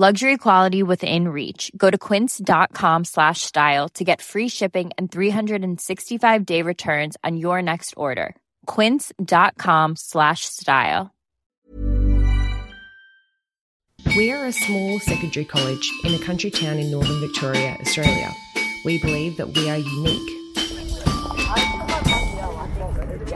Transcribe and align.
Luxury 0.00 0.36
quality 0.36 0.84
within 0.84 1.26
reach. 1.26 1.72
Go 1.76 1.90
to 1.90 1.98
quince.com 1.98 3.02
slash 3.04 3.40
style 3.40 3.88
to 3.94 4.04
get 4.04 4.22
free 4.22 4.48
shipping 4.48 4.92
and 4.96 5.10
365 5.10 6.46
day 6.46 6.62
returns 6.62 7.16
on 7.24 7.36
your 7.36 7.60
next 7.62 7.94
order. 7.96 8.36
Quince.com 8.66 9.96
slash 9.96 10.42
style. 10.44 11.12
We 14.14 14.30
are 14.30 14.46
a 14.46 14.52
small 14.52 15.00
secondary 15.00 15.44
college 15.44 15.90
in 16.04 16.14
a 16.14 16.18
country 16.20 16.52
town 16.52 16.78
in 16.78 16.92
northern 16.92 17.18
Victoria, 17.18 17.76
Australia. 17.80 18.32
We 18.84 19.00
believe 19.02 19.36
that 19.38 19.48
we 19.48 19.68
are 19.68 19.78
unique. 19.78 20.30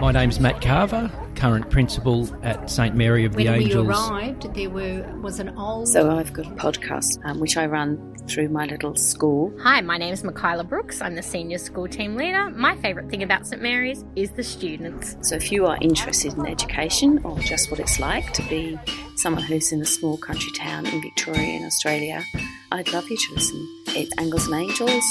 My 0.00 0.12
name's 0.12 0.38
Matt 0.38 0.62
Carver, 0.62 1.10
current 1.42 1.68
principal 1.70 2.28
at 2.44 2.70
St 2.70 2.94
Mary 2.94 3.24
of 3.24 3.34
when 3.34 3.46
the 3.46 3.52
Angels. 3.52 3.88
When 3.88 4.14
we 4.14 4.20
arrived, 4.20 4.54
there 4.54 4.70
were 4.70 5.20
was 5.20 5.40
an 5.40 5.48
old. 5.58 5.88
So 5.88 6.16
I've 6.16 6.32
got 6.32 6.46
a 6.46 6.50
podcast 6.50 7.18
um, 7.24 7.40
which 7.40 7.56
I 7.56 7.66
run 7.66 8.14
through 8.28 8.48
my 8.48 8.66
little 8.66 8.94
school. 8.94 9.52
Hi, 9.60 9.80
my 9.80 9.98
name 9.98 10.12
is 10.12 10.22
Michaela 10.22 10.62
Brooks. 10.62 11.02
I'm 11.02 11.16
the 11.16 11.22
senior 11.22 11.58
school 11.58 11.88
team 11.88 12.14
leader. 12.14 12.48
My 12.50 12.76
favourite 12.76 13.10
thing 13.10 13.24
about 13.24 13.44
St 13.44 13.60
Mary's 13.60 14.04
is 14.14 14.30
the 14.30 14.44
students. 14.44 15.16
So 15.22 15.34
if 15.34 15.50
you 15.50 15.66
are 15.66 15.76
interested 15.80 16.32
in 16.34 16.46
education 16.46 17.18
or 17.24 17.36
just 17.40 17.72
what 17.72 17.80
it's 17.80 17.98
like 17.98 18.32
to 18.34 18.42
be 18.48 18.78
someone 19.16 19.42
who's 19.42 19.72
in 19.72 19.82
a 19.82 19.86
small 19.86 20.18
country 20.18 20.52
town 20.52 20.86
in 20.86 21.02
Victoria 21.02 21.56
in 21.56 21.64
Australia, 21.64 22.24
I'd 22.70 22.92
love 22.92 23.10
you 23.10 23.16
to 23.16 23.34
listen. 23.34 23.68
It's 23.88 24.12
Angles 24.16 24.46
and 24.46 24.62
Angels. 24.62 25.04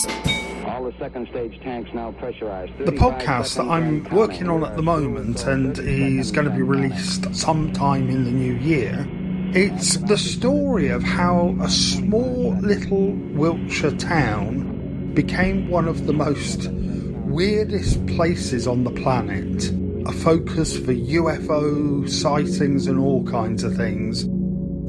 All 0.65 0.83
the 0.83 0.93
second 0.99 1.27
stage 1.29 1.59
tanks 1.63 1.89
now 1.93 2.11
pressurized. 2.13 2.77
The 2.77 2.91
podcast 2.91 3.57
that 3.57 3.67
I'm 3.67 4.03
working 4.05 4.47
on 4.47 4.63
at 4.63 4.75
the 4.75 4.83
moment 4.83 5.45
and 5.45 5.77
is 5.79 6.20
going 6.29 6.47
to 6.47 6.53
be 6.53 6.61
released 6.61 7.33
sometime 7.33 8.09
in 8.09 8.25
the 8.25 8.31
new 8.31 8.53
year. 8.53 9.07
It's 9.53 9.97
the 9.97 10.17
story 10.17 10.89
of 10.89 11.01
how 11.01 11.55
a 11.61 11.69
small 11.69 12.55
little 12.61 13.13
Wiltshire 13.33 13.97
town 13.97 15.13
became 15.13 15.69
one 15.69 15.87
of 15.87 16.05
the 16.05 16.13
most 16.13 16.69
weirdest 16.69 18.05
places 18.05 18.67
on 18.67 18.83
the 18.83 18.91
planet. 18.91 19.71
A 20.07 20.11
focus 20.11 20.77
for 20.77 20.93
UFO 20.93 22.07
sightings 22.09 22.87
and 22.87 22.99
all 22.99 23.23
kinds 23.25 23.63
of 23.63 23.75
things. 23.75 24.23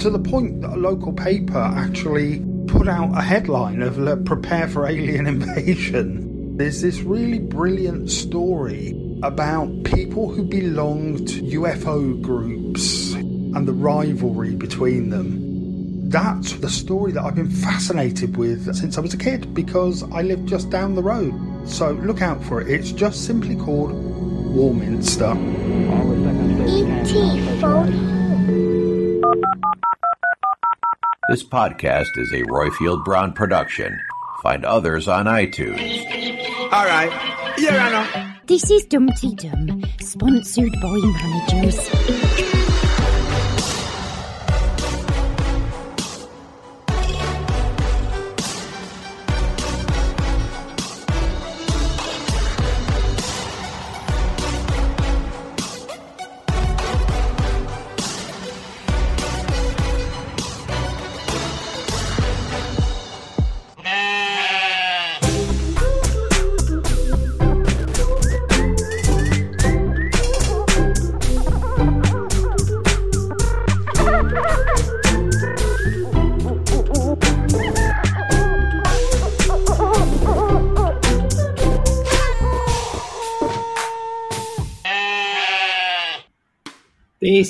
To 0.02 0.10
the 0.10 0.18
point 0.18 0.60
that 0.60 0.70
a 0.70 0.76
local 0.76 1.12
paper 1.12 1.58
actually 1.58 2.44
put 2.66 2.88
out 2.88 3.16
a 3.16 3.22
headline 3.22 3.80
of 3.80 4.24
prepare 4.24 4.68
for 4.68 4.86
alien 4.86 5.26
invasion. 5.36 6.56
There's 6.56 6.82
this 6.82 7.00
really 7.00 7.38
brilliant 7.38 8.10
story 8.10 9.01
about 9.22 9.84
people 9.84 10.28
who 10.28 10.42
belong 10.42 11.24
to 11.24 11.42
UFO 11.42 12.20
groups 12.20 13.12
and 13.14 13.68
the 13.68 13.72
rivalry 13.72 14.54
between 14.56 15.10
them. 15.10 16.10
That's 16.10 16.54
the 16.54 16.68
story 16.68 17.12
that 17.12 17.22
I've 17.22 17.36
been 17.36 17.48
fascinated 17.48 18.36
with 18.36 18.74
since 18.74 18.98
I 18.98 19.00
was 19.00 19.14
a 19.14 19.16
kid 19.16 19.54
because 19.54 20.02
I 20.12 20.22
live 20.22 20.44
just 20.44 20.70
down 20.70 20.94
the 20.94 21.02
road. 21.02 21.32
So 21.68 21.92
look 21.92 22.20
out 22.20 22.42
for 22.44 22.60
it. 22.60 22.68
It's 22.68 22.90
just 22.92 23.24
simply 23.24 23.56
called 23.56 23.92
Warminster. 23.92 25.34
This 31.28 31.44
podcast 31.44 32.18
is 32.18 32.32
a 32.32 32.42
Roifield 32.42 33.04
Brown 33.04 33.32
production. 33.32 33.98
Find 34.42 34.64
others 34.64 35.06
on 35.06 35.26
iTunes. 35.26 35.78
All 36.72 36.84
right. 36.84 37.12
Here 37.56 37.70
I 37.70 37.90
know. 37.90 38.31
This 38.52 38.70
is 38.70 38.84
Dumpty 38.84 39.34
Dum, 39.34 39.82
sponsored 39.98 40.72
by 40.82 40.90
managers. 40.90 42.51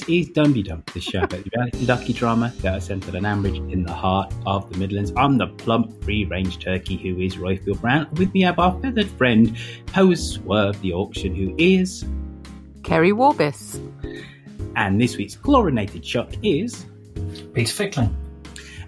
This 0.03 0.27
is 0.27 0.35
Dumby 0.35 0.65
Dum, 0.65 0.83
the 0.93 1.01
show 1.01 1.21
about 1.21 1.45
the 1.45 1.51
reality 1.55 1.87
docudrama 1.87 2.53
that 2.59 2.79
is 2.79 2.87
centred 2.87 3.15
on 3.15 3.23
Ambridge 3.23 3.73
in 3.73 3.85
the 3.85 3.93
heart 3.93 4.35
of 4.47 4.69
the 4.69 4.77
Midlands. 4.77 5.13
I'm 5.17 5.39
the 5.39 5.47
plump, 5.47 6.03
free 6.03 6.25
range 6.25 6.59
turkey 6.59 6.97
who 6.97 7.21
is 7.21 7.37
Roifield 7.37 7.81
Brown. 7.81 8.09
With 8.15 8.35
me, 8.35 8.43
I 8.43 8.49
have 8.49 8.59
our 8.59 8.77
feathered 8.81 9.09
friend, 9.11 9.57
Post 9.87 10.33
Swerve 10.33 10.81
the 10.83 10.93
Auction, 10.93 11.37
who 11.37 11.55
is. 11.57 12.05
Kerry 12.83 13.13
Warbis. 13.13 13.79
And 14.75 15.01
this 15.01 15.17
week's 15.17 15.37
chlorinated 15.37 16.05
shark 16.05 16.31
is. 16.43 16.84
Peter 17.55 17.73
Fickling. 17.73 18.17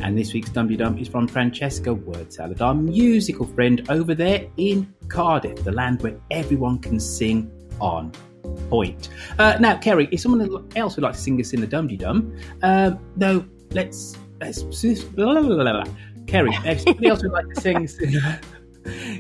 And 0.01 0.19
this 0.19 0.33
week's 0.33 0.51
Dumby 0.51 0.77
Dum 0.77 0.99
is 0.99 1.07
from 1.07 1.29
Francesca 1.29 1.95
Word 1.95 2.33
Salad, 2.33 2.61
our 2.61 2.75
musical 2.75 3.47
friend 3.47 3.87
over 3.89 4.17
there 4.17 4.49
in 4.57 4.93
Cardiff, 5.07 5.63
the 5.63 5.71
land 5.71 6.03
where 6.03 6.19
everyone 6.33 6.81
can 6.81 6.99
sing 6.99 7.53
on 7.81 8.11
point. 8.69 9.09
Uh, 9.39 9.57
now, 9.61 9.77
Kerry, 9.77 10.09
if 10.13 10.21
someone 10.21 10.67
else 10.77 10.97
would 10.97 11.03
like 11.03 11.15
to 11.15 11.21
sing 11.21 11.41
us 11.41 11.53
in 11.53 11.61
the 11.61 11.67
Dum 11.67 11.89
Dum, 11.89 12.37
uh, 12.63 12.93
no, 13.17 13.45
let's 13.71 14.17
let's 14.41 14.63
blah, 14.63 15.41
blah, 15.41 15.43
blah. 15.43 15.85
Kerry, 16.27 16.51
if 16.65 16.81
somebody 16.81 17.09
else 17.09 17.23
would 17.23 17.33
like 17.33 17.49
to 17.55 17.61
sing. 17.61 17.89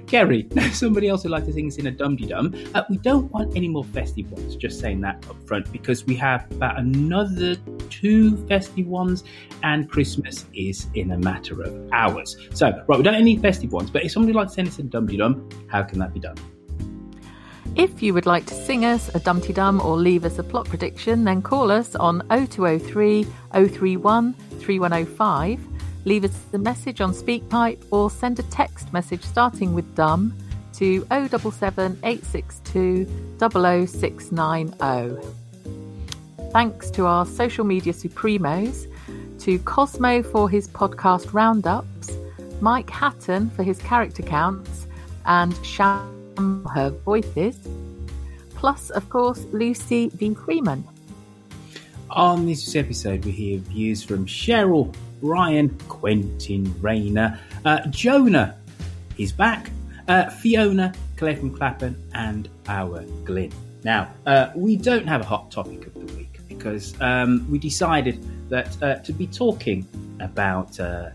Kerry, 0.06 0.46
if 0.52 0.74
somebody 0.74 1.08
else 1.08 1.24
would 1.24 1.30
like 1.30 1.46
to 1.46 1.52
sing 1.52 1.68
us 1.68 1.76
in 1.76 1.86
a 1.86 1.90
Dum 2.04 2.16
Dum, 2.16 2.54
uh, 2.74 2.82
we 2.90 2.98
don't 2.98 3.30
want 3.32 3.56
any 3.56 3.68
more 3.68 3.84
festive 3.84 4.30
ones. 4.30 4.56
Just 4.56 4.80
saying 4.80 5.00
that 5.02 5.24
up 5.28 5.36
front 5.46 5.70
because 5.72 6.04
we 6.04 6.14
have 6.16 6.50
about 6.52 6.78
another 6.78 7.56
two 7.88 8.36
festive 8.46 8.86
ones, 8.86 9.24
and 9.62 9.88
Christmas 9.88 10.46
is 10.54 10.86
in 10.94 11.12
a 11.12 11.18
matter 11.18 11.62
of 11.62 11.92
hours. 11.92 12.36
So, 12.52 12.70
right, 12.88 12.98
we 12.98 13.02
don't 13.02 13.14
have 13.14 13.20
any 13.20 13.36
festive 13.36 13.72
ones, 13.72 13.90
but 13.90 14.04
if 14.04 14.12
somebody 14.12 14.32
would 14.32 14.40
like 14.40 14.48
to 14.48 14.54
send 14.54 14.68
us 14.68 14.78
in 14.78 14.86
a 14.86 14.90
Dum 14.90 15.06
Dum, 15.06 15.48
how 15.68 15.82
can 15.82 15.98
that 16.00 16.12
be 16.12 16.20
done? 16.20 16.36
If 17.76 18.04
you 18.04 18.14
would 18.14 18.24
like 18.24 18.46
to 18.46 18.54
sing 18.54 18.84
us 18.84 19.12
a 19.16 19.18
Dumpty 19.18 19.52
Dum 19.52 19.80
or 19.80 19.96
leave 19.96 20.24
us 20.24 20.38
a 20.38 20.44
plot 20.44 20.66
prediction, 20.66 21.24
then 21.24 21.42
call 21.42 21.72
us 21.72 21.96
on 21.96 22.22
0203 22.28 23.24
031 23.52 24.32
3105. 24.60 25.60
Leave 26.04 26.24
us 26.24 26.36
a 26.52 26.58
message 26.58 27.00
on 27.00 27.12
SpeakPipe 27.12 27.84
or 27.90 28.10
send 28.10 28.38
a 28.38 28.44
text 28.44 28.92
message 28.92 29.24
starting 29.24 29.74
with 29.74 29.92
Dum 29.96 30.32
to 30.74 31.04
077 31.10 31.98
862 32.04 33.06
00690. 33.40 35.28
Thanks 36.52 36.90
to 36.92 37.06
our 37.06 37.26
social 37.26 37.64
media 37.64 37.92
supremos, 37.92 38.86
to 39.40 39.58
Cosmo 39.58 40.22
for 40.22 40.48
his 40.48 40.68
podcast 40.68 41.32
roundups, 41.32 42.12
Mike 42.60 42.90
Hatton 42.90 43.50
for 43.50 43.64
his 43.64 43.78
character 43.78 44.22
counts, 44.22 44.86
and 45.26 45.52
Sham 45.66 46.13
her 46.36 46.90
voices, 47.04 47.56
plus, 48.54 48.90
of 48.90 49.08
course, 49.08 49.44
Lucy 49.52 50.08
V. 50.10 50.34
Freeman. 50.34 50.84
On 52.10 52.46
this 52.46 52.76
episode, 52.76 53.24
we 53.24 53.32
hear 53.32 53.58
views 53.58 54.02
from 54.02 54.26
Cheryl, 54.26 54.94
Brian, 55.20 55.70
Quentin, 55.88 56.74
Rayner, 56.80 57.38
uh, 57.64 57.86
Jonah 57.88 58.56
is 59.18 59.32
back, 59.32 59.70
uh, 60.08 60.30
Fiona, 60.30 60.92
Claire 61.16 61.36
from 61.36 61.56
Clapham, 61.56 61.96
and 62.14 62.48
our 62.68 63.02
Glyn. 63.24 63.52
Now, 63.84 64.12
uh, 64.26 64.50
we 64.54 64.76
don't 64.76 65.06
have 65.06 65.20
a 65.20 65.24
hot 65.24 65.50
topic 65.50 65.86
of 65.86 65.94
the 65.94 66.14
week 66.14 66.40
because 66.48 66.94
um, 67.00 67.46
we 67.50 67.58
decided 67.58 68.24
that 68.48 68.82
uh, 68.82 68.96
to 68.96 69.12
be 69.12 69.26
talking 69.26 69.86
about 70.20 70.78
uh, 70.80 71.10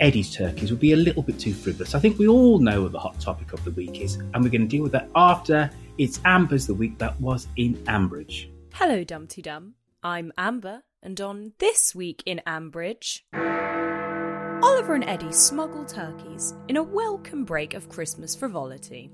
Eddie's 0.00 0.34
turkeys 0.34 0.70
would 0.70 0.80
be 0.80 0.92
a 0.92 0.96
little 0.96 1.22
bit 1.22 1.38
too 1.38 1.52
frivolous. 1.52 1.94
I 1.94 1.98
think 1.98 2.18
we 2.18 2.26
all 2.26 2.58
know 2.58 2.82
what 2.82 2.92
the 2.92 2.98
hot 2.98 3.20
topic 3.20 3.52
of 3.52 3.62
the 3.64 3.70
week 3.72 4.00
is, 4.00 4.14
and 4.14 4.42
we're 4.42 4.50
going 4.50 4.62
to 4.62 4.66
deal 4.66 4.82
with 4.82 4.92
that 4.92 5.10
after 5.14 5.70
it's 5.98 6.20
Amber's 6.24 6.66
the 6.66 6.74
week 6.74 6.96
that 6.98 7.20
was 7.20 7.46
in 7.56 7.74
Ambridge. 7.84 8.50
Hello, 8.72 9.04
Dumpty 9.04 9.42
Dum. 9.42 9.74
I'm 10.02 10.32
Amber, 10.38 10.84
and 11.02 11.20
on 11.20 11.52
This 11.58 11.94
Week 11.94 12.22
in 12.24 12.40
Ambridge, 12.46 13.20
Oliver 14.62 14.94
and 14.94 15.04
Eddie 15.04 15.32
smuggle 15.32 15.84
turkeys 15.84 16.54
in 16.68 16.78
a 16.78 16.82
welcome 16.82 17.44
break 17.44 17.74
of 17.74 17.90
Christmas 17.90 18.34
frivolity. 18.34 19.10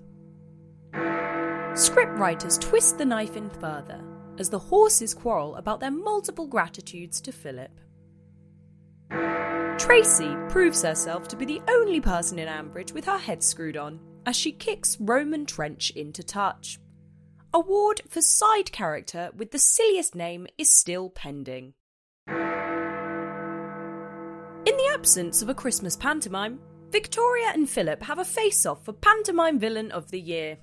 Scriptwriters 0.92 2.60
twist 2.60 2.96
the 2.96 3.04
knife 3.04 3.36
in 3.36 3.50
further 3.50 4.00
as 4.38 4.50
the 4.50 4.58
horses 4.58 5.14
quarrel 5.14 5.56
about 5.56 5.80
their 5.80 5.90
multiple 5.90 6.46
gratitudes 6.46 7.20
to 7.22 7.32
Philip. 7.32 7.80
Tracy 9.86 10.34
proves 10.48 10.82
herself 10.82 11.28
to 11.28 11.36
be 11.36 11.44
the 11.44 11.62
only 11.68 12.00
person 12.00 12.40
in 12.40 12.48
Ambridge 12.48 12.92
with 12.92 13.04
her 13.04 13.18
head 13.18 13.40
screwed 13.40 13.76
on 13.76 14.00
as 14.26 14.34
she 14.34 14.50
kicks 14.50 15.00
Roman 15.00 15.46
Trench 15.46 15.90
into 15.90 16.24
touch. 16.24 16.80
Award 17.54 18.02
for 18.08 18.20
side 18.20 18.72
character 18.72 19.30
with 19.36 19.52
the 19.52 19.60
silliest 19.60 20.16
name 20.16 20.48
is 20.58 20.72
still 20.72 21.08
pending. 21.08 21.74
In 22.26 22.34
the 24.64 24.90
absence 24.92 25.40
of 25.40 25.48
a 25.48 25.54
Christmas 25.54 25.94
pantomime, 25.96 26.58
Victoria 26.90 27.52
and 27.54 27.70
Philip 27.70 28.02
have 28.02 28.18
a 28.18 28.24
face 28.24 28.66
off 28.66 28.84
for 28.84 28.92
Pantomime 28.92 29.60
Villain 29.60 29.92
of 29.92 30.10
the 30.10 30.20
Year. 30.20 30.58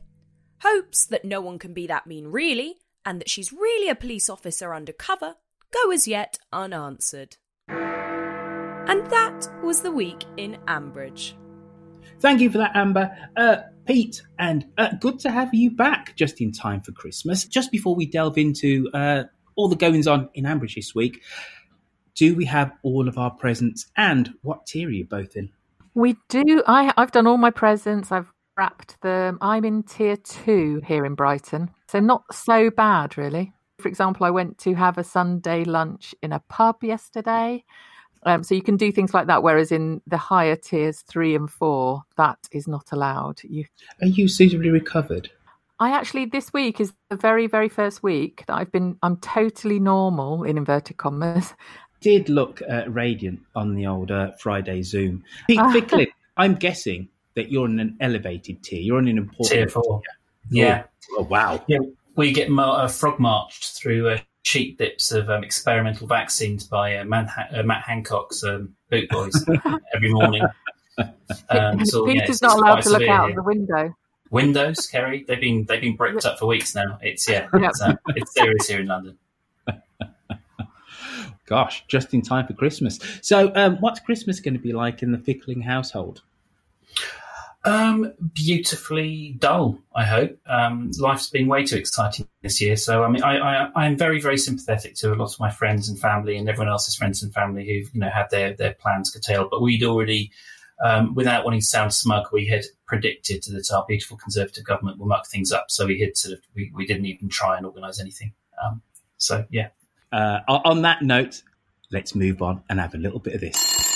Hopes 0.63 1.05
that 1.05 1.23
no 1.23 1.39
one 1.39 1.59
can 1.59 1.73
be 1.73 1.87
that 1.87 2.05
mean 2.05 2.27
really, 2.27 2.79
and 3.05 3.21
that 3.21 3.29
she's 3.29 3.53
really 3.53 3.87
a 3.87 3.95
police 3.95 4.29
officer 4.29 4.75
undercover, 4.75 5.35
go 5.71 5.91
as 5.91 6.09
yet 6.09 6.39
unanswered. 6.51 7.37
And 8.87 9.09
that 9.09 9.47
was 9.63 9.81
the 9.81 9.91
week 9.91 10.25
in 10.37 10.57
Ambridge. 10.67 11.33
Thank 12.19 12.41
you 12.41 12.49
for 12.49 12.57
that, 12.57 12.75
Amber. 12.75 13.15
Uh, 13.35 13.57
Pete, 13.85 14.21
and 14.39 14.65
uh, 14.77 14.89
good 14.99 15.19
to 15.19 15.31
have 15.31 15.53
you 15.53 15.71
back 15.71 16.15
just 16.15 16.41
in 16.41 16.51
time 16.51 16.81
for 16.81 16.91
Christmas. 16.91 17.45
Just 17.45 17.71
before 17.71 17.95
we 17.95 18.05
delve 18.05 18.37
into 18.37 18.89
uh, 18.93 19.23
all 19.55 19.67
the 19.67 19.75
goings 19.75 20.07
on 20.07 20.29
in 20.33 20.45
Ambridge 20.45 20.75
this 20.75 20.93
week, 20.93 21.21
do 22.15 22.35
we 22.35 22.45
have 22.45 22.71
all 22.83 23.07
of 23.07 23.17
our 23.17 23.31
presents 23.31 23.87
and 23.97 24.33
what 24.41 24.65
tier 24.65 24.87
are 24.87 24.91
you 24.91 25.05
both 25.05 25.35
in? 25.35 25.49
We 25.93 26.17
do. 26.29 26.63
I, 26.67 26.93
I've 26.97 27.11
done 27.11 27.27
all 27.27 27.37
my 27.37 27.51
presents. 27.51 28.11
I've 28.11 28.31
wrapped 28.57 29.01
them. 29.01 29.37
I'm 29.41 29.65
in 29.65 29.83
tier 29.83 30.17
two 30.17 30.81
here 30.85 31.05
in 31.05 31.15
Brighton, 31.15 31.71
so 31.87 31.99
not 31.99 32.23
so 32.31 32.69
bad 32.69 33.17
really. 33.17 33.53
For 33.79 33.87
example, 33.87 34.25
I 34.25 34.29
went 34.29 34.57
to 34.59 34.75
have 34.75 34.97
a 34.97 35.03
Sunday 35.03 35.63
lunch 35.63 36.15
in 36.21 36.31
a 36.31 36.39
pub 36.47 36.83
yesterday. 36.83 37.63
Um, 38.25 38.43
so 38.43 38.55
you 38.55 38.61
can 38.61 38.77
do 38.77 38.91
things 38.91 39.13
like 39.13 39.27
that, 39.27 39.43
whereas 39.43 39.71
in 39.71 40.01
the 40.07 40.17
higher 40.17 40.55
tiers 40.55 41.01
three 41.01 41.35
and 41.35 41.49
four, 41.49 42.03
that 42.17 42.39
is 42.51 42.67
not 42.67 42.91
allowed. 42.91 43.41
You 43.43 43.65
are 44.01 44.07
you 44.07 44.27
suitably 44.27 44.69
recovered? 44.69 45.29
I 45.79 45.91
actually 45.91 46.25
this 46.25 46.53
week 46.53 46.79
is 46.79 46.93
the 47.09 47.15
very 47.15 47.47
very 47.47 47.69
first 47.69 48.03
week 48.03 48.43
that 48.47 48.55
I've 48.55 48.71
been. 48.71 48.97
I'm 49.01 49.17
totally 49.17 49.79
normal 49.79 50.43
in 50.43 50.57
inverted 50.57 50.97
commas. 50.97 51.53
Did 52.01 52.27
look 52.27 52.61
uh, 52.69 52.83
radiant 52.89 53.39
on 53.55 53.75
the 53.75 53.87
old 53.87 54.11
uh, 54.11 54.31
Friday 54.39 54.81
Zoom. 54.81 55.23
Pete 55.47 55.59
Fickling, 55.71 56.11
I'm 56.35 56.55
guessing 56.55 57.07
that 57.35 57.49
you're 57.49 57.65
in 57.65 57.79
an 57.79 57.95
elevated 58.01 58.61
tier. 58.61 58.81
You're 58.81 58.97
on 58.97 59.07
an 59.07 59.17
important 59.17 59.57
tier 59.57 59.69
four. 59.69 60.01
Tier. 60.51 60.65
Yeah. 60.65 60.83
Oh, 61.17 61.23
wow. 61.23 61.63
Yeah, 61.67 61.79
we 62.15 62.31
get 62.31 62.49
uh, 62.49 62.87
frog 62.87 63.19
marched 63.19 63.77
through 63.77 64.09
uh, 64.09 64.17
cheap 64.43 64.77
dips 64.77 65.11
of 65.11 65.29
um, 65.29 65.43
experimental 65.43 66.07
vaccines 66.07 66.63
by 66.65 66.97
uh, 66.97 67.03
uh, 67.03 67.63
Matt 67.63 67.83
Hancock's 67.83 68.43
um, 68.43 68.75
Boot 68.89 69.09
Boys 69.09 69.33
every 69.95 70.11
morning. 70.11 70.43
Um, 71.49 71.85
so, 71.85 72.05
Peter's 72.05 72.39
yeah, 72.41 72.47
not 72.49 72.57
allowed 72.57 72.81
to 72.81 72.89
look 72.89 73.07
out 73.07 73.27
here. 73.27 73.35
the 73.35 73.43
window. 73.43 73.95
Windows, 74.29 74.87
Kerry, 74.87 75.23
they've 75.27 75.39
been 75.39 75.65
they've 75.65 75.81
been 75.81 75.95
bricked 75.95 76.25
up 76.25 76.39
for 76.39 76.47
weeks 76.47 76.73
now. 76.73 76.97
It's 77.01 77.29
yeah, 77.29 77.47
yep. 77.53 77.69
it's, 77.69 77.81
uh, 77.81 77.93
it's 78.09 78.33
serious 78.33 78.67
here 78.67 78.79
in 78.79 78.87
London. 78.87 79.17
Gosh, 81.45 81.83
just 81.87 82.13
in 82.13 82.21
time 82.21 82.47
for 82.47 82.53
Christmas. 82.53 82.99
So, 83.21 83.51
um, 83.55 83.77
what's 83.77 83.99
Christmas 83.99 84.39
going 84.39 84.55
to 84.55 84.59
be 84.59 84.73
like 84.73 85.03
in 85.03 85.11
the 85.11 85.19
Fickling 85.19 85.61
household? 85.61 86.23
Um, 87.65 88.13
beautifully 88.33 89.35
dull. 89.39 89.79
I 89.95 90.03
hope. 90.03 90.37
Um, 90.45 90.91
life's 90.99 91.29
been 91.29 91.47
way 91.47 91.63
too 91.63 91.77
exciting 91.77 92.27
this 92.41 92.59
year. 92.59 92.75
So 92.75 93.03
I 93.03 93.09
mean, 93.09 93.23
I, 93.23 93.69
I 93.73 93.85
am 93.85 93.97
very 93.97 94.19
very 94.19 94.37
sympathetic 94.37 94.95
to 94.95 95.13
a 95.13 95.15
lot 95.15 95.33
of 95.33 95.39
my 95.39 95.49
friends 95.49 95.87
and 95.87 95.97
family 95.97 96.37
and 96.37 96.49
everyone 96.49 96.69
else's 96.69 96.95
friends 96.95 97.23
and 97.23 97.33
family 97.33 97.65
who've 97.65 97.93
you 97.93 98.01
know 98.01 98.09
had 98.09 98.29
their 98.31 98.53
their 98.53 98.73
plans 98.73 99.11
curtailed. 99.11 99.49
But 99.49 99.61
we'd 99.61 99.83
already, 99.83 100.31
um, 100.83 101.15
without 101.15 101.45
wanting 101.45 101.61
to 101.61 101.65
sound 101.65 101.93
smug, 101.93 102.25
we 102.33 102.47
had 102.47 102.65
predicted 102.85 103.43
that 103.43 103.71
our 103.73 103.85
beautiful 103.87 104.17
Conservative 104.17 104.65
government 104.65 104.99
will 104.99 105.07
muck 105.07 105.27
things 105.27 105.53
up. 105.53 105.67
So 105.69 105.85
we 105.85 106.01
had 106.01 106.17
sort 106.17 106.33
of 106.33 106.41
we, 106.53 106.69
we 106.75 106.85
didn't 106.85 107.05
even 107.05 107.29
try 107.29 107.55
and 107.55 107.65
organise 107.65 107.99
anything. 107.99 108.33
Um, 108.61 108.81
so 109.17 109.45
yeah. 109.49 109.69
Uh, 110.11 110.41
on 110.47 110.81
that 110.81 111.01
note, 111.01 111.41
let's 111.91 112.13
move 112.13 112.41
on 112.41 112.61
and 112.69 112.79
have 112.79 112.93
a 112.93 112.97
little 112.97 113.19
bit 113.19 113.35
of 113.35 113.41
this. 113.41 113.92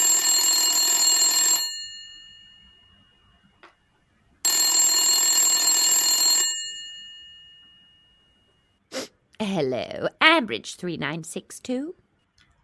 Hello, 9.59 10.07
Ambridge 10.21 10.75
3962. 10.75 11.95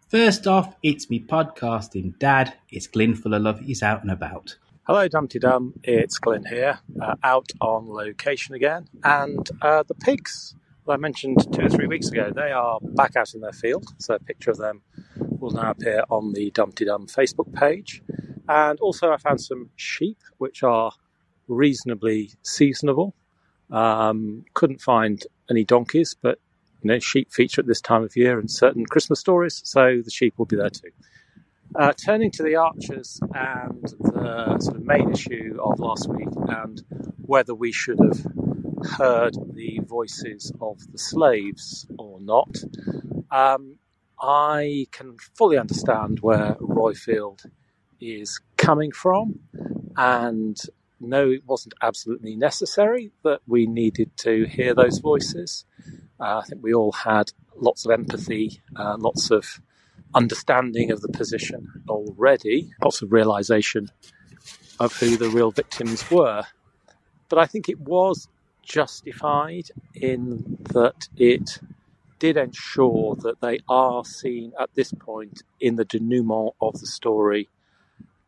First 0.09 0.45
off, 0.45 0.75
it's 0.83 1.09
me 1.09 1.19
podcasting 1.19 2.19
dad. 2.19 2.53
It's 2.69 2.85
Glyn 2.85 3.15
full 3.15 3.33
of 3.33 3.41
love. 3.41 3.61
He's 3.61 3.81
out 3.81 4.03
and 4.03 4.11
about. 4.11 4.57
Hello, 4.83 5.07
Dumpty 5.07 5.39
Dum. 5.39 5.73
It's 5.81 6.19
Glyn 6.19 6.45
here, 6.45 6.77
uh, 7.01 7.15
out 7.23 7.49
on 7.61 7.89
location 7.89 8.53
again. 8.53 8.89
And 9.03 9.49
uh, 9.63 9.81
the 9.87 9.95
pigs 9.95 10.53
that 10.85 10.93
I 10.93 10.97
mentioned 10.97 11.51
two 11.51 11.65
or 11.65 11.69
three 11.69 11.87
weeks 11.87 12.09
ago, 12.09 12.31
they 12.31 12.51
are 12.51 12.77
back 12.79 13.15
out 13.15 13.33
in 13.33 13.41
their 13.41 13.53
field. 13.53 13.87
So 13.97 14.13
a 14.13 14.19
picture 14.19 14.51
of 14.51 14.57
them 14.57 14.83
will 15.17 15.49
now 15.49 15.71
appear 15.71 16.03
on 16.11 16.33
the 16.33 16.51
Dumpty 16.51 16.85
Dum 16.85 17.07
Facebook 17.07 17.51
page. 17.55 18.03
And 18.47 18.79
also, 18.81 19.11
I 19.11 19.17
found 19.17 19.41
some 19.41 19.71
sheep, 19.77 20.19
which 20.37 20.61
are 20.61 20.91
reasonably 21.47 22.33
seasonable. 22.43 23.15
Um, 23.71 24.45
couldn't 24.53 24.79
find 24.79 25.25
any 25.49 25.63
donkeys, 25.63 26.13
but 26.21 26.37
you 26.83 26.89
know, 26.89 26.99
sheep 26.99 27.31
feature 27.31 27.61
at 27.61 27.67
this 27.67 27.81
time 27.81 28.03
of 28.03 28.15
year 28.15 28.39
in 28.39 28.47
certain 28.47 28.85
Christmas 28.85 29.19
stories, 29.19 29.61
so 29.63 30.01
the 30.03 30.11
sheep 30.11 30.33
will 30.37 30.45
be 30.45 30.55
there 30.57 30.69
too. 30.69 30.89
Uh, 31.75 31.91
turning 31.93 32.29
to 32.29 32.43
the 32.43 32.55
archers 32.55 33.19
and 33.33 33.83
the 33.99 34.57
sort 34.59 34.77
of 34.77 34.83
main 34.85 35.11
issue 35.11 35.57
of 35.63 35.79
last 35.79 36.07
week, 36.09 36.27
and 36.47 36.83
whether 37.25 37.55
we 37.55 37.71
should 37.71 37.99
have 37.99 38.25
heard 38.97 39.33
the 39.53 39.79
voices 39.85 40.51
of 40.61 40.79
the 40.91 40.99
slaves 40.99 41.87
or 41.97 42.19
not, 42.19 42.57
um, 43.31 43.77
I 44.21 44.87
can 44.91 45.17
fully 45.35 45.57
understand 45.57 46.19
where 46.19 46.55
Roifield 46.61 47.45
is 47.99 48.39
coming 48.57 48.91
from, 48.91 49.39
and 49.97 50.57
no, 50.99 51.31
it 51.31 51.45
wasn't 51.45 51.73
absolutely 51.81 52.35
necessary 52.35 53.11
that 53.23 53.39
we 53.47 53.65
needed 53.65 54.15
to 54.17 54.45
hear 54.45 54.75
those 54.75 54.99
voices. 54.99 55.65
Uh, 56.19 56.39
I 56.39 56.43
think 56.43 56.63
we 56.63 56.73
all 56.73 56.91
had 56.91 57.31
lots 57.55 57.85
of 57.85 57.91
empathy, 57.91 58.61
uh, 58.75 58.97
lots 58.99 59.31
of 59.31 59.61
understanding 60.13 60.91
of 60.91 61.01
the 61.01 61.09
position 61.09 61.67
already, 61.89 62.71
lots 62.83 63.01
of 63.01 63.11
realization 63.11 63.89
of 64.79 64.95
who 64.97 65.17
the 65.17 65.29
real 65.29 65.51
victims 65.51 66.09
were. 66.11 66.43
But 67.29 67.39
I 67.39 67.45
think 67.45 67.69
it 67.69 67.79
was 67.79 68.27
justified 68.61 69.69
in 69.95 70.57
that 70.71 71.07
it 71.17 71.59
did 72.19 72.37
ensure 72.37 73.15
that 73.15 73.41
they 73.41 73.59
are 73.67 74.05
seen 74.05 74.53
at 74.59 74.73
this 74.75 74.93
point 74.93 75.43
in 75.59 75.75
the 75.75 75.85
denouement 75.85 76.53
of 76.61 76.79
the 76.79 76.87
story 76.87 77.49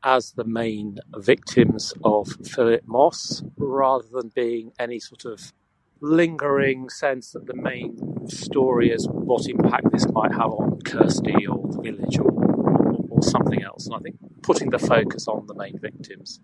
as 0.03 0.31
the 0.33 0.43
main 0.43 0.99
victims 1.17 1.93
of 2.03 2.27
Philip 2.45 2.83
Moss 2.85 3.43
rather 3.57 4.05
than 4.11 4.31
being 4.35 4.71
any 4.77 4.99
sort 4.99 5.25
of 5.25 5.53
lingering 6.01 6.89
sense 6.89 7.31
that 7.31 7.47
the 7.47 7.55
main 7.55 8.27
story 8.29 8.91
is 8.91 9.07
what 9.09 9.47
impact 9.47 9.91
this 9.91 10.07
might 10.11 10.31
have 10.31 10.51
on 10.51 10.79
Kirsty 10.85 11.47
or 11.47 11.67
the 11.71 11.81
village 11.81 12.19
or, 12.19 12.31
or, 12.31 13.05
or 13.09 13.23
something 13.23 13.63
else. 13.63 13.87
And 13.87 13.95
I 13.95 13.99
think 13.99 14.17
putting 14.43 14.69
the 14.71 14.79
focus 14.79 15.27
on 15.27 15.47
the 15.47 15.55
main 15.55 15.79
victims 15.79 16.39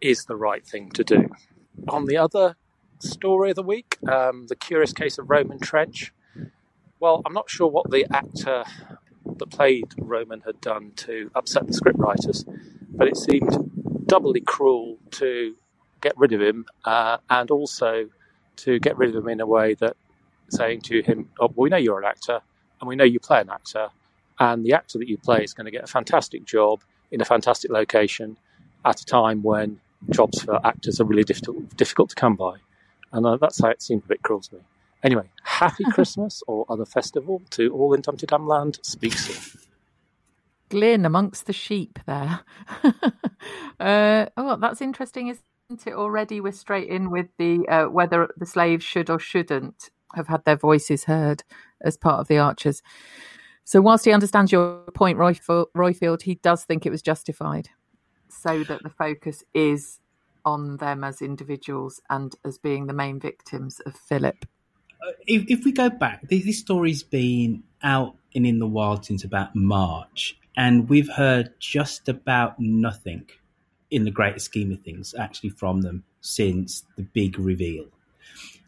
is 0.00 0.26
the 0.26 0.36
right 0.36 0.66
thing 0.66 0.90
to 0.92 1.04
do. 1.04 1.28
On 1.88 2.06
the 2.06 2.16
other 2.16 2.56
story 3.00 3.50
of 3.50 3.56
the 3.56 3.62
week, 3.62 3.98
um, 4.08 4.46
the 4.48 4.56
curious 4.56 4.92
case 4.92 5.18
of 5.18 5.30
Roman 5.30 5.60
Trench. 5.60 6.12
Well, 7.00 7.22
I'm 7.26 7.34
not 7.34 7.50
sure 7.50 7.68
what 7.68 7.90
the 7.90 8.06
actor 8.12 8.64
that 9.38 9.50
played 9.50 9.86
Roman 9.98 10.42
had 10.42 10.60
done 10.60 10.92
to 10.96 11.30
upset 11.34 11.66
the 11.66 11.72
scriptwriters, 11.74 12.44
but 12.90 13.08
it 13.08 13.16
seemed 13.16 14.06
doubly 14.06 14.40
cruel 14.40 14.98
to 15.12 15.56
get 16.00 16.14
rid 16.18 16.32
of 16.32 16.40
him 16.42 16.66
uh, 16.84 17.18
and 17.30 17.50
also 17.50 18.08
to 18.56 18.78
get 18.78 18.96
rid 18.96 19.14
of 19.14 19.22
him 19.22 19.28
in 19.28 19.40
a 19.40 19.46
way 19.46 19.74
that 19.74 19.96
saying 20.50 20.82
to 20.82 21.02
him, 21.02 21.30
oh, 21.40 21.52
we 21.56 21.68
know 21.68 21.76
you're 21.76 21.98
an 21.98 22.04
actor 22.04 22.40
and 22.80 22.88
we 22.88 22.96
know 22.96 23.04
you 23.04 23.20
play 23.20 23.40
an 23.40 23.50
actor, 23.50 23.88
and 24.38 24.64
the 24.64 24.72
actor 24.72 24.98
that 24.98 25.08
you 25.08 25.16
play 25.16 25.42
is 25.42 25.54
going 25.54 25.64
to 25.64 25.70
get 25.70 25.84
a 25.84 25.86
fantastic 25.86 26.44
job 26.44 26.82
in 27.10 27.20
a 27.20 27.24
fantastic 27.24 27.70
location 27.70 28.36
at 28.84 29.00
a 29.00 29.04
time 29.04 29.42
when 29.42 29.80
jobs 30.10 30.42
for 30.42 30.64
actors 30.66 31.00
are 31.00 31.04
really 31.04 31.24
difficult, 31.24 31.76
difficult 31.76 32.10
to 32.10 32.16
come 32.16 32.36
by. 32.36 32.56
And 33.12 33.24
uh, 33.24 33.36
that's 33.36 33.62
how 33.62 33.68
it 33.68 33.80
seemed 33.80 34.02
a 34.04 34.08
bit 34.08 34.22
cruel 34.22 34.40
to 34.40 34.56
me. 34.56 34.60
Anyway, 35.02 35.30
happy 35.44 35.84
Christmas 35.92 36.42
or 36.46 36.66
other 36.68 36.84
festival 36.84 37.42
to 37.50 37.72
all 37.72 37.94
in 37.94 38.00
Dumpty 38.00 38.26
Dum 38.26 38.46
land. 38.46 38.80
Speak 38.82 39.12
soon. 39.12 39.60
Glyn 40.68 41.04
amongst 41.04 41.46
the 41.46 41.52
sheep 41.52 41.98
there. 42.06 42.40
uh, 43.80 44.26
oh, 44.36 44.56
that's 44.56 44.80
interesting, 44.80 45.28
isn't 45.28 45.44
it? 45.70 45.94
Already 45.94 46.40
we're 46.40 46.52
straight 46.52 46.88
in 46.88 47.10
with 47.10 47.26
the 47.38 47.66
uh, 47.68 47.86
whether 47.86 48.28
the 48.36 48.46
slaves 48.46 48.84
should 48.84 49.10
or 49.10 49.18
shouldn't 49.18 49.90
have 50.14 50.28
had 50.28 50.44
their 50.44 50.56
voices 50.56 51.04
heard 51.04 51.42
as 51.82 51.96
part 51.96 52.20
of 52.20 52.28
the 52.28 52.38
archers. 52.38 52.82
So, 53.64 53.80
whilst 53.80 54.04
he 54.04 54.12
understands 54.12 54.52
your 54.52 54.82
point, 54.94 55.18
Roifield, 55.18 56.22
he 56.22 56.34
does 56.36 56.64
think 56.64 56.84
it 56.84 56.90
was 56.90 57.02
justified, 57.02 57.70
so 58.28 58.62
that 58.64 58.82
the 58.82 58.90
focus 58.90 59.42
is 59.54 60.00
on 60.44 60.76
them 60.76 61.02
as 61.02 61.22
individuals 61.22 62.00
and 62.10 62.34
as 62.44 62.58
being 62.58 62.86
the 62.86 62.92
main 62.92 63.18
victims 63.18 63.80
of 63.86 63.96
Philip. 63.96 64.44
Uh, 65.02 65.12
if, 65.26 65.44
if 65.48 65.64
we 65.64 65.72
go 65.72 65.88
back, 65.88 66.28
this 66.28 66.58
story's 66.58 67.02
been 67.02 67.62
out 67.82 68.16
and 68.34 68.46
in 68.46 68.58
the 68.58 68.66
wild 68.66 69.06
since 69.06 69.24
about 69.24 69.56
March, 69.56 70.38
and 70.58 70.90
we've 70.90 71.08
heard 71.08 71.54
just 71.58 72.10
about 72.10 72.60
nothing 72.60 73.26
in 73.90 74.04
the 74.04 74.10
greater 74.10 74.38
scheme 74.38 74.72
of 74.72 74.80
things 74.80 75.14
actually 75.18 75.50
from 75.50 75.82
them 75.82 76.04
since 76.20 76.84
the 76.96 77.02
big 77.02 77.38
reveal. 77.38 77.86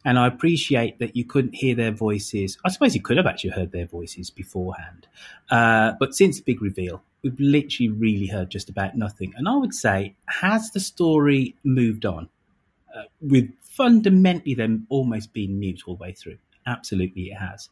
And 0.04 0.20
I 0.20 0.28
appreciate 0.28 1.00
that 1.00 1.16
you 1.16 1.25
couldn't 1.25 1.56
hear 1.56 1.75
their 1.75 1.90
voices. 1.90 2.58
I 2.64 2.68
suppose 2.68 2.94
you 2.94 3.02
could 3.02 3.16
have 3.16 3.26
actually 3.26 3.50
heard 3.50 3.73
their 3.73 3.87
voices 3.87 4.30
beforehand. 4.30 5.08
Uh, 5.50 5.92
but 5.99 6.14
since 6.14 6.37
the 6.37 6.44
big 6.44 6.62
reveal, 6.62 7.02
we've 7.23 7.38
literally 7.40 7.88
really 7.88 8.28
heard 8.28 8.50
just 8.50 8.68
about 8.68 8.96
nothing. 8.96 9.35
And 9.37 9.49
I 9.49 9.56
would 9.56 9.75
say, 9.75 10.14
has 10.26 10.70
the 10.70 10.78
story 10.78 11.56
moved 11.64 12.06
on? 12.06 12.28
Uh, 12.96 13.02
with 13.20 13.50
fundamentally 13.62 14.54
them 14.54 14.87
almost 14.88 15.32
being 15.32 15.58
mute 15.58 15.82
all 15.87 15.96
the 15.96 16.02
way 16.02 16.12
through. 16.12 16.38
Absolutely, 16.66 17.30
it 17.30 17.37
has. 17.37 17.68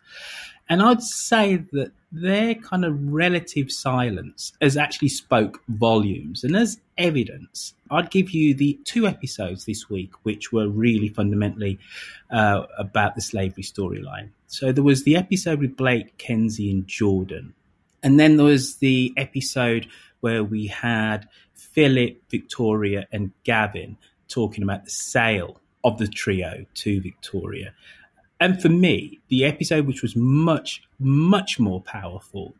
And 0.69 0.83
I'd 0.83 1.03
say 1.03 1.57
that 1.73 1.93
their 2.11 2.55
kind 2.55 2.85
of 2.85 3.13
relative 3.13 3.71
silence 3.71 4.53
has 4.61 4.77
actually 4.77 5.09
spoke 5.09 5.61
volumes. 5.69 6.45
And 6.45 6.57
as 6.57 6.81
evidence, 6.97 7.75
I'd 7.91 8.11
give 8.11 8.31
you 8.31 8.55
the 8.55 8.79
two 8.85 9.07
episodes 9.07 9.65
this 9.65 9.91
week, 9.91 10.13
which 10.23 10.53
were 10.53 10.69
really 10.69 11.09
fundamentally 11.09 11.79
uh, 12.31 12.63
about 12.79 13.15
the 13.15 13.21
slavery 13.21 13.65
storyline. 13.65 14.31
So 14.47 14.73
there 14.73 14.85
was 14.85 15.03
the 15.03 15.17
episode 15.17 15.59
with 15.59 15.77
Blake, 15.77 16.17
Kenzie, 16.17 16.71
and 16.71 16.87
Jordan. 16.87 17.53
And 18.03 18.19
then 18.19 18.37
there 18.37 18.47
was 18.47 18.77
the 18.77 19.13
episode 19.17 19.89
where 20.21 20.45
we 20.45 20.69
had 20.69 21.29
Philip, 21.55 22.23
Victoria, 22.31 23.07
and 23.13 23.33
Gavin 23.43 23.99
talking 24.29 24.63
about 24.63 24.85
the 24.85 24.91
sale 24.91 25.61
of 25.83 25.99
the 25.99 26.09
trio 26.09 26.65
to 26.75 27.01
Victoria. 27.01 27.75
And 28.45 28.61
for 28.61 28.69
me, 28.69 29.21
the 29.29 29.43
episode 29.47 29.87
which 29.87 30.03
was 30.03 30.15
much, 30.15 30.83
much 30.99 31.59
more 31.59 31.81
powerful 31.81 32.55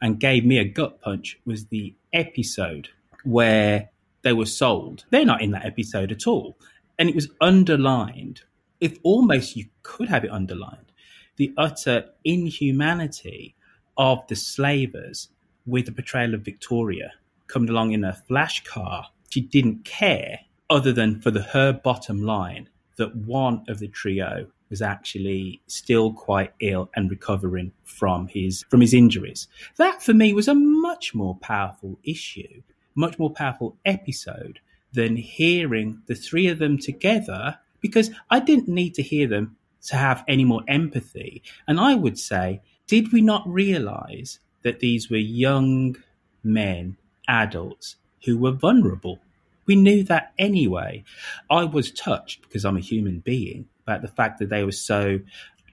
and 0.00 0.20
gave 0.20 0.44
me 0.44 0.58
a 0.58 0.64
gut 0.64 1.00
punch 1.00 1.40
was 1.44 1.66
the 1.66 1.92
episode 2.12 2.90
where 3.24 3.90
they 4.22 4.32
were 4.32 4.46
sold. 4.46 5.06
They're 5.10 5.24
not 5.24 5.42
in 5.42 5.50
that 5.50 5.66
episode 5.66 6.12
at 6.12 6.28
all. 6.28 6.56
And 7.00 7.08
it 7.08 7.16
was 7.16 7.32
underlined, 7.40 8.42
if 8.80 8.96
almost 9.02 9.56
you 9.56 9.64
could 9.82 10.08
have 10.08 10.22
it 10.22 10.30
underlined, 10.30 10.92
the 11.34 11.52
utter 11.56 12.10
inhumanity 12.22 13.56
of 13.96 14.24
the 14.28 14.36
slavers 14.36 15.30
with 15.66 15.86
the 15.86 15.92
portrayal 15.92 16.34
of 16.34 16.42
Victoria 16.42 17.10
coming 17.48 17.70
along 17.70 17.90
in 17.90 18.04
a 18.04 18.12
flash 18.12 18.62
car. 18.62 19.08
She 19.30 19.40
didn't 19.40 19.84
care 19.84 20.38
other 20.70 20.92
than 20.92 21.20
for 21.20 21.32
the 21.32 21.42
her 21.42 21.72
bottom 21.72 22.22
line 22.22 22.68
that 22.98 23.16
one 23.16 23.64
of 23.66 23.80
the 23.80 23.88
trio 23.88 24.46
was 24.70 24.82
actually 24.82 25.60
still 25.66 26.12
quite 26.12 26.52
ill 26.60 26.90
and 26.96 27.10
recovering 27.10 27.72
from 27.84 28.26
his 28.28 28.64
from 28.70 28.80
his 28.80 28.94
injuries. 28.94 29.48
That 29.76 30.02
for 30.02 30.14
me 30.14 30.32
was 30.32 30.48
a 30.48 30.54
much 30.54 31.14
more 31.14 31.36
powerful 31.36 31.98
issue, 32.04 32.62
much 32.94 33.18
more 33.18 33.30
powerful 33.30 33.76
episode 33.84 34.60
than 34.92 35.16
hearing 35.16 36.02
the 36.06 36.14
three 36.14 36.48
of 36.48 36.58
them 36.58 36.78
together 36.78 37.58
because 37.80 38.10
I 38.30 38.40
didn't 38.40 38.68
need 38.68 38.94
to 38.94 39.02
hear 39.02 39.26
them 39.26 39.56
to 39.88 39.96
have 39.96 40.24
any 40.26 40.44
more 40.44 40.62
empathy. 40.66 41.42
And 41.68 41.78
I 41.78 41.94
would 41.94 42.18
say, 42.18 42.62
did 42.86 43.12
we 43.12 43.20
not 43.20 43.46
realize 43.46 44.38
that 44.62 44.80
these 44.80 45.10
were 45.10 45.16
young 45.16 45.96
men, 46.42 46.96
adults 47.28 47.96
who 48.24 48.38
were 48.38 48.52
vulnerable? 48.52 49.18
We 49.66 49.76
knew 49.76 50.02
that 50.04 50.32
anyway. 50.38 51.04
I 51.50 51.64
was 51.64 51.90
touched 51.90 52.42
because 52.42 52.64
I'm 52.64 52.76
a 52.76 52.80
human 52.80 53.20
being 53.20 53.66
about 53.86 54.02
the 54.02 54.08
fact 54.08 54.38
that 54.38 54.48
they 54.48 54.64
were 54.64 54.72
so 54.72 55.20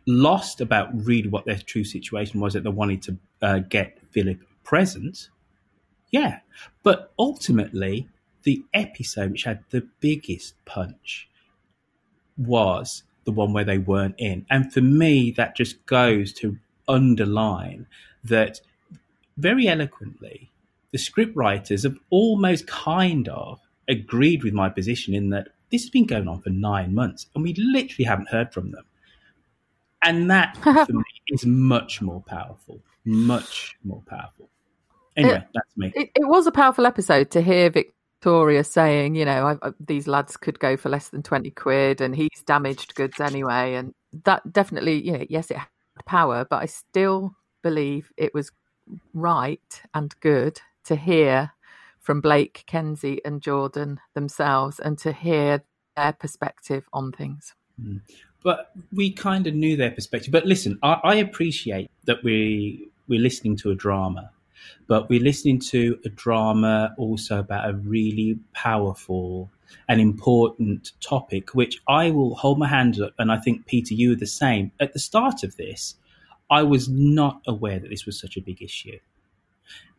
lost 0.08 0.62
about 0.62 0.89
really 0.94 1.30
what 1.30 1.46
their 1.46 1.58
true 1.58 1.84
situation 1.84 2.39
was 2.39 2.53
that 2.53 2.63
they 2.63 2.70
wanted 2.70 3.01
to 3.03 3.18
uh, 3.41 3.60
get 3.60 4.00
Philip 4.12 4.39
present. 4.63 5.30
Yeah, 6.12 6.39
but 6.84 7.12
ultimately, 7.18 8.08
the 8.44 8.63
episode 8.74 9.32
which 9.32 9.44
had 9.44 9.63
the 9.70 9.88
biggest 10.00 10.56
punch 10.65 11.30
was 12.38 13.03
the 13.24 13.32
one 13.32 13.53
where 13.53 13.63
they 13.63 13.77
weren't 13.77 14.15
in. 14.18 14.46
And 14.50 14.74
for 14.74 14.82
me, 14.82 15.32
that 15.32 15.56
just 15.56 15.86
goes 15.86 16.34
to 16.34 16.58
underline 16.88 17.88
that 18.24 18.60
very 19.38 19.68
eloquently, 19.68 20.51
the 20.91 20.98
script 20.98 21.36
writers 21.36 21.84
have 21.84 21.98
almost 22.10 22.68
kind 22.68 23.30
of 23.30 23.60
agreed 23.88 24.44
with 24.44 24.53
my 24.53 24.70
position 24.70 25.13
in 25.13 25.30
that 25.30 25.50
this 25.72 25.84
has 25.84 25.90
been 25.90 26.06
going 26.06 26.28
on 26.28 26.42
for 26.42 26.50
nine 26.50 26.94
months 26.94 27.28
and 27.34 27.44
we 27.44 27.54
literally 27.54 28.06
haven't 28.06 28.30
heard 28.30 28.54
from 28.54 28.72
them. 28.72 28.84
And 30.04 30.30
that 30.30 30.58
for 30.63 30.94
me 30.94 31.04
is 31.30 31.46
much 31.46 32.01
more 32.01 32.22
powerful, 32.22 32.80
much 33.06 33.78
more 33.84 34.01
powerful. 34.08 34.50
Anyway, 35.16 35.36
it, 35.36 35.44
that's 35.54 35.78
me. 35.78 35.92
It, 35.96 36.12
it, 36.16 36.28
was 36.28 36.48
a 36.48 36.51
powerful 36.51 36.86
episode 36.86 37.32
to 37.32 37.42
hear 37.42 37.70
Victoria 37.70 38.63
saying, 38.63 39.16
you 39.16 39.25
know, 39.25 39.48
I, 39.62 39.68
I, 39.68 39.72
these 39.80 40.08
lads 40.08 40.38
could 40.38 40.60
go 40.60 40.78
for 40.78 40.90
less 40.90 41.10
than 41.10 41.22
20 41.22 41.51
quid 41.51 42.01
and 42.01 42.16
he's 42.16 42.44
damaged 42.46 42.96
goods 42.96 43.20
anyway. 43.20 43.75
And 43.75 43.94
that 44.24 44.51
definitely, 44.51 45.06
you 45.06 45.12
know, 45.13 45.25
yes, 45.30 45.51
it 45.51 45.58
had 45.58 45.68
power, 46.06 46.46
but 46.50 46.62
I 46.62 46.66
still 46.66 47.36
believe 47.62 48.12
it 48.18 48.34
was 48.34 48.51
right 49.13 49.82
and 49.94 50.16
good 50.22 50.60
to 50.86 50.96
hear 50.96 51.51
from 52.01 52.20
Blake, 52.20 52.63
Kenzie, 52.65 53.22
and 53.24 53.41
Jordan 53.41 54.00
themselves 54.13 54.79
and 54.79 54.98
to 55.00 55.13
hear 55.13 55.63
their 55.96 56.13
perspective 56.13 56.88
on 56.91 57.12
things. 57.12 57.53
Mm. 57.81 58.01
But 58.43 58.72
we 58.91 59.12
kind 59.12 59.46
of 59.46 59.53
knew 59.53 59.77
their 59.77 59.91
perspective. 59.91 60.31
But 60.31 60.46
listen, 60.46 60.79
I, 60.81 61.00
I 61.03 61.15
appreciate 61.15 61.91
that 62.05 62.24
we 62.24 62.89
we're 63.08 63.22
listening 63.22 63.55
to 63.58 63.72
a 63.72 63.75
drama, 63.75 64.31
but 64.88 65.10
we're 65.10 65.22
listening 65.22 65.60
to 65.60 66.00
a 66.05 66.10
drama 66.10 66.93
also 66.98 67.39
about 67.39 67.70
a 67.70 67.74
really 67.74 68.39
powerful 68.53 69.51
and 69.88 70.01
important 70.01 70.91
topic, 71.01 71.53
which 71.53 71.81
I 71.88 72.12
will 72.12 72.36
hold 72.36 72.58
my 72.58 72.67
hands 72.67 73.00
up, 73.00 73.13
and 73.20 73.31
I 73.31 73.38
think 73.38 73.67
Peter, 73.67 73.93
you 73.93 74.13
are 74.13 74.15
the 74.15 74.25
same. 74.25 74.72
At 74.79 74.93
the 74.93 75.00
start 75.00 75.43
of 75.43 75.55
this, 75.58 75.96
I 76.50 76.63
was 76.63 76.89
not 76.89 77.41
aware 77.48 77.79
that 77.79 77.89
this 77.89 78.05
was 78.05 78.20
such 78.20 78.38
a 78.38 78.41
big 78.41 78.62
issue. 78.62 79.00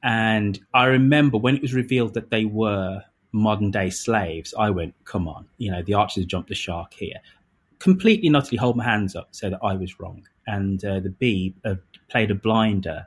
And 0.03 0.59
I 0.75 0.87
remember 0.87 1.39
when 1.39 1.57
it 1.57 1.63
was 1.63 1.75
revealed 1.75 2.15
that 2.15 2.31
they 2.31 2.45
were 2.45 3.03
modern 3.33 3.71
day 3.71 3.91
slaves, 3.91 4.53
I 4.59 4.71
went, 4.71 4.95
come 5.05 5.29
on, 5.29 5.47
you 5.59 5.71
know, 5.71 5.83
the 5.83 5.95
archers 5.95 6.27
jumped 6.27 6.49
the 6.49 6.55
shark 6.55 6.93
here. 6.95 7.19
Completely 7.79 8.27
and 8.27 8.37
utterly 8.37 8.59
hold 8.59 8.77
my 8.77 8.85
hands 8.85 9.17
up, 9.17 9.29
say 9.33 9.49
that 9.51 9.61
I 9.63 9.75
was 9.75 9.99
wrong. 9.99 10.27
And 10.47 10.85
uh, 10.85 11.01
the 11.01 11.11
Bee 11.11 11.55
uh, 11.65 11.77
played 12.09 12.31
a 12.31 12.35
blinder 12.35 13.07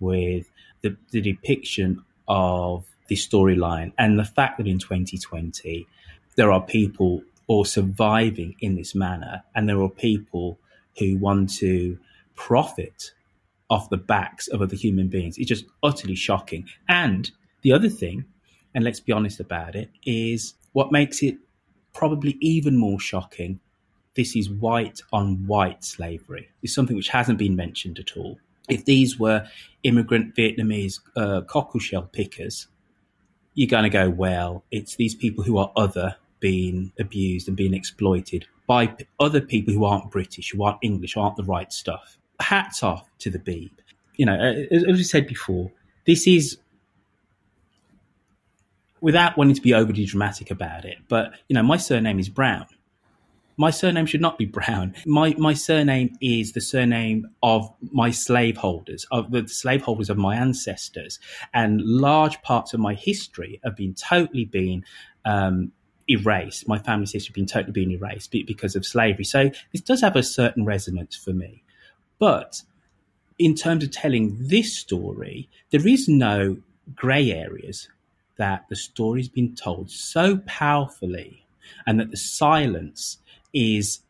with 0.00 0.50
the, 0.82 0.96
the 1.10 1.20
depiction 1.20 2.04
of 2.28 2.86
the 3.08 3.16
storyline 3.16 3.92
and 3.98 4.18
the 4.18 4.24
fact 4.24 4.58
that 4.58 4.66
in 4.66 4.78
2020 4.78 5.86
there 6.36 6.50
are 6.50 6.60
people 6.60 7.22
all 7.46 7.64
surviving 7.64 8.56
in 8.60 8.74
this 8.74 8.94
manner 8.94 9.42
and 9.54 9.68
there 9.68 9.80
are 9.80 9.88
people 9.88 10.58
who 10.98 11.16
want 11.18 11.50
to 11.50 11.98
profit 12.34 13.12
off 13.68 13.90
the 13.90 13.96
backs 13.96 14.48
of 14.48 14.62
other 14.62 14.76
human 14.76 15.08
beings. 15.08 15.38
It's 15.38 15.48
just 15.48 15.64
utterly 15.82 16.14
shocking. 16.14 16.66
And 16.88 17.30
the 17.62 17.72
other 17.72 17.88
thing, 17.88 18.24
and 18.74 18.84
let's 18.84 19.00
be 19.00 19.12
honest 19.12 19.40
about 19.40 19.74
it, 19.74 19.90
is 20.04 20.54
what 20.72 20.92
makes 20.92 21.22
it 21.22 21.36
probably 21.92 22.36
even 22.40 22.76
more 22.76 23.00
shocking, 23.00 23.60
this 24.14 24.36
is 24.36 24.50
white 24.50 25.00
on 25.12 25.46
white 25.46 25.84
slavery. 25.84 26.48
It's 26.62 26.74
something 26.74 26.96
which 26.96 27.08
hasn't 27.08 27.38
been 27.38 27.56
mentioned 27.56 27.98
at 27.98 28.16
all. 28.16 28.38
If 28.68 28.84
these 28.84 29.18
were 29.18 29.46
immigrant 29.82 30.34
Vietnamese 30.34 31.00
uh, 31.16 31.42
cockle 31.42 31.80
shell 31.80 32.02
pickers, 32.02 32.66
you're 33.54 33.68
going 33.68 33.84
to 33.84 33.90
go, 33.90 34.10
well, 34.10 34.64
it's 34.70 34.96
these 34.96 35.14
people 35.14 35.44
who 35.44 35.56
are 35.58 35.72
other 35.76 36.16
being 36.40 36.92
abused 36.98 37.48
and 37.48 37.56
being 37.56 37.74
exploited 37.74 38.46
by 38.66 38.94
other 39.18 39.40
people 39.40 39.72
who 39.72 39.84
aren't 39.84 40.10
British, 40.10 40.50
who 40.50 40.62
aren't 40.62 40.78
English, 40.82 41.14
who 41.14 41.20
aren't 41.20 41.36
the 41.36 41.44
right 41.44 41.72
stuff. 41.72 42.18
Hats 42.40 42.82
off 42.82 43.08
to 43.18 43.30
the 43.30 43.38
Beeb. 43.38 43.70
You 44.16 44.26
know, 44.26 44.34
as, 44.34 44.84
as 44.84 44.96
we 44.96 45.02
said 45.02 45.26
before, 45.26 45.70
this 46.06 46.26
is 46.26 46.58
without 49.00 49.36
wanting 49.36 49.54
to 49.54 49.60
be 49.60 49.74
overly 49.74 50.04
dramatic 50.04 50.50
about 50.50 50.84
it, 50.84 50.98
but 51.08 51.32
you 51.48 51.54
know, 51.54 51.62
my 51.62 51.76
surname 51.76 52.18
is 52.18 52.28
Brown. 52.28 52.66
My 53.58 53.70
surname 53.70 54.06
should 54.06 54.20
not 54.20 54.38
be 54.38 54.44
Brown. 54.58 54.94
My 55.06 55.34
my 55.38 55.54
surname 55.54 56.16
is 56.20 56.52
the 56.52 56.60
surname 56.60 57.28
of 57.42 57.72
my 57.92 58.10
slaveholders, 58.10 59.06
of 59.10 59.30
the 59.30 59.48
slaveholders 59.48 60.10
of 60.10 60.16
my 60.16 60.36
ancestors, 60.36 61.18
and 61.52 61.80
large 61.82 62.40
parts 62.42 62.74
of 62.74 62.80
my 62.80 62.94
history 62.94 63.60
have 63.64 63.76
been 63.76 63.94
totally 63.94 64.44
been 64.44 64.84
um, 65.24 65.72
erased. 66.08 66.68
My 66.68 66.78
family's 66.78 67.12
history 67.12 67.32
has 67.32 67.34
been 67.34 67.46
totally 67.46 67.72
been 67.72 67.90
erased 67.90 68.30
because 68.30 68.76
of 68.76 68.86
slavery. 68.86 69.24
So 69.24 69.50
this 69.72 69.80
does 69.80 70.00
have 70.00 70.16
a 70.16 70.22
certain 70.22 70.64
resonance 70.64 71.16
for 71.16 71.32
me, 71.32 71.62
but 72.18 72.62
in 73.38 73.54
terms 73.54 73.84
of 73.84 73.90
telling 73.90 74.36
this 74.40 74.76
story, 74.76 75.48
there 75.70 75.86
is 75.86 76.08
no 76.08 76.58
grey 76.94 77.32
areas 77.32 77.88
that 78.36 78.66
the 78.68 78.76
story's 78.76 79.28
been 79.28 79.54
told 79.54 79.90
so 79.90 80.38
powerfully 80.46 81.46
and 81.86 81.98
that 81.98 82.10
the 82.10 82.16
silence 82.16 83.18
is 83.52 84.00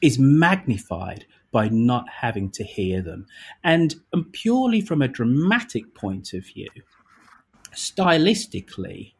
is 0.00 0.18
magnified 0.18 1.24
by 1.52 1.68
not 1.68 2.08
having 2.08 2.50
to 2.50 2.64
hear 2.64 3.00
them. 3.00 3.24
And, 3.62 3.94
and 4.12 4.32
purely 4.32 4.80
from 4.80 5.00
a 5.00 5.06
dramatic 5.06 5.94
point 5.94 6.32
of 6.32 6.44
view 6.44 6.68
stylistically 7.74 9.14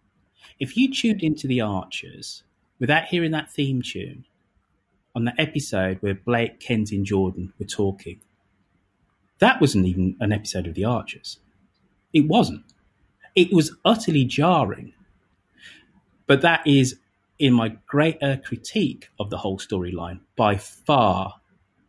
if 0.61 0.77
you 0.77 0.93
tuned 0.93 1.23
into 1.23 1.47
the 1.47 1.61
archers 1.61 2.43
without 2.79 3.05
hearing 3.05 3.31
that 3.31 3.51
theme 3.51 3.81
tune 3.81 4.25
on 5.15 5.25
the 5.25 5.35
episode 5.39 5.99
where 6.01 6.15
blake 6.15 6.61
kenzie 6.61 6.97
and 6.97 7.07
jordan 7.07 7.53
were 7.59 7.67
talking 7.67 8.21
that 9.39 9.61
wasn't 9.61 9.85
even 9.85 10.17
an 10.21 10.33
episode 10.33 10.67
of 10.67 10.75
the 10.75 10.85
archers 10.85 11.39
it 12.13 12.27
wasn't 12.27 12.65
it 13.35 13.53
was 13.53 13.75
utterly 13.85 14.25
jarring. 14.25 14.93
But 16.27 16.43
that 16.43 16.67
is, 16.67 16.99
in 17.39 17.55
my 17.55 17.77
greater 17.87 18.41
critique 18.45 19.09
of 19.19 19.31
the 19.31 19.39
whole 19.39 19.59
storyline, 19.59 20.21
by 20.37 20.57
far 20.57 21.35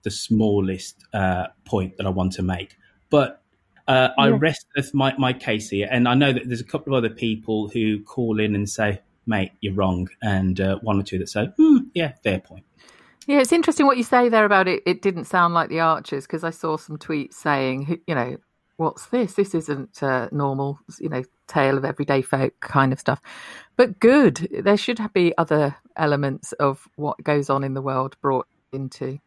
the 0.04 0.12
smallest 0.12 0.98
uh, 1.14 1.48
point 1.66 1.98
that 1.98 2.06
I 2.06 2.10
want 2.10 2.34
to 2.34 2.42
make. 2.42 2.78
But 3.10 3.42
uh, 3.88 4.10
I 4.18 4.30
rest 4.30 4.66
with 4.76 4.94
my, 4.94 5.14
my 5.18 5.34
case 5.34 5.70
here, 5.70 5.88
and 5.90 6.08
I 6.08 6.14
know 6.14 6.34
that 6.34 6.48
there's 6.48 6.62
a 6.62 6.66
couple 6.66 6.94
of 6.94 7.04
other 7.04 7.14
people 7.14 7.70
who 7.70 8.02
call 8.02 8.40
in 8.40 8.56
and 8.56 8.70
say, 8.70 9.02
"Mate, 9.26 9.52
you're 9.62 9.74
wrong," 9.74 10.10
and 10.22 10.60
uh, 10.60 10.80
one 10.80 11.00
or 11.00 11.04
two 11.04 11.20
that 11.20 11.30
say, 11.30 11.48
hmm, 11.58 11.78
"Yeah, 11.94 12.14
fair 12.24 12.40
point." 12.40 12.66
Yeah, 13.28 13.40
it's 13.40 13.54
interesting 13.54 13.86
what 13.86 13.98
you 13.98 14.04
say 14.04 14.30
there 14.30 14.46
about 14.46 14.68
it. 14.68 14.84
It 14.86 15.02
didn't 15.02 15.26
sound 15.26 15.54
like 15.54 15.70
the 15.70 15.80
Archers 15.80 16.26
because 16.26 16.44
I 16.44 16.50
saw 16.50 16.78
some 16.78 16.98
tweets 16.98 17.36
saying, 17.36 18.02
you 18.06 18.16
know, 18.16 18.38
what's 18.78 19.06
this? 19.08 19.34
This 19.34 19.56
isn't 19.56 20.04
uh, 20.04 20.28
normal, 20.32 20.80
you 21.00 21.10
know, 21.10 21.24
tale 21.48 21.78
of 21.78 21.86
everyday 21.86 22.22
folk 22.22 22.54
kind 22.60 22.92
of 22.92 23.00
stuff. 23.00 23.22
But 23.78 24.00
good. 24.00 24.48
There 24.64 24.78
should 24.78 25.00
be 25.14 25.34
other 25.38 25.76
elements 25.96 26.52
of 26.54 26.88
what 26.96 27.24
goes 27.24 27.50
on 27.50 27.64
in 27.64 27.74
the 27.74 27.82
world 27.82 28.18
brought 28.22 28.48
into 28.74 29.20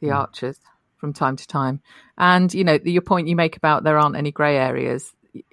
the 0.00 0.08
mm. 0.08 0.14
Archers 0.16 0.58
from 0.96 1.12
time 1.12 1.36
to 1.36 1.46
time. 1.46 1.82
And, 2.16 2.52
you 2.54 2.64
know, 2.64 2.78
your 2.84 3.02
point 3.02 3.28
you 3.28 3.36
make 3.36 3.56
about 3.56 3.84
there 3.84 3.98
aren't 3.98 4.16
any 4.16 4.32
grey 4.32 4.56
areas, 4.56 5.12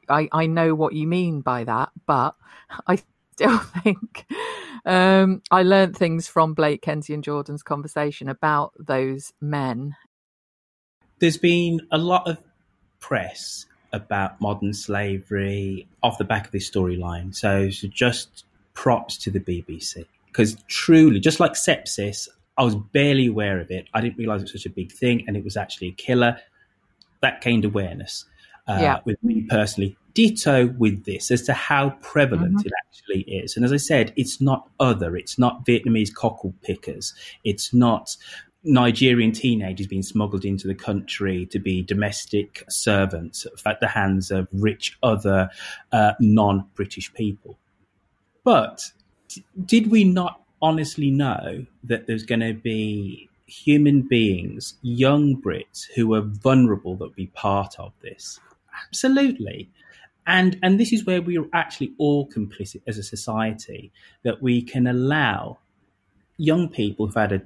I, 0.09 0.29
I 0.31 0.45
know 0.45 0.75
what 0.75 0.93
you 0.93 1.07
mean 1.07 1.41
by 1.41 1.63
that, 1.65 1.89
but 2.05 2.35
I 2.87 3.01
still 3.33 3.57
think 3.83 4.25
um, 4.85 5.41
I 5.51 5.63
learned 5.63 5.95
things 5.95 6.27
from 6.27 6.53
Blake, 6.53 6.81
Kenzie, 6.81 7.13
and 7.13 7.23
Jordan's 7.23 7.63
conversation 7.63 8.29
about 8.29 8.73
those 8.77 9.31
men. 9.41 9.95
There's 11.19 11.37
been 11.37 11.81
a 11.91 11.97
lot 11.97 12.27
of 12.27 12.37
press 12.99 13.65
about 13.93 14.41
modern 14.41 14.73
slavery 14.73 15.87
off 16.01 16.17
the 16.17 16.23
back 16.23 16.45
of 16.45 16.51
this 16.51 16.69
storyline. 16.69 17.33
So, 17.33 17.69
so 17.69 17.87
just 17.87 18.45
props 18.73 19.17
to 19.19 19.31
the 19.31 19.39
BBC 19.39 20.05
because 20.27 20.57
truly, 20.67 21.19
just 21.19 21.39
like 21.39 21.53
sepsis, 21.53 22.27
I 22.57 22.63
was 22.63 22.75
barely 22.75 23.27
aware 23.27 23.59
of 23.59 23.69
it. 23.71 23.87
I 23.93 24.01
didn't 24.01 24.17
realize 24.17 24.41
it 24.41 24.45
was 24.45 24.53
such 24.53 24.65
a 24.65 24.69
big 24.69 24.91
thing, 24.91 25.23
and 25.27 25.37
it 25.37 25.43
was 25.43 25.55
actually 25.55 25.89
a 25.89 25.93
killer. 25.93 26.37
That 27.21 27.41
gained 27.41 27.65
awareness 27.65 28.25
uh, 28.67 28.79
yeah. 28.81 28.99
with 29.05 29.23
me 29.23 29.43
personally. 29.49 29.95
Ditto 30.13 30.67
with 30.77 31.05
this 31.05 31.31
as 31.31 31.41
to 31.43 31.53
how 31.53 31.91
prevalent 32.01 32.57
mm-hmm. 32.57 32.67
it 32.67 32.73
actually 32.87 33.21
is. 33.21 33.55
And 33.55 33.65
as 33.65 33.71
I 33.71 33.77
said, 33.77 34.13
it's 34.15 34.39
not 34.39 34.69
other. 34.79 35.15
It's 35.15 35.39
not 35.39 35.65
Vietnamese 35.65 36.13
cockle 36.13 36.53
pickers. 36.61 37.13
It's 37.43 37.73
not 37.73 38.15
Nigerian 38.63 39.31
teenagers 39.31 39.87
being 39.87 40.03
smuggled 40.03 40.45
into 40.45 40.67
the 40.67 40.75
country 40.75 41.45
to 41.47 41.59
be 41.59 41.81
domestic 41.81 42.63
servants 42.69 43.45
at 43.65 43.79
the 43.81 43.87
hands 43.87 44.31
of 44.31 44.47
rich 44.53 44.97
other 45.03 45.49
uh, 45.91 46.13
non 46.19 46.65
British 46.75 47.13
people. 47.13 47.57
But 48.43 48.91
did 49.65 49.91
we 49.91 50.03
not 50.03 50.41
honestly 50.61 51.11
know 51.11 51.65
that 51.83 52.07
there's 52.07 52.23
going 52.23 52.39
to 52.39 52.53
be 52.53 53.29
human 53.47 54.01
beings, 54.01 54.75
young 54.81 55.41
Brits, 55.41 55.85
who 55.95 56.13
are 56.13 56.21
vulnerable 56.21 56.95
that 56.95 57.05
would 57.05 57.15
be 57.15 57.27
part 57.27 57.75
of 57.79 57.91
this? 58.01 58.39
Absolutely. 58.87 59.69
And, 60.25 60.57
and 60.63 60.79
this 60.79 60.93
is 60.93 61.05
where 61.05 61.21
we 61.21 61.37
are 61.37 61.47
actually 61.53 61.93
all 61.97 62.27
complicit 62.27 62.81
as 62.87 62.97
a 62.97 63.03
society 63.03 63.91
that 64.23 64.41
we 64.41 64.61
can 64.61 64.87
allow 64.87 65.57
young 66.37 66.69
people 66.69 67.05
who've 67.05 67.15
had 67.15 67.31
a 67.31 67.41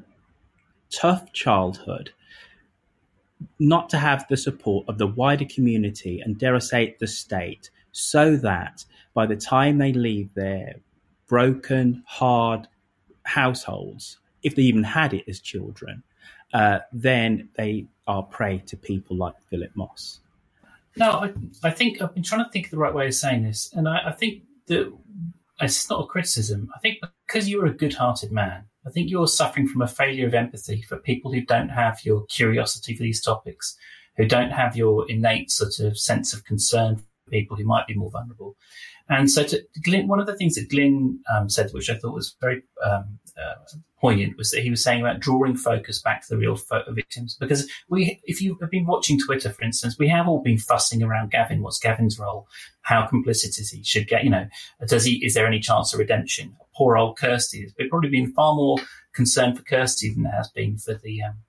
tough 0.89 1.33
childhood 1.33 2.11
not 3.59 3.89
to 3.89 3.97
have 3.97 4.25
the 4.29 4.37
support 4.37 4.87
of 4.87 4.97
the 4.97 5.07
wider 5.07 5.45
community 5.45 6.19
and 6.19 6.37
dare 6.37 6.55
I 6.55 6.59
say 6.59 6.95
the 6.99 7.07
state 7.07 7.69
so 7.91 8.35
that 8.37 8.85
by 9.13 9.25
the 9.25 9.35
time 9.35 9.77
they 9.77 9.93
leave 9.93 10.33
their 10.33 10.75
broken, 11.27 12.03
hard 12.05 12.67
households, 13.23 14.17
if 14.43 14.55
they 14.55 14.63
even 14.63 14.83
had 14.83 15.13
it 15.13 15.25
as 15.27 15.39
children, 15.39 16.03
uh, 16.53 16.79
then 16.93 17.49
they 17.55 17.85
are 18.07 18.23
prey 18.23 18.59
to 18.67 18.77
people 18.77 19.17
like 19.17 19.35
Philip 19.49 19.71
Moss. 19.75 20.19
No, 20.97 21.12
I, 21.12 21.33
I, 21.63 21.71
think 21.71 22.01
I've 22.01 22.13
been 22.13 22.23
trying 22.23 22.43
to 22.43 22.51
think 22.51 22.65
of 22.65 22.71
the 22.71 22.77
right 22.77 22.93
way 22.93 23.07
of 23.07 23.13
saying 23.13 23.43
this, 23.43 23.71
and 23.73 23.88
I, 23.88 24.07
I 24.07 24.12
think 24.12 24.43
that 24.67 24.91
it's 25.62 25.89
not 25.89 26.03
a 26.03 26.07
criticism. 26.07 26.69
I 26.75 26.79
think 26.79 26.99
because 27.25 27.49
you're 27.49 27.65
a 27.65 27.73
good-hearted 27.73 28.31
man, 28.31 28.65
I 28.86 28.89
think 28.89 29.10
you're 29.10 29.27
suffering 29.27 29.67
from 29.67 29.81
a 29.81 29.88
failure 29.88 30.27
of 30.27 30.33
empathy 30.33 30.81
for 30.81 30.97
people 30.97 31.31
who 31.31 31.41
don't 31.41 31.69
have 31.69 31.99
your 32.03 32.25
curiosity 32.27 32.95
for 32.95 33.03
these 33.03 33.21
topics, 33.21 33.75
who 34.15 34.25
don't 34.25 34.51
have 34.51 34.75
your 34.77 35.10
innate 35.10 35.51
sort 35.51 35.79
of 35.79 35.97
sense 35.99 36.33
of 36.33 36.45
concern 36.45 36.97
for 36.97 37.31
people 37.31 37.57
who 37.57 37.65
might 37.65 37.88
be 37.88 37.95
more 37.95 38.12
vulnerable. 38.12 38.55
And 39.10 39.29
so, 39.29 39.43
to, 39.43 39.62
Glyn, 39.83 40.07
one 40.07 40.19
of 40.19 40.25
the 40.25 40.36
things 40.36 40.55
that 40.55 40.69
Glyn 40.69 41.19
um, 41.33 41.49
said, 41.49 41.71
which 41.71 41.89
I 41.89 41.95
thought 41.95 42.13
was 42.13 42.36
very 42.41 42.63
um, 42.86 43.19
uh, 43.41 43.56
poignant, 44.00 44.38
was 44.38 44.52
that 44.52 44.62
he 44.62 44.69
was 44.69 44.84
saying 44.84 45.02
about 45.02 45.19
drawing 45.19 45.56
focus 45.56 46.02
back 46.02 46.21
to 46.21 46.28
the 46.30 46.38
real 46.38 46.56
fo- 46.56 46.84
victims. 46.89 47.36
Because 47.39 47.69
we, 47.89 48.19
if 48.23 48.41
you 48.41 48.58
have 48.62 48.71
been 48.71 48.86
watching 48.86 49.19
Twitter, 49.19 49.52
for 49.52 49.63
instance, 49.63 49.97
we 49.97 50.08
have 50.08 50.28
all 50.28 50.41
been 50.41 50.58
fussing 50.58 51.04
around 51.04 51.32
Gavin. 51.32 51.62
What's 51.62 51.80
Gavin's 51.80 52.19
role? 52.19 52.47
How 52.82 53.08
complicit 53.08 53.60
is 53.60 53.69
he? 53.69 53.84
Should 53.84 54.08
get, 54.08 54.23
you 54.23 54.30
know, 54.30 54.47
does 54.88 55.06
he? 55.06 55.26
Is 55.26 55.34
there 55.34 55.47
any 55.47 55.60
chance 55.60 55.93
of 55.93 56.00
redemption? 56.00 56.56
Poor 56.76 56.97
old 56.97 57.17
Kirsty. 57.17 57.67
We've 57.78 57.89
probably 57.89 58.10
been 58.10 58.34
far 58.34 58.56
more 58.56 58.78
concerned 59.13 59.58
for 59.58 59.63
Kirsty 59.63 60.13
than 60.13 60.23
there 60.23 60.34
has 60.34 60.50
been 60.50 60.78
for 60.78 60.93
the 60.93 61.23
um, 61.23 61.39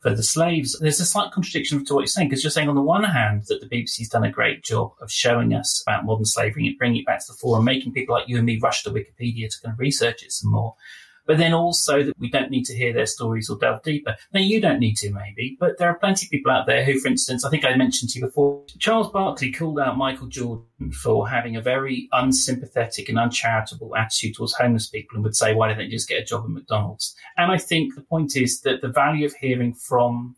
for 0.00 0.14
the 0.14 0.22
slaves. 0.22 0.78
There's 0.78 1.00
a 1.00 1.06
slight 1.06 1.32
contradiction 1.32 1.84
to 1.84 1.94
what 1.94 2.00
you're 2.00 2.06
saying 2.06 2.28
because 2.28 2.44
you're 2.44 2.50
saying 2.50 2.68
on 2.68 2.76
the 2.76 2.80
one 2.80 3.04
hand 3.04 3.44
that 3.48 3.60
the 3.60 3.66
BBC's 3.66 4.08
done 4.08 4.24
a 4.24 4.30
great 4.30 4.62
job 4.62 4.92
of 5.00 5.10
showing 5.10 5.52
us 5.52 5.82
about 5.84 6.04
modern 6.04 6.24
slavery 6.24 6.66
and 6.66 6.78
bringing 6.78 7.00
it 7.00 7.06
back 7.06 7.20
to 7.20 7.32
the 7.32 7.38
fore 7.38 7.56
and 7.56 7.64
making 7.64 7.92
people 7.92 8.14
like 8.14 8.28
you 8.28 8.36
and 8.36 8.46
me 8.46 8.58
rush 8.62 8.84
to 8.84 8.90
Wikipedia 8.90 9.50
to 9.50 9.60
kind 9.62 9.72
of 9.72 9.80
research 9.80 10.22
it 10.22 10.32
some 10.32 10.52
more 10.52 10.74
but 11.26 11.38
then 11.38 11.52
also 11.52 12.02
that 12.02 12.18
we 12.18 12.30
don't 12.30 12.50
need 12.50 12.64
to 12.64 12.76
hear 12.76 12.92
their 12.92 13.06
stories 13.06 13.50
or 13.50 13.58
delve 13.58 13.82
deeper. 13.82 14.16
Now, 14.32 14.40
you 14.40 14.60
don't 14.60 14.78
need 14.78 14.96
to, 14.96 15.12
maybe, 15.12 15.56
but 15.58 15.78
there 15.78 15.88
are 15.88 15.98
plenty 15.98 16.26
of 16.26 16.30
people 16.30 16.52
out 16.52 16.66
there 16.66 16.84
who, 16.84 16.98
for 17.00 17.08
instance, 17.08 17.44
I 17.44 17.50
think 17.50 17.64
I 17.64 17.76
mentioned 17.76 18.10
to 18.10 18.18
you 18.18 18.26
before, 18.26 18.64
Charles 18.78 19.10
Barkley 19.10 19.52
called 19.52 19.78
out 19.78 19.96
Michael 19.96 20.28
Jordan 20.28 20.92
for 20.92 21.28
having 21.28 21.56
a 21.56 21.60
very 21.60 22.08
unsympathetic 22.12 23.08
and 23.08 23.18
uncharitable 23.18 23.94
attitude 23.96 24.36
towards 24.36 24.54
homeless 24.54 24.88
people 24.88 25.16
and 25.16 25.24
would 25.24 25.36
say, 25.36 25.54
why 25.54 25.68
don't 25.68 25.78
they 25.78 25.88
just 25.88 26.08
get 26.08 26.22
a 26.22 26.24
job 26.24 26.44
at 26.44 26.50
McDonald's? 26.50 27.14
And 27.36 27.50
I 27.50 27.58
think 27.58 27.94
the 27.94 28.02
point 28.02 28.36
is 28.36 28.60
that 28.62 28.80
the 28.80 28.88
value 28.88 29.26
of 29.26 29.34
hearing 29.34 29.74
from 29.74 30.36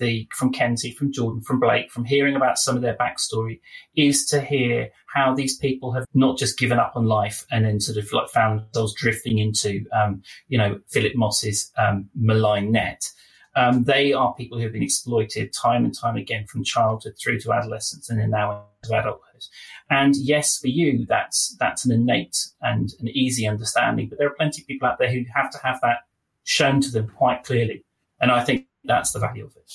the 0.00 0.28
from 0.34 0.52
Kenzie, 0.52 0.92
from 0.92 1.12
Jordan, 1.12 1.42
from 1.42 1.60
Blake, 1.60 1.90
from 1.90 2.04
hearing 2.04 2.34
about 2.34 2.58
some 2.58 2.74
of 2.74 2.82
their 2.82 2.96
backstory, 2.96 3.60
is 3.94 4.26
to 4.26 4.40
hear 4.40 4.88
how 5.14 5.34
these 5.34 5.56
people 5.56 5.92
have 5.92 6.04
not 6.14 6.38
just 6.38 6.58
given 6.58 6.78
up 6.78 6.92
on 6.96 7.04
life 7.04 7.46
and 7.50 7.64
then 7.64 7.78
sort 7.80 7.98
of 7.98 8.12
like 8.12 8.28
found 8.28 8.60
themselves 8.60 8.94
drifting 8.94 9.38
into, 9.38 9.84
um, 9.92 10.22
you 10.48 10.58
know, 10.58 10.80
Philip 10.88 11.12
Moss's 11.14 11.70
um, 11.78 12.08
malign 12.14 12.72
net. 12.72 13.08
Um, 13.56 13.82
they 13.84 14.12
are 14.12 14.34
people 14.34 14.58
who 14.58 14.64
have 14.64 14.72
been 14.72 14.82
exploited 14.82 15.52
time 15.52 15.84
and 15.84 15.96
time 15.96 16.16
again 16.16 16.46
from 16.46 16.62
childhood 16.62 17.14
through 17.20 17.40
to 17.40 17.52
adolescence 17.52 18.08
and 18.08 18.20
then 18.20 18.30
now 18.30 18.64
into 18.82 18.98
adulthood. 18.98 19.44
And 19.90 20.14
yes, 20.16 20.58
for 20.58 20.68
you, 20.68 21.04
that's 21.06 21.56
that's 21.58 21.84
an 21.84 21.92
innate 21.92 22.36
and 22.62 22.90
an 23.00 23.08
easy 23.08 23.46
understanding. 23.46 24.08
But 24.08 24.18
there 24.18 24.28
are 24.28 24.36
plenty 24.38 24.62
of 24.62 24.68
people 24.68 24.88
out 24.88 24.98
there 24.98 25.10
who 25.10 25.24
have 25.34 25.50
to 25.50 25.58
have 25.64 25.80
that 25.82 25.98
shown 26.44 26.80
to 26.82 26.90
them 26.90 27.08
quite 27.16 27.42
clearly. 27.42 27.84
And 28.20 28.30
I 28.30 28.44
think 28.44 28.66
that's 28.84 29.12
the 29.12 29.18
value 29.18 29.44
of 29.44 29.56
it. 29.56 29.72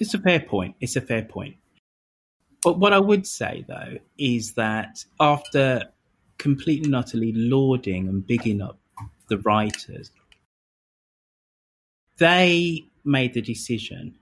It's 0.00 0.14
a 0.14 0.18
fair 0.18 0.40
point. 0.40 0.76
It's 0.80 0.96
a 0.96 1.00
fair 1.00 1.22
point. 1.22 1.56
But 2.62 2.78
what 2.78 2.92
I 2.92 2.98
would 2.98 3.26
say, 3.26 3.64
though, 3.66 3.98
is 4.18 4.54
that 4.54 5.04
after 5.18 5.84
completely 6.38 6.86
and 6.86 6.96
utterly 6.96 7.32
lauding 7.32 8.08
and 8.08 8.26
bigging 8.26 8.60
up 8.62 8.78
the 9.28 9.38
writers, 9.38 10.10
they 12.18 12.84
made 13.04 13.34
the 13.34 13.42
decision 13.42 14.14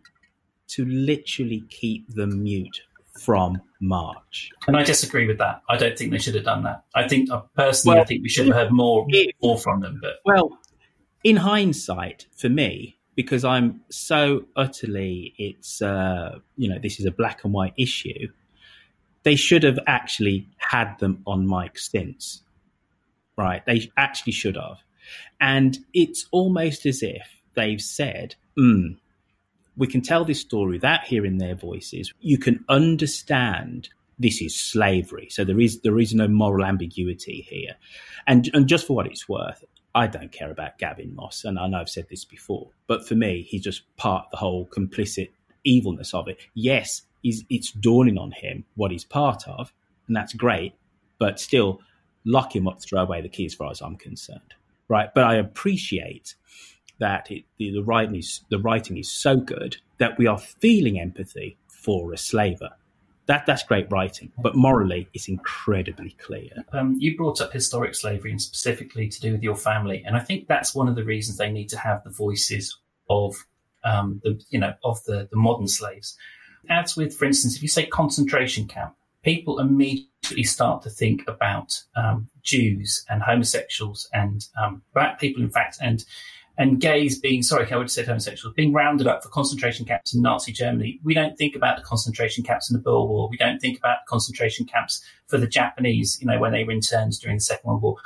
to 0.69 0.85
literally 0.85 1.65
keep 1.71 2.09
them 2.15 2.43
mute 2.43 2.83
from 3.21 3.61
March. 3.81 4.51
And 4.67 4.77
I 4.77 4.85
disagree 4.85 5.27
with 5.27 5.39
that. 5.39 5.63
I 5.69 5.77
don't 5.77 5.99
think 5.99 6.13
they 6.13 6.19
should 6.19 6.35
have 6.35 6.45
done 6.45 6.63
that. 6.65 6.85
I 6.95 7.09
think 7.09 7.31
personally, 7.57 7.97
well, 7.97 8.03
I 8.03 8.07
think 8.07 8.23
we 8.23 8.29
should 8.29 8.47
have 8.47 8.55
heard 8.55 8.73
more, 8.73 9.07
more 9.43 9.59
from 9.59 9.81
them. 9.81 9.99
But 10.01 10.17
well, 10.25 10.59
in 11.25 11.37
hindsight, 11.37 12.27
for 12.37 12.49
me, 12.49 12.98
because 13.19 13.45
I'm 13.45 13.81
so 13.91 14.45
utterly, 14.55 15.35
it's 15.39 15.83
uh, 15.83 16.39
you 16.57 16.69
know, 16.69 16.79
this 16.81 17.01
is 17.01 17.05
a 17.05 17.11
black 17.11 17.43
and 17.43 17.53
white 17.53 17.75
issue. 17.77 18.29
They 19.25 19.35
should 19.35 19.65
have 19.65 19.81
actually 19.89 20.47
had 20.59 20.97
them 21.01 21.25
on 21.27 21.49
mic 21.49 21.81
since, 21.81 22.45
right? 23.37 23.67
They 23.67 23.91
actually 23.97 24.35
should 24.35 24.55
have, 24.55 24.85
and 25.41 25.77
it's 25.93 26.27
almost 26.31 26.87
as 26.87 27.03
if 27.03 27.27
they've 27.55 27.81
said, 27.81 28.37
mm, 28.57 28.97
we 29.77 29.89
can 29.89 30.01
tell 30.01 30.25
this 30.25 30.41
story 30.41 30.75
without 30.75 31.03
hearing 31.03 31.39
their 31.39 31.57
voices. 31.57 32.15
You 32.21 32.39
can 32.39 32.65
understand 32.69 33.89
this 34.21 34.41
is 34.41 34.55
slavery. 34.55 35.27
So 35.29 35.45
there 35.45 35.59
is 35.59 35.81
there 35.81 35.99
is 35.99 36.15
no 36.15 36.29
moral 36.29 36.65
ambiguity 36.65 37.45
here. 37.51 37.75
And 38.29 38.49
and 38.55 38.69
just 38.69 38.87
for 38.87 38.95
what 38.95 39.09
it's 39.09 39.29
worth, 39.29 39.65
I 39.99 40.07
don't 40.07 40.31
care 40.31 40.53
about 40.53 40.79
Gavin 40.79 41.13
Moss, 41.17 41.45
and 41.45 41.59
I 41.59 41.67
know 41.67 41.81
I've 41.81 41.89
said 41.89 42.07
this 42.09 42.25
before, 42.25 42.69
but 42.87 43.05
for 43.05 43.17
me, 43.17 43.43
he's 43.43 43.65
just 43.65 43.83
part 43.97 44.27
of 44.27 44.31
the 44.31 44.37
whole 44.37 44.65
complicit 44.67 45.31
evilness 45.65 46.15
of 46.15 46.29
it. 46.29 46.39
Yes, 46.55 47.03
it's 47.25 47.73
dawning 47.73 48.17
on 48.17 48.31
him 48.31 48.65
what 48.77 48.93
he's 48.93 49.03
part 49.03 49.49
of, 49.49 49.73
and 50.07 50.15
that's 50.15 50.35
great, 50.35 50.75
but 51.19 51.41
still, 51.41 51.81
lock 52.25 52.55
him 52.55 52.69
up, 52.69 52.81
throw 52.81 53.03
away 53.03 53.21
the 53.21 53.29
key 53.29 53.45
as 53.45 53.55
far 53.55 53.73
as 53.73 53.81
I'm 53.81 53.97
concerned. 53.97 54.55
Right? 54.87 55.13
But 55.13 55.25
I 55.25 55.35
appreciate 55.35 56.37
that 57.01 57.29
it, 57.33 57.43
the, 57.57 57.73
the, 57.73 57.83
writing 57.83 58.15
is, 58.15 58.43
the 58.51 58.61
writing 58.61 58.99
is 58.99 59.11
so 59.11 59.37
good 59.37 59.79
that 59.99 60.17
we 60.17 60.29
are 60.29 60.39
feeling 60.39 61.01
empathy 61.01 61.57
for 61.67 62.13
a 62.13 62.17
slaver. 62.17 62.71
That, 63.29 63.45
that's 63.45 63.63
great 63.63 63.93
writing, 63.93 64.33
but 64.39 64.57
morally, 64.57 65.07
it's 65.13 65.29
incredibly 65.29 66.13
clear. 66.13 66.65
Um, 66.73 66.97
you 66.99 67.15
brought 67.15 67.43
up 67.43 67.53
historic 67.53 67.95
slavery 67.95 68.31
and 68.31 68.41
specifically 68.41 69.07
to 69.07 69.21
do 69.21 69.33
with 69.33 69.43
your 69.43 69.55
family, 69.55 70.03
and 70.07 70.17
I 70.17 70.21
think 70.21 70.49
that's 70.49 70.75
one 70.75 70.89
of 70.89 70.97
the 70.97 71.05
reasons 71.05 71.37
they 71.37 71.53
need 71.53 71.69
to 71.69 71.79
have 71.79 72.03
the 72.05 72.11
voices 72.11 72.79
of 73.11 73.37
um, 73.85 74.23
the 74.25 74.41
you 74.49 74.59
know 74.59 74.73
of 74.83 75.05
the, 75.05 75.29
the 75.31 75.37
modern 75.37 75.69
slaves. 75.69 76.17
As 76.71 76.97
with, 76.97 77.15
for 77.15 77.27
instance, 77.27 77.55
if 77.55 77.63
you 77.63 77.69
say 77.69 77.85
concentration 77.85 78.67
camp, 78.67 78.95
people 79.23 79.59
immediately 79.61 80.45
start 80.45 80.83
to 80.83 80.91
think 80.91 81.23
about 81.29 81.83
um, 81.97 82.29
Jews 82.43 83.05
and 83.11 83.23
homosexuals 83.23 84.09
and 84.15 84.47
um, 84.59 84.81
black 84.95 85.21
people, 85.21 85.43
in 85.43 85.51
fact, 85.51 85.77
and 85.83 86.03
and 86.59 86.81
gays 86.81 87.19
being, 87.19 87.43
sorry, 87.43 87.71
I 87.71 87.77
would 87.77 87.85
have 87.85 87.91
said 87.91 88.07
homosexuals, 88.07 88.55
being 88.55 88.73
rounded 88.73 89.07
up 89.07 89.23
for 89.23 89.29
concentration 89.29 89.87
camps 89.87 90.13
in 90.13 90.21
Nazi 90.21 90.53
Germany. 90.53 90.99
We 91.05 91.15
don't 91.15 91.39
think 91.39 91.55
about 91.55 91.77
the 91.77 91.85
concentration 91.85 92.43
camps 92.43 92.69
in 92.69 92.77
the 92.77 92.83
Boer 92.83 93.07
War. 93.07 93.29
We 93.31 93.37
don't 93.37 93.61
think 93.61 93.79
about 93.79 93.99
concentration 94.09 94.67
camps 94.67 95.01
for 95.29 95.39
the 95.39 95.47
Japanese, 95.47 96.19
you 96.21 96.27
know, 96.27 96.41
when 96.41 96.51
they 96.51 96.65
were 96.65 96.73
interned 96.73 97.13
during 97.21 97.37
the 97.37 97.43
Second 97.43 97.69
World 97.69 97.83
War. 97.83 97.97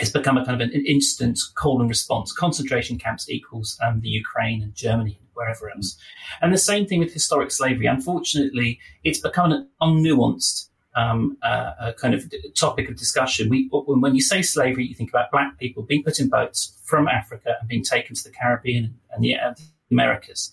It's 0.00 0.10
become 0.10 0.36
a 0.36 0.44
kind 0.44 0.60
of 0.60 0.68
an, 0.68 0.74
an 0.74 0.84
instant 0.86 1.38
call 1.54 1.80
and 1.80 1.88
response. 1.88 2.32
Concentration 2.32 2.98
camps 2.98 3.30
equals 3.30 3.78
um, 3.80 4.00
the 4.00 4.08
Ukraine 4.08 4.62
and 4.62 4.74
Germany 4.74 5.16
and 5.18 5.28
wherever 5.34 5.70
else. 5.70 5.96
And 6.42 6.52
the 6.52 6.58
same 6.58 6.86
thing 6.86 6.98
with 6.98 7.12
historic 7.12 7.52
slavery. 7.52 7.86
Unfortunately, 7.86 8.80
it's 9.04 9.20
become 9.20 9.52
an 9.52 9.68
unnuanced 9.80 10.69
um, 10.94 11.36
a 11.42 11.94
kind 11.96 12.14
of 12.14 12.32
topic 12.54 12.88
of 12.88 12.96
discussion. 12.96 13.48
We, 13.48 13.68
when 13.70 14.14
you 14.14 14.22
say 14.22 14.42
slavery, 14.42 14.86
you 14.86 14.94
think 14.94 15.10
about 15.10 15.30
black 15.30 15.58
people 15.58 15.82
being 15.82 16.02
put 16.02 16.18
in 16.18 16.28
boats 16.28 16.76
from 16.84 17.08
Africa 17.08 17.56
and 17.60 17.68
being 17.68 17.84
taken 17.84 18.16
to 18.16 18.24
the 18.24 18.30
Caribbean 18.30 18.98
and 19.12 19.22
the, 19.22 19.36
uh, 19.36 19.54
the 19.56 19.94
Americas. 19.94 20.52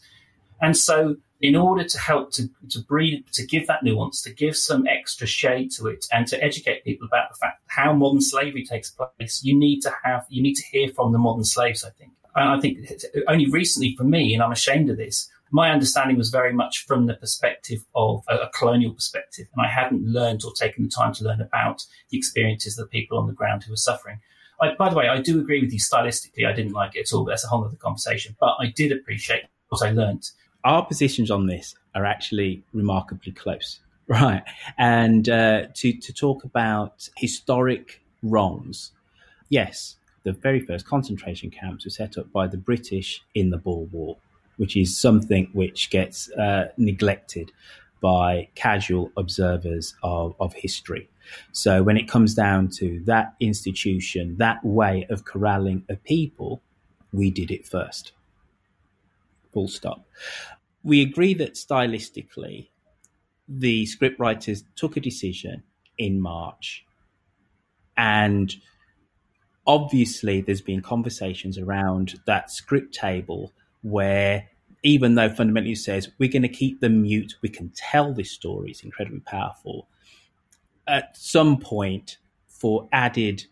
And 0.62 0.76
so, 0.76 1.18
in 1.40 1.56
order 1.56 1.84
to 1.84 2.00
help 2.00 2.32
to, 2.34 2.50
to 2.70 2.80
breed, 2.80 3.26
to 3.34 3.46
give 3.46 3.68
that 3.68 3.84
nuance, 3.84 4.24
to 4.24 4.34
give 4.34 4.58
some 4.58 4.88
extra 4.88 5.28
shade 5.28 5.72
to 5.74 5.88
it, 5.88 6.06
and 6.12 6.28
to 6.28 6.44
educate 6.44 6.84
people 6.84 7.06
about 7.06 7.30
the 7.30 7.36
fact 7.36 7.62
how 7.68 7.94
modern 7.94 8.22
slavery 8.22 8.66
takes 8.66 8.92
place, 8.92 9.44
you 9.44 9.58
need 9.58 9.82
to 9.82 9.94
have, 10.04 10.26
you 10.30 10.42
need 10.42 10.56
to 10.56 10.64
hear 10.72 10.90
from 10.90 11.12
the 11.12 11.20
modern 11.20 11.44
slaves. 11.44 11.84
I 11.84 11.92
think, 11.92 12.12
and 12.36 12.50
I 12.50 12.60
think 12.60 12.80
only 13.28 13.50
recently 13.50 13.96
for 13.96 14.04
me, 14.04 14.34
and 14.34 14.42
I'm 14.42 14.52
ashamed 14.52 14.90
of 14.90 14.98
this, 14.98 15.30
my 15.52 15.72
understanding 15.72 16.18
was 16.18 16.30
very 16.30 16.54
much 16.54 16.86
from 16.86 17.06
the 17.06 17.14
perspective 17.14 17.86
of 17.96 18.24
a, 18.28 18.36
a, 18.36 18.50
colonial 18.50 18.94
perspective. 18.94 19.48
And 19.56 19.66
I 19.66 19.70
hadn't 19.70 20.06
learned 20.06 20.44
or 20.44 20.52
taken 20.54 20.84
the 20.84 20.90
time 20.90 21.14
to 21.14 21.24
learn 21.24 21.42
about 21.42 21.86
the 22.10 22.18
experiences 22.18 22.78
of 22.78 22.86
the 22.86 22.90
people 22.90 23.18
on 23.18 23.28
the 23.28 23.34
ground 23.34 23.64
who 23.64 23.72
were 23.72 23.78
suffering. 23.78 24.20
I, 24.62 24.74
by 24.78 24.90
the 24.90 24.96
way, 24.96 25.08
I 25.08 25.22
do 25.22 25.40
agree 25.40 25.62
with 25.62 25.72
you 25.72 25.80
stylistically. 25.80 26.48
I 26.48 26.54
didn't 26.54 26.74
like 26.74 26.96
it 26.96 27.02
at 27.02 27.14
all. 27.14 27.24
but 27.24 27.32
That's 27.32 27.46
a 27.46 27.48
whole 27.48 27.64
other 27.64 27.78
conversation. 27.78 28.36
But 28.40 28.56
I 28.60 28.68
did 28.76 28.92
appreciate 28.92 29.44
what 29.70 29.82
I 29.82 29.92
learned. 29.92 30.30
Our 30.64 30.86
positions 30.86 31.32
on 31.32 31.48
this 31.48 31.76
are 31.96 32.06
actually 32.06 32.64
remarkably 32.74 33.32
close, 33.32 33.80
right? 34.08 34.44
And 34.78 35.30
uh, 35.30 35.68
to, 35.76 35.94
to 35.94 36.14
talk 36.14 36.44
about 36.44 37.08
historic 37.18 38.02
wrongs, 38.24 38.92
yes, 39.50 39.96
the 40.24 40.34
very 40.34 40.60
first 40.60 40.86
concentration 40.86 41.50
camps 41.52 41.86
were 41.86 41.92
set 41.92 42.18
up 42.18 42.32
by 42.34 42.48
the 42.48 42.58
British 42.58 43.22
in 43.34 43.50
the 43.50 43.58
Boer 43.58 43.86
War 43.86 44.18
which 44.58 44.76
is 44.76 45.00
something 45.00 45.50
which 45.54 45.90
gets 45.90 46.30
uh, 46.32 46.70
neglected 46.78 47.52
by 48.02 48.50
casual 48.56 49.12
observers 49.18 49.96
of, 50.04 50.36
of 50.40 50.54
history. 50.54 51.10
So 51.52 51.84
when 51.84 51.98
it 51.98 52.08
comes 52.08 52.34
down 52.34 52.70
to 52.78 53.02
that 53.06 53.36
institution, 53.40 54.38
that 54.38 54.64
way 54.64 55.06
of 55.10 55.26
corralling 55.26 55.84
a 55.90 55.96
people, 55.96 56.62
we 57.12 57.32
did 57.32 57.52
it 57.52 57.66
first. 57.66 58.12
Full 59.54 59.68
stop. 59.68 60.06
We 60.84 61.02
agree 61.02 61.34
that 61.36 61.56
stylistically, 61.56 62.70
the 63.48 63.86
scriptwriters 63.86 64.64
took 64.76 64.98
a 64.98 65.02
decision 65.02 65.64
in 65.98 66.22
March. 66.22 66.86
And 67.96 68.56
obviously, 69.66 70.42
there's 70.42 70.62
been 70.62 70.82
conversations 70.82 71.58
around 71.58 72.20
that 72.26 72.52
script 72.52 72.94
table 72.94 73.54
where 73.82 74.48
even 74.84 75.16
though 75.16 75.30
fundamentally 75.30 75.76
says 75.76 76.10
we're 76.18 76.32
going 76.32 76.42
to 76.42 76.48
keep 76.48 76.80
them 76.80 77.02
mute, 77.02 77.36
we 77.42 77.50
can 77.50 77.72
tell 77.76 78.14
this 78.14 78.32
story, 78.32 78.72
it's 78.72 78.84
incredibly 78.84 79.20
powerful. 79.22 79.88
At 80.88 81.18
some 81.18 81.60
point, 81.60 82.18
for 82.48 82.88
added 82.92 83.46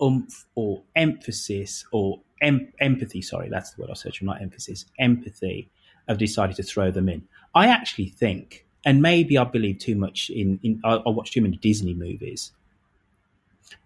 umph 0.00 0.46
or 0.54 0.82
emphasis 0.96 1.84
or 1.92 2.20
em- 2.42 2.72
empathy, 2.80 3.22
sorry, 3.22 3.48
that's 3.48 3.72
the 3.72 3.80
word 3.80 3.90
I 3.90 3.92
was 3.92 4.00
searching, 4.00 4.26
not 4.26 4.42
emphasis, 4.42 4.86
empathy, 4.98 5.70
I've 6.08 6.18
decided 6.18 6.56
to 6.56 6.62
throw 6.62 6.90
them 6.90 7.08
in. 7.08 7.22
I 7.54 7.68
actually 7.68 8.08
think, 8.08 8.66
and 8.84 9.02
maybe 9.02 9.38
I 9.38 9.44
believe 9.44 9.78
too 9.78 9.94
much 9.94 10.30
in, 10.30 10.58
in 10.62 10.80
I, 10.84 10.94
I 10.94 11.10
watch 11.10 11.30
too 11.30 11.42
many 11.42 11.56
Disney 11.56 11.94
movies, 11.94 12.52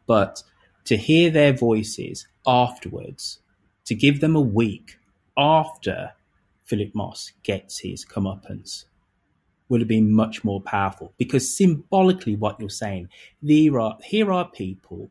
but 0.07 0.43
to 0.87 0.97
hear 0.97 1.31
their 1.31 1.53
voices 1.53 2.27
afterwards, 2.47 3.41
to 3.87 3.95
give 3.95 4.21
them 4.21 4.37
a 4.37 4.41
week 4.41 4.99
after 5.37 6.13
Philip 6.65 6.95
Moss 6.95 7.33
gets 7.43 7.79
his 7.81 8.05
comeuppance 8.05 8.85
would 9.69 9.81
have 9.81 9.89
been 9.89 10.13
much 10.13 10.45
more 10.45 10.61
powerful. 10.61 11.13
Because 11.17 11.57
symbolically 11.57 12.37
what 12.37 12.61
you're 12.61 12.69
saying 12.69 13.09
there 13.43 13.81
are 13.81 13.99
here 14.03 14.33
are 14.33 14.49
people 14.49 15.11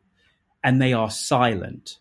and 0.63 0.81
they 0.81 0.93
are 0.93 1.09
silent. 1.09 1.99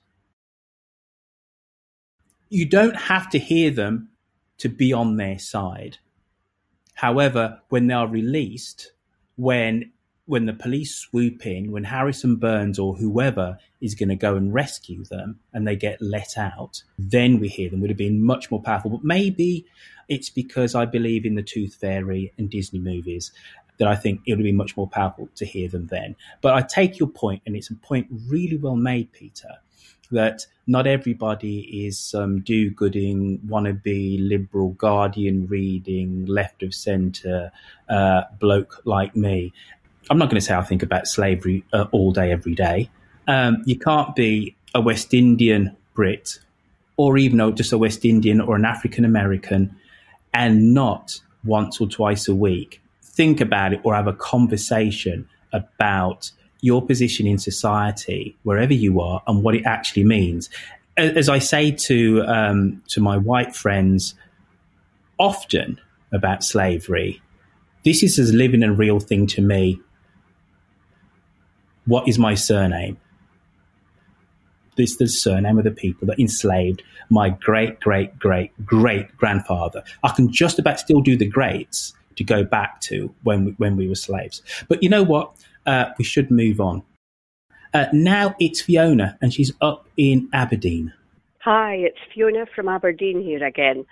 You 2.48 2.66
don't 2.66 2.96
have 2.96 3.30
to 3.30 3.38
hear 3.38 3.70
them 3.70 4.10
to 4.58 4.68
be 4.68 4.92
on 4.92 5.16
their 5.16 5.38
side. 5.38 5.98
However 6.94 7.60
when 7.68 7.86
they 7.86 7.94
are 7.94 8.06
released 8.06 8.92
when 9.36 9.90
when 10.32 10.46
the 10.46 10.54
police 10.54 10.94
swoop 10.94 11.44
in, 11.44 11.70
when 11.70 11.84
Harrison 11.84 12.36
Burns 12.36 12.78
or 12.78 12.94
whoever 12.94 13.58
is 13.82 13.94
going 13.94 14.08
to 14.08 14.16
go 14.16 14.34
and 14.34 14.54
rescue 14.54 15.04
them 15.04 15.38
and 15.52 15.68
they 15.68 15.76
get 15.76 16.00
let 16.00 16.38
out, 16.38 16.82
then 16.98 17.38
we 17.38 17.48
hear 17.48 17.68
them 17.68 17.82
would 17.82 17.90
have 17.90 17.98
been 17.98 18.24
much 18.24 18.50
more 18.50 18.62
powerful. 18.62 18.92
But 18.92 19.04
maybe 19.04 19.66
it's 20.08 20.30
because 20.30 20.74
I 20.74 20.86
believe 20.86 21.26
in 21.26 21.34
the 21.34 21.42
Tooth 21.42 21.74
Fairy 21.74 22.32
and 22.38 22.48
Disney 22.48 22.78
movies 22.78 23.30
that 23.76 23.86
I 23.86 23.94
think 23.94 24.22
it 24.26 24.34
would 24.34 24.42
be 24.42 24.52
much 24.52 24.74
more 24.74 24.88
powerful 24.88 25.28
to 25.34 25.44
hear 25.44 25.68
them 25.68 25.88
then. 25.88 26.16
But 26.40 26.54
I 26.54 26.62
take 26.62 26.98
your 26.98 27.10
point, 27.10 27.42
and 27.44 27.54
it's 27.54 27.68
a 27.68 27.74
point 27.74 28.06
really 28.26 28.56
well 28.56 28.76
made, 28.76 29.12
Peter, 29.12 29.58
that 30.12 30.46
not 30.66 30.86
everybody 30.86 31.86
is 31.86 31.98
some 31.98 32.22
um, 32.22 32.40
do 32.40 32.70
gooding, 32.70 33.38
wannabe 33.46 34.16
liberal 34.18 34.70
guardian 34.70 35.46
reading, 35.46 36.24
left 36.24 36.62
of 36.62 36.72
centre 36.72 37.52
uh, 37.90 38.22
bloke 38.40 38.80
like 38.86 39.14
me. 39.14 39.52
I'm 40.10 40.18
not 40.18 40.30
going 40.30 40.40
to 40.40 40.44
say 40.44 40.54
I 40.54 40.62
think 40.62 40.82
about 40.82 41.06
slavery 41.06 41.64
uh, 41.72 41.86
all 41.92 42.12
day, 42.12 42.32
every 42.32 42.54
day. 42.54 42.90
Um, 43.28 43.62
you 43.64 43.78
can't 43.78 44.14
be 44.14 44.56
a 44.74 44.80
West 44.80 45.14
Indian 45.14 45.76
Brit 45.94 46.38
or 46.96 47.16
even 47.18 47.54
just 47.54 47.72
a 47.72 47.78
West 47.78 48.04
Indian 48.04 48.40
or 48.40 48.56
an 48.56 48.64
African 48.64 49.04
American 49.04 49.76
and 50.34 50.74
not 50.74 51.20
once 51.44 51.80
or 51.80 51.88
twice 51.88 52.28
a 52.28 52.34
week 52.34 52.82
think 53.12 53.40
about 53.40 53.72
it 53.72 53.80
or 53.84 53.94
have 53.94 54.06
a 54.06 54.12
conversation 54.12 55.28
about 55.52 56.30
your 56.60 56.84
position 56.84 57.26
in 57.26 57.38
society, 57.38 58.36
wherever 58.42 58.72
you 58.72 59.00
are, 59.00 59.22
and 59.26 59.42
what 59.42 59.54
it 59.54 59.64
actually 59.64 60.04
means. 60.04 60.48
As 60.96 61.28
I 61.28 61.38
say 61.38 61.70
to 61.70 62.22
um, 62.26 62.82
to 62.88 63.00
my 63.00 63.16
white 63.16 63.54
friends 63.54 64.14
often 65.18 65.80
about 66.12 66.44
slavery, 66.44 67.20
this 67.84 68.02
is 68.02 68.18
as 68.18 68.32
living 68.32 68.62
and 68.62 68.78
real 68.78 69.00
thing 69.00 69.26
to 69.28 69.42
me. 69.42 69.80
What 71.86 72.08
is 72.08 72.18
my 72.18 72.34
surname? 72.34 72.98
This 74.76 74.92
is 74.92 74.98
the 74.98 75.08
surname 75.08 75.58
of 75.58 75.64
the 75.64 75.70
people 75.70 76.06
that 76.06 76.18
enslaved 76.18 76.82
my 77.10 77.28
great 77.30 77.80
great 77.80 78.18
great 78.18 78.52
great 78.64 79.14
grandfather. 79.16 79.82
I 80.02 80.10
can 80.10 80.32
just 80.32 80.58
about 80.58 80.80
still 80.80 81.00
do 81.00 81.16
the 81.16 81.26
greats 81.28 81.92
to 82.16 82.24
go 82.24 82.44
back 82.44 82.80
to 82.82 83.14
when 83.22 83.44
we, 83.44 83.50
when 83.52 83.76
we 83.76 83.88
were 83.88 83.94
slaves. 83.94 84.42
But 84.68 84.82
you 84.82 84.88
know 84.88 85.02
what? 85.02 85.34
Uh, 85.66 85.86
we 85.98 86.04
should 86.04 86.30
move 86.30 86.60
on. 86.60 86.82
Uh, 87.74 87.86
now 87.92 88.34
it's 88.38 88.60
Fiona, 88.60 89.16
and 89.22 89.32
she's 89.32 89.52
up 89.60 89.88
in 89.96 90.28
Aberdeen. 90.32 90.92
Hi, 91.40 91.74
it's 91.74 91.98
Fiona 92.14 92.46
from 92.54 92.68
Aberdeen 92.68 93.22
here 93.22 93.44
again, 93.44 93.84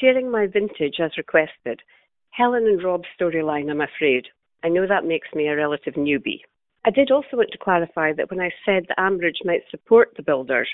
sharing 0.00 0.30
my 0.30 0.46
vintage 0.46 1.00
as 1.00 1.16
requested. 1.16 1.80
Helen 2.30 2.66
and 2.66 2.82
Rob's 2.82 3.08
storyline, 3.18 3.70
I'm 3.70 3.80
afraid. 3.80 4.26
I 4.62 4.68
know 4.68 4.86
that 4.86 5.04
makes 5.04 5.28
me 5.34 5.48
a 5.48 5.56
relative 5.56 5.94
newbie. 5.94 6.40
I 6.84 6.90
did 6.90 7.10
also 7.10 7.36
want 7.36 7.50
to 7.52 7.58
clarify 7.58 8.12
that 8.14 8.30
when 8.30 8.40
I 8.40 8.50
said 8.64 8.86
that 8.88 8.98
Ambridge 8.98 9.44
might 9.44 9.62
support 9.70 10.14
the 10.16 10.22
builders, 10.22 10.68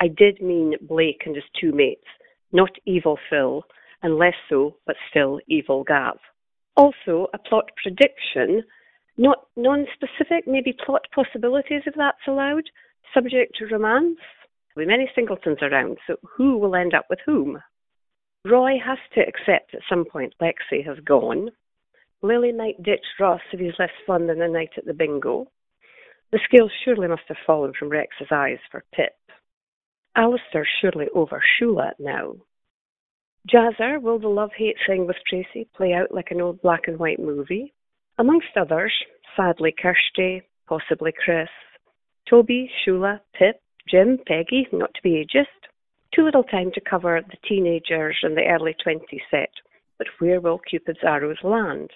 I 0.00 0.08
did 0.08 0.42
mean 0.42 0.74
Blake 0.80 1.22
and 1.24 1.36
his 1.36 1.44
two 1.60 1.72
mates, 1.72 2.06
not 2.50 2.70
evil 2.84 3.18
Phil, 3.30 3.64
and 4.02 4.18
less 4.18 4.34
so, 4.48 4.76
but 4.86 4.96
still 5.08 5.38
evil 5.46 5.84
Gav. 5.84 6.18
Also, 6.76 7.28
a 7.32 7.38
plot 7.38 7.70
prediction, 7.80 8.64
not 9.16 9.46
non-specific, 9.56 10.48
maybe 10.48 10.74
plot 10.84 11.06
possibilities 11.14 11.82
if 11.86 11.94
that's 11.96 12.26
allowed, 12.26 12.64
subject 13.14 13.56
to 13.56 13.66
romance. 13.66 14.18
With 14.74 14.88
many 14.88 15.08
singletons 15.14 15.58
around, 15.60 15.98
so 16.06 16.16
who 16.36 16.56
will 16.56 16.74
end 16.74 16.94
up 16.94 17.04
with 17.10 17.18
whom? 17.26 17.62
Roy 18.44 18.78
has 18.84 18.98
to 19.14 19.20
accept 19.20 19.74
at 19.74 19.82
some 19.88 20.04
point 20.04 20.34
Lexi 20.40 20.84
has 20.84 20.98
gone. 21.04 21.50
Lily 22.22 22.52
might 22.52 22.82
ditch 22.82 23.04
Ross 23.18 23.40
if 23.52 23.58
he's 23.58 23.78
less 23.78 23.90
fun 24.06 24.28
than 24.28 24.40
a 24.40 24.48
night 24.48 24.70
at 24.76 24.84
the 24.84 24.94
bingo. 24.94 25.48
The 26.30 26.40
scales 26.44 26.70
surely 26.84 27.08
must 27.08 27.22
have 27.28 27.36
fallen 27.44 27.72
from 27.76 27.88
Rex's 27.90 28.28
eyes 28.30 28.58
for 28.70 28.84
Pip. 28.94 29.12
Alistair's 30.16 30.68
surely 30.80 31.08
over 31.14 31.42
Shula 31.60 31.92
now. 31.98 32.34
Jazzer, 33.52 34.00
will 34.00 34.20
the 34.20 34.28
love 34.28 34.52
hate 34.56 34.76
thing 34.86 35.06
with 35.06 35.16
Tracy 35.28 35.68
play 35.74 35.92
out 35.92 36.14
like 36.14 36.30
an 36.30 36.40
old 36.40 36.62
black 36.62 36.82
and 36.86 36.98
white 36.98 37.18
movie? 37.18 37.74
Amongst 38.18 38.56
others, 38.56 38.92
sadly 39.36 39.74
Kirsty, 39.76 40.42
possibly 40.68 41.12
Chris, 41.12 41.48
Toby, 42.30 42.70
Shula, 42.86 43.20
Pip, 43.34 43.60
Jim, 43.88 44.18
Peggy, 44.26 44.68
not 44.70 44.94
to 44.94 45.02
be 45.02 45.24
ageist. 45.24 45.46
Too 46.14 46.22
little 46.22 46.44
time 46.44 46.70
to 46.72 46.80
cover 46.80 47.20
the 47.20 47.48
teenagers 47.48 48.16
and 48.22 48.36
the 48.36 48.46
early 48.46 48.76
20s 48.86 49.20
set, 49.30 49.50
but 49.98 50.06
where 50.18 50.40
will 50.40 50.58
Cupid's 50.58 51.02
arrows 51.02 51.42
land? 51.42 51.90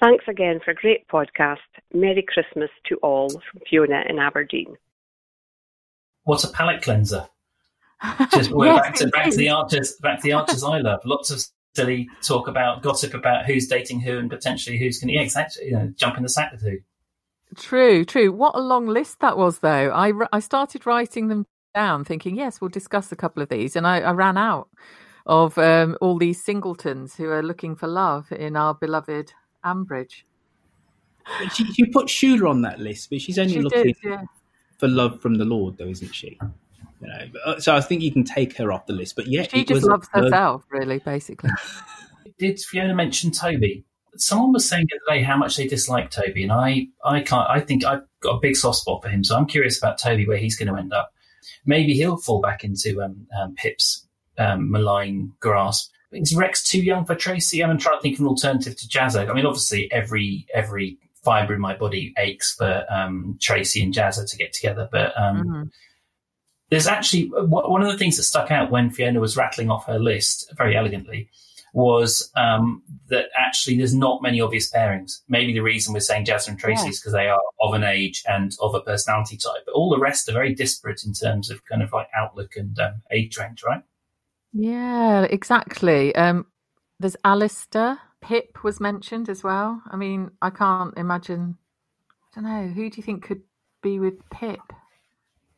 Thanks 0.00 0.24
again 0.28 0.60
for 0.64 0.72
a 0.72 0.74
great 0.74 1.08
podcast. 1.08 1.56
Merry 1.94 2.24
Christmas 2.26 2.70
to 2.86 2.96
all 2.96 3.30
from 3.30 3.60
Fiona 3.68 4.04
in 4.08 4.18
Aberdeen. 4.18 4.76
What 6.24 6.44
a 6.44 6.48
palate 6.48 6.82
cleanser. 6.82 7.28
Just 8.32 8.50
yes, 8.54 8.80
back 8.80 8.94
to 8.96 9.06
back 9.08 9.30
to 9.30 9.36
the 9.36 9.48
archers 9.48 9.94
back 10.02 10.20
to 10.20 10.22
the 10.22 10.32
archers 10.32 10.62
I 10.62 10.78
love. 10.78 11.00
Lots 11.06 11.30
of 11.30 11.42
silly 11.74 12.08
talk 12.22 12.48
about 12.48 12.82
gossip 12.82 13.14
about 13.14 13.46
who's 13.46 13.68
dating 13.68 14.00
who 14.00 14.18
and 14.18 14.28
potentially 14.28 14.78
who's 14.78 14.98
going 14.98 15.08
to 15.08 15.14
yeah, 15.14 15.22
exactly, 15.22 15.66
you 15.66 15.72
know, 15.72 15.92
jump 15.96 16.16
in 16.16 16.22
the 16.22 16.28
sack 16.28 16.52
with 16.52 16.62
who. 16.62 16.78
True, 17.56 18.04
true. 18.04 18.32
What 18.32 18.56
a 18.56 18.60
long 18.60 18.86
list 18.86 19.20
that 19.20 19.38
was, 19.38 19.60
though. 19.60 19.90
I, 19.94 20.12
I 20.32 20.40
started 20.40 20.86
writing 20.86 21.28
them 21.28 21.46
down, 21.74 22.04
thinking, 22.04 22.36
yes, 22.36 22.60
we'll 22.60 22.70
discuss 22.70 23.12
a 23.12 23.16
couple 23.16 23.42
of 23.42 23.48
these, 23.48 23.76
and 23.76 23.86
I, 23.86 24.00
I 24.00 24.10
ran 24.12 24.36
out 24.36 24.68
of 25.26 25.56
um, 25.58 25.96
all 26.00 26.18
these 26.18 26.42
singletons 26.42 27.14
who 27.14 27.28
are 27.30 27.42
looking 27.42 27.76
for 27.76 27.86
love 27.86 28.32
in 28.32 28.56
our 28.56 28.74
beloved 28.74 29.32
Ambridge. 29.66 30.22
She, 31.52 31.66
you 31.76 31.90
put 31.90 32.06
Shula 32.06 32.48
on 32.48 32.62
that 32.62 32.78
list, 32.78 33.10
but 33.10 33.20
she's 33.20 33.38
only 33.38 33.54
she 33.54 33.60
looking 33.60 33.82
did, 33.84 33.96
yeah. 34.02 34.22
for 34.78 34.86
love 34.86 35.20
from 35.20 35.34
the 35.34 35.44
Lord, 35.44 35.76
though, 35.76 35.88
isn't 35.88 36.14
she? 36.14 36.38
You 37.00 37.08
know, 37.08 37.26
uh, 37.44 37.60
so 37.60 37.74
I 37.74 37.80
think 37.80 38.02
you 38.02 38.12
can 38.12 38.24
take 38.24 38.56
her 38.56 38.72
off 38.72 38.86
the 38.86 38.92
list. 38.92 39.16
But 39.16 39.26
yeah, 39.26 39.42
she 39.42 39.64
just 39.64 39.84
loves 39.84 40.08
herself, 40.12 40.64
really, 40.70 40.98
basically. 41.00 41.50
Did 42.38 42.60
Fiona 42.60 42.94
mention 42.94 43.32
Toby? 43.32 43.84
Someone 44.16 44.52
was 44.52 44.68
saying 44.68 44.86
the 44.88 44.96
other 44.96 45.18
day 45.18 45.24
how 45.24 45.36
much 45.36 45.56
they 45.56 45.66
dislike 45.66 46.10
Toby, 46.10 46.44
and 46.44 46.52
I, 46.52 46.86
I 47.04 47.20
can't. 47.20 47.48
I 47.50 47.60
think 47.60 47.84
I've 47.84 48.02
got 48.20 48.36
a 48.36 48.40
big 48.40 48.56
soft 48.56 48.78
spot 48.78 49.02
for 49.02 49.08
him, 49.08 49.24
so 49.24 49.36
I'm 49.36 49.46
curious 49.46 49.78
about 49.78 49.98
Toby 49.98 50.26
where 50.26 50.38
he's 50.38 50.56
going 50.56 50.72
to 50.72 50.78
end 50.78 50.92
up. 50.92 51.12
Maybe 51.66 51.94
he'll 51.94 52.16
fall 52.16 52.40
back 52.40 52.64
into 52.64 53.02
um, 53.02 53.26
um, 53.38 53.54
Pip's 53.56 54.06
um, 54.38 54.70
malign 54.70 55.32
grasp. 55.40 55.92
Is 56.12 56.34
Rex 56.34 56.62
too 56.62 56.82
young 56.82 57.04
for 57.04 57.14
Tracy? 57.14 57.62
I'm 57.62 57.78
trying 57.78 57.98
to 57.98 58.02
think 58.02 58.14
of 58.14 58.20
an 58.20 58.28
alternative 58.28 58.76
to 58.76 58.88
Jazzer. 58.88 59.28
I 59.28 59.32
mean, 59.32 59.46
obviously, 59.46 59.90
every 59.92 60.46
every 60.54 60.98
fibre 61.24 61.54
in 61.54 61.60
my 61.60 61.74
body 61.74 62.14
aches 62.18 62.54
for 62.54 62.84
um, 62.88 63.36
Tracy 63.40 63.82
and 63.82 63.92
Jazzer 63.92 64.28
to 64.30 64.36
get 64.36 64.52
together, 64.52 64.88
but 64.90 65.12
um, 65.18 65.44
mm-hmm 65.44 65.62
there's 66.70 66.86
actually 66.86 67.26
one 67.28 67.82
of 67.82 67.90
the 67.90 67.98
things 67.98 68.16
that 68.16 68.24
stuck 68.24 68.50
out 68.50 68.70
when 68.70 68.90
Fiona 68.90 69.20
was 69.20 69.36
rattling 69.36 69.70
off 69.70 69.86
her 69.86 69.98
list 69.98 70.52
very 70.56 70.76
elegantly 70.76 71.30
was 71.72 72.30
um, 72.36 72.82
that 73.08 73.26
actually 73.36 73.76
there's 73.76 73.94
not 73.94 74.22
many 74.22 74.40
obvious 74.40 74.72
pairings. 74.72 75.20
Maybe 75.28 75.52
the 75.52 75.60
reason 75.60 75.92
we're 75.92 76.00
saying 76.00 76.24
Jasmine 76.24 76.54
and 76.54 76.60
Tracy 76.60 76.84
yeah. 76.84 76.90
is 76.90 77.00
because 77.00 77.12
they 77.12 77.28
are 77.28 77.40
of 77.60 77.74
an 77.74 77.84
age 77.84 78.24
and 78.26 78.56
of 78.60 78.74
a 78.74 78.80
personality 78.80 79.36
type, 79.36 79.62
but 79.66 79.72
all 79.72 79.90
the 79.90 79.98
rest 79.98 80.28
are 80.28 80.32
very 80.32 80.54
disparate 80.54 81.04
in 81.04 81.12
terms 81.12 81.50
of 81.50 81.64
kind 81.66 81.82
of 81.82 81.92
like 81.92 82.08
outlook 82.16 82.56
and 82.56 82.78
um, 82.80 83.02
age 83.10 83.36
range, 83.36 83.62
right? 83.62 83.82
Yeah, 84.56 85.22
exactly. 85.22 86.14
Um, 86.14 86.46
there's 86.98 87.16
Alistair. 87.24 87.98
Pip 88.22 88.64
was 88.64 88.80
mentioned 88.80 89.28
as 89.28 89.44
well. 89.44 89.82
I 89.86 89.96
mean, 89.96 90.30
I 90.40 90.50
can't 90.50 90.96
imagine. 90.96 91.58
I 92.10 92.40
don't 92.40 92.50
know. 92.50 92.72
Who 92.72 92.90
do 92.90 92.96
you 92.96 93.02
think 93.02 93.24
could 93.24 93.42
be 93.82 94.00
with 94.00 94.14
Pip? 94.30 94.60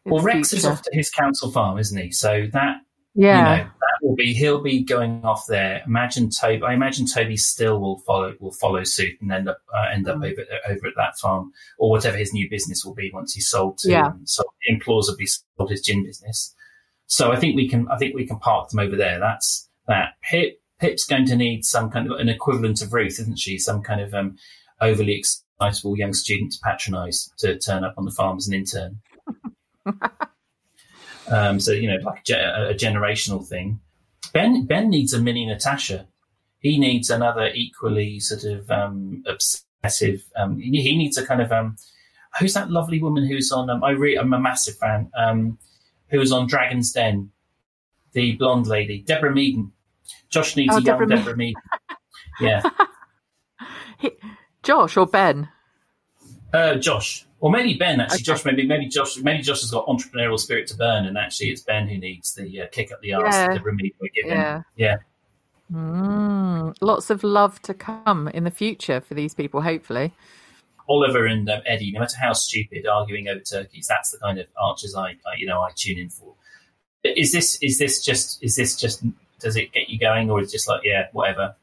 Well, 0.05 0.23
Rex 0.23 0.51
future. 0.51 0.59
is 0.59 0.65
off 0.67 0.83
to 0.83 0.91
his 0.93 1.11
council 1.11 1.51
farm, 1.51 1.79
isn't 1.79 1.97
he? 1.97 2.11
So 2.11 2.47
that 2.53 2.79
yeah, 3.15 3.39
you 3.39 3.63
know, 3.63 3.71
that 3.71 3.99
will 4.07 4.17
be 4.17 4.33
he'll 4.33 4.63
be 4.63 4.83
going 4.83 5.25
off 5.25 5.45
there. 5.49 5.83
Imagine 5.87 6.31
Toby. 6.31 6.63
I 6.63 6.75
imagine 6.75 7.07
Toby 7.07 7.37
still 7.37 7.81
will 7.81 7.99
follow 8.01 8.35
will 8.41 8.53
follow 8.53 8.85
suit 8.85 9.21
and 9.21 9.33
end 9.33 9.49
up 9.49 9.59
uh, 9.75 9.91
end 9.93 10.09
up 10.09 10.19
mm. 10.19 10.33
over 10.33 10.43
over 10.69 10.87
at 10.87 10.95
that 10.97 11.19
farm 11.19 11.53
or 11.79 11.91
whatever 11.91 12.17
his 12.17 12.33
new 12.33 12.49
business 12.51 12.85
will 12.85 12.95
be 12.95 13.11
once 13.13 13.35
he's 13.35 13.49
sold 13.49 13.79
to 13.79 13.91
yeah. 13.91 14.13
so 14.25 14.45
implausibly 14.71 15.29
sold 15.57 15.71
his 15.71 15.83
gin 15.83 16.05
business. 16.05 16.55
So 17.09 17.33
I 17.33 17.37
think 17.37 17.57
we 17.57 17.69
can 17.69 17.89
I 17.91 17.97
think 17.97 18.15
we 18.15 18.27
can 18.27 18.39
park 18.39 18.69
them 18.69 18.79
over 18.79 18.95
there. 18.95 19.19
That's 19.19 19.69
that. 19.89 20.15
Pip 20.23 20.61
Pip's 20.79 21.05
going 21.05 21.27
to 21.27 21.37
need 21.37 21.65
some 21.65 21.91
kind 21.91 22.11
of 22.11 22.21
an 22.21 22.29
equivalent 22.29 22.83
of 22.83 22.93
Ruth, 22.93 23.19
isn't 23.19 23.39
she? 23.39 23.59
Some 23.59 23.83
kind 23.83 24.01
of 24.01 24.15
um, 24.15 24.37
overly 24.81 25.19
excitable 25.19 25.97
young 25.97 26.13
student 26.13 26.53
to 26.53 26.59
patronise 26.63 27.33
to 27.39 27.59
turn 27.59 27.83
up 27.83 27.95
on 27.97 28.05
the 28.05 28.13
farm 28.13 28.37
as 28.37 28.47
an 28.47 28.55
intern. 28.55 29.01
um, 31.29 31.59
so 31.59 31.73
you 31.73 31.89
know, 31.89 31.99
like 32.05 32.29
a, 32.31 32.71
a, 32.71 32.75
generational 32.75 33.45
thing. 33.45 33.81
Ben 34.33 34.67
Ben 34.67 34.91
needs 34.91 35.13
a 35.15 35.21
mini 35.21 35.47
Natasha. 35.47 36.07
He 36.61 36.79
needs 36.79 37.09
another 37.09 37.51
equally 37.55 38.21
sort 38.21 38.45
of 38.45 38.71
um, 38.71 39.25
obsessive. 39.27 40.25
Um, 40.37 40.59
he, 40.59 40.97
needs 40.97 41.17
a 41.17 41.25
kind 41.25 41.41
of 41.41 41.51
um, 41.53 41.77
who's 42.39 42.55
that 42.55 42.71
lovely 42.71 43.01
woman 43.01 43.27
who's 43.27 43.51
on? 43.51 43.71
Um, 43.71 43.83
I 43.83 43.91
re- 43.91 44.17
I'm 44.17 44.33
a 44.33 44.41
massive 44.41 44.77
fan. 44.77 45.11
Um, 45.17 45.59
who 46.11 46.19
was 46.19 46.33
on 46.33 46.47
Dragon's 46.47 46.93
Den? 46.93 47.31
The 48.13 48.37
blonde 48.37 48.67
lady, 48.67 49.03
Deborah 49.03 49.33
Meaden. 49.33 49.71
Josh 50.31 50.57
needs 50.57 50.75
oh, 50.75 50.79
a 50.79 50.81
young 50.81 50.99
Deborah, 50.99 51.17
Deborah 51.17 51.37
Meaden. 51.37 51.55
Yeah. 52.41 52.63
he, 53.99 54.13
Josh 54.63 54.97
or 54.97 55.07
Ben? 55.07 55.49
Uh, 56.53 56.77
Josh, 56.77 57.27
or 57.41 57.51
maybe 57.51 57.75
Ben. 57.75 58.01
Actually, 58.01 58.17
okay. 58.17 58.23
Josh. 58.23 58.45
Maybe 58.45 58.67
maybe 58.67 58.89
Josh. 58.89 59.19
Maybe 59.19 59.43
Josh 59.43 59.61
has 59.61 59.71
got 59.71 59.87
entrepreneurial 59.87 60.39
spirit 60.39 60.67
to 60.69 60.77
burn, 60.77 61.05
and 61.05 61.19
actually 61.19 61.49
it's 61.49 61.61
Ben 61.61 61.87
who 61.87 61.99
needs 61.99 62.35
the 62.35 62.63
uh, 62.63 62.67
kick 62.73 62.91
up 62.91 63.01
the 63.03 63.13
arse 63.13 63.35
yeah. 63.35 63.49
that 63.49 63.55
the 63.55 63.63
remedy 63.63 63.95
we're 64.01 64.09
giving. 64.15 64.31
Yeah. 64.31 64.63
yeah. 64.77 64.97
Mm, 65.73 66.75
lots 66.81 67.11
of 67.11 67.23
love 67.23 67.61
to 67.63 67.75
come 67.75 68.29
in 68.29 68.45
the 68.45 68.51
future 68.51 69.01
for 69.01 69.13
these 69.13 69.35
people, 69.35 69.61
hopefully. 69.61 70.15
Oliver 70.89 71.27
and 71.27 71.49
um, 71.49 71.61
Eddie, 71.67 71.93
no 71.93 72.01
matter 72.01 72.17
how 72.19 72.33
stupid, 72.33 72.87
arguing 72.87 73.29
over 73.29 73.41
turkeys. 73.41 73.87
That's 73.89 74.11
the 74.11 74.19
kind 74.19 74.39
of 74.39 74.47
archers 74.61 74.95
I, 74.95 75.11
I, 75.11 75.37
you 75.37 75.47
know, 75.47 75.61
I 75.61 75.71
tune 75.75 75.99
in 75.99 76.09
for. 76.09 76.35
Is 77.05 77.33
this 77.33 77.59
is 77.63 77.79
this 77.79 78.05
just 78.05 78.43
is 78.43 78.57
this 78.57 78.77
just 78.77 79.05
does 79.39 79.57
it 79.57 79.73
get 79.73 79.89
you 79.89 79.99
going, 79.99 80.31
or 80.31 80.41
is 80.41 80.49
it 80.49 80.53
just 80.53 80.69
like 80.69 80.83
yeah, 80.85 81.09
whatever? 81.13 81.55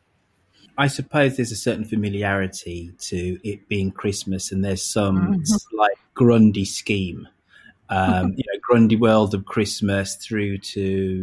I 0.78 0.88
suppose 0.88 1.38
there's 1.38 1.52
a 1.52 1.58
certain 1.58 1.86
familiarity 1.86 2.92
to 3.00 3.40
it 3.44 3.68
being 3.68 3.92
Christmas, 3.92 4.52
and 4.52 4.64
there's 4.64 4.84
some 4.84 5.34
mm-hmm. 5.34 5.44
slight 5.44 5.98
Grundy 6.14 6.66
scheme. 6.66 7.28
Um, 7.90 8.34
you 8.36 8.44
know, 8.48 8.60
Grundy 8.62 8.96
world 8.96 9.34
of 9.34 9.46
Christmas 9.46 10.16
through 10.16 10.60
to 10.60 10.82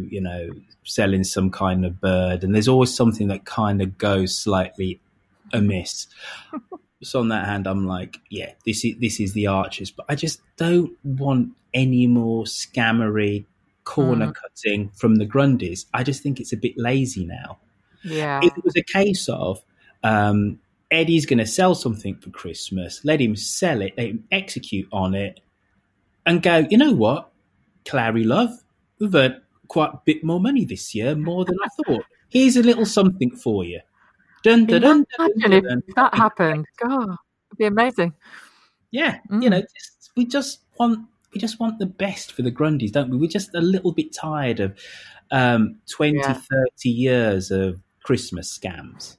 you 0.09 0.21
know 0.21 0.49
selling 0.83 1.23
some 1.23 1.49
kind 1.49 1.85
of 1.85 2.01
bird, 2.01 2.43
and 2.43 2.53
there's 2.53 2.67
always 2.67 2.93
something 2.93 3.29
that 3.29 3.45
kind 3.45 3.81
of 3.81 3.97
goes 3.97 4.37
slightly 4.37 4.99
amiss. 5.53 6.07
So 7.03 7.19
on 7.19 7.29
that 7.29 7.45
hand, 7.45 7.67
I'm 7.67 7.85
like, 7.85 8.19
yeah, 8.29 8.53
this 8.65 8.83
is 8.85 8.95
this 8.99 9.19
is 9.19 9.33
the 9.33 9.47
Archers, 9.47 9.91
but 9.91 10.05
I 10.09 10.15
just 10.15 10.41
don't 10.57 10.91
want 11.03 11.49
any 11.73 12.07
more 12.07 12.43
scammery 12.43 13.45
corner 13.83 14.27
mm. 14.27 14.35
cutting 14.35 14.89
from 14.89 15.15
the 15.15 15.25
Grundys. 15.25 15.85
I 15.93 16.03
just 16.03 16.23
think 16.23 16.39
it's 16.39 16.53
a 16.53 16.57
bit 16.57 16.73
lazy 16.77 17.25
now. 17.25 17.59
Yeah. 18.03 18.39
If 18.43 18.57
it 18.57 18.63
was 18.63 18.75
a 18.75 18.83
case 18.83 19.27
of 19.29 19.61
um, 20.03 20.59
Eddie's 20.91 21.25
going 21.25 21.39
to 21.39 21.45
sell 21.45 21.75
something 21.75 22.15
for 22.15 22.29
Christmas, 22.29 23.03
let 23.03 23.19
him 23.19 23.35
sell 23.35 23.81
it, 23.81 23.93
let 23.97 24.07
him 24.07 24.25
execute 24.31 24.87
on 24.91 25.15
it, 25.15 25.39
and 26.25 26.41
go, 26.41 26.65
you 26.69 26.77
know 26.77 26.93
what, 26.93 27.29
Clarrie 27.85 28.25
Love, 28.25 28.51
we've 28.99 29.13
earned 29.13 29.41
quite 29.67 29.93
a 29.93 30.01
bit 30.05 30.23
more 30.23 30.39
money 30.39 30.65
this 30.65 30.93
year, 30.93 31.15
more 31.15 31.45
than 31.45 31.57
I 31.63 31.67
thought. 31.83 32.05
Here's 32.29 32.57
a 32.57 32.63
little 32.63 32.85
something 32.85 33.31
for 33.35 33.63
you. 33.63 33.81
Dun, 34.43 34.65
dun, 34.65 34.81
dun, 34.81 35.05
Imagine 35.19 35.53
if 35.87 35.95
that 35.95 36.13
happened. 36.13 36.65
God, 36.81 37.03
it'd 37.03 37.57
be 37.57 37.65
amazing. 37.65 38.13
Yeah, 38.91 39.19
mm. 39.31 39.41
you 39.41 39.49
know, 39.49 39.61
just, 39.61 40.11
we 40.15 40.25
just 40.25 40.59
want 40.77 41.07
we 41.33 41.39
just 41.39 41.59
want 41.59 41.79
the 41.79 41.85
best 41.85 42.31
for 42.31 42.41
the 42.41 42.51
Grundys, 42.51 42.91
don't 42.91 43.09
we? 43.09 43.17
We're 43.17 43.27
just 43.27 43.55
a 43.55 43.61
little 43.61 43.91
bit 43.91 44.13
tired 44.13 44.59
of 44.59 44.77
um, 45.31 45.79
20, 45.89 46.17
yeah. 46.17 46.33
30 46.33 46.89
years 46.89 47.51
of 47.51 47.79
Christmas 48.03 48.55
scams. 48.57 49.17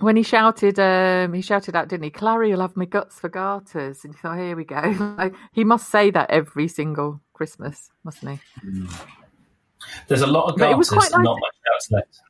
When 0.00 0.16
he 0.16 0.22
shouted, 0.22 0.78
um, 0.78 1.32
he 1.32 1.42
shouted 1.42 1.74
out, 1.74 1.88
didn't 1.88 2.04
he? 2.04 2.10
Clarrie, 2.10 2.50
you'll 2.50 2.60
have 2.60 2.76
my 2.76 2.84
guts 2.84 3.18
for 3.18 3.28
garters. 3.28 4.04
And 4.04 4.14
you 4.14 4.18
thought, 4.20 4.38
here 4.38 4.54
we 4.54 4.64
go. 4.64 4.80
like, 5.18 5.34
he 5.52 5.64
must 5.64 5.88
say 5.88 6.10
that 6.12 6.30
every 6.30 6.68
single 6.68 7.20
Christmas, 7.32 7.90
mustn't 8.04 8.38
he? 8.62 8.68
Mm. 8.68 9.06
There's 10.06 10.22
a 10.22 10.26
lot 10.26 10.52
of 10.52 10.58
garters, 10.58 10.92
nice. 10.92 11.10
not 11.10 11.40
much 11.40 11.56
else 11.74 11.90
left. 11.90 12.20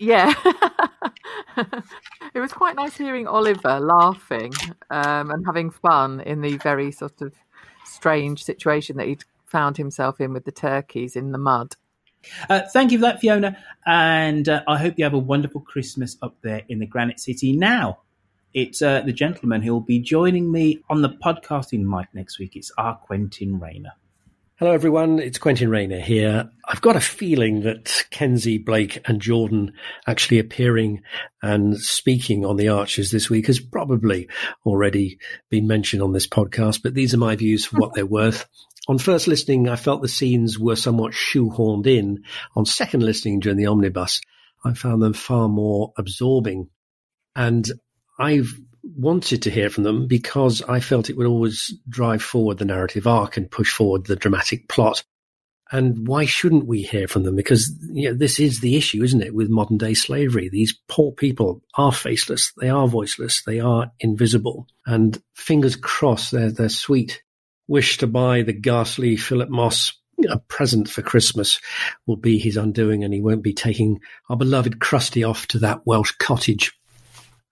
Yeah. 0.00 0.32
it 2.34 2.40
was 2.40 2.52
quite 2.54 2.74
nice 2.74 2.96
hearing 2.96 3.26
Oliver 3.26 3.78
laughing 3.78 4.52
um, 4.88 5.30
and 5.30 5.44
having 5.44 5.70
fun 5.70 6.20
in 6.20 6.40
the 6.40 6.56
very 6.56 6.90
sort 6.90 7.20
of 7.20 7.34
strange 7.84 8.42
situation 8.42 8.96
that 8.96 9.06
he'd 9.06 9.24
found 9.44 9.76
himself 9.76 10.18
in 10.18 10.32
with 10.32 10.46
the 10.46 10.52
turkeys 10.52 11.16
in 11.16 11.32
the 11.32 11.38
mud. 11.38 11.76
Uh, 12.48 12.62
thank 12.72 12.92
you 12.92 12.98
for 12.98 13.02
that, 13.02 13.20
Fiona. 13.20 13.58
And 13.84 14.48
uh, 14.48 14.62
I 14.66 14.78
hope 14.78 14.94
you 14.96 15.04
have 15.04 15.14
a 15.14 15.18
wonderful 15.18 15.60
Christmas 15.60 16.16
up 16.22 16.34
there 16.40 16.62
in 16.70 16.78
the 16.78 16.86
Granite 16.86 17.20
City. 17.20 17.54
Now, 17.54 18.00
it's 18.54 18.80
uh, 18.80 19.02
the 19.02 19.12
gentleman 19.12 19.60
who 19.60 19.72
will 19.72 19.80
be 19.80 19.98
joining 19.98 20.50
me 20.50 20.80
on 20.88 21.02
the 21.02 21.10
podcasting 21.10 21.84
mic 21.84 22.08
next 22.14 22.38
week. 22.38 22.56
It's 22.56 22.72
our 22.78 22.96
Quentin 22.96 23.60
Rayner. 23.60 23.92
Hello, 24.60 24.72
everyone. 24.72 25.20
It's 25.20 25.38
Quentin 25.38 25.70
Rayner 25.70 26.00
here. 26.00 26.50
I've 26.68 26.82
got 26.82 26.94
a 26.94 27.00
feeling 27.00 27.62
that 27.62 28.04
Kenzie, 28.10 28.58
Blake, 28.58 29.00
and 29.06 29.18
Jordan 29.18 29.72
actually 30.06 30.38
appearing 30.38 31.00
and 31.42 31.78
speaking 31.78 32.44
on 32.44 32.58
the 32.58 32.68
Archers 32.68 33.10
this 33.10 33.30
week 33.30 33.46
has 33.46 33.58
probably 33.58 34.28
already 34.66 35.18
been 35.48 35.66
mentioned 35.66 36.02
on 36.02 36.12
this 36.12 36.26
podcast, 36.26 36.82
but 36.82 36.92
these 36.92 37.14
are 37.14 37.16
my 37.16 37.36
views 37.36 37.64
for 37.64 37.78
what 37.78 37.94
they're 37.94 38.04
worth. 38.04 38.46
On 38.86 38.98
first 38.98 39.26
listening, 39.26 39.66
I 39.66 39.76
felt 39.76 40.02
the 40.02 40.08
scenes 40.08 40.58
were 40.58 40.76
somewhat 40.76 41.14
shoehorned 41.14 41.86
in. 41.86 42.24
On 42.54 42.66
second 42.66 43.02
listening 43.02 43.40
during 43.40 43.56
the 43.56 43.68
omnibus, 43.68 44.20
I 44.62 44.74
found 44.74 45.02
them 45.02 45.14
far 45.14 45.48
more 45.48 45.94
absorbing. 45.96 46.68
And 47.34 47.66
I've 48.18 48.52
wanted 48.82 49.42
to 49.42 49.50
hear 49.50 49.70
from 49.70 49.84
them 49.84 50.06
because 50.06 50.62
I 50.62 50.80
felt 50.80 51.10
it 51.10 51.16
would 51.16 51.26
always 51.26 51.74
drive 51.88 52.22
forward 52.22 52.58
the 52.58 52.64
narrative 52.64 53.06
arc 53.06 53.36
and 53.36 53.50
push 53.50 53.72
forward 53.72 54.06
the 54.06 54.16
dramatic 54.16 54.68
plot. 54.68 55.02
And 55.72 56.08
why 56.08 56.24
shouldn't 56.24 56.66
we 56.66 56.82
hear 56.82 57.06
from 57.06 57.22
them? 57.22 57.36
Because 57.36 57.72
you 57.92 58.08
know, 58.08 58.14
this 58.14 58.40
is 58.40 58.60
the 58.60 58.76
issue, 58.76 59.04
isn't 59.04 59.22
it, 59.22 59.34
with 59.34 59.48
modern 59.48 59.78
day 59.78 59.94
slavery? 59.94 60.48
These 60.48 60.78
poor 60.88 61.12
people 61.12 61.62
are 61.74 61.92
faceless, 61.92 62.52
they 62.58 62.68
are 62.68 62.88
voiceless, 62.88 63.44
they 63.44 63.60
are 63.60 63.92
invisible. 64.00 64.66
And 64.84 65.22
fingers 65.34 65.76
crossed, 65.76 66.32
their 66.32 66.50
their 66.50 66.68
sweet 66.68 67.22
wish 67.68 67.98
to 67.98 68.08
buy 68.08 68.42
the 68.42 68.52
ghastly 68.52 69.16
Philip 69.16 69.48
Moss 69.48 69.92
a 70.28 70.38
present 70.38 70.88
for 70.88 71.02
Christmas 71.02 71.60
will 72.06 72.16
be 72.16 72.38
his 72.38 72.56
undoing, 72.56 73.04
and 73.04 73.14
he 73.14 73.20
won't 73.20 73.42
be 73.42 73.54
taking 73.54 74.00
our 74.28 74.36
beloved 74.36 74.80
Kirsty 74.80 75.24
off 75.24 75.46
to 75.48 75.58
that 75.60 75.86
Welsh 75.86 76.12
cottage 76.18 76.72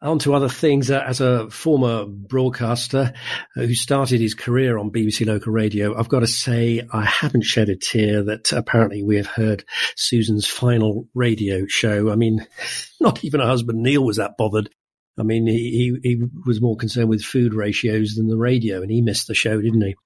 on 0.00 0.18
to 0.20 0.34
other 0.34 0.48
things. 0.48 0.90
Uh, 0.90 1.02
as 1.04 1.20
a 1.20 1.50
former 1.50 2.04
broadcaster 2.06 3.12
uh, 3.56 3.60
who 3.60 3.74
started 3.74 4.20
his 4.20 4.34
career 4.34 4.78
on 4.78 4.90
BBC 4.90 5.26
Local 5.26 5.52
Radio, 5.52 5.98
I've 5.98 6.08
got 6.08 6.20
to 6.20 6.26
say 6.26 6.86
I 6.92 7.04
haven't 7.04 7.44
shed 7.44 7.68
a 7.68 7.76
tear 7.76 8.22
that 8.24 8.52
apparently 8.52 9.02
we 9.02 9.16
have 9.16 9.26
heard 9.26 9.64
Susan's 9.96 10.46
final 10.46 11.08
radio 11.14 11.66
show. 11.66 12.10
I 12.10 12.16
mean, 12.16 12.46
not 13.00 13.24
even 13.24 13.40
her 13.40 13.46
husband 13.46 13.82
Neil 13.82 14.04
was 14.04 14.16
that 14.16 14.36
bothered. 14.36 14.70
I 15.18 15.24
mean, 15.24 15.48
he, 15.48 15.98
he, 16.02 16.10
he 16.10 16.22
was 16.46 16.60
more 16.60 16.76
concerned 16.76 17.08
with 17.08 17.24
food 17.24 17.52
ratios 17.52 18.14
than 18.14 18.28
the 18.28 18.36
radio, 18.36 18.82
and 18.82 18.90
he 18.90 19.02
missed 19.02 19.26
the 19.26 19.34
show, 19.34 19.60
didn't 19.60 19.82
he? 19.82 19.96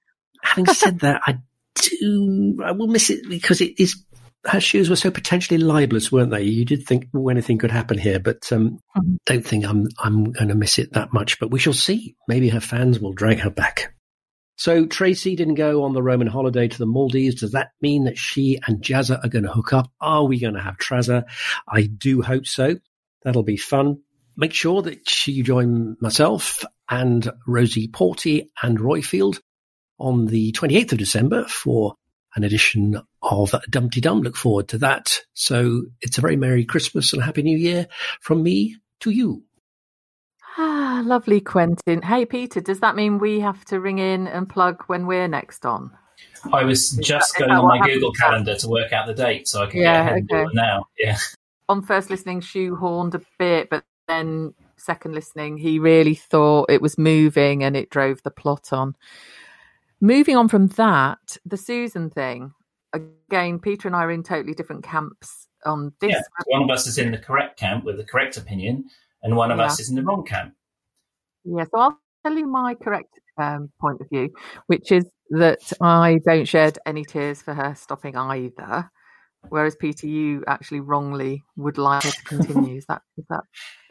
Having 0.41 0.65
said 0.73 0.99
that, 1.01 1.21
I 1.25 1.37
do 1.75 2.57
I 2.63 2.71
will 2.71 2.87
miss 2.87 3.09
it 3.09 3.27
because 3.29 3.61
it 3.61 3.79
is 3.79 4.03
her 4.45 4.59
shoes 4.59 4.89
were 4.89 4.95
so 4.95 5.09
potentially 5.09 5.57
libelous, 5.57 6.11
weren't 6.11 6.31
they? 6.31 6.43
You 6.43 6.65
did 6.65 6.85
think 6.85 7.07
well, 7.13 7.31
anything 7.31 7.57
could 7.57 7.71
happen 7.71 7.97
here, 7.97 8.19
but 8.19 8.51
um, 8.51 8.79
mm-hmm. 8.97 9.15
don't 9.25 9.45
think 9.45 9.65
I'm 9.65 9.87
I'm 9.99 10.31
going 10.31 10.49
to 10.49 10.55
miss 10.55 10.79
it 10.79 10.93
that 10.93 11.13
much. 11.13 11.39
But 11.39 11.51
we 11.51 11.59
shall 11.59 11.73
see. 11.73 12.15
Maybe 12.27 12.49
her 12.49 12.59
fans 12.59 12.99
will 12.99 13.13
drag 13.13 13.39
her 13.39 13.49
back. 13.49 13.93
So 14.55 14.85
Tracy 14.85 15.35
didn't 15.35 15.55
go 15.55 15.83
on 15.83 15.93
the 15.93 16.03
Roman 16.03 16.27
holiday 16.27 16.67
to 16.67 16.77
the 16.77 16.85
Maldives. 16.85 17.35
Does 17.35 17.53
that 17.53 17.71
mean 17.81 18.03
that 18.03 18.17
she 18.17 18.59
and 18.67 18.83
Jazzer 18.83 19.23
are 19.23 19.29
going 19.29 19.45
to 19.45 19.51
hook 19.51 19.73
up? 19.73 19.91
Are 19.99 20.25
we 20.25 20.39
going 20.39 20.53
to 20.53 20.61
have 20.61 20.77
Trazza? 20.77 21.23
I 21.67 21.83
do 21.83 22.21
hope 22.21 22.45
so. 22.45 22.75
That'll 23.23 23.43
be 23.43 23.57
fun. 23.57 24.01
Make 24.37 24.53
sure 24.53 24.81
that 24.83 25.27
you 25.27 25.43
join 25.43 25.97
myself 25.99 26.63
and 26.89 27.31
Rosie 27.47 27.87
Porty 27.87 28.49
and 28.61 28.77
Roifield 28.77 29.39
on 29.99 30.27
the 30.27 30.51
28th 30.51 30.93
of 30.93 30.97
December 30.97 31.45
for 31.45 31.95
an 32.35 32.43
edition 32.43 33.01
of 33.21 33.51
Dumteedum. 33.69 34.23
Look 34.23 34.35
forward 34.35 34.69
to 34.69 34.77
that. 34.79 35.19
So 35.33 35.83
it's 36.01 36.17
a 36.17 36.21
very 36.21 36.35
Merry 36.35 36.65
Christmas 36.65 37.13
and 37.13 37.21
a 37.21 37.25
Happy 37.25 37.43
New 37.43 37.57
Year 37.57 37.87
from 38.21 38.43
me 38.43 38.77
to 39.01 39.11
you. 39.11 39.43
Ah, 40.57 41.01
lovely, 41.03 41.41
Quentin. 41.41 42.01
Hey, 42.03 42.25
Peter, 42.25 42.61
does 42.61 42.81
that 42.81 42.95
mean 42.95 43.17
we 43.17 43.39
have 43.39 43.65
to 43.65 43.79
ring 43.79 43.99
in 43.99 44.27
and 44.27 44.47
plug 44.47 44.83
when 44.87 45.07
we're 45.07 45.27
next 45.27 45.65
on? 45.65 45.91
I 46.51 46.63
was 46.63 46.91
just 46.91 47.33
that, 47.33 47.47
going 47.47 47.51
on 47.51 47.67
my 47.67 47.85
Google 47.85 48.11
Calendar 48.11 48.55
to 48.55 48.67
work 48.67 48.91
out 48.91 49.07
the 49.07 49.13
date 49.13 49.47
so 49.47 49.63
I 49.63 49.67
can 49.67 49.81
yeah, 49.81 49.83
get 49.83 50.01
ahead 50.01 50.11
okay. 50.11 50.19
and 50.19 50.27
do 50.29 50.37
it 50.37 50.49
now. 50.53 50.85
Yeah. 50.99 51.17
On 51.69 51.81
first 51.81 52.09
listening, 52.09 52.41
shoehorned 52.41 53.15
a 53.15 53.21
bit, 53.39 53.69
but 53.69 53.83
then 54.07 54.53
second 54.77 55.15
listening, 55.15 55.57
he 55.57 55.79
really 55.79 56.15
thought 56.15 56.69
it 56.69 56.81
was 56.81 56.97
moving 56.97 57.63
and 57.63 57.75
it 57.75 57.89
drove 57.89 58.21
the 58.23 58.31
plot 58.31 58.73
on. 58.73 58.95
Moving 60.03 60.35
on 60.35 60.49
from 60.49 60.67
that, 60.67 61.37
the 61.45 61.55
Susan 61.55 62.09
thing. 62.09 62.51
Again, 62.91 63.57
Peter 63.57 63.87
and 63.87 63.95
I 63.95 64.03
are 64.03 64.11
in 64.11 64.21
totally 64.21 64.53
different 64.53 64.83
camps 64.83 65.47
on 65.65 65.93
this. 66.01 66.11
Yeah, 66.11 66.21
one 66.47 66.63
of 66.63 66.69
us 66.69 66.87
is 66.87 66.97
in 66.97 67.09
the 67.09 67.17
correct 67.17 67.57
camp 67.57 67.85
with 67.85 67.95
the 67.95 68.03
correct 68.03 68.35
opinion, 68.35 68.83
and 69.21 69.37
one 69.37 69.49
of 69.49 69.59
yeah. 69.59 69.67
us 69.67 69.79
is 69.79 69.89
in 69.89 69.95
the 69.95 70.03
wrong 70.03 70.25
camp. 70.25 70.55
Yeah, 71.45 71.63
so 71.63 71.79
I'll 71.79 71.99
tell 72.25 72.37
you 72.37 72.47
my 72.47 72.75
correct 72.75 73.17
um, 73.37 73.71
point 73.79 74.01
of 74.01 74.09
view, 74.09 74.29
which 74.67 74.91
is 74.91 75.05
that 75.29 75.71
I 75.79 76.19
don't 76.25 76.49
shed 76.49 76.79
any 76.85 77.05
tears 77.05 77.41
for 77.41 77.53
her 77.53 77.73
stopping 77.73 78.17
either. 78.17 78.91
Whereas 79.49 79.75
Peter, 79.75 80.07
you 80.07 80.43
actually 80.47 80.79
wrongly 80.79 81.43
would 81.55 81.77
like 81.77 82.03
her 82.03 82.11
to 82.11 82.23
continue. 82.23 82.77
is 82.77 82.85
that 82.87 83.01
is 83.17 83.25
that 83.29 83.43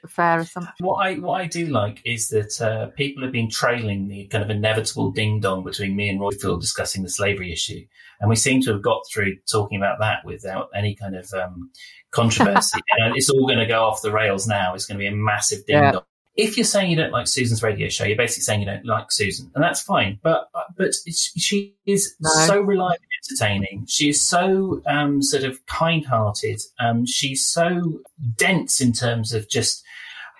a 0.04 0.08
fair 0.08 0.40
assumption? 0.40 0.74
What 0.80 1.06
I 1.06 1.14
what 1.14 1.40
I 1.40 1.46
do 1.46 1.66
like 1.66 2.00
is 2.04 2.28
that 2.28 2.60
uh, 2.60 2.86
people 2.96 3.22
have 3.22 3.32
been 3.32 3.50
trailing 3.50 4.08
the 4.08 4.26
kind 4.26 4.42
of 4.42 4.50
inevitable 4.50 5.12
ding 5.12 5.40
dong 5.40 5.64
between 5.64 5.94
me 5.94 6.08
and 6.08 6.20
Roifield 6.20 6.60
discussing 6.60 7.02
the 7.02 7.10
slavery 7.10 7.52
issue, 7.52 7.84
and 8.20 8.28
we 8.28 8.36
seem 8.36 8.62
to 8.62 8.72
have 8.72 8.82
got 8.82 9.02
through 9.12 9.36
talking 9.50 9.78
about 9.78 10.00
that 10.00 10.24
without 10.24 10.68
any 10.74 10.94
kind 10.94 11.16
of 11.16 11.30
um, 11.34 11.70
controversy. 12.10 12.80
and 12.98 13.16
it's 13.16 13.30
all 13.30 13.46
going 13.46 13.58
to 13.58 13.66
go 13.66 13.84
off 13.84 14.02
the 14.02 14.12
rails 14.12 14.46
now. 14.46 14.74
It's 14.74 14.86
going 14.86 14.98
to 14.98 15.02
be 15.02 15.08
a 15.08 15.12
massive 15.12 15.64
ding 15.66 15.92
dong. 15.92 16.02
If 16.34 16.56
you're 16.56 16.64
saying 16.64 16.90
you 16.90 16.96
don't 16.96 17.12
like 17.12 17.26
Susan's 17.26 17.62
radio 17.62 17.88
show, 17.88 18.04
you're 18.04 18.16
basically 18.16 18.42
saying 18.42 18.60
you 18.60 18.66
don't 18.66 18.86
like 18.86 19.12
Susan, 19.12 19.50
and 19.54 19.62
that's 19.62 19.82
fine. 19.82 20.18
But 20.22 20.48
but 20.76 20.94
she 21.06 21.76
is 21.84 22.14
no. 22.20 22.30
so 22.46 22.60
reliably 22.60 23.06
entertaining. 23.22 23.84
She 23.86 24.08
is 24.08 24.26
so 24.26 24.80
um, 24.86 25.22
sort 25.22 25.44
of 25.44 25.64
kind-hearted. 25.66 26.60
Um, 26.80 27.04
she's 27.04 27.46
so 27.46 28.00
dense 28.36 28.80
in 28.80 28.92
terms 28.92 29.34
of 29.34 29.48
just 29.48 29.84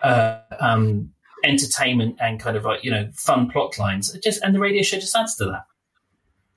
uh, 0.03 0.39
um, 0.61 1.11
entertainment 1.45 2.17
and 2.21 2.41
kind 2.41 2.57
of 2.57 2.65
like 2.65 2.85
you 2.85 2.91
know 2.91 3.11
fun 3.15 3.51
plot 3.51 3.79
lines. 3.79 4.17
Just 4.23 4.43
and 4.43 4.55
the 4.55 4.61
radio 4.61 4.83
show 4.83 4.99
just 4.99 5.15
adds 5.15 5.37
to 5.37 5.45
that. 5.45 5.67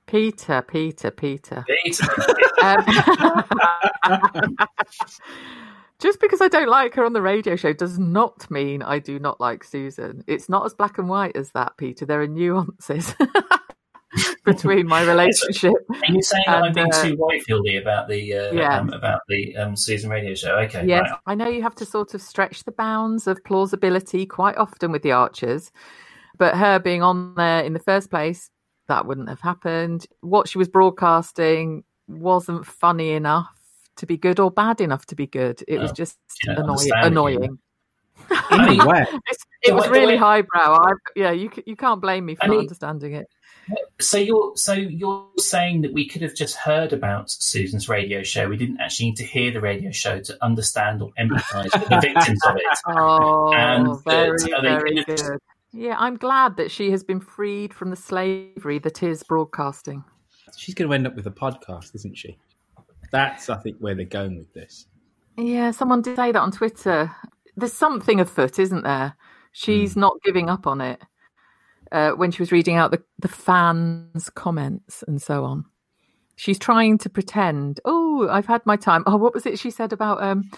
Peter, 0.06 0.62
Peter, 0.62 1.10
Peter. 1.10 1.66
Peter. 1.84 2.06
just 6.06 6.20
because 6.20 6.40
I 6.40 6.46
don't 6.46 6.68
like 6.68 6.94
her 6.94 7.04
on 7.04 7.14
the 7.14 7.20
radio 7.20 7.56
show 7.56 7.72
does 7.72 7.98
not 7.98 8.48
mean 8.48 8.80
I 8.80 9.00
do 9.00 9.18
not 9.18 9.40
like 9.40 9.64
Susan. 9.64 10.22
It's 10.28 10.48
not 10.48 10.64
as 10.64 10.72
black 10.72 10.98
and 10.98 11.08
white 11.08 11.36
as 11.36 11.50
that, 11.50 11.76
Peter. 11.78 12.06
There 12.06 12.22
are 12.22 12.28
nuances 12.28 13.12
between 14.44 14.86
my 14.86 15.02
relationship. 15.02 15.72
Are 15.90 16.12
you 16.12 16.22
saying 16.22 16.44
and, 16.46 16.66
I'm 16.66 16.72
being 16.72 16.92
uh, 16.92 17.02
too 17.02 17.16
Whitefieldy 17.16 17.82
about 17.82 18.06
the 18.08 18.34
uh, 18.34 18.52
yeah. 18.52 18.78
um, 18.78 18.92
about 18.92 19.22
the 19.28 19.56
um, 19.56 19.74
Susan 19.74 20.08
radio 20.08 20.32
show? 20.36 20.56
Okay, 20.60 20.86
yes, 20.86 21.10
right. 21.10 21.18
I 21.26 21.34
know 21.34 21.48
you 21.48 21.62
have 21.62 21.74
to 21.74 21.84
sort 21.84 22.14
of 22.14 22.22
stretch 22.22 22.62
the 22.62 22.70
bounds 22.70 23.26
of 23.26 23.42
plausibility 23.42 24.26
quite 24.26 24.56
often 24.56 24.92
with 24.92 25.02
the 25.02 25.10
Archers, 25.10 25.72
but 26.38 26.54
her 26.54 26.78
being 26.78 27.02
on 27.02 27.34
there 27.34 27.64
in 27.64 27.72
the 27.72 27.80
first 27.80 28.10
place, 28.10 28.48
that 28.86 29.06
wouldn't 29.06 29.28
have 29.28 29.40
happened. 29.40 30.06
What 30.20 30.48
she 30.48 30.58
was 30.58 30.68
broadcasting 30.68 31.82
wasn't 32.06 32.64
funny 32.64 33.10
enough 33.10 33.55
to 33.96 34.06
be 34.06 34.16
good 34.16 34.40
or 34.40 34.50
bad 34.50 34.80
enough 34.80 35.06
to 35.06 35.14
be 35.14 35.26
good. 35.26 35.62
It 35.66 35.78
was 35.78 35.92
just 35.92 36.16
annoying. 36.46 36.90
annoying. 36.94 37.58
anyway, 38.50 39.04
it 39.62 39.74
was 39.74 39.88
really 39.88 40.16
highbrow. 40.16 40.76
I, 40.76 40.92
yeah, 41.14 41.30
you 41.30 41.50
you 41.66 41.76
can't 41.76 42.00
blame 42.00 42.24
me 42.24 42.34
for 42.34 42.48
not 42.48 42.58
understanding 42.58 43.14
it. 43.14 43.26
So 44.00 44.18
you're 44.18 44.56
so 44.56 44.72
you're 44.74 45.26
saying 45.38 45.82
that 45.82 45.92
we 45.92 46.06
could 46.06 46.22
have 46.22 46.34
just 46.34 46.56
heard 46.56 46.92
about 46.92 47.30
Susan's 47.30 47.88
radio 47.88 48.22
show. 48.22 48.48
We 48.48 48.56
didn't 48.56 48.80
actually 48.80 49.06
need 49.06 49.16
to 49.16 49.24
hear 49.24 49.50
the 49.52 49.60
radio 49.60 49.90
show 49.90 50.20
to 50.20 50.44
understand 50.44 51.02
or 51.02 51.10
empathise 51.18 51.72
with 51.72 51.88
the 51.88 52.00
victims 52.00 52.40
of 52.46 52.56
it. 52.56 52.62
Oh, 52.88 53.52
and 53.52 53.88
uh, 53.88 53.94
very, 53.94 54.38
that, 54.38 54.62
very 54.62 55.04
good. 55.04 55.38
Yeah, 55.72 55.96
I'm 55.98 56.16
glad 56.16 56.56
that 56.56 56.70
she 56.70 56.90
has 56.90 57.02
been 57.02 57.20
freed 57.20 57.74
from 57.74 57.90
the 57.90 57.96
slavery 57.96 58.78
that 58.78 59.02
is 59.02 59.22
broadcasting. 59.22 60.04
She's 60.56 60.74
going 60.74 60.88
to 60.88 60.94
end 60.94 61.06
up 61.06 61.16
with 61.16 61.26
a 61.26 61.30
podcast, 61.30 61.94
isn't 61.94 62.16
she? 62.16 62.38
That's, 63.10 63.48
I 63.48 63.56
think, 63.56 63.78
where 63.78 63.94
they're 63.94 64.04
going 64.04 64.36
with 64.36 64.52
this. 64.52 64.86
Yeah, 65.36 65.70
someone 65.70 66.02
did 66.02 66.16
say 66.16 66.32
that 66.32 66.40
on 66.40 66.50
Twitter. 66.50 67.14
There's 67.56 67.72
something 67.72 68.20
afoot, 68.20 68.58
isn't 68.58 68.84
there? 68.84 69.16
She's 69.52 69.94
mm. 69.94 69.98
not 69.98 70.22
giving 70.24 70.48
up 70.48 70.66
on 70.66 70.80
it. 70.80 71.00
Uh, 71.92 72.10
when 72.10 72.30
she 72.30 72.42
was 72.42 72.50
reading 72.50 72.76
out 72.76 72.90
the, 72.90 73.02
the 73.20 73.28
fans' 73.28 74.28
comments 74.30 75.04
and 75.06 75.22
so 75.22 75.44
on, 75.44 75.64
she's 76.34 76.58
trying 76.58 76.98
to 76.98 77.08
pretend. 77.08 77.80
Oh, 77.84 78.28
I've 78.28 78.46
had 78.46 78.64
my 78.66 78.76
time. 78.76 79.04
Oh, 79.06 79.16
what 79.16 79.34
was 79.34 79.46
it 79.46 79.58
she 79.58 79.70
said 79.70 79.92
about? 79.92 80.22
Um, 80.22 80.50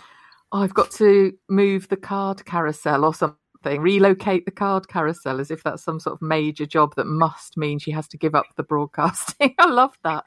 oh, 0.52 0.62
I've 0.62 0.74
got 0.74 0.90
to 0.92 1.32
move 1.48 1.88
the 1.88 1.96
card 1.96 2.44
carousel 2.44 3.04
or 3.04 3.14
something. 3.14 3.36
Relocate 3.64 4.44
the 4.44 4.50
card 4.50 4.88
carousel, 4.88 5.40
as 5.40 5.50
if 5.50 5.62
that's 5.62 5.82
some 5.82 6.00
sort 6.00 6.14
of 6.14 6.22
major 6.22 6.64
job 6.64 6.94
that 6.96 7.06
must 7.06 7.56
mean 7.56 7.78
she 7.78 7.90
has 7.90 8.08
to 8.08 8.16
give 8.16 8.34
up 8.34 8.46
the 8.56 8.62
broadcasting. 8.62 9.54
I 9.58 9.66
love 9.66 9.98
that. 10.04 10.24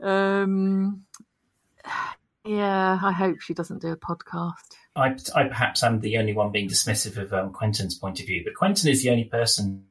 Um, 0.00 1.04
yeah, 2.44 2.98
I 3.02 3.12
hope 3.12 3.40
she 3.40 3.54
doesn't 3.54 3.82
do 3.82 3.88
a 3.88 3.96
podcast. 3.96 4.54
I, 4.96 5.16
I 5.34 5.44
perhaps 5.44 5.82
am 5.82 6.00
the 6.00 6.18
only 6.18 6.32
one 6.32 6.50
being 6.50 6.68
dismissive 6.68 7.16
of 7.16 7.32
um, 7.32 7.52
Quentin's 7.52 7.96
point 7.96 8.20
of 8.20 8.26
view, 8.26 8.42
but 8.44 8.54
Quentin 8.54 8.88
is 8.90 9.02
the 9.02 9.10
only 9.10 9.24
person 9.24 9.84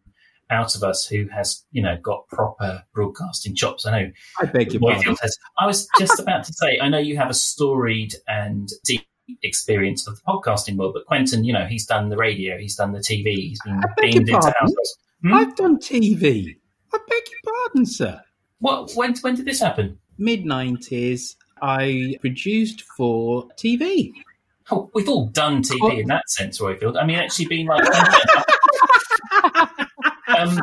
out 0.50 0.76
of 0.76 0.84
us 0.84 1.06
who 1.06 1.28
has, 1.28 1.64
you 1.72 1.82
know, 1.82 1.98
got 2.02 2.28
proper 2.30 2.84
broadcasting 2.94 3.56
chops. 3.56 3.86
I 3.86 3.92
know. 3.92 4.12
I 4.40 4.46
beg 4.46 4.74
your 4.74 4.82
pardon. 4.82 5.16
Has. 5.22 5.38
I 5.60 5.66
was 5.66 5.88
just 6.00 6.20
about 6.20 6.46
to 6.46 6.54
say, 6.54 6.80
I 6.82 6.90
know 6.90 6.98
you 6.98 7.18
have 7.18 7.30
a 7.30 7.34
storied 7.34 8.16
and 8.28 8.70
deep 8.86 9.06
experience 9.44 10.08
of 10.08 10.16
the 10.16 10.22
podcasting 10.28 10.78
world, 10.78 10.94
but 10.94 11.06
Quentin, 11.06 11.44
you 11.44 11.54
know, 11.54 11.66
he's 11.66 11.86
done 11.86 12.10
the 12.10 12.18
radio, 12.18 12.58
he's 12.58 12.76
done 12.76 12.94
the 12.94 13.00
TV, 13.00 13.36
he's 13.36 13.62
been 13.64 13.82
beamed 13.98 14.30
into 14.30 14.54
houses. 14.60 14.98
Hmm? 15.22 15.34
I've 15.34 15.56
done 15.56 15.78
TV. 15.80 16.56
I 16.94 16.98
beg 17.10 17.24
your 17.32 17.54
pardon, 17.54 17.86
sir. 17.86 18.22
What? 18.60 18.92
When? 18.94 19.16
When 19.18 19.36
did 19.36 19.46
this 19.46 19.60
happen? 19.60 20.00
Mid 20.18 20.46
nineties. 20.46 21.36
I 21.62 22.18
produced 22.22 22.84
for 22.84 23.48
TV. 23.58 24.14
Oh, 24.70 24.90
we've 24.94 25.08
all 25.08 25.28
done 25.28 25.62
TV 25.62 25.80
oh. 25.82 25.90
in 25.90 26.08
that 26.08 26.30
sense, 26.30 26.60
Roifield. 26.60 27.02
I 27.02 27.06
mean, 27.06 27.18
actually 27.18 27.46
being 27.46 27.68
like, 27.68 27.86
um, 30.28 30.60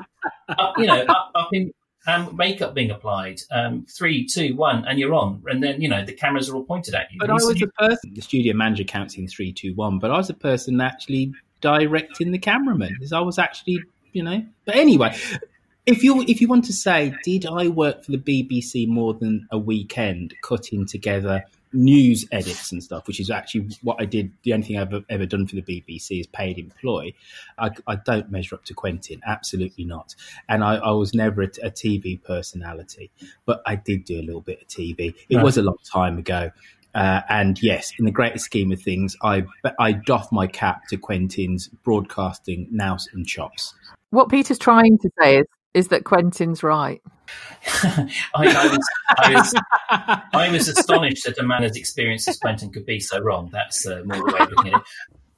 up, 0.49 0.74
you 0.76 0.86
know, 0.86 1.03
up, 1.03 1.30
up 1.34 1.49
in 1.53 1.72
um, 2.07 2.36
makeup 2.36 2.74
being 2.74 2.90
applied, 2.90 3.40
um, 3.51 3.86
three, 3.88 4.26
two, 4.26 4.55
one, 4.57 4.84
and 4.86 4.99
you're 4.99 5.14
on. 5.14 5.42
And 5.47 5.62
then, 5.62 5.80
you 5.80 5.88
know, 5.88 6.05
the 6.05 6.12
cameras 6.12 6.51
are 6.51 6.57
all 6.57 6.64
pointed 6.64 6.95
at 6.95 7.11
you. 7.11 7.18
But 7.18 7.30
I 7.30 7.34
was 7.34 7.47
the 7.47 7.66
person, 7.78 8.14
the 8.14 8.20
studio 8.20 8.55
manager 8.55 8.84
counts 8.84 9.16
in 9.16 9.26
three, 9.26 9.53
two, 9.53 9.74
one, 9.74 9.99
but 9.99 10.11
I 10.11 10.16
was 10.18 10.28
the 10.28 10.34
person 10.34 10.80
actually 10.80 11.32
directing 11.61 12.30
the 12.30 12.38
cameraman 12.38 12.92
because 12.99 13.12
I 13.12 13.20
was 13.20 13.38
actually, 13.38 13.80
you 14.12 14.22
know. 14.22 14.45
But 14.66 14.76
anyway, 14.76 15.16
if 15.87 16.03
you 16.03 16.22
if 16.22 16.41
you 16.41 16.49
want 16.49 16.64
to 16.66 16.72
say, 16.72 17.14
did 17.24 17.47
I 17.47 17.68
work 17.68 18.05
for 18.05 18.12
the 18.12 18.18
BBC 18.18 18.89
more 18.89 19.14
than 19.14 19.47
a 19.51 19.59
weekend, 19.59 20.35
cutting 20.43 20.87
together 20.87 21.45
news 21.74 22.24
edits 22.32 22.72
and 22.72 22.82
stuff, 22.82 23.07
which 23.07 23.20
is 23.20 23.30
actually 23.30 23.68
what 23.82 24.01
I 24.01 24.05
did. 24.05 24.32
The 24.45 24.53
only 24.55 24.66
thing 24.66 24.78
I've 24.78 24.95
ever, 24.95 25.05
ever 25.11 25.26
done 25.26 25.47
for 25.47 25.57
the 25.57 25.62
BBC 25.62 26.20
is 26.20 26.26
paid 26.28 26.59
employ. 26.59 27.12
I, 27.59 27.70
I, 27.87 27.97
don't 27.97 28.30
measure 28.30 28.55
up 28.55 28.64
to 28.66 28.74
Quentin, 28.74 29.20
absolutely 29.26 29.85
not. 29.85 30.14
And 30.49 30.62
I, 30.62 30.76
I 30.76 30.91
was 30.93 31.14
never 31.14 31.43
a, 31.43 31.47
a, 31.62 31.70
TV 31.70 32.22
personality, 32.22 33.11
but 33.45 33.61
I 33.66 33.74
did 33.74 34.05
do 34.05 34.20
a 34.20 34.22
little 34.22 34.41
bit 34.41 34.62
of 34.62 34.68
TV. 34.68 35.14
It 35.28 35.37
right. 35.37 35.45
was 35.45 35.59
a 35.59 35.62
long 35.62 35.78
time 35.93 36.16
ago. 36.16 36.51
Uh, 36.95 37.22
and 37.28 37.61
yes, 37.61 37.93
in 37.99 38.05
the 38.05 38.12
greater 38.12 38.39
scheme 38.39 38.70
of 38.70 38.80
things, 38.80 39.16
I 39.20 39.45
I 39.80 39.91
doff 39.91 40.30
my 40.30 40.47
cap 40.47 40.82
to 40.91 40.97
Quentin's 40.97 41.66
broadcasting 41.66 42.68
nous 42.70 43.09
and 43.12 43.26
chops. 43.26 43.74
What 44.11 44.28
Peter's 44.28 44.61
trying 44.61 44.99
to 44.99 45.11
say 45.20 45.39
is 45.39 45.47
is 45.75 45.89
that 45.89 46.05
Quentin's 46.05 46.62
right. 46.62 47.03
I, 47.83 48.11
I, 48.35 48.68
was, 48.68 48.89
I, 49.18 49.33
was, 49.33 49.55
I 50.33 50.51
was 50.51 50.68
astonished 50.68 51.25
that 51.25 51.39
a 51.39 51.43
man 51.43 51.64
as 51.64 51.77
experienced 51.77 52.29
as 52.29 52.39
Quentin 52.39 52.70
could 52.70 52.87
be 52.87 53.01
so 53.01 53.20
wrong. 53.20 53.51
That's 53.53 53.87
uh, 53.87 54.03
more 54.05 54.18
the 54.18 54.33
way 54.33 54.41
of 54.41 54.51
looking 54.51 54.75
at 54.75 54.81
it. 54.81 54.87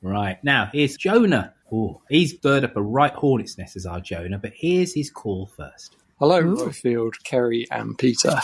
Right. 0.02 0.42
Now, 0.44 0.68
here's 0.72 0.96
Jonah. 0.96 1.54
Ooh, 1.72 2.00
he's 2.08 2.34
bird 2.34 2.64
up 2.64 2.76
a 2.76 2.82
right 2.82 3.12
hornet's 3.12 3.58
nest 3.58 3.76
as 3.76 3.86
our 3.86 4.00
Jonah, 4.00 4.38
but 4.38 4.52
here's 4.54 4.94
his 4.94 5.10
call 5.10 5.46
first. 5.46 5.96
Hello, 6.18 6.42
Royfield, 6.42 7.14
Kerry, 7.24 7.66
and 7.70 7.98
Peter, 7.98 8.40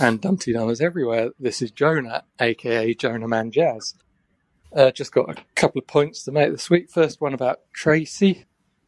and 0.00 0.20
Dumteedummers 0.20 0.80
everywhere. 0.80 1.30
This 1.38 1.60
is 1.60 1.70
Jonah, 1.70 2.24
aka 2.40 2.94
Jonah 2.94 3.28
Man 3.28 3.50
Jazz. 3.50 3.94
Uh, 4.74 4.90
just 4.90 5.12
got 5.12 5.30
a 5.30 5.42
couple 5.54 5.78
of 5.78 5.86
points 5.86 6.24
to 6.24 6.32
make 6.32 6.50
this 6.50 6.70
week. 6.70 6.90
First 6.90 7.20
one 7.20 7.34
about 7.34 7.60
Tracy 7.72 8.46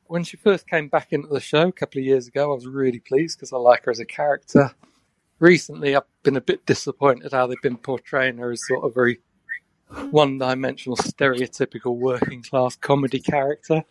when 0.08 0.24
she 0.24 0.36
first 0.36 0.66
came 0.66 0.88
back 0.88 1.12
into 1.12 1.28
the 1.28 1.40
show 1.40 1.68
a 1.68 1.72
couple 1.72 2.00
of 2.00 2.04
years 2.04 2.26
ago, 2.26 2.50
I 2.50 2.54
was 2.54 2.66
really 2.66 2.98
pleased 2.98 3.38
because 3.38 3.52
I 3.52 3.58
like 3.58 3.84
her 3.84 3.90
as 3.90 4.00
a 4.00 4.06
character. 4.06 4.72
Recently, 5.38 5.94
I've 5.94 6.02
been 6.22 6.36
a 6.36 6.40
bit 6.40 6.66
disappointed 6.66 7.32
how 7.32 7.46
they've 7.46 7.62
been 7.62 7.76
portraying 7.76 8.38
her 8.38 8.50
as 8.50 8.66
sort 8.66 8.84
of 8.84 8.94
very 8.94 9.20
one 10.10 10.38
dimensional, 10.38 10.96
stereotypical 10.96 11.96
working 11.96 12.42
class 12.42 12.74
comedy 12.76 13.20
character. 13.20 13.84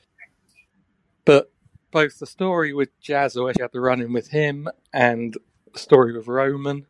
But 1.23 1.51
both 1.91 2.19
the 2.19 2.25
story 2.25 2.73
with 2.73 2.89
Jazz, 2.99 3.35
where 3.35 3.53
she 3.53 3.61
had 3.61 3.71
the 3.71 3.79
run 3.79 4.01
in 4.01 4.11
with 4.11 4.29
him, 4.29 4.67
and 4.93 5.37
the 5.71 5.79
story 5.79 6.17
with 6.17 6.27
Roman 6.27 6.87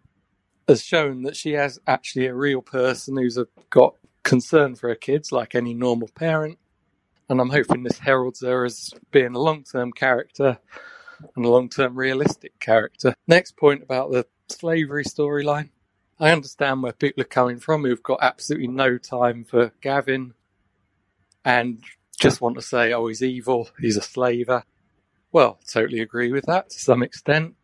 has 0.68 0.84
shown 0.84 1.24
that 1.24 1.36
she 1.36 1.54
has 1.54 1.80
actually 1.86 2.26
a 2.26 2.34
real 2.34 2.62
person 2.62 3.18
who's 3.18 3.38
got 3.70 3.96
concern 4.24 4.76
for 4.76 4.90
her 4.90 4.96
kids, 4.96 5.32
like 5.32 5.54
any 5.54 5.74
normal 5.74 6.10
parent 6.16 6.58
and 7.30 7.42
I'm 7.42 7.50
hoping 7.50 7.84
this 7.84 8.00
heralds 8.00 8.42
her 8.42 8.66
as 8.66 8.94
being 9.12 9.36
a 9.36 9.40
long 9.40 9.64
term 9.64 9.92
character 9.92 10.58
and 11.36 11.46
a 11.46 11.50
long 11.50 11.70
term 11.70 11.96
realistic 11.96 12.60
character. 12.60 13.14
Next 13.28 13.58
point 13.58 13.84
about 13.84 14.12
the 14.12 14.26
slavery 14.50 15.04
storyline. 15.04 15.70
I 16.20 16.32
understand 16.32 16.82
where 16.82 16.94
people 16.94 17.22
are 17.22 17.26
coming 17.26 17.60
from 17.60 17.84
who've 17.84 18.02
got 18.02 18.20
absolutely 18.22 18.68
no 18.68 18.98
time 18.98 19.44
for 19.44 19.72
Gavin 19.82 20.34
and 21.46 21.84
just 22.20 22.42
want 22.42 22.56
to 22.56 22.62
say, 22.62 22.92
oh, 22.94 23.08
he's 23.08 23.22
evil, 23.22 23.70
he's 23.80 23.98
a 23.98 24.02
slaver. 24.02 24.64
Well, 25.32 25.60
totally 25.72 26.00
agree 26.00 26.32
with 26.32 26.46
that 26.46 26.72
to 26.72 26.80
some 26.80 27.04
extent, 27.04 27.56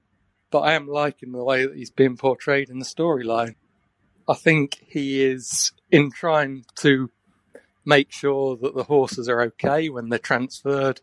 but 0.51 0.59
I 0.59 0.73
am 0.73 0.87
liking 0.87 1.31
the 1.31 1.43
way 1.43 1.65
that 1.65 1.75
he's 1.75 1.89
been 1.89 2.15
portrayed 2.15 2.69
in 2.69 2.77
the 2.77 2.85
storyline. 2.85 3.55
I 4.27 4.35
think 4.35 4.79
he 4.87 5.23
is 5.23 5.71
in 5.89 6.11
trying 6.11 6.65
to 6.75 7.09
make 7.85 8.11
sure 8.11 8.55
that 8.57 8.75
the 8.75 8.83
horses 8.83 9.27
are 9.29 9.41
okay 9.41 9.89
when 9.89 10.09
they're 10.09 10.19
transferred. 10.19 11.01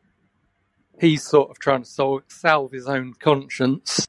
He's 1.00 1.22
sort 1.22 1.50
of 1.50 1.58
trying 1.58 1.82
to 1.84 2.22
salve 2.28 2.72
his 2.72 2.86
own 2.86 3.14
conscience. 3.14 4.06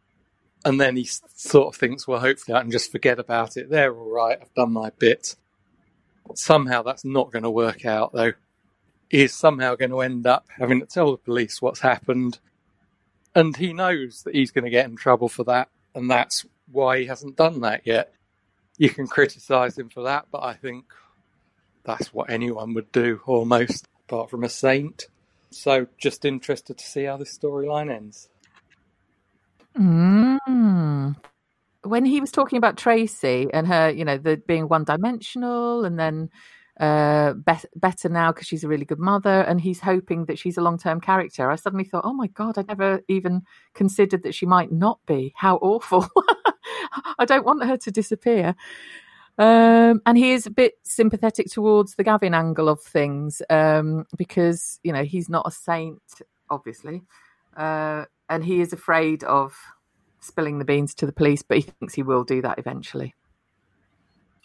And 0.64 0.80
then 0.80 0.96
he 0.96 1.06
sort 1.06 1.74
of 1.74 1.80
thinks, 1.80 2.08
well, 2.08 2.20
hopefully 2.20 2.56
I 2.56 2.62
can 2.62 2.72
just 2.72 2.92
forget 2.92 3.18
about 3.18 3.58
it. 3.58 3.70
They're 3.70 3.96
all 3.96 4.12
right. 4.12 4.38
I've 4.40 4.54
done 4.54 4.74
my 4.74 4.92
bit. 5.00 5.36
Somehow 6.36 6.84
that's 6.84 7.04
not 7.04 7.32
going 7.32 7.44
to 7.44 7.50
work 7.50 7.86
out, 7.86 8.14
though. 8.14 8.34
is 9.10 9.34
somehow 9.34 9.76
going 9.76 9.92
to 9.92 10.02
end 10.02 10.26
up 10.26 10.48
having 10.58 10.80
to 10.80 10.86
tell 10.86 11.12
the 11.12 11.18
police 11.18 11.62
what's 11.62 11.82
happened. 11.82 12.40
And 13.36 13.56
he 13.56 13.74
knows 13.74 14.24
that 14.24 14.36
he's 14.36 14.52
going 14.52 14.64
to 14.64 14.70
get 14.70 14.86
in 14.90 14.96
trouble 14.96 15.30
for 15.30 15.44
that. 15.46 15.70
And 15.94 16.10
that's 16.10 16.46
why 16.72 17.00
he 17.00 17.06
hasn't 17.06 17.36
done 17.36 17.62
that 17.62 17.82
yet. 17.86 18.14
You 18.78 18.90
can 18.90 19.08
criticise 19.08 19.78
him 19.78 19.90
for 19.90 20.04
that, 20.04 20.28
but 20.32 20.44
I 20.44 20.54
think 20.54 20.86
that's 21.84 22.14
what 22.14 22.30
anyone 22.30 22.74
would 22.74 22.92
do 22.92 23.22
almost, 23.26 23.88
apart 24.08 24.30
from 24.30 24.44
a 24.44 24.50
saint. 24.50 25.08
So 25.52 25.88
just 25.98 26.26
interested 26.26 26.78
to 26.78 26.86
see 26.86 27.04
how 27.04 27.18
this 27.18 27.38
storyline 27.38 27.94
ends. 27.94 28.30
Mm. 29.78 31.16
When 31.84 32.06
he 32.06 32.22
was 32.22 32.32
talking 32.32 32.58
about 32.58 32.78
Tracy 32.78 33.48
and 33.54 33.68
her, 33.68 33.90
you 33.90 34.06
know, 34.06 34.18
the 34.18 34.38
being 34.38 34.68
one 34.68 34.84
dimensional 34.84 35.84
and 35.84 36.00
then 36.00 36.30
uh, 36.80 37.34
be- 37.34 37.68
better 37.76 38.10
now 38.10 38.32
because 38.32 38.48
she's 38.48 38.64
a 38.64 38.68
really 38.68 38.86
good 38.86 39.00
mother, 39.00 39.42
and 39.42 39.62
he's 39.62 39.80
hoping 39.80 40.26
that 40.26 40.40
she's 40.40 40.58
a 40.58 40.62
long 40.62 40.78
term 40.78 41.00
character. 41.00 41.52
I 41.52 41.56
suddenly 41.56 41.86
thought, 41.86 42.06
oh 42.06 42.14
my 42.14 42.28
God, 42.28 42.58
I 42.58 42.64
never 42.68 43.02
even 43.08 43.44
considered 43.74 44.24
that 44.24 44.34
she 44.34 44.46
might 44.46 44.72
not 44.72 45.00
be. 45.06 45.34
How 45.36 45.58
awful. 45.58 46.08
I 47.20 47.26
don't 47.26 47.46
want 47.46 47.64
her 47.66 47.78
to 47.78 47.92
disappear. 47.92 48.56
Um, 49.38 50.02
and 50.06 50.18
he 50.18 50.32
is 50.32 50.46
a 50.46 50.52
bit 50.52 50.74
sympathetic 50.84 51.48
towards 51.50 51.96
the 51.96 52.04
Gavin 52.04 52.34
angle 52.34 52.70
of 52.70 52.82
things 52.82 53.42
um, 53.50 54.06
because, 54.18 54.80
you 54.84 54.94
know, 54.94 55.04
he's 55.04 55.30
not 55.30 55.48
a 55.48 55.52
saint, 55.52 56.02
obviously. 56.50 57.02
Uh, 57.56 58.06
and 58.30 58.44
he 58.44 58.62
is 58.62 58.72
afraid 58.72 59.24
of 59.24 59.58
spilling 60.20 60.60
the 60.60 60.66
beans 60.66 60.94
to 60.96 61.06
the 61.06 61.12
police, 61.12 61.42
but 61.42 61.58
he 61.58 61.64
thinks 61.64 61.94
he 61.94 62.04
will 62.04 62.24
do 62.24 62.42
that 62.42 62.60
eventually. 62.60 63.16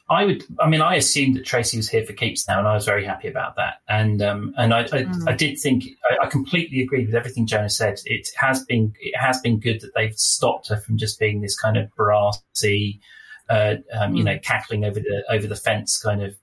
I 0.09 0.25
would. 0.25 0.45
I 0.61 0.69
mean, 0.69 0.81
I 0.81 0.95
assumed 0.95 1.37
that 1.37 1.45
Tracy 1.45 1.77
was 1.77 1.89
here 1.89 2.05
for 2.05 2.13
keeps 2.13 2.47
now, 2.47 2.61
and 2.61 2.69
I 2.69 2.75
was 2.75 2.85
very 2.85 3.05
happy 3.05 3.27
about 3.27 3.57
that. 3.57 3.81
And 3.89 4.23
um, 4.23 4.55
and 4.57 4.73
I, 4.73 4.81
I, 4.83 4.85
mm. 4.85 5.29
I 5.29 5.33
did 5.33 5.59
think 5.59 5.85
I, 6.09 6.27
I, 6.27 6.29
completely 6.29 6.81
agree 6.81 7.05
with 7.05 7.15
everything 7.15 7.45
Jonah 7.45 7.69
said. 7.69 7.99
It 8.05 8.29
has 8.37 8.65
been 8.65 8.95
it 9.01 9.17
has 9.17 9.41
been 9.41 9.59
good 9.59 9.81
that 9.81 9.95
they've 9.97 10.17
stopped 10.17 10.69
her 10.69 10.77
from 10.77 10.97
just 10.97 11.19
being 11.19 11.41
this 11.41 11.59
kind 11.59 11.77
of 11.77 11.93
brassy, 11.97 13.01
uh, 13.49 13.77
um, 13.93 14.13
mm. 14.13 14.19
you 14.19 14.25
know, 14.25 14.39
cackling 14.39 14.85
over 14.85 15.01
the 15.01 15.25
over 15.31 15.47
the 15.47 15.57
fence 15.57 15.99
kind 15.99 16.23
of 16.23 16.37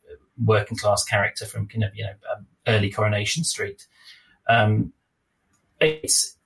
working 0.44 0.78
class 0.78 1.04
character 1.04 1.46
from 1.46 1.68
kind 1.68 1.84
of 1.84 1.96
you 1.96 2.04
know 2.04 2.14
um, 2.32 2.46
early 2.68 2.90
Coronation 2.90 3.44
Street. 3.44 3.88
Um, 4.48 4.94
it's 5.80 6.38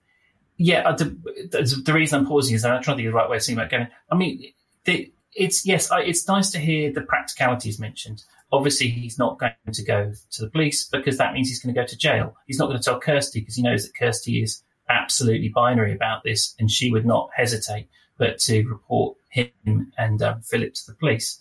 yeah. 0.57 0.91
The, 0.93 1.05
the, 1.51 1.81
the, 1.85 1.93
reason 1.93 2.19
I'm 2.19 2.27
pausing 2.27 2.55
is 2.55 2.65
I'm 2.65 2.81
trying 2.81 2.97
to 2.97 3.03
think 3.03 3.07
of 3.07 3.13
the 3.13 3.17
right 3.17 3.29
way 3.29 3.37
of 3.37 3.43
saying 3.43 3.57
about 3.57 3.69
Gavin. 3.69 3.89
I 4.11 4.15
mean. 4.15 4.51
The, 4.85 5.11
it's 5.37 5.65
yes, 5.65 5.89
it's 5.93 6.27
nice 6.27 6.49
to 6.51 6.59
hear 6.59 6.91
the 6.91 7.01
practicalities 7.01 7.79
mentioned. 7.79 8.23
Obviously, 8.51 8.87
he's 8.87 9.19
not 9.19 9.37
going 9.37 9.53
to 9.71 9.83
go 9.83 10.11
to 10.31 10.41
the 10.41 10.49
police 10.49 10.87
because 10.87 11.17
that 11.17 11.33
means 11.33 11.47
he's 11.47 11.61
going 11.61 11.75
to 11.75 11.79
go 11.79 11.85
to 11.85 11.97
jail. 11.97 12.35
He's 12.47 12.57
not 12.57 12.67
going 12.67 12.79
to 12.79 12.83
tell 12.83 12.99
Kirsty 12.99 13.41
because 13.41 13.55
he 13.55 13.61
knows 13.61 13.85
that 13.85 13.95
Kirsty 13.95 14.41
is 14.41 14.63
absolutely 14.89 15.49
binary 15.49 15.93
about 15.93 16.23
this, 16.23 16.55
and 16.59 16.71
she 16.71 16.91
would 16.91 17.05
not 17.05 17.29
hesitate 17.35 17.87
but 18.17 18.39
to 18.39 18.63
report 18.67 19.16
him 19.29 19.91
and 19.97 20.21
um, 20.21 20.41
Philip 20.41 20.73
to 20.73 20.81
the 20.87 20.95
police. 20.95 21.39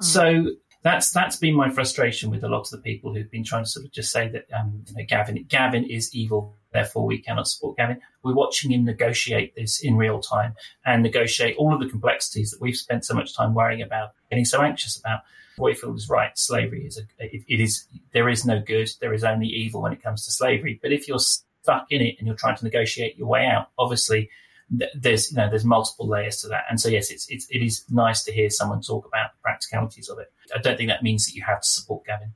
Mm. 0.00 0.04
So 0.04 0.46
that's 0.82 1.10
that's 1.10 1.36
been 1.36 1.54
my 1.54 1.70
frustration 1.70 2.30
with 2.30 2.44
a 2.44 2.48
lot 2.48 2.60
of 2.60 2.70
the 2.70 2.78
people 2.78 3.12
who've 3.12 3.30
been 3.30 3.44
trying 3.44 3.64
to 3.64 3.70
sort 3.70 3.86
of 3.86 3.92
just 3.92 4.12
say 4.12 4.28
that 4.28 4.46
um, 4.58 4.84
you 4.88 4.94
know, 4.94 5.04
Gavin 5.08 5.44
Gavin 5.48 5.84
is 5.84 6.14
evil 6.14 6.58
therefore 6.72 7.06
we 7.06 7.18
cannot 7.18 7.48
support 7.48 7.76
Gavin. 7.76 8.00
We're 8.22 8.34
watching 8.34 8.70
him 8.70 8.84
negotiate 8.84 9.54
this 9.54 9.82
in 9.82 9.96
real 9.96 10.20
time 10.20 10.54
and 10.84 11.02
negotiate 11.02 11.56
all 11.56 11.72
of 11.72 11.80
the 11.80 11.88
complexities 11.88 12.50
that 12.50 12.60
we've 12.60 12.76
spent 12.76 13.04
so 13.04 13.14
much 13.14 13.34
time 13.34 13.54
worrying 13.54 13.82
about, 13.82 14.10
getting 14.30 14.44
so 14.44 14.62
anxious 14.62 14.98
about. 14.98 15.20
Roifield 15.58 15.96
is 15.96 16.08
right. 16.08 16.36
Slavery 16.38 16.86
is 16.86 16.98
a, 16.98 17.24
it, 17.24 17.42
it 17.48 17.60
is, 17.60 17.86
there 18.12 18.28
is 18.28 18.44
no 18.44 18.60
good. 18.60 18.88
There 19.00 19.12
is 19.12 19.24
only 19.24 19.48
evil 19.48 19.82
when 19.82 19.92
it 19.92 20.02
comes 20.02 20.24
to 20.24 20.30
slavery. 20.30 20.78
But 20.80 20.92
if 20.92 21.08
you're 21.08 21.18
stuck 21.18 21.86
in 21.90 22.00
it 22.00 22.14
and 22.18 22.26
you're 22.26 22.36
trying 22.36 22.56
to 22.56 22.64
negotiate 22.64 23.18
your 23.18 23.26
way 23.26 23.44
out, 23.44 23.70
obviously 23.76 24.30
there's, 24.70 25.30
you 25.30 25.36
know, 25.36 25.48
there's 25.48 25.64
multiple 25.64 26.08
layers 26.08 26.38
to 26.42 26.48
that. 26.48 26.64
And 26.68 26.80
so, 26.80 26.88
yes, 26.88 27.10
it's, 27.10 27.28
it's, 27.30 27.46
it 27.50 27.62
is 27.62 27.84
nice 27.90 28.22
to 28.24 28.32
hear 28.32 28.50
someone 28.50 28.80
talk 28.80 29.06
about 29.06 29.32
the 29.32 29.38
practicalities 29.42 30.08
of 30.08 30.18
it. 30.18 30.30
I 30.54 30.58
don't 30.58 30.76
think 30.76 30.90
that 30.90 31.02
means 31.02 31.26
that 31.26 31.34
you 31.34 31.42
have 31.44 31.62
to 31.62 31.68
support 31.68 32.04
Gavin. 32.06 32.34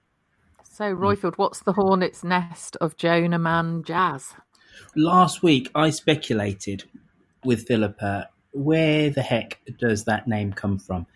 So, 0.65 0.95
Roifield, 0.95 1.37
what's 1.37 1.61
the 1.61 1.75
hornet's 1.75 2.25
nest 2.25 2.77
of 2.81 2.97
Jonah 2.97 3.39
Man 3.39 3.83
Jazz? 3.85 4.33
Last 4.97 5.43
week, 5.43 5.71
I 5.75 5.91
speculated 5.91 6.85
with 7.45 7.67
Philippa 7.67 8.31
where 8.53 9.11
the 9.11 9.23
heck 9.23 9.59
does 9.79 10.05
that 10.05 10.29
name 10.29 10.53
come 10.53 10.79
from? 10.79 11.07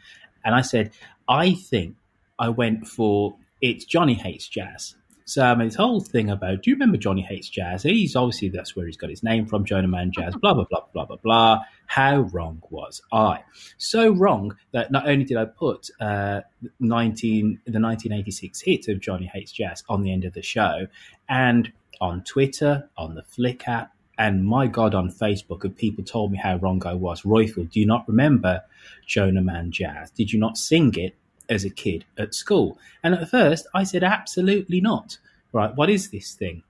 And 0.44 0.54
I 0.54 0.62
said, 0.62 0.90
I 1.28 1.54
think 1.54 1.96
I 2.38 2.48
went 2.48 2.86
for 2.86 3.36
it's 3.60 3.84
Johnny 3.84 4.14
Hates 4.14 4.48
Jazz. 4.48 4.96
So 5.28 5.42
mean, 5.56 5.66
this 5.66 5.74
whole 5.74 6.00
thing 6.00 6.30
about, 6.30 6.62
do 6.62 6.70
you 6.70 6.76
remember 6.76 6.96
Johnny 6.96 7.20
Hates 7.20 7.48
Jazz? 7.48 7.82
He's 7.82 8.14
obviously, 8.14 8.48
that's 8.48 8.76
where 8.76 8.86
he's 8.86 8.96
got 8.96 9.10
his 9.10 9.24
name 9.24 9.44
from, 9.46 9.64
Jonah 9.64 9.88
Man 9.88 10.12
Jazz, 10.12 10.36
blah, 10.36 10.54
blah, 10.54 10.66
blah, 10.70 10.84
blah, 10.92 11.04
blah, 11.04 11.16
blah. 11.16 11.60
How 11.86 12.20
wrong 12.32 12.62
was 12.70 13.02
I? 13.12 13.42
So 13.76 14.12
wrong 14.12 14.56
that 14.70 14.92
not 14.92 15.08
only 15.08 15.24
did 15.24 15.36
I 15.36 15.46
put 15.46 15.90
uh, 16.00 16.42
19, 16.78 17.60
the 17.64 17.80
1986 17.80 18.60
hit 18.60 18.86
of 18.86 19.00
Johnny 19.00 19.26
Hates 19.26 19.50
Jazz 19.50 19.82
on 19.88 20.02
the 20.02 20.12
end 20.12 20.24
of 20.24 20.32
the 20.32 20.42
show, 20.42 20.86
and 21.28 21.72
on 22.00 22.22
Twitter, 22.22 22.88
on 22.96 23.16
the 23.16 23.24
Flick 23.24 23.66
app, 23.66 23.96
and 24.18 24.46
my 24.46 24.68
God, 24.68 24.94
on 24.94 25.10
Facebook, 25.10 25.64
of 25.64 25.76
people 25.76 26.04
told 26.04 26.30
me 26.30 26.38
how 26.38 26.56
wrong 26.58 26.86
I 26.86 26.94
was. 26.94 27.22
Roifield, 27.22 27.72
do 27.72 27.80
you 27.80 27.86
not 27.86 28.06
remember 28.06 28.62
Jonah 29.06 29.42
Man 29.42 29.72
Jazz? 29.72 30.12
Did 30.12 30.32
you 30.32 30.38
not 30.38 30.56
sing 30.56 30.94
it 30.96 31.16
as 31.48 31.64
a 31.64 31.70
kid 31.70 32.04
at 32.18 32.34
school? 32.34 32.78
And 33.02 33.14
at 33.14 33.28
first, 33.28 33.66
I 33.74 33.84
said, 33.84 34.04
absolutely 34.04 34.80
not. 34.80 35.18
Right, 35.52 35.74
what 35.74 35.90
is 35.90 36.10
this 36.10 36.34
thing? 36.34 36.62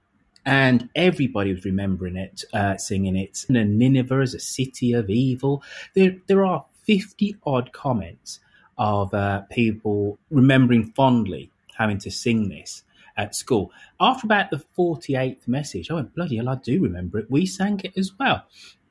And 0.45 0.89
everybody 0.95 1.53
was 1.53 1.65
remembering 1.65 2.15
it, 2.15 2.45
uh, 2.53 2.77
singing 2.77 3.17
it. 3.17 3.45
And 3.49 3.77
Nineveh 3.77 4.21
is 4.21 4.33
a 4.33 4.39
city 4.39 4.93
of 4.93 5.09
evil. 5.09 5.61
There, 5.93 6.15
there 6.27 6.45
are 6.45 6.65
50 6.83 7.35
odd 7.45 7.73
comments 7.73 8.39
of 8.77 9.13
uh, 9.13 9.41
people 9.49 10.17
remembering 10.29 10.91
fondly 10.93 11.51
having 11.75 11.97
to 11.99 12.11
sing 12.11 12.49
this 12.49 12.83
at 13.17 13.35
school. 13.35 13.71
After 13.99 14.25
about 14.25 14.51
the 14.51 14.63
48th 14.77 15.47
message, 15.47 15.91
I 15.91 15.95
went, 15.95 16.15
bloody 16.15 16.37
hell, 16.37 16.49
I 16.49 16.55
do 16.55 16.81
remember 16.81 17.19
it. 17.19 17.29
We 17.29 17.45
sang 17.45 17.81
it 17.83 17.97
as 17.97 18.11
well. 18.17 18.43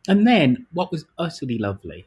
And 0.09 0.26
then 0.26 0.66
what 0.72 0.93
was 0.93 1.07
utterly 1.18 1.59
lovely 1.59 2.07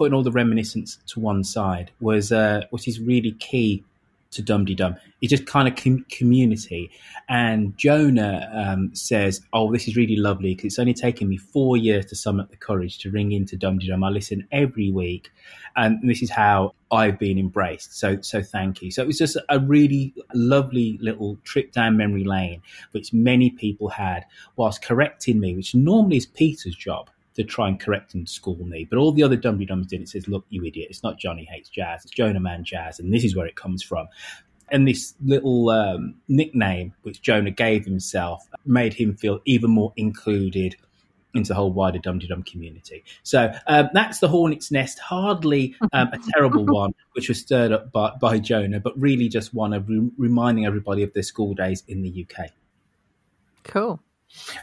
putting 0.00 0.14
all 0.14 0.22
the 0.22 0.32
reminiscence 0.32 0.96
to 1.04 1.20
one 1.20 1.44
side 1.44 1.90
was 2.00 2.32
uh, 2.32 2.62
what 2.70 2.88
is 2.88 2.98
really 2.98 3.32
key 3.32 3.84
to 4.30 4.40
Dum 4.40 4.64
Dum. 4.64 4.96
It's 5.20 5.28
just 5.28 5.44
kind 5.44 5.68
of 5.68 5.76
com- 5.76 6.06
community. 6.08 6.90
And 7.28 7.76
Jonah 7.76 8.48
um, 8.50 8.94
says, 8.94 9.42
"Oh, 9.52 9.70
this 9.70 9.88
is 9.88 9.96
really 9.96 10.16
lovely 10.16 10.54
because 10.54 10.64
it's 10.72 10.78
only 10.78 10.94
taken 10.94 11.28
me 11.28 11.36
four 11.36 11.76
years 11.76 12.06
to 12.06 12.16
summon 12.16 12.44
up 12.46 12.50
the 12.50 12.56
courage 12.56 12.96
to 13.00 13.10
ring 13.10 13.32
into 13.32 13.58
Dum 13.58 13.78
Dum. 13.78 14.02
I 14.02 14.08
listen 14.08 14.48
every 14.50 14.90
week, 14.90 15.30
and 15.76 16.00
this 16.02 16.22
is 16.22 16.30
how 16.30 16.72
I've 16.90 17.18
been 17.18 17.38
embraced. 17.38 17.98
So, 17.98 18.22
so 18.22 18.40
thank 18.40 18.80
you. 18.80 18.90
So 18.90 19.02
it 19.02 19.06
was 19.06 19.18
just 19.18 19.36
a 19.50 19.60
really 19.60 20.14
lovely 20.32 20.98
little 21.02 21.36
trip 21.44 21.72
down 21.72 21.98
memory 21.98 22.24
lane, 22.24 22.62
which 22.92 23.12
many 23.12 23.50
people 23.50 23.90
had 23.90 24.24
whilst 24.56 24.80
correcting 24.80 25.40
me, 25.40 25.54
which 25.54 25.74
normally 25.74 26.16
is 26.16 26.24
Peter's 26.24 26.74
job 26.74 27.10
to 27.40 27.46
try 27.46 27.68
and 27.68 27.80
correct 27.80 28.14
and 28.14 28.28
school 28.28 28.56
me. 28.56 28.86
But 28.88 28.98
all 28.98 29.12
the 29.12 29.22
other 29.22 29.36
Dum 29.36 29.64
Dums 29.64 29.86
did 29.86 30.02
it 30.02 30.08
says, 30.08 30.28
look, 30.28 30.44
you 30.50 30.64
idiot, 30.64 30.88
it's 30.90 31.02
not 31.02 31.18
Johnny 31.18 31.44
Hates 31.50 31.70
Jazz, 31.70 32.04
it's 32.04 32.12
Jonah 32.12 32.40
Man 32.40 32.64
Jazz, 32.64 33.00
and 33.00 33.12
this 33.12 33.24
is 33.24 33.34
where 33.34 33.46
it 33.46 33.56
comes 33.56 33.82
from. 33.82 34.08
And 34.70 34.86
this 34.86 35.14
little 35.24 35.70
um, 35.70 36.14
nickname 36.28 36.94
which 37.02 37.22
Jonah 37.22 37.50
gave 37.50 37.84
himself 37.84 38.46
made 38.64 38.94
him 38.94 39.16
feel 39.16 39.40
even 39.44 39.70
more 39.70 39.92
included 39.96 40.76
into 41.34 41.48
the 41.48 41.54
whole 41.54 41.72
wider 41.72 41.98
Dum 41.98 42.18
Dum 42.18 42.42
community. 42.42 43.04
So 43.22 43.52
um, 43.66 43.88
that's 43.92 44.18
the 44.18 44.28
Hornet's 44.28 44.70
Nest, 44.70 44.98
hardly 44.98 45.76
um, 45.92 46.08
a 46.12 46.18
terrible 46.34 46.66
one, 46.72 46.94
which 47.12 47.28
was 47.28 47.40
stirred 47.40 47.72
up 47.72 47.90
by, 47.90 48.12
by 48.20 48.38
Jonah, 48.38 48.80
but 48.80 48.98
really 49.00 49.28
just 49.28 49.54
one 49.54 49.72
of 49.72 49.88
re- 49.88 50.10
reminding 50.18 50.66
everybody 50.66 51.02
of 51.02 51.12
their 51.14 51.22
school 51.22 51.54
days 51.54 51.82
in 51.88 52.02
the 52.02 52.26
UK. 52.26 52.50
Cool. 53.62 54.00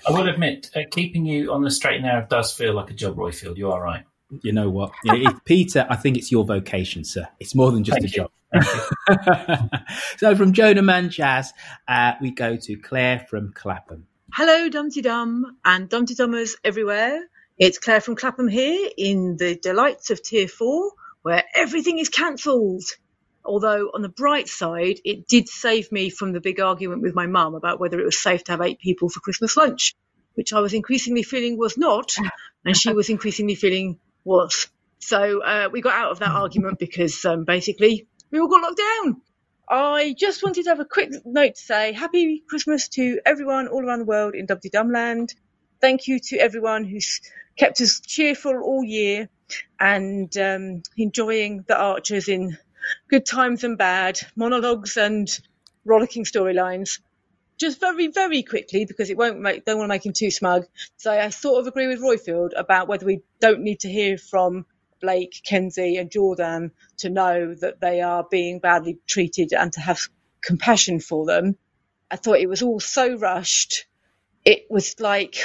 I 0.07 0.11
will 0.11 0.27
admit, 0.29 0.69
uh, 0.75 0.81
keeping 0.89 1.25
you 1.25 1.51
on 1.51 1.61
the 1.61 1.71
straight 1.71 1.95
and 1.97 2.05
narrow 2.05 2.25
does 2.29 2.53
feel 2.53 2.73
like 2.73 2.89
a 2.89 2.93
job, 2.93 3.15
Roifield. 3.15 3.57
You 3.57 3.71
are 3.71 3.81
right. 3.81 4.05
You 4.41 4.51
know 4.51 4.69
what, 4.69 4.91
yeah, 5.03 5.31
Peter? 5.45 5.85
I 5.89 5.95
think 5.95 6.17
it's 6.17 6.31
your 6.31 6.45
vocation, 6.45 7.03
sir. 7.03 7.27
It's 7.39 7.55
more 7.55 7.71
than 7.71 7.83
just 7.83 7.99
Thank 7.99 8.11
a 8.11 8.15
you. 8.15 8.23
job. 8.23 8.31
so 10.17 10.35
from 10.35 10.53
Jonah 10.53 10.81
Man 10.81 11.09
Jazz, 11.09 11.53
uh, 11.87 12.13
we 12.21 12.31
go 12.31 12.57
to 12.57 12.75
Claire 12.77 13.25
from 13.29 13.53
Clapham. 13.53 14.07
Hello, 14.33 14.69
Dumteedum 14.69 15.43
and 15.63 15.89
Dumteedummers 15.89 16.55
everywhere. 16.63 17.27
It's 17.57 17.79
Claire 17.79 18.01
from 18.01 18.15
Clapham 18.15 18.47
here 18.47 18.89
in 18.97 19.37
the 19.37 19.55
delights 19.55 20.09
of 20.11 20.21
Tier 20.21 20.47
4, 20.47 20.91
where 21.21 21.43
everything 21.55 21.97
is 21.97 22.09
cancelled. 22.09 22.83
Although, 23.47 23.91
on 23.93 24.01
the 24.01 24.09
bright 24.09 24.49
side, 24.49 24.99
it 25.05 25.27
did 25.27 25.47
save 25.47 25.91
me 25.91 26.09
from 26.09 26.33
the 26.33 26.41
big 26.41 26.59
argument 26.59 27.01
with 27.01 27.15
my 27.15 27.27
mum 27.27 27.55
about 27.55 27.79
whether 27.79 27.99
it 27.99 28.05
was 28.05 28.21
safe 28.21 28.43
to 28.43 28.51
have 28.51 28.61
eight 28.61 28.79
people 28.79 29.09
for 29.09 29.21
Christmas 29.21 29.55
lunch, 29.55 29.95
which 30.35 30.53
I 30.53 30.59
was 30.59 30.73
increasingly 30.73 31.23
feeling 31.23 31.57
was 31.57 31.77
not, 31.77 32.13
and 32.65 32.75
she 32.75 32.91
was 32.91 33.09
increasingly 33.09 33.55
feeling 33.55 33.99
was. 34.25 34.67
So 34.99 35.41
uh, 35.41 35.69
we 35.71 35.81
got 35.81 35.95
out 35.95 36.11
of 36.11 36.19
that 36.19 36.31
argument 36.31 36.77
because 36.77 37.23
um, 37.23 37.45
basically 37.45 38.07
we 38.31 38.39
all 38.39 38.49
got 38.49 38.61
locked 38.61 38.77
down. 38.77 39.21
I 39.69 40.15
just 40.17 40.43
wanted 40.43 40.63
to 40.63 40.69
have 40.69 40.79
a 40.79 40.85
quick 40.85 41.11
note 41.25 41.55
to 41.55 41.61
say 41.61 41.93
Happy 41.93 42.43
Christmas 42.47 42.89
to 42.89 43.19
everyone 43.25 43.67
all 43.67 43.85
around 43.85 43.99
the 43.99 44.05
world 44.05 44.35
in 44.35 44.45
Dum 44.45 44.59
Dumland. 44.59 45.35
Thank 45.79 46.07
you 46.07 46.19
to 46.19 46.37
everyone 46.37 46.83
who's 46.83 47.21
kept 47.57 47.81
us 47.81 47.99
cheerful 47.99 48.61
all 48.61 48.83
year 48.83 49.29
and 49.79 50.35
um, 50.37 50.83
enjoying 50.97 51.63
the 51.67 51.77
Archers 51.77 52.27
in 52.27 52.57
good 53.09 53.25
times 53.25 53.63
and 53.63 53.77
bad, 53.77 54.19
monologues 54.35 54.97
and 54.97 55.27
rollicking 55.85 56.25
storylines. 56.25 56.99
Just 57.57 57.79
very, 57.79 58.07
very 58.07 58.43
quickly, 58.43 58.85
because 58.85 59.09
it 59.09 59.17
won't 59.17 59.39
make, 59.39 59.65
don't 59.65 59.77
want 59.79 59.89
to 59.89 59.93
make 59.93 60.05
him 60.05 60.13
too 60.13 60.29
smug. 60.29 60.65
So 60.97 61.11
I 61.11 61.29
sort 61.29 61.59
of 61.59 61.67
agree 61.67 61.87
with 61.87 62.01
Roifield 62.01 62.51
about 62.55 62.87
whether 62.87 63.05
we 63.05 63.21
don't 63.39 63.61
need 63.61 63.79
to 63.81 63.89
hear 63.89 64.17
from 64.17 64.65
Blake, 65.01 65.41
Kenzie, 65.43 65.97
and 65.97 66.11
Jordan 66.11 66.71
to 66.97 67.09
know 67.09 67.55
that 67.55 67.79
they 67.81 68.01
are 68.01 68.25
being 68.29 68.59
badly 68.59 68.99
treated 69.07 69.53
and 69.53 69.73
to 69.73 69.79
have 69.79 69.99
compassion 70.41 70.99
for 70.99 71.25
them. 71.25 71.57
I 72.11 72.15
thought 72.15 72.39
it 72.39 72.49
was 72.49 72.61
all 72.61 72.79
so 72.79 73.17
rushed. 73.17 73.85
It 74.45 74.67
was 74.69 74.99
like, 74.99 75.37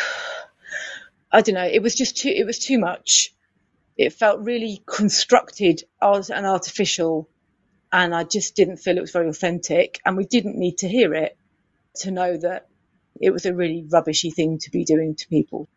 I 1.30 1.40
don't 1.40 1.54
know, 1.54 1.66
it 1.66 1.82
was 1.82 1.94
just 1.94 2.18
too, 2.18 2.28
it 2.28 2.46
was 2.46 2.58
too 2.58 2.78
much. 2.78 3.34
It 3.96 4.12
felt 4.12 4.40
really 4.40 4.82
constructed 4.86 5.84
and 6.00 6.46
artificial, 6.46 7.28
and 7.92 8.14
I 8.14 8.24
just 8.24 8.56
didn't 8.56 8.78
feel 8.78 8.96
it 8.96 9.02
was 9.02 9.12
very 9.12 9.28
authentic. 9.28 10.00
And 10.04 10.16
we 10.16 10.24
didn't 10.24 10.56
need 10.56 10.78
to 10.78 10.88
hear 10.88 11.14
it 11.14 11.36
to 11.96 12.10
know 12.10 12.36
that 12.38 12.68
it 13.20 13.30
was 13.30 13.44
a 13.44 13.54
really 13.54 13.86
rubbishy 13.88 14.30
thing 14.30 14.58
to 14.58 14.70
be 14.70 14.84
doing 14.84 15.14
to 15.16 15.28
people. 15.28 15.68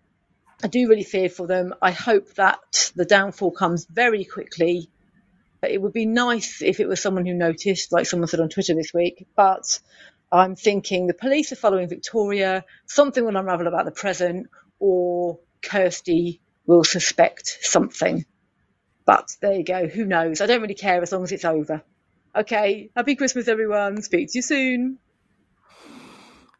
I 0.63 0.67
do 0.67 0.87
really 0.87 1.03
fear 1.03 1.29
for 1.29 1.45
them. 1.45 1.73
I 1.81 1.91
hope 1.91 2.33
that 2.35 2.91
the 2.95 3.05
downfall 3.05 3.51
comes 3.51 3.85
very 3.85 4.23
quickly. 4.23 4.89
It 5.61 5.81
would 5.81 5.93
be 5.93 6.05
nice 6.05 6.61
if 6.61 6.79
it 6.79 6.87
was 6.87 7.01
someone 7.01 7.25
who 7.25 7.33
noticed, 7.33 7.91
like 7.91 8.05
someone 8.05 8.29
said 8.29 8.39
on 8.39 8.49
Twitter 8.49 8.73
this 8.73 8.93
week, 8.93 9.27
but 9.35 9.79
I'm 10.31 10.55
thinking 10.55 11.07
the 11.07 11.13
police 11.13 11.51
are 11.51 11.57
following 11.57 11.89
Victoria, 11.89 12.63
something 12.85 13.25
will 13.25 13.35
unravel 13.35 13.67
about 13.67 13.85
the 13.85 13.91
present, 13.91 14.47
or 14.79 15.39
Kirsty 15.61 16.41
will 16.65 16.83
suspect 16.83 17.57
something. 17.61 18.25
But 19.05 19.35
there 19.41 19.53
you 19.53 19.63
go, 19.63 19.87
who 19.87 20.05
knows? 20.05 20.41
I 20.41 20.47
don't 20.47 20.61
really 20.61 20.73
care 20.75 21.01
as 21.01 21.11
long 21.11 21.23
as 21.23 21.31
it's 21.31 21.45
over. 21.45 21.83
Okay, 22.35 22.89
happy 22.95 23.15
Christmas, 23.15 23.47
everyone. 23.47 24.01
Speak 24.01 24.31
to 24.31 24.39
you 24.39 24.41
soon. 24.41 24.97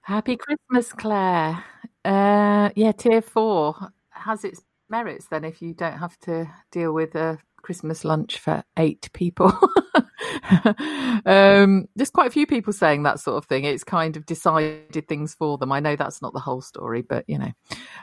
Happy 0.02 0.38
Christmas, 0.38 0.94
Claire. 0.94 1.64
Uh, 2.04 2.70
yeah, 2.76 2.92
tier 2.92 3.22
four 3.22 3.76
has 4.12 4.44
its 4.44 4.62
merits 4.90 5.28
then 5.28 5.44
if 5.44 5.62
you 5.62 5.74
don't 5.74 5.98
have 5.98 6.18
to 6.20 6.48
deal 6.72 6.94
with 6.94 7.16
a 7.16 7.40
Christmas 7.64 8.06
lunch 8.06 8.38
for 8.38 8.64
eight 8.78 9.10
people. 9.14 9.52
um, 11.26 11.88
there's 11.96 12.12
quite 12.12 12.28
a 12.28 12.32
few 12.32 12.46
people 12.46 12.72
saying 12.72 13.04
that 13.04 13.20
sort 13.20 13.38
of 13.38 13.46
thing. 13.46 13.64
It's 13.64 13.84
kind 13.84 14.16
of 14.16 14.28
decided 14.28 15.08
things 15.08 15.34
for 15.34 15.58
them. 15.58 15.72
I 15.72 15.80
know 15.80 15.96
that's 15.96 16.22
not 16.22 16.34
the 16.34 16.40
whole 16.40 16.62
story, 16.62 17.02
but 17.02 17.26
you 17.28 17.40
know. 17.40 17.52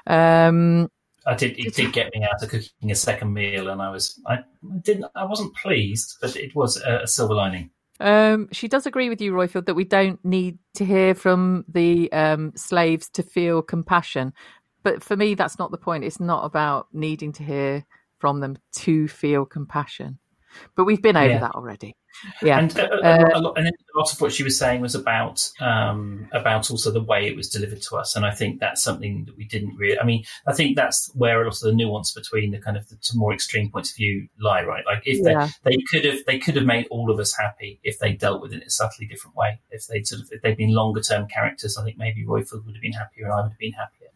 Um, 0.06 0.90
I 1.26 1.34
did. 1.34 1.58
It 1.58 1.74
did 1.74 1.92
get 1.92 2.12
me 2.14 2.24
out 2.24 2.42
of 2.42 2.50
cooking 2.50 2.90
a 2.90 2.94
second 2.94 3.32
meal, 3.32 3.68
and 3.68 3.80
I 3.80 3.90
was. 3.90 4.20
I 4.26 4.38
didn't. 4.80 5.06
I 5.14 5.24
wasn't 5.24 5.54
pleased, 5.56 6.18
but 6.20 6.36
it 6.36 6.54
was 6.54 6.80
a, 6.82 7.00
a 7.02 7.06
silver 7.06 7.34
lining. 7.34 7.70
Um, 8.00 8.48
she 8.50 8.66
does 8.66 8.86
agree 8.86 9.08
with 9.08 9.20
you, 9.20 9.32
Roifield, 9.32 9.66
that 9.66 9.74
we 9.74 9.84
don't 9.84 10.22
need 10.24 10.58
to 10.74 10.84
hear 10.84 11.14
from 11.14 11.64
the 11.68 12.10
um, 12.12 12.52
slaves 12.56 13.08
to 13.10 13.22
feel 13.22 13.62
compassion. 13.62 14.32
But 14.82 15.04
for 15.04 15.16
me, 15.16 15.34
that's 15.34 15.58
not 15.58 15.70
the 15.70 15.78
point. 15.78 16.02
It's 16.02 16.18
not 16.18 16.44
about 16.44 16.88
needing 16.92 17.32
to 17.34 17.44
hear 17.44 17.84
from 18.18 18.40
them 18.40 18.58
to 18.72 19.06
feel 19.06 19.44
compassion. 19.44 20.18
But 20.76 20.84
we've 20.84 21.02
been 21.02 21.16
over 21.16 21.28
yeah. 21.28 21.40
that 21.40 21.52
already. 21.52 21.94
Yeah, 22.42 22.58
and, 22.58 22.78
uh, 22.78 22.82
uh, 22.82 23.30
a, 23.34 23.40
lot, 23.40 23.58
and 23.58 23.66
a 23.66 23.98
lot 23.98 24.12
of 24.12 24.20
what 24.20 24.32
she 24.32 24.42
was 24.42 24.58
saying 24.58 24.80
was 24.80 24.94
about 24.94 25.50
um, 25.60 26.28
about 26.32 26.70
also 26.70 26.90
the 26.90 27.02
way 27.02 27.26
it 27.26 27.34
was 27.34 27.48
delivered 27.48 27.82
to 27.82 27.96
us, 27.96 28.14
and 28.14 28.24
I 28.24 28.30
think 28.30 28.60
that's 28.60 28.82
something 28.82 29.24
that 29.24 29.36
we 29.36 29.44
didn't 29.44 29.76
really. 29.76 29.98
I 29.98 30.04
mean, 30.04 30.24
I 30.46 30.52
think 30.52 30.76
that's 30.76 31.10
where 31.14 31.42
a 31.42 31.44
lot 31.44 31.54
of 31.54 31.60
the 31.60 31.72
nuance 31.72 32.12
between 32.12 32.52
the 32.52 32.58
kind 32.58 32.76
of 32.76 32.88
the 32.88 32.98
more 33.14 33.32
extreme 33.32 33.70
points 33.70 33.90
of 33.90 33.96
view 33.96 34.28
lie. 34.38 34.62
Right, 34.62 34.84
like 34.86 35.02
if 35.06 35.18
yeah. 35.24 35.48
they, 35.64 35.72
they 35.72 35.82
could 35.90 36.04
have 36.04 36.24
they 36.26 36.38
could 36.38 36.56
have 36.56 36.66
made 36.66 36.86
all 36.90 37.10
of 37.10 37.18
us 37.18 37.36
happy 37.36 37.80
if 37.82 37.98
they 37.98 38.12
dealt 38.12 38.42
with 38.42 38.52
it 38.52 38.56
in 38.56 38.66
a 38.66 38.70
subtly 38.70 39.06
different 39.06 39.36
way. 39.36 39.60
If 39.70 39.86
they 39.86 40.02
sort 40.02 40.22
of 40.22 40.28
if 40.32 40.42
they'd 40.42 40.56
been 40.56 40.74
longer 40.74 41.00
term 41.00 41.26
characters, 41.28 41.76
I 41.76 41.84
think 41.84 41.96
maybe 41.96 42.24
Roifield 42.24 42.64
would 42.66 42.74
have 42.74 42.82
been 42.82 42.92
happier, 42.92 43.24
and 43.24 43.32
I 43.32 43.36
would 43.40 43.50
have 43.50 43.58
been 43.58 43.72
happier. 43.72 44.08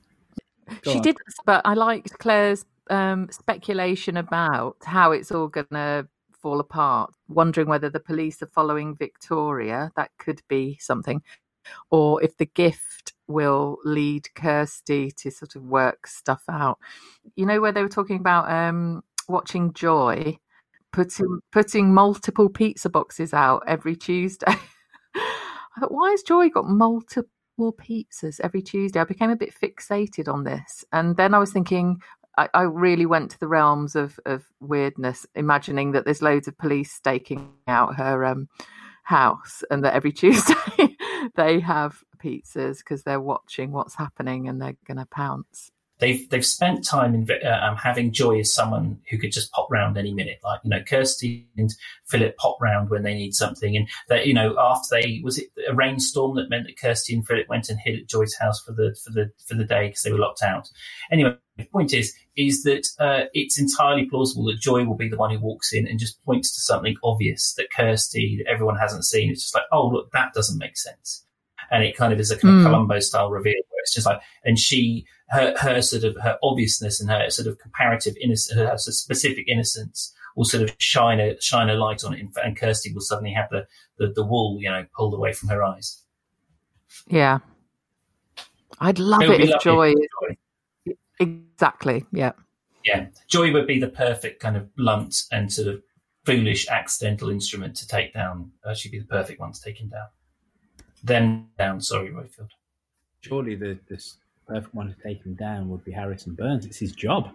Go 0.83 0.93
she 0.93 0.99
on. 0.99 1.03
did, 1.03 1.17
but 1.45 1.63
I 1.65 1.75
liked 1.75 2.19
Claire's 2.19 2.65
um, 2.91 3.29
speculation 3.31 4.17
about 4.17 4.77
how 4.85 5.13
it's 5.13 5.33
all 5.33 5.49
going 5.49 5.67
to 5.73 6.09
fall 6.41 6.61
apart, 6.61 7.13
wondering 7.29 7.69
whether 7.69 7.91
the 7.91 8.01
police 8.01 8.43
are 8.43 8.47
following 8.47 8.97
Victoria. 8.97 9.93
That 9.97 10.11
could 10.19 10.43
be 10.49 10.79
something. 10.81 11.23
Or 11.91 12.23
if 12.23 12.37
the 12.37 12.47
gift 12.47 13.13
will 13.27 13.79
lead 13.85 14.33
Kirsty 14.35 15.11
to 15.11 15.31
sort 15.31 15.57
of 15.57 15.63
work 15.65 16.07
stuff 16.07 16.43
out. 16.49 16.79
You 17.35 17.47
know, 17.47 17.61
where 17.61 17.73
they 17.73 17.83
were 17.83 17.89
talking 17.89 18.19
about 18.19 18.51
um, 18.51 19.03
watching 19.29 19.73
Joy 19.73 20.39
putting 20.97 21.41
putting 21.53 21.93
multiple 21.93 22.49
pizza 22.49 22.89
boxes 22.89 23.35
out 23.35 23.63
every 23.67 23.95
Tuesday. 23.95 24.47
I 25.15 25.81
thought, 25.81 25.93
why 25.93 26.11
has 26.13 26.23
Joy 26.23 26.49
got 26.49 26.67
multiple 26.67 27.29
pizzas 27.61 28.41
every 28.41 28.63
Tuesday? 28.63 28.99
I 28.99 29.05
became 29.05 29.31
a 29.31 29.37
bit 29.37 29.55
fixated 29.55 30.27
on 30.27 30.45
this. 30.45 30.87
And 30.93 31.15
then 31.17 31.35
I 31.35 31.39
was 31.39 31.53
thinking, 31.53 32.01
I, 32.37 32.49
I, 32.53 32.63
really 32.63 33.07
went 33.07 33.31
to 33.31 33.41
the 33.41 33.49
realms 33.49 33.97
of, 33.97 34.21
of 34.27 34.45
weirdness, 34.61 35.27
imagining 35.35 35.93
that 35.93 36.05
there's 36.05 36.23
loads 36.23 36.49
of 36.49 36.59
police 36.59 36.93
staking 36.93 37.53
out 37.67 37.97
her 37.97 38.25
um, 38.25 38.49
house, 39.05 39.65
and 39.71 39.85
that 39.85 39.95
every 39.95 40.13
Tuesday 40.13 40.97
they 41.35 41.61
have 41.61 42.03
pizzas 42.19 42.79
because 42.79 43.03
they're 43.03 43.21
watching 43.21 43.73
what's 43.73 43.95
happening 43.95 44.49
and 44.49 44.61
they're 44.61 44.77
going 44.87 44.99
to 44.99 45.07
pounce 45.07 45.71
they've 45.99 46.29
they've 46.31 46.45
spent 46.45 46.85
time 46.85 47.15
in 47.15 47.27
uh, 47.45 47.49
um, 47.49 47.77
having 47.77 48.13
Joy 48.13 48.41
as 48.41 48.53
someone 48.53 49.01
who 49.11 49.19
could 49.19 49.33
just 49.33 49.51
pop 49.53 49.69
round 49.71 49.97
any 49.97 50.13
minute. 50.13 50.39
Like 50.45 50.61
you 50.63 50.71
know, 50.71 50.83
Kirsty 50.83 51.49
and 51.57 51.71
Philip 52.07 52.37
pop 52.37 52.59
round 52.61 52.91
when 52.91 53.03
they 53.03 53.15
need 53.15 53.35
something, 53.35 53.77
and 53.77 53.89
that 54.09 54.27
you 54.27 54.35
know 54.35 54.57
after 54.59 54.97
they 54.97 55.21
was 55.25 55.39
it 55.39 55.49
a 55.69 55.75
rainstorm 55.75 56.37
that 56.37 56.51
meant 56.51 56.67
that 56.67 56.79
Kirsty 56.79 57.15
and 57.15 57.27
Philip 57.27 57.49
went 57.49 57.69
and 57.69 57.79
hid 57.79 57.99
at 58.01 58.09
Joy's 58.09 58.37
house 58.37 58.61
for 58.61 58.73
the 58.73 58.97
for 59.03 59.11
the 59.11 59.31
for 59.47 59.55
the 59.55 59.65
day 59.65 59.89
because 59.89 60.03
they 60.03 60.13
were 60.13 60.19
locked 60.19 60.43
out. 60.43 60.69
Anyway, 61.11 61.37
the 61.57 61.65
point 61.65 61.93
is 61.93 62.15
is 62.37 62.63
that 62.65 62.87
uh, 62.99 63.25
it's 63.33 63.59
entirely 63.59 64.05
plausible 64.05 64.45
that 64.45 64.61
Joy 64.61 64.85
will 64.85 64.97
be 64.97 65.09
the 65.09 65.17
one 65.17 65.31
who 65.31 65.41
walks 65.41 65.73
in 65.73 65.87
and 65.87 65.99
just 65.99 66.23
points 66.25 66.55
to 66.55 66.61
something 66.61 66.97
obvious 67.03 67.55
that 67.55 67.71
Kirsty 67.75 68.37
that 68.39 68.51
everyone 68.51 68.77
hasn't 68.77 69.05
seen. 69.05 69.31
It's 69.31 69.43
just 69.43 69.55
like, 69.55 69.65
oh 69.73 69.89
look, 69.89 70.11
that 70.13 70.35
doesn't 70.35 70.59
make 70.59 70.77
sense 70.77 71.26
and 71.71 71.85
it 71.85 71.97
kind 71.97 72.13
of 72.13 72.21
is 72.21 72.31
a 72.31 72.39
kind 72.39 72.55
of 72.55 72.61
hmm. 72.61 72.67
Columbo 72.67 73.01
style 73.01 73.31
reveal 73.31 73.55
where 73.55 73.83
it's 73.83 73.95
just 73.95 74.07
like, 74.07 74.21
and 74.45 74.59
she, 74.59 75.07
her, 75.29 75.55
her 75.59 75.83
sort 75.83 76.05
of, 76.05 76.17
her 76.23 76.39
obviousness 76.43 77.01
and 77.01 77.11
her 77.11 77.29
sort 77.31 77.49
of 77.49 77.59
comparative 77.59 78.15
innocence, 78.21 78.57
her 78.57 78.67
sort 78.79 78.89
of 78.89 78.95
specific 78.95 79.49
innocence 79.49 80.15
will 80.37 80.45
sort 80.45 80.63
of 80.63 80.75
shine 80.79 81.21
a, 81.21 81.41
shine 81.41 81.69
a 81.69 81.75
light 81.75 82.05
on 82.05 82.15
it. 82.15 82.27
And 82.43 82.57
Kirsty 82.57 82.93
will 82.93 83.01
suddenly 83.01 83.33
have 83.33 83.49
the, 83.51 83.67
the, 83.99 84.13
the 84.13 84.25
wool, 84.25 84.59
you 84.61 84.71
know, 84.71 84.85
pulled 84.97 85.15
away 85.15 85.33
from 85.33 85.49
her 85.49 85.63
eyes. 85.63 86.03
Yeah. 87.09 87.39
I'd 88.79 88.99
love 88.99 89.23
it, 89.23 89.41
it 89.41 89.51
if 89.51 89.61
Joy, 89.61 89.95
Joy. 89.95 90.95
Exactly. 91.19 92.05
Yeah. 92.13 92.33
Yeah. 92.85 93.07
Joy 93.27 93.53
would 93.53 93.67
be 93.67 93.81
the 93.81 93.89
perfect 93.89 94.41
kind 94.41 94.57
of 94.57 94.75
blunt 94.77 95.23
and 95.33 95.53
sort 95.53 95.69
of 95.69 95.83
foolish 96.25 96.69
accidental 96.69 97.31
instrument 97.31 97.75
to 97.77 97.89
take 97.89 98.13
down. 98.13 98.53
Uh, 98.65 98.75
she'd 98.75 98.93
be 98.93 98.99
the 98.99 99.07
perfect 99.07 99.41
one 99.41 99.53
to 99.53 99.61
take 99.61 99.81
him 99.81 99.89
down 99.89 100.07
them 101.07 101.49
down. 101.59 101.81
Sorry, 101.81 102.11
Roifield. 102.11 102.51
Surely 103.21 103.55
the, 103.55 103.79
the 103.89 104.03
perfect 104.47 104.75
one 104.75 104.89
to 104.89 104.95
take 105.03 105.25
him 105.25 105.35
down 105.35 105.69
would 105.69 105.85
be 105.85 105.93
Harrison 105.93 106.35
Burns. 106.35 106.67
It's 106.67 106.79
his 106.79 106.93
job. 106.93 107.31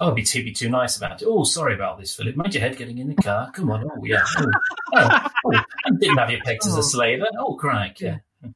Oh, 0.00 0.12
be 0.12 0.22
too 0.22 0.44
be 0.44 0.52
too 0.52 0.68
nice 0.68 0.96
about 0.96 1.20
it. 1.20 1.26
Oh, 1.28 1.42
sorry 1.42 1.74
about 1.74 1.98
this, 1.98 2.14
Philip. 2.14 2.36
Mind 2.36 2.54
your 2.54 2.62
head 2.62 2.76
getting 2.76 2.98
in 2.98 3.08
the 3.08 3.16
car. 3.16 3.50
Come 3.50 3.72
on. 3.72 3.84
Oh, 3.84 4.04
yeah. 4.04 4.22
Oh, 4.36 4.46
oh, 4.94 5.28
oh. 5.46 5.54
I 5.54 5.90
didn't 5.98 6.18
have 6.18 6.30
you 6.30 6.38
pegged 6.44 6.64
as 6.66 6.76
a 6.76 6.84
slaver. 6.84 7.26
Oh, 7.36 7.46
oh 7.48 7.54
crank. 7.54 8.00
Yeah. 8.00 8.18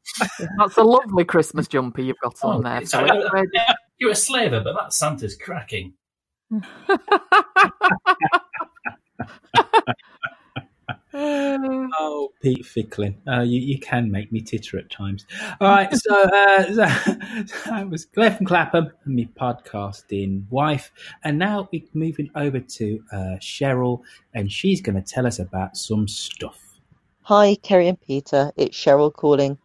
That's 0.58 0.76
a 0.76 0.84
lovely 0.84 1.24
Christmas 1.24 1.66
jumper 1.66 2.02
you've 2.02 2.20
got 2.22 2.36
on 2.44 2.58
oh, 2.58 2.62
there. 2.62 2.86
Sorry, 2.86 3.08
you're 3.98 4.12
a 4.12 4.14
slaver, 4.14 4.60
but 4.60 4.74
that 4.74 4.92
Santa's 4.92 5.34
cracking. 5.34 5.94
oh, 12.00 12.32
Pete 12.42 12.64
Fickling, 12.66 13.16
uh, 13.28 13.42
you, 13.42 13.60
you 13.60 13.78
can 13.78 14.10
make 14.10 14.32
me 14.32 14.40
titter 14.40 14.78
at 14.78 14.90
times. 14.90 15.24
All 15.60 15.68
right, 15.68 15.92
so, 15.94 16.22
uh, 16.22 16.62
so 17.46 17.70
that 17.70 17.88
was 17.88 18.06
Claire 18.06 18.32
from 18.32 18.46
Clapham 18.46 18.90
and 19.04 19.14
me 19.14 19.28
podcasting 19.38 20.44
wife, 20.50 20.90
and 21.22 21.38
now 21.38 21.68
we're 21.72 21.82
moving 21.94 22.30
over 22.34 22.58
to 22.58 23.04
uh, 23.12 23.36
Cheryl, 23.38 24.00
and 24.34 24.50
she's 24.50 24.80
going 24.80 24.96
to 24.96 25.02
tell 25.02 25.26
us 25.26 25.38
about 25.38 25.76
some 25.76 26.08
stuff. 26.08 26.58
Hi, 27.22 27.54
Kerry 27.62 27.86
and 27.86 28.00
Peter. 28.00 28.50
It's 28.56 28.76
Cheryl 28.76 29.12
calling. 29.12 29.56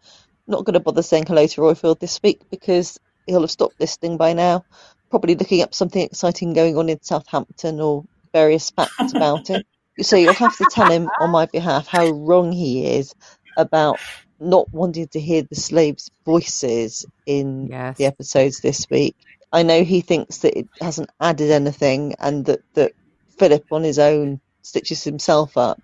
Not 0.45 0.63
going 0.63 0.75
to 0.75 0.79
bother 0.79 1.01
saying 1.01 1.25
hello 1.25 1.47
to 1.47 1.61
Roifield 1.61 1.99
this 1.99 2.21
week 2.21 2.41
because 2.51 2.99
he'll 3.25 3.41
have 3.41 3.51
stopped 3.51 3.79
listening 3.79 4.17
by 4.17 4.33
now. 4.33 4.63
Probably 5.09 5.33
looking 5.33 5.63
up 5.63 5.73
something 5.73 6.03
exciting 6.03 6.53
going 6.53 6.77
on 6.77 6.87
in 6.89 7.01
Southampton 7.01 7.81
or 7.81 8.05
various 8.31 8.69
facts 8.69 9.13
about 9.13 9.49
it. 9.49 9.65
So 10.01 10.15
you'll 10.15 10.33
have 10.33 10.57
to 10.57 10.65
tell 10.65 10.89
him 10.89 11.09
on 11.19 11.31
my 11.31 11.45
behalf 11.47 11.87
how 11.87 12.09
wrong 12.09 12.51
he 12.51 12.85
is 12.85 13.13
about 13.55 13.99
not 14.39 14.71
wanting 14.71 15.07
to 15.09 15.19
hear 15.19 15.41
the 15.43 15.55
slaves' 15.55 16.11
voices 16.25 17.05
in 17.25 17.67
Yes. 17.67 17.97
the 17.97 18.05
episodes 18.05 18.59
this 18.59 18.87
week. 18.89 19.15
I 19.51 19.63
know 19.63 19.83
he 19.83 20.01
thinks 20.01 20.39
that 20.39 20.57
it 20.57 20.67
hasn't 20.81 21.09
added 21.19 21.51
anything 21.51 22.15
and 22.19 22.45
that, 22.45 22.59
that 22.75 22.93
Philip 23.39 23.65
on 23.71 23.83
his 23.83 23.97
own 23.97 24.39
stitches 24.61 25.03
himself 25.03 25.57
up. 25.57 25.81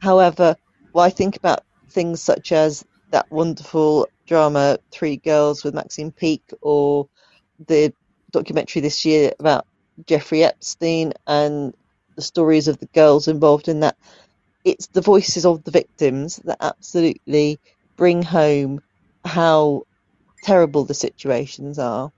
However, 0.00 0.56
when 0.92 1.04
I 1.06 1.10
think 1.10 1.36
about 1.36 1.60
things 1.90 2.22
such 2.22 2.52
as 2.52 2.84
that 3.10 3.26
wonderful 3.30 4.08
drama 4.26 4.78
Three 4.92 5.16
Girls 5.16 5.64
with 5.64 5.74
Maxine 5.74 6.12
Peake 6.12 6.48
or 6.62 7.08
the 7.66 7.92
documentary 8.30 8.80
this 8.80 9.04
year 9.04 9.32
about 9.40 9.66
Jeffrey 10.06 10.44
Epstein 10.44 11.12
and 11.26 11.74
the 12.16 12.22
stories 12.22 12.68
of 12.68 12.78
the 12.78 12.88
girls 12.94 13.28
involved 13.28 13.68
in 13.68 13.80
that, 13.80 13.96
it's 14.64 14.88
the 14.88 15.00
voices 15.00 15.46
of 15.46 15.64
the 15.64 15.70
victims 15.70 16.36
that 16.44 16.58
absolutely 16.60 17.58
bring 17.96 18.22
home 18.22 18.80
how 19.24 19.82
terrible 20.42 20.84
the 20.84 20.94
situations 20.94 21.78
are. 21.78 22.10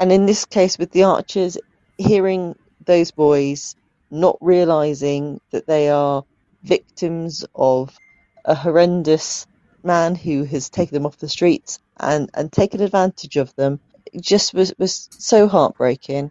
And 0.00 0.12
in 0.12 0.26
this 0.26 0.44
case, 0.44 0.78
with 0.78 0.90
the 0.92 1.04
Archers, 1.04 1.58
hearing 1.98 2.54
those 2.84 3.10
boys 3.10 3.74
not 4.10 4.38
realizing 4.40 5.40
that 5.50 5.66
they 5.66 5.88
are 5.90 6.24
victims 6.62 7.44
of 7.54 7.96
a 8.44 8.54
horrendous 8.54 9.46
man 9.82 10.14
who 10.14 10.44
has 10.44 10.70
taken 10.70 10.94
them 10.94 11.06
off 11.06 11.18
the 11.18 11.28
streets 11.28 11.78
and, 11.98 12.30
and 12.34 12.52
taken 12.52 12.80
advantage 12.80 13.36
of 13.36 13.54
them 13.56 13.80
just 14.20 14.54
was, 14.54 14.72
was 14.78 15.08
so 15.12 15.48
heartbreaking. 15.48 16.30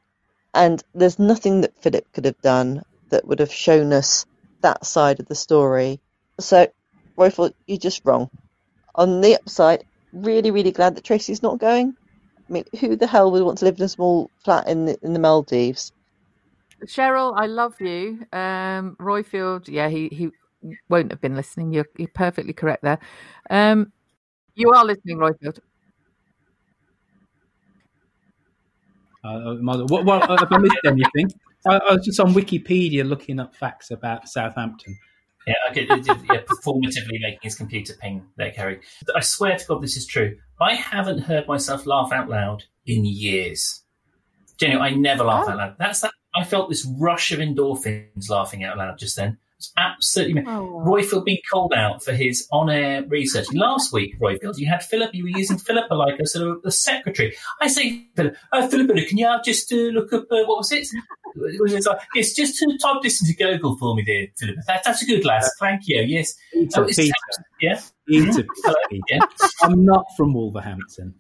And 0.54 0.84
there's 0.94 1.20
nothing 1.20 1.62
that 1.62 1.78
Philip 1.78 2.06
could 2.14 2.26
have 2.26 2.42
done 2.42 2.82
that 3.10 3.28
would 3.28 3.40
have 3.40 3.52
shown 3.52 3.94
us 3.94 4.26
that 4.62 4.86
side 4.86 5.20
of 5.20 5.28
the 5.28 5.36
story. 5.36 6.00
So, 6.40 6.68
Roifield, 7.18 7.54
you're 7.66 7.78
just 7.78 8.02
wrong. 8.06 8.30
On 8.96 9.22
the 9.22 9.36
upside, 9.36 9.84
really, 10.14 10.52
really 10.52 10.72
glad 10.72 10.96
that 10.96 11.04
Tracy's 11.04 11.44
not 11.44 11.60
going. 11.60 11.96
I 12.50 12.54
mean, 12.54 12.66
who 12.80 12.96
the 12.96 13.08
hell 13.08 13.32
would 13.32 13.44
want 13.44 13.58
to 13.60 13.66
live 13.66 13.78
in 13.78 13.84
a 13.84 13.90
small 13.90 14.32
flat 14.44 14.68
in 14.68 14.86
the, 14.86 14.98
in 15.02 15.14
the 15.14 15.20
Maldives? 15.20 15.92
Cheryl, 16.86 17.34
I 17.36 17.48
love 17.48 17.76
you. 17.80 18.26
Um, 18.32 18.96
Roifield, 19.00 19.68
yeah, 19.68 19.90
he, 19.90 20.08
he 20.10 20.30
won't 20.90 21.12
have 21.12 21.22
been 21.22 21.36
listening. 21.36 21.74
You're, 21.74 21.88
you're 21.98 22.08
perfectly 22.14 22.54
correct 22.54 22.84
there. 22.84 23.00
Um, 23.50 23.92
you 24.56 24.72
are 24.72 24.86
listening, 24.86 25.18
Roifield. 25.18 25.60
Uh, 29.24 29.56
what, 29.56 30.06
what, 30.06 30.40
have 30.40 30.48
I 30.52 30.58
missed 30.58 30.78
anything? 30.86 31.30
I, 31.66 31.78
I 31.78 31.94
was 31.94 32.06
just 32.06 32.20
on 32.20 32.34
Wikipedia 32.34 33.08
looking 33.08 33.40
up 33.40 33.56
facts 33.56 33.92
about 33.92 34.28
Southampton. 34.28 34.98
Yeah, 35.48 35.54
I 35.70 35.74
get, 35.74 35.88
yeah, 35.88 36.42
performatively 36.42 37.22
making 37.22 37.40
his 37.42 37.56
computer 37.56 37.94
ping 38.02 38.26
there, 38.36 38.52
Kerry. 38.52 38.82
I 39.16 39.22
swear 39.22 39.58
to 39.58 39.66
God, 39.66 39.82
this 39.82 39.96
is 39.96 40.06
true. 40.06 40.38
I 40.60 40.74
haven't 40.76 41.20
heard 41.20 41.48
myself 41.48 41.86
laugh 41.86 42.12
out 42.12 42.28
loud 42.30 42.66
in 42.86 43.06
years. 43.06 43.84
Genuinely, 44.58 44.92
I 44.92 44.96
never 44.96 45.24
laugh 45.24 45.46
Oh. 45.48 45.52
out 45.52 45.58
loud. 45.58 45.76
That's 45.80 46.02
that. 46.02 46.12
I 46.36 46.44
felt 46.44 46.70
this 46.70 46.86
rush 47.00 47.32
of 47.32 47.40
endorphins 47.40 48.30
laughing 48.30 48.64
out 48.66 48.78
loud 48.78 48.98
just 49.00 49.16
then. 49.16 49.38
It's 49.60 49.74
absolutely. 49.76 50.44
Oh. 50.46 50.84
Roifield 50.86 51.26
being 51.26 51.40
called 51.52 51.74
out 51.74 52.04
for 52.04 52.14
his 52.14 52.48
on-air 52.52 53.04
research 53.08 53.52
last 53.54 53.92
week. 53.92 54.20
Roifield, 54.20 54.60
you 54.60 54.68
had 54.68 54.84
Philip. 54.84 55.16
You 55.16 55.24
were 55.24 55.30
using 55.38 55.58
Philippa 55.58 55.96
like 55.96 56.20
a 56.20 56.28
sort 56.28 56.48
of 56.48 56.62
a 56.64 56.70
secretary. 56.70 57.36
I 57.60 57.68
say, 57.68 58.06
Philip, 58.16 58.36
uh, 58.54 58.68
Philippa, 58.68 58.94
can 59.08 59.18
you 59.18 59.36
just 59.44 59.74
uh, 59.74 59.78
look 59.78 60.14
up 60.14 60.26
uh, 60.32 60.46
what 60.46 60.60
was 60.60 60.72
it? 60.72 60.88
It 61.36 61.60
was 61.62 61.86
like, 61.88 62.00
yes, 62.14 62.34
just 62.34 62.58
to 62.60 62.78
type 62.80 63.02
this 63.02 63.20
into 63.22 63.36
Google 63.36 63.76
for 63.78 63.96
me, 63.96 64.04
there, 64.06 64.28
Philippa. 64.38 64.62
That, 64.68 64.84
that's 64.86 65.02
a 65.02 65.06
good 65.08 65.26
lass. 65.26 65.50
Thank 65.60 65.82
you. 65.88 66.02
Yes. 66.02 66.36
Peter, 66.54 66.82
Oh, 66.84 66.86
Peter. 66.88 67.14
Yeah. 67.60 67.82
Peter, 68.08 68.44
Peter. 68.90 69.04
yeah. 69.10 69.20
I'm 69.64 69.84
not 69.86 70.06
from 70.16 70.34
Wolverhampton. 70.36 71.16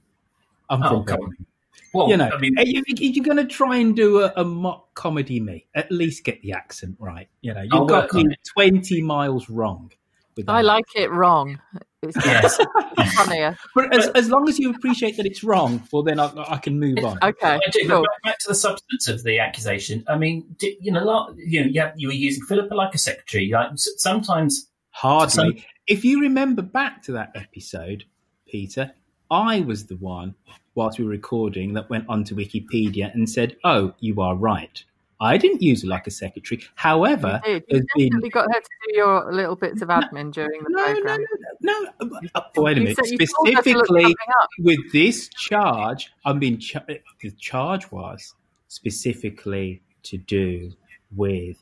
I'm 0.69 0.83
Oh, 0.83 0.89
from 0.89 1.03
God. 1.05 1.19
Birmingham. 1.21 1.45
Well, 1.93 2.09
you 2.09 2.17
know, 2.17 2.29
I 2.33 2.38
mean- 2.39 2.55
if, 2.57 2.83
if 2.88 3.15
you're 3.15 3.25
going 3.25 3.38
to 3.38 3.45
try 3.45 3.77
and 3.77 3.95
do 3.95 4.21
a, 4.21 4.33
a 4.38 4.43
mock 4.43 4.93
comedy 4.93 5.39
me, 5.39 5.67
at 5.75 5.91
least 5.91 6.23
get 6.23 6.41
the 6.41 6.53
accent 6.53 6.95
right. 6.99 7.27
You 7.41 7.53
know, 7.53 7.61
you've 7.61 7.73
I'll 7.73 7.85
got 7.85 8.13
me 8.13 8.25
20 8.55 9.01
miles 9.01 9.49
wrong. 9.49 9.91
with 10.35 10.49
I 10.49 10.61
like 10.61 10.85
it 10.95 11.09
wrong. 11.11 11.59
It's 12.03 12.15
Yes. 12.25 12.59
funnier. 13.15 13.57
But 13.73 13.95
as, 13.97 14.07
as 14.09 14.29
long 14.29 14.47
as 14.47 14.59
you 14.59 14.69
appreciate 14.71 15.17
that 15.17 15.25
it's 15.25 15.43
wrong, 15.43 15.81
well, 15.91 16.03
then 16.03 16.19
I, 16.19 16.31
I 16.47 16.57
can 16.57 16.79
move 16.79 16.99
on. 17.03 17.17
Okay, 17.23 17.55
I 17.55 17.59
do, 17.71 17.88
cool. 17.88 18.01
back, 18.03 18.21
back 18.23 18.39
to 18.39 18.49
the 18.49 18.55
substance 18.55 19.07
of 19.07 19.23
the 19.23 19.39
accusation. 19.39 20.03
I 20.07 20.15
mean, 20.17 20.55
di- 20.59 20.77
you 20.79 20.91
know, 20.91 21.03
lot, 21.03 21.33
you 21.38 21.61
know, 21.63 21.67
you, 21.71 21.91
you 21.95 22.07
were 22.09 22.13
using 22.13 22.43
Philippa 22.43 22.75
like 22.75 22.93
a 22.93 22.99
secretary. 22.99 23.49
Like 23.51 23.71
sometimes, 23.75 24.69
Hardly. 24.91 25.29
Some- 25.29 25.55
if 25.88 26.03
you 26.05 26.21
remember 26.21 26.61
back 26.61 27.01
to 27.03 27.13
that 27.13 27.31
episode, 27.33 28.03
Peter, 28.47 28.91
I 29.31 29.61
was 29.61 29.88
the 29.88 29.97
one, 29.97 30.35
whilst 30.78 30.97
we 30.99 31.03
were 31.03 31.11
recording, 31.11 31.73
that 31.73 31.89
went 31.89 32.05
onto 32.07 32.36
Wikipedia 32.36 33.13
and 33.13 33.30
said, 33.30 33.57
"Oh, 33.65 33.93
you 33.99 34.21
are 34.21 34.36
right." 34.36 34.82
I 35.19 35.38
didn't 35.38 35.63
use 35.63 35.82
her 35.82 35.88
like 35.89 36.05
a 36.05 36.11
secretary. 36.11 36.61
However, 36.75 37.41
You 37.43 37.53
did. 37.53 37.63
there's 37.69 37.82
You 37.95 38.03
been 38.03 38.09
definitely 38.09 38.30
got 38.30 38.45
her 38.53 38.59
to 38.61 38.69
do 38.88 38.95
your 38.97 39.34
little 39.34 39.55
bits 39.55 39.82
of 39.82 39.89
admin 39.89 40.32
during 40.32 40.61
the 40.61 40.69
no, 40.69 40.86
no, 40.86 40.93
program. 40.93 41.25
no, 41.61 41.73
no. 42.03 42.19
uh, 42.36 42.41
Wait 42.57 42.78
a 42.78 42.82
minute. 42.82 42.97
you 43.09 43.17
told 43.17 43.47
her 43.55 43.61
to 43.63 43.73
look 43.73 43.88
Specifically, 43.88 44.15
with 44.59 44.91
this 44.93 45.28
charge, 45.30 46.13
I'm 46.23 46.38
being. 46.38 46.59
Ch- 46.59 46.78
the 47.21 47.32
charge 47.39 47.91
was 47.91 48.36
specifically 48.67 49.82
to 50.03 50.17
do 50.17 50.71
with. 51.15 51.57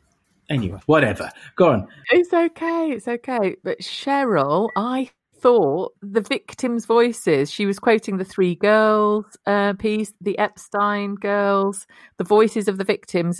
Anyway, 0.50 0.80
whatever. 0.86 1.32
Go 1.56 1.70
on. 1.72 1.88
It's 2.12 2.32
okay. 2.32 2.92
It's 2.92 3.08
okay. 3.08 3.56
But 3.64 3.80
Cheryl, 3.80 4.70
I 4.76 5.10
thought 5.46 5.94
the 6.02 6.22
victims' 6.22 6.88
voices. 6.88 7.52
She 7.52 7.68
was 7.68 7.78
quoting 7.78 8.18
the 8.18 8.26
three 8.26 8.56
girls 8.56 9.26
uh, 9.46 9.74
piece, 9.74 10.12
the 10.20 10.40
Epstein 10.40 11.14
girls, 11.14 11.86
the 12.18 12.24
voices 12.24 12.68
of 12.68 12.80
the 12.80 12.84
victims 12.84 13.40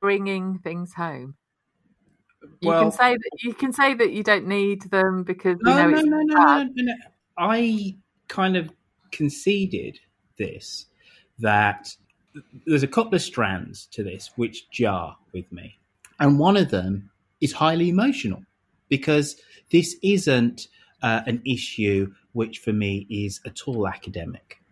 bringing 0.00 0.58
things 0.58 0.92
home. 0.94 1.36
You 2.60 2.70
Well- 2.70 2.82
can 2.82 2.90
say 2.90 3.12
that 3.12 3.30
you 3.44 3.54
can 3.54 3.72
say 3.72 3.94
that 3.94 4.10
you 4.12 4.24
don't 4.24 4.48
need 4.48 4.82
them 4.90 5.22
because 5.22 5.56
you 5.64 5.70
No, 5.70 5.88
know 5.88 5.90
no, 5.90 6.00
no, 6.00 6.22
no, 6.22 6.34
no, 6.34 6.62
no, 6.64 6.82
no. 6.82 6.94
I 7.38 7.96
kind 8.26 8.56
of 8.56 8.72
conceded 9.12 10.00
this 10.36 10.86
that 11.38 11.94
there's 12.66 12.82
a 12.82 12.88
couple 12.88 13.14
of 13.14 13.22
strands 13.22 13.86
to 13.92 14.02
this 14.02 14.32
which 14.34 14.68
jar 14.70 15.16
with 15.32 15.50
me. 15.52 15.78
And 16.18 16.40
one 16.40 16.56
of 16.56 16.70
them 16.70 17.10
is 17.40 17.52
highly 17.52 17.88
emotional 17.90 18.42
because 18.88 19.36
this 19.70 19.94
isn't 20.02 20.66
uh, 21.04 21.20
an 21.26 21.42
issue 21.44 22.10
which 22.32 22.58
for 22.60 22.72
me 22.72 23.06
is 23.10 23.40
at 23.44 23.68
all 23.68 23.86
academic. 23.86 24.62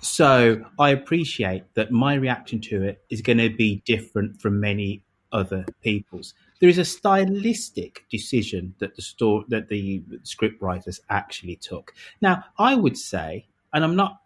So 0.00 0.60
I 0.80 0.90
appreciate 0.90 1.62
that 1.74 1.92
my 1.92 2.14
reaction 2.14 2.60
to 2.62 2.82
it 2.82 3.04
is 3.08 3.22
going 3.22 3.38
to 3.38 3.48
be 3.48 3.80
different 3.86 4.40
from 4.42 4.58
many 4.58 5.02
other 5.30 5.64
people's. 5.82 6.34
There 6.60 6.68
is 6.68 6.78
a 6.78 6.84
stylistic 6.84 8.04
decision 8.10 8.74
that 8.80 8.96
the 8.96 9.02
store 9.02 9.44
that 9.48 9.68
the 9.68 10.02
script 10.24 10.60
writers 10.60 11.00
actually 11.08 11.56
took. 11.56 11.94
Now, 12.20 12.44
I 12.58 12.74
would 12.74 12.98
say, 12.98 13.46
and 13.72 13.84
I'm 13.84 13.96
not 13.96 14.20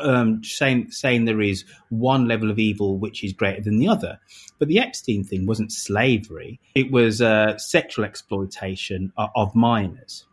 um, 0.00 0.42
saying 0.42 0.90
saying 0.90 1.24
there 1.24 1.40
is 1.40 1.64
one 1.90 2.26
level 2.26 2.50
of 2.50 2.58
evil 2.58 2.98
which 2.98 3.22
is 3.22 3.32
greater 3.32 3.62
than 3.62 3.78
the 3.78 3.88
other, 3.88 4.18
but 4.58 4.68
the 4.68 4.78
Epstein 4.78 5.24
thing 5.24 5.46
wasn't 5.46 5.72
slavery; 5.72 6.60
it 6.74 6.90
was 6.90 7.20
uh, 7.22 7.56
sexual 7.58 8.04
exploitation 8.04 9.12
of, 9.16 9.30
of 9.36 9.54
minors. 9.54 10.24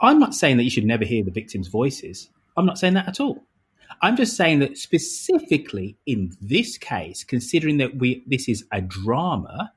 I'm 0.00 0.18
not 0.20 0.34
saying 0.34 0.58
that 0.58 0.64
you 0.64 0.70
should 0.70 0.84
never 0.86 1.04
hear 1.04 1.24
the 1.24 1.30
victims' 1.32 1.68
voices. 1.68 2.30
I'm 2.56 2.66
not 2.66 2.78
saying 2.78 2.94
that 2.94 3.08
at 3.08 3.20
all. 3.20 3.44
I'm 4.00 4.16
just 4.16 4.36
saying 4.36 4.60
that 4.60 4.78
specifically 4.78 5.96
in 6.06 6.36
this 6.40 6.78
case, 6.78 7.24
considering 7.24 7.78
that 7.78 7.96
we 7.96 8.22
this 8.26 8.48
is 8.48 8.64
a 8.70 8.80
drama, 8.80 9.72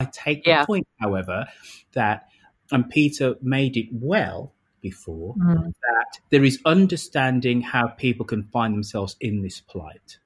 I 0.00 0.04
take 0.06 0.46
Yeah. 0.46 0.62
the 0.62 0.66
point, 0.66 0.86
however, 1.00 1.46
that 1.92 2.28
and 2.70 2.88
Peter 2.88 3.36
made 3.42 3.76
it 3.76 3.88
well 3.92 4.52
before 4.82 5.34
Mm. 5.36 5.72
that 5.80 6.20
there 6.30 6.44
is 6.44 6.60
understanding 6.66 7.62
how 7.62 7.86
people 7.88 8.26
can 8.26 8.42
find 8.44 8.74
themselves 8.74 9.16
in 9.20 9.42
this 9.42 9.60
plight 9.60 10.18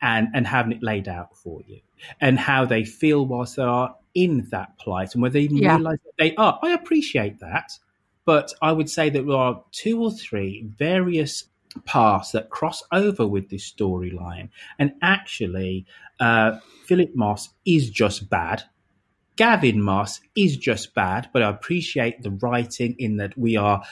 and 0.00 0.28
and 0.34 0.46
having 0.46 0.72
it 0.72 0.82
laid 0.82 1.08
out 1.08 1.36
for 1.36 1.60
you 1.66 1.80
and 2.20 2.38
how 2.38 2.64
they 2.64 2.84
feel 2.84 3.26
whilst 3.26 3.56
they 3.56 3.62
are 3.62 3.94
in 4.14 4.46
that 4.50 4.78
plight 4.78 5.14
and 5.14 5.22
whether 5.22 5.34
they 5.34 5.42
even 5.42 5.58
Yeah. 5.58 5.76
realize 5.76 5.98
that 6.04 6.12
they 6.18 6.34
are. 6.36 6.58
I 6.62 6.70
appreciate 6.72 7.40
that. 7.40 7.72
But 8.24 8.52
I 8.62 8.72
would 8.72 8.88
say 8.90 9.10
that 9.10 9.26
there 9.26 9.36
are 9.36 9.62
two 9.72 10.02
or 10.02 10.10
three 10.12 10.62
various 10.78 11.44
paths 11.84 12.32
that 12.32 12.50
cross 12.50 12.82
over 12.92 13.26
with 13.26 13.48
this 13.48 13.70
storyline. 13.70 14.48
And 14.78 14.92
actually, 15.02 15.86
uh, 16.18 16.58
Philip 16.86 17.14
Moss 17.14 17.50
is 17.64 17.90
just 17.90 18.28
bad. 18.28 18.64
Gavin 19.40 19.80
Moss 19.80 20.20
is 20.36 20.58
just 20.58 20.94
bad, 20.94 21.30
but 21.32 21.42
I 21.42 21.48
appreciate 21.48 22.20
the 22.20 22.30
writing 22.30 22.94
in 22.98 23.16
that 23.16 23.38
we 23.38 23.56
are, 23.56 23.82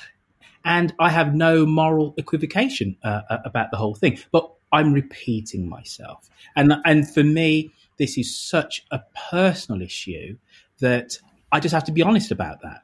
and 0.62 0.92
I 1.00 1.08
have 1.08 1.34
no 1.34 1.64
moral 1.64 2.12
equivocation 2.18 2.98
uh, 3.02 3.22
uh, 3.30 3.38
about 3.46 3.70
the 3.70 3.78
whole 3.78 3.94
thing. 3.94 4.18
But 4.30 4.52
I'm 4.72 4.92
repeating 4.92 5.66
myself, 5.66 6.28
and 6.54 6.74
and 6.84 7.08
for 7.10 7.24
me, 7.24 7.70
this 7.96 8.18
is 8.18 8.38
such 8.38 8.84
a 8.90 9.00
personal 9.30 9.80
issue 9.80 10.36
that 10.80 11.16
I 11.50 11.60
just 11.60 11.72
have 11.72 11.84
to 11.84 11.92
be 11.92 12.02
honest 12.02 12.30
about 12.30 12.60
that. 12.60 12.82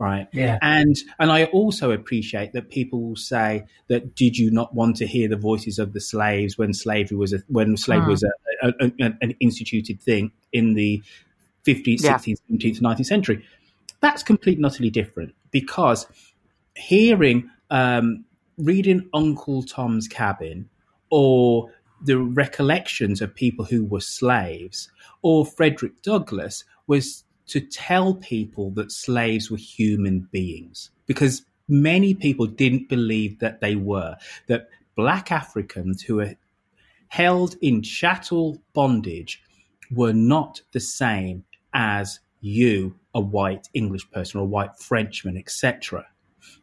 Right. 0.00 0.26
Yeah. 0.32 0.58
And 0.60 0.96
and 1.20 1.30
I 1.30 1.44
also 1.44 1.92
appreciate 1.92 2.52
that 2.54 2.68
people 2.70 3.00
will 3.00 3.14
say 3.14 3.66
that 3.86 4.16
did 4.16 4.36
you 4.36 4.50
not 4.50 4.74
want 4.74 4.96
to 4.96 5.06
hear 5.06 5.28
the 5.28 5.36
voices 5.36 5.78
of 5.78 5.92
the 5.92 6.00
slaves 6.00 6.58
when 6.58 6.74
slavery 6.74 7.16
was 7.16 7.32
a 7.32 7.44
when 7.46 7.76
slavery 7.76 8.06
Hmm. 8.06 8.10
was 8.10 8.24
a, 8.24 8.66
a, 8.66 8.72
a- 9.00 9.12
an 9.20 9.36
instituted 9.38 10.00
thing 10.00 10.32
in 10.52 10.74
the 10.74 11.00
15th, 11.66 12.02
Yeah. 12.02 12.14
16th, 12.16 12.40
17th, 12.50 12.80
19th 12.80 13.06
century. 13.06 13.44
That's 14.00 14.22
completely 14.22 14.58
and 14.58 14.66
utterly 14.66 14.90
different 14.90 15.34
because 15.50 16.06
hearing, 16.74 17.48
um, 17.70 18.24
reading 18.58 19.08
Uncle 19.14 19.62
Tom's 19.62 20.08
Cabin 20.08 20.68
or 21.10 21.70
the 22.04 22.18
recollections 22.18 23.20
of 23.22 23.34
people 23.34 23.64
who 23.64 23.84
were 23.84 24.00
slaves 24.00 24.90
or 25.22 25.46
Frederick 25.46 26.02
Douglass 26.02 26.64
was 26.86 27.24
to 27.46 27.60
tell 27.60 28.14
people 28.14 28.70
that 28.72 28.90
slaves 28.90 29.50
were 29.50 29.56
human 29.56 30.28
beings 30.32 30.90
because 31.06 31.42
many 31.68 32.14
people 32.14 32.46
didn't 32.46 32.88
believe 32.88 33.38
that 33.38 33.60
they 33.60 33.76
were, 33.76 34.16
that 34.48 34.68
black 34.96 35.30
Africans 35.30 36.02
who 36.02 36.16
were 36.16 36.34
held 37.08 37.56
in 37.60 37.82
chattel 37.82 38.58
bondage 38.72 39.42
were 39.90 40.12
not 40.12 40.62
the 40.72 40.80
same 40.80 41.44
as 41.74 42.20
you, 42.40 42.96
a 43.14 43.20
white 43.20 43.68
English 43.72 44.10
person 44.10 44.40
or 44.40 44.44
a 44.44 44.46
white 44.46 44.76
Frenchman, 44.78 45.36
etc. 45.36 46.06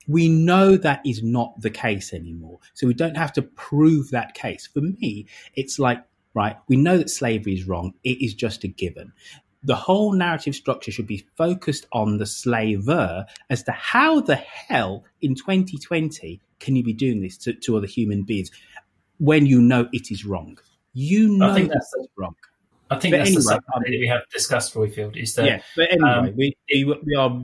We 0.08 0.28
know 0.28 0.76
that 0.78 1.02
is 1.06 1.24
not 1.24 1.60
the 1.62 1.70
case 1.70 2.14
anymore. 2.14 2.60
So 2.74 2.88
we 2.88 2.94
don't 2.94 3.18
have 3.18 3.34
to 3.34 3.42
prove 3.42 4.12
that 4.12 4.34
case. 4.34 4.68
For 4.68 4.82
me, 4.82 5.28
it's 5.56 5.80
like, 5.80 6.04
right, 6.34 6.58
we 6.68 6.76
know 6.76 6.98
that 6.98 7.10
slavery 7.10 7.54
is 7.54 7.68
wrong. 7.68 7.94
It 8.04 8.22
is 8.22 8.34
just 8.34 8.64
a 8.64 8.68
given. 8.68 9.14
The 9.64 9.76
whole 9.76 10.14
narrative 10.14 10.56
structure 10.56 10.92
should 10.92 11.08
be 11.08 11.28
focused 11.38 11.86
on 11.92 12.18
the 12.18 12.26
slaver 12.26 13.26
as 13.50 13.64
to 13.64 13.72
how 13.72 14.22
the 14.22 14.36
hell 14.36 15.04
in 15.22 15.36
2020 15.36 16.42
can 16.60 16.76
you 16.76 16.84
be 16.84 16.94
doing 16.94 17.22
this 17.22 17.38
to, 17.40 17.54
to 17.54 17.78
other 17.78 17.88
human 17.88 18.24
beings 18.24 18.52
when 19.18 19.46
you 19.46 19.62
know 19.62 19.88
it 19.92 20.12
is 20.12 20.26
wrong? 20.26 20.58
You 20.94 21.38
know 21.38 21.52
I 21.52 21.54
think 21.54 21.70
that 21.70 21.76
that's 21.76 21.94
it's 21.98 22.08
wrong. 22.18 22.36
I 22.90 22.98
think 22.98 23.14
But 23.14 23.18
that's 23.18 23.30
anyway, 23.30 23.36
the 23.36 23.42
subject 23.42 23.68
that 23.76 24.00
we 24.00 24.08
have 24.08 24.22
discussed, 24.32 24.74
Roifield. 24.74 25.16
Is 25.16 25.36
that 25.36 25.46
yeah, 25.46 25.62
but 25.76 25.92
anyway, 25.92 26.10
um, 26.10 26.36
we, 26.36 26.56
we 27.06 27.16
are 27.16 27.44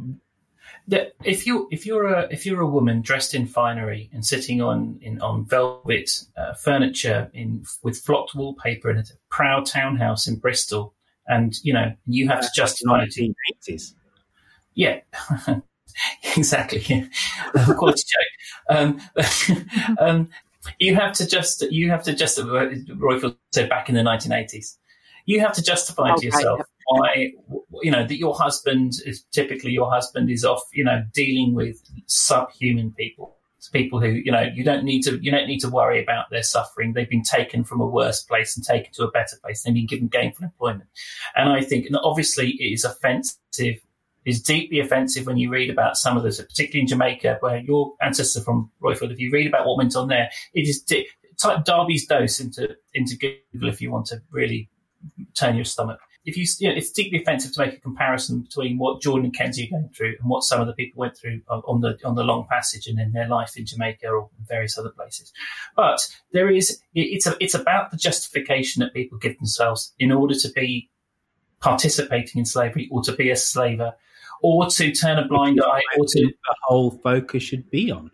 Yeah, 0.88 1.06
if 1.24 1.46
you 1.46 1.68
if 1.72 1.86
you're 1.86 2.08
a 2.08 2.28
if 2.32 2.46
you're 2.46 2.62
a 2.62 2.68
woman 2.68 3.02
dressed 3.02 3.36
in 3.36 3.46
finery 3.46 4.10
and 4.12 4.26
sitting 4.26 4.62
on 4.62 4.98
in 5.02 5.22
on 5.22 5.46
velvet 5.46 6.10
uh, 6.36 6.54
furniture 6.54 7.30
in 7.34 7.64
with 7.84 7.98
flocked 7.98 8.34
wallpaper 8.34 8.90
in 8.90 8.98
a 8.98 9.04
proud 9.30 9.66
townhouse 9.66 10.28
in 10.28 10.38
Bristol, 10.38 10.94
and 11.28 11.54
you 11.64 11.74
know 11.74 11.94
you 12.08 12.28
have 12.28 12.42
to 12.42 12.50
justify 12.56 13.04
it. 13.04 13.36
1980s. 13.68 13.94
Yeah, 14.74 15.00
exactly. 16.36 16.82
Quality 17.54 18.04
joke. 18.04 18.78
Um, 18.78 19.02
um, 20.00 20.30
you 20.80 20.96
have 20.96 21.14
to 21.14 21.28
just 21.28 21.62
you 21.72 21.90
have 21.90 22.04
to 22.04 22.14
just 22.14 22.38
Roifield 22.38 23.38
said 23.52 23.70
back 23.70 23.90
in 23.90 23.96
the 23.96 24.02
1980s. 24.02 24.78
You 25.26 25.40
have 25.42 25.54
to 25.54 25.62
justify 25.64 26.12
Okay. 26.12 26.20
to 26.22 26.26
yourself 26.28 26.62
why 26.88 27.32
you 27.82 27.90
know 27.92 28.06
that 28.06 28.18
your 28.18 28.36
husband 28.36 28.94
is 29.06 29.24
typically 29.32 29.72
your 29.72 29.90
husband 29.92 30.30
is 30.30 30.46
off 30.46 30.62
you 30.72 30.84
know 30.84 31.04
dealing 31.14 31.54
with 31.56 31.82
subhuman 32.08 32.92
people. 32.92 33.36
People 33.74 34.00
who 34.00 34.10
you 34.10 34.32
know 34.32 34.44
you 34.44 34.64
don't 34.64 34.84
need 34.84 35.02
to 35.02 35.18
you 35.24 35.32
don't 35.32 35.48
need 35.48 35.58
to 35.62 35.70
worry 35.70 36.00
about 36.02 36.30
their 36.30 36.44
suffering. 36.44 36.94
They've 36.94 37.10
been 37.10 37.24
taken 37.24 37.64
from 37.64 37.82
a 37.82 37.88
worse 37.88 38.22
place 38.22 38.56
and 38.56 38.64
taken 38.64 38.94
to 38.94 39.04
a 39.06 39.10
better 39.12 39.38
place. 39.44 39.64
They've 39.64 39.74
been 39.74 39.88
given 39.88 40.08
gainful 40.08 40.46
employment. 40.46 40.88
And 41.36 41.50
i 41.50 41.62
think 41.64 41.88
and 41.88 41.98
obviously 42.04 42.52
it 42.60 42.74
is 42.74 42.84
offensive 42.86 43.78
is 44.24 44.42
deeply 44.42 44.80
offensive 44.80 45.26
when 45.26 45.38
you 45.38 45.50
read 45.50 45.72
about 45.72 45.98
some 45.98 46.16
of 46.16 46.22
this 46.22 46.40
particularly 46.40 46.82
in 46.82 46.88
jamaica 46.88 47.38
where 47.40 47.58
your 47.58 47.94
ancestors 48.04 48.44
from 48.44 48.70
roifield 48.84 49.12
if 49.12 49.20
you 49.20 49.32
read 49.32 49.48
about 49.48 49.66
what 49.66 49.78
went 49.78 49.96
on 49.96 50.08
there 50.10 50.30
it 50.54 50.68
is 50.68 50.82
di- 50.82 51.08
type 51.42 51.64
derby's 51.66 52.06
dose 52.06 52.40
into 52.40 52.76
into 52.94 53.16
google 53.18 53.70
if 53.70 53.82
you 53.82 53.92
want 53.92 54.06
to 54.06 54.22
really 54.32 54.70
turn 55.34 55.56
your 55.56 55.66
stomach. 55.66 56.00
If 56.26 56.38
you, 56.38 56.46
you 56.58 56.70
know, 56.70 56.76
it's 56.76 56.92
deeply 56.92 57.22
offensive 57.22 57.54
to 57.54 57.60
make 57.62 57.74
a 57.74 57.80
comparison 57.80 58.42
between 58.42 58.80
what 58.80 59.00
Jordan 59.00 59.26
and 59.26 59.34
Kenzie 59.34 59.68
are 59.68 59.78
going 59.78 59.90
through 59.90 60.16
and 60.20 60.28
what 60.28 60.44
some 60.44 60.60
of 60.60 60.66
the 60.66 60.74
people 60.74 61.00
went 61.00 61.16
through 61.16 61.42
on 61.50 61.82
the 61.82 62.00
on 62.04 62.16
the 62.16 62.24
long 62.24 62.48
passage 62.50 62.88
and 62.88 63.00
in 63.00 63.12
their 63.12 63.28
life 63.28 63.56
in 63.56 63.66
Jamaica 63.66 64.08
or 64.08 64.30
various 64.48 64.78
other 64.78 64.90
places. 64.90 65.32
But 65.76 66.08
there 66.32 66.50
is, 66.50 66.82
it's 66.96 67.28
a, 67.28 67.36
it's 67.40 67.54
about 67.54 67.92
the 67.92 67.98
justification 67.98 68.80
that 68.80 68.94
people 68.94 69.20
give 69.20 69.38
themselves 69.38 69.94
in 70.00 70.12
order 70.12 70.34
to 70.34 70.50
be 70.50 70.90
participating 71.60 72.40
in 72.40 72.46
slavery 72.46 72.90
or 72.92 73.04
to 73.04 73.12
be 73.12 73.30
a 73.30 73.36
slaver 73.36 73.94
or 74.42 74.68
to 74.68 74.92
turn 74.92 75.20
a 75.20 75.28
blind 75.28 75.62
eye 75.62 75.82
or 75.98 76.06
to 76.08 76.22
the 76.22 76.56
whole 76.64 76.92
focus 77.04 77.44
should 77.44 77.70
be 77.70 77.92
on. 77.92 78.10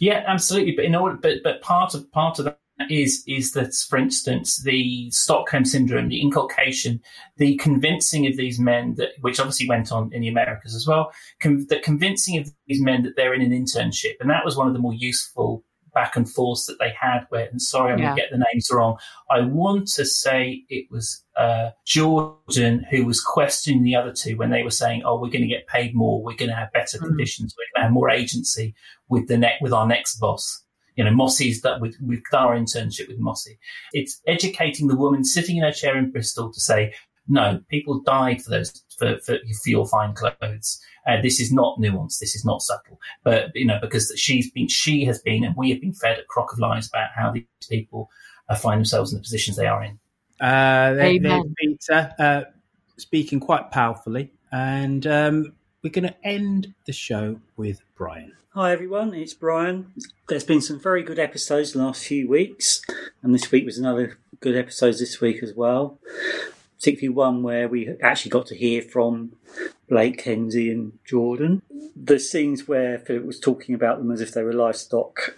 yeah, 0.00 0.22
absolutely. 0.26 0.72
But 0.72 0.84
in 0.84 0.94
order, 0.94 1.16
but 1.16 1.38
but 1.42 1.62
part 1.62 1.94
of 1.94 2.10
part 2.12 2.38
of 2.38 2.44
that 2.46 2.58
is 2.88 3.24
is 3.26 3.52
that, 3.52 3.74
for 3.74 3.98
instance, 3.98 4.62
the 4.62 5.10
Stockholm 5.10 5.64
syndrome, 5.64 6.08
the 6.08 6.20
inculcation, 6.20 7.00
the 7.36 7.56
convincing 7.56 8.26
of 8.26 8.36
these 8.36 8.58
men 8.60 8.94
that, 8.96 9.10
which 9.20 9.40
obviously 9.40 9.68
went 9.68 9.90
on 9.92 10.12
in 10.12 10.20
the 10.22 10.28
Americas 10.28 10.74
as 10.74 10.86
well, 10.86 11.12
con- 11.40 11.66
the 11.68 11.80
convincing 11.80 12.38
of 12.38 12.50
these 12.66 12.80
men 12.82 13.02
that 13.02 13.16
they're 13.16 13.34
in 13.34 13.42
an 13.42 13.50
internship, 13.50 14.14
and 14.20 14.30
that 14.30 14.44
was 14.44 14.56
one 14.56 14.68
of 14.68 14.72
the 14.74 14.78
more 14.78 14.94
useful 14.94 15.64
back 15.94 16.14
and 16.16 16.30
forths 16.30 16.66
that 16.66 16.76
they 16.78 16.92
had. 17.00 17.26
Where, 17.30 17.46
and 17.46 17.60
sorry, 17.60 17.92
I'm 17.92 17.98
Yeah. 17.98 18.10
to 18.10 18.16
get 18.16 18.30
the 18.30 18.44
names 18.52 18.68
wrong. 18.70 18.96
I 19.30 19.40
want 19.40 19.88
to 19.94 20.04
say 20.04 20.62
it 20.68 20.86
was 20.90 21.24
uh, 21.36 21.70
Jordan 21.86 22.86
who 22.90 23.04
was 23.04 23.20
questioning 23.20 23.82
the 23.82 23.96
other 23.96 24.12
two 24.12 24.36
when 24.36 24.50
they 24.50 24.62
were 24.62 24.70
saying, 24.70 25.02
"Oh, 25.04 25.14
we're 25.20 25.30
going 25.30 25.42
to 25.42 25.48
get 25.48 25.66
paid 25.66 25.94
more, 25.94 26.22
we're 26.22 26.36
going 26.36 26.50
to 26.50 26.54
have 26.56 26.72
better 26.72 26.98
conditions, 26.98 27.54
we're 27.56 27.64
going 27.74 27.82
to 27.82 27.86
have 27.88 27.92
more 27.92 28.10
agency 28.10 28.74
with 29.08 29.26
the 29.28 29.36
net 29.38 29.54
with 29.60 29.72
our 29.72 29.86
next 29.86 30.16
boss." 30.20 30.64
You 30.98 31.04
know, 31.04 31.12
Mossy's 31.12 31.62
that 31.62 31.80
with 31.80 31.96
with 32.00 32.22
our 32.32 32.56
internship 32.56 33.06
with 33.08 33.18
Mossy. 33.20 33.58
It's 33.92 34.20
educating 34.26 34.88
the 34.88 34.96
woman 34.96 35.24
sitting 35.24 35.56
in 35.56 35.62
her 35.62 35.72
chair 35.72 35.96
in 35.96 36.10
Bristol 36.10 36.52
to 36.52 36.60
say, 36.60 36.92
"No, 37.28 37.60
people 37.68 38.00
died 38.02 38.42
for 38.42 38.50
those 38.50 38.70
for 38.98 39.16
for, 39.24 39.38
for 39.62 39.68
your 39.70 39.86
fine 39.86 40.12
clothes." 40.14 40.80
Uh, 41.06 41.22
this 41.22 41.38
is 41.40 41.52
not 41.52 41.78
nuanced. 41.78 42.18
This 42.18 42.34
is 42.34 42.44
not 42.44 42.62
subtle. 42.62 42.98
But 43.22 43.52
you 43.54 43.64
know, 43.64 43.78
because 43.80 44.12
she's 44.16 44.50
been, 44.50 44.66
she 44.68 45.04
has 45.04 45.20
been, 45.22 45.44
and 45.44 45.54
we 45.56 45.70
have 45.70 45.80
been 45.80 45.94
fed 45.94 46.18
a 46.18 46.24
crock 46.24 46.52
of 46.52 46.58
lies 46.58 46.88
about 46.88 47.10
how 47.14 47.30
these 47.30 47.44
people 47.70 48.10
uh, 48.48 48.56
find 48.56 48.78
themselves 48.78 49.12
in 49.12 49.18
the 49.18 49.22
positions 49.22 49.56
they 49.56 49.66
are 49.66 49.82
in. 49.84 49.98
Uh, 50.40 50.94
there- 50.94 51.04
there's 51.20 51.78
Peter 51.88 52.14
uh, 52.18 52.42
speaking 52.96 53.40
quite 53.40 53.70
powerfully, 53.70 54.32
and 54.52 55.06
um, 55.06 55.52
we're 55.82 55.90
going 55.90 56.08
to 56.08 56.16
end 56.26 56.74
the 56.86 56.92
show 56.92 57.38
with 57.56 57.80
Brian. 57.96 58.32
Hi 58.58 58.72
everyone, 58.72 59.14
it's 59.14 59.34
Brian. 59.34 59.92
There's 60.28 60.42
been 60.42 60.60
some 60.60 60.80
very 60.80 61.04
good 61.04 61.20
episodes 61.20 61.70
the 61.70 61.78
last 61.78 62.04
few 62.04 62.28
weeks, 62.28 62.82
and 63.22 63.32
this 63.32 63.52
week 63.52 63.64
was 63.64 63.78
another 63.78 64.18
good 64.40 64.56
episode 64.56 64.94
this 64.98 65.20
week 65.20 65.44
as 65.44 65.54
well. 65.54 65.96
Particularly 66.76 67.14
one 67.14 67.44
where 67.44 67.68
we 67.68 67.90
actually 68.02 68.32
got 68.32 68.48
to 68.48 68.56
hear 68.56 68.82
from 68.82 69.30
Blake, 69.88 70.18
Kenzie, 70.18 70.72
and 70.72 70.98
Jordan. 71.04 71.62
The 71.94 72.18
scenes 72.18 72.66
where 72.66 72.98
Philip 72.98 73.24
was 73.24 73.38
talking 73.38 73.76
about 73.76 73.98
them 73.98 74.10
as 74.10 74.20
if 74.20 74.32
they 74.32 74.42
were 74.42 74.52
livestock 74.52 75.36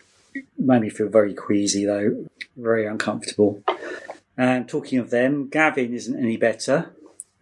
made 0.56 0.80
me 0.80 0.88
feel 0.88 1.10
very 1.10 1.34
queasy, 1.34 1.84
though, 1.84 2.24
very 2.56 2.86
uncomfortable. 2.86 3.62
And 4.38 4.66
talking 4.66 4.98
of 4.98 5.10
them, 5.10 5.50
Gavin 5.50 5.92
isn't 5.92 6.18
any 6.18 6.38
better, 6.38 6.94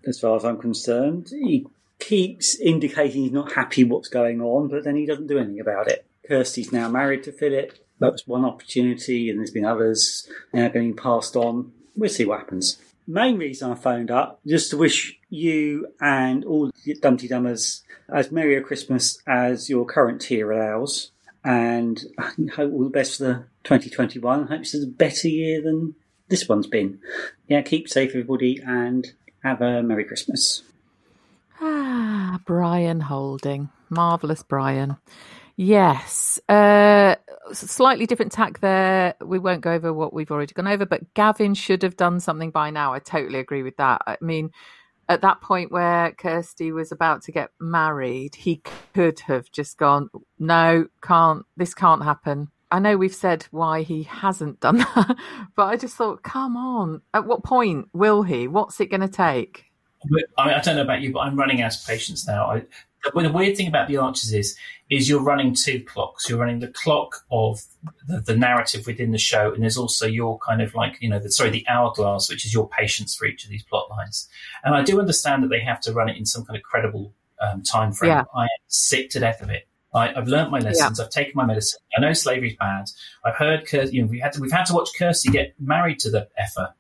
as 0.05 0.18
far 0.18 0.35
as 0.35 0.45
I'm 0.45 0.59
concerned. 0.59 1.29
He 1.31 1.68
keeps 1.99 2.59
indicating 2.59 3.22
he's 3.22 3.32
not 3.32 3.53
happy 3.53 3.84
what's 3.84 4.09
going 4.09 4.40
on, 4.40 4.68
but 4.68 4.84
then 4.84 4.96
he 4.96 5.07
doesn't 5.07 5.26
do 5.26 5.38
anything 5.38 5.61
about 5.61 5.88
it. 5.88 6.07
Kirsty's 6.28 6.72
now 6.72 6.88
married 6.88 7.24
to 7.24 7.32
Philip. 7.32 7.72
That 8.01 8.12
was 8.12 8.26
one 8.26 8.44
opportunity, 8.44 9.30
and 9.30 9.38
there's 9.38 9.51
been 9.51 9.64
others 9.64 10.28
now 10.53 10.68
getting 10.68 10.94
passed 10.94 11.34
on. 11.36 11.72
We'll 11.96 12.11
see 12.11 12.24
what 12.24 12.38
happens. 12.40 12.78
Main 13.07 13.38
reason 13.38 13.72
I 13.72 13.74
phoned 13.74 14.11
up 14.11 14.40
just 14.46 14.70
to 14.70 14.76
wish 14.76 15.18
you 15.30 15.88
and 16.01 16.44
all 16.44 16.70
the 16.84 16.94
Dumteedummers 16.94 17.82
as 18.12 18.30
merry 18.30 18.57
a 18.57 18.61
Christmas 18.61 19.20
as 19.26 19.68
your 19.68 19.86
current 19.86 20.20
tier 20.20 20.53
allows, 20.53 21.11
and 21.44 22.01
I 22.18 22.32
hope 22.55 22.72
all 22.72 22.84
the 22.84 22.90
best 22.90 23.18
for 23.18 23.24
the 23.24 23.34
2021. 23.64 24.44
I 24.44 24.46
hope 24.46 24.59
this 24.61 24.74
is 24.74 24.84
a 24.84 24.88
better 24.88 25.28
year 25.28 25.62
than 25.62 25.94
this 26.28 26.49
one's 26.49 26.66
been. 26.66 27.01
Yeah, 27.49 27.62
keep 27.62 27.88
safe, 27.88 28.11
everybody, 28.11 28.61
and 28.64 29.11
have 29.42 29.62
a 29.62 29.82
merry 29.82 30.05
Christmas. 30.05 30.62
Ah, 31.61 32.39
Brian 32.45 33.01
Holding. 33.01 33.69
Marvellous 33.91 34.43
Brian. 34.43 34.97
Yes. 35.57 36.39
Uh, 36.49 37.17
slightly 37.53 38.07
different 38.07 38.33
tack 38.33 38.61
there. 38.61 39.15
We 39.25 39.39
won't 39.39 39.63
go 39.63 39.73
over 39.73 39.93
what 39.93 40.13
we've 40.13 40.31
already 40.31 40.55
gone 40.55 40.69
over, 40.69 40.87
but 40.87 41.15
Gavin 41.15 41.55
should 41.55 41.83
have 41.83 41.97
done 41.97 42.21
something 42.21 42.51
by 42.51 42.71
now. 42.71 42.93
I 42.93 43.01
totally 43.01 43.41
agree 43.41 43.65
with 43.65 43.77
that. 43.79 44.03
I 44.07 44.17
mean, 44.21 44.51
at 45.09 45.23
that 45.23 45.41
point 45.41 45.73
where 45.73 46.13
Kirsty 46.13 46.71
was 46.71 46.93
about 46.93 47.23
to 47.23 47.33
get 47.33 47.51
married, 47.59 48.37
he 48.37 48.63
could 48.95 49.21
have 49.21 49.51
just 49.51 49.79
gone, 49.79 50.11
no, 50.39 50.87
can't, 51.03 51.45
this 51.57 51.75
can't 51.75 52.05
happen. 52.05 52.49
I 52.71 52.79
know 52.79 52.97
we've 52.97 53.15
said 53.15 53.47
why 53.51 53.83
he 53.83 54.03
hasn't 54.05 54.61
done 54.61 54.79
that, 54.95 55.17
but 55.57 55.65
I 55.65 55.77
just 55.77 55.97
thought, 55.97 56.23
come 56.23 56.57
on. 56.57 57.03
At 57.15 57.27
what 57.27 57.43
point 57.43 57.89
will 57.93 58.23
he? 58.23 58.47
What's 58.47 58.81
it 58.81 58.91
going 58.91 59.01
to 59.01 59.09
take? 59.09 59.68
I, 60.05 60.46
mean, 60.46 60.55
I 60.55 60.61
don't 60.61 60.76
know 60.76 60.82
about 60.82 61.01
you, 61.01 61.12
but 61.12 61.20
I'm 61.20 61.36
running 61.36 61.61
out 61.62 61.74
of 61.74 61.86
patience 61.86 62.26
now. 62.26 62.46
I, 62.46 62.62
the, 63.05 63.22
the 63.22 63.32
weird 63.32 63.57
thing 63.57 63.68
about 63.68 63.88
the 63.88 63.96
Archers 63.96 64.32
is, 64.32 64.57
is 64.90 65.09
you're 65.09 65.22
running 65.22 65.55
two 65.55 65.82
clocks. 65.84 66.28
You're 66.28 66.38
running 66.38 66.61
the 66.61 66.68
clock 66.68 67.24
of 67.30 67.62
the, 68.07 68.20
the, 68.20 68.36
narrative 68.36 68.86
within 68.86 69.12
the 69.12 69.18
show, 69.18 69.53
and 69.53 69.62
there's 69.62 69.76
also 69.76 70.07
your 70.07 70.38
kind 70.38 70.62
of 70.62 70.74
like, 70.74 70.96
you 71.01 71.09
know, 71.09 71.18
the, 71.18 71.30
sorry, 71.30 71.51
the 71.51 71.66
hourglass, 71.68 72.30
which 72.30 72.44
is 72.44 72.55
your 72.55 72.68
patience 72.68 73.14
for 73.14 73.26
each 73.26 73.44
of 73.44 73.51
these 73.51 73.62
plot 73.62 73.90
lines. 73.90 74.28
And 74.64 74.74
I 74.74 74.82
do 74.82 74.99
understand 74.99 75.42
that 75.42 75.49
they 75.49 75.61
have 75.61 75.80
to 75.82 75.92
run 75.92 76.09
it 76.09 76.16
in 76.16 76.26
some 76.26 76.44
kind 76.44 76.57
of 76.57 76.62
credible 76.62 77.12
um, 77.40 77.62
time 77.62 77.92
frame. 77.92 78.11
Yeah. 78.11 78.24
I 78.34 78.44
am 78.44 78.49
sick 78.66 79.11
to 79.11 79.20
death 79.20 79.42
of 79.42 79.51
it. 79.51 79.68
I, 79.94 80.12
have 80.12 80.28
learnt 80.28 80.51
my 80.51 80.59
lessons. 80.59 80.99
Yeah. 80.99 81.05
I've 81.05 81.11
taken 81.11 81.32
my 81.34 81.46
medicine. 81.46 81.80
I 81.96 82.01
know 82.01 82.12
slavery's 82.12 82.57
bad. 82.57 82.90
I've 83.24 83.36
heard, 83.36 83.66
you 83.92 84.03
know, 84.03 84.09
we 84.09 84.20
had 84.20 84.32
to, 84.34 84.40
we've 84.40 84.53
had 84.53 84.66
to 84.66 84.74
watch 84.74 84.90
Kirsty 84.99 85.30
get 85.30 85.55
married 85.59 85.99
to 86.01 86.11
the 86.11 86.28
effer. 86.36 86.74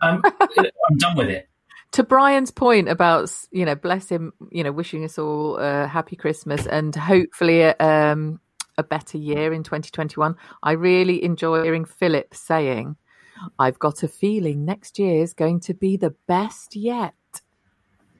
Um, 0.00 0.22
I'm 0.40 0.98
done 0.98 1.16
with 1.16 1.28
it 1.28 1.48
to 1.92 2.02
Brian's 2.02 2.50
point 2.50 2.88
about 2.88 3.30
you 3.50 3.64
know, 3.64 3.74
bless 3.74 4.08
him, 4.08 4.32
you 4.50 4.64
know, 4.64 4.72
wishing 4.72 5.04
us 5.04 5.18
all 5.18 5.56
a 5.58 5.86
happy 5.86 6.16
Christmas 6.16 6.66
and 6.66 6.94
hopefully 6.94 7.60
a, 7.62 7.76
um, 7.78 8.40
a 8.78 8.82
better 8.82 9.18
year 9.18 9.52
in 9.52 9.62
2021. 9.62 10.34
I 10.62 10.72
really 10.72 11.22
enjoy 11.22 11.62
hearing 11.62 11.84
Philip 11.84 12.34
saying, 12.34 12.96
"I've 13.58 13.78
got 13.78 14.02
a 14.02 14.08
feeling 14.08 14.64
next 14.64 14.98
year 14.98 15.22
is 15.22 15.34
going 15.34 15.60
to 15.60 15.74
be 15.74 15.96
the 15.96 16.14
best 16.26 16.76
yet." 16.76 17.14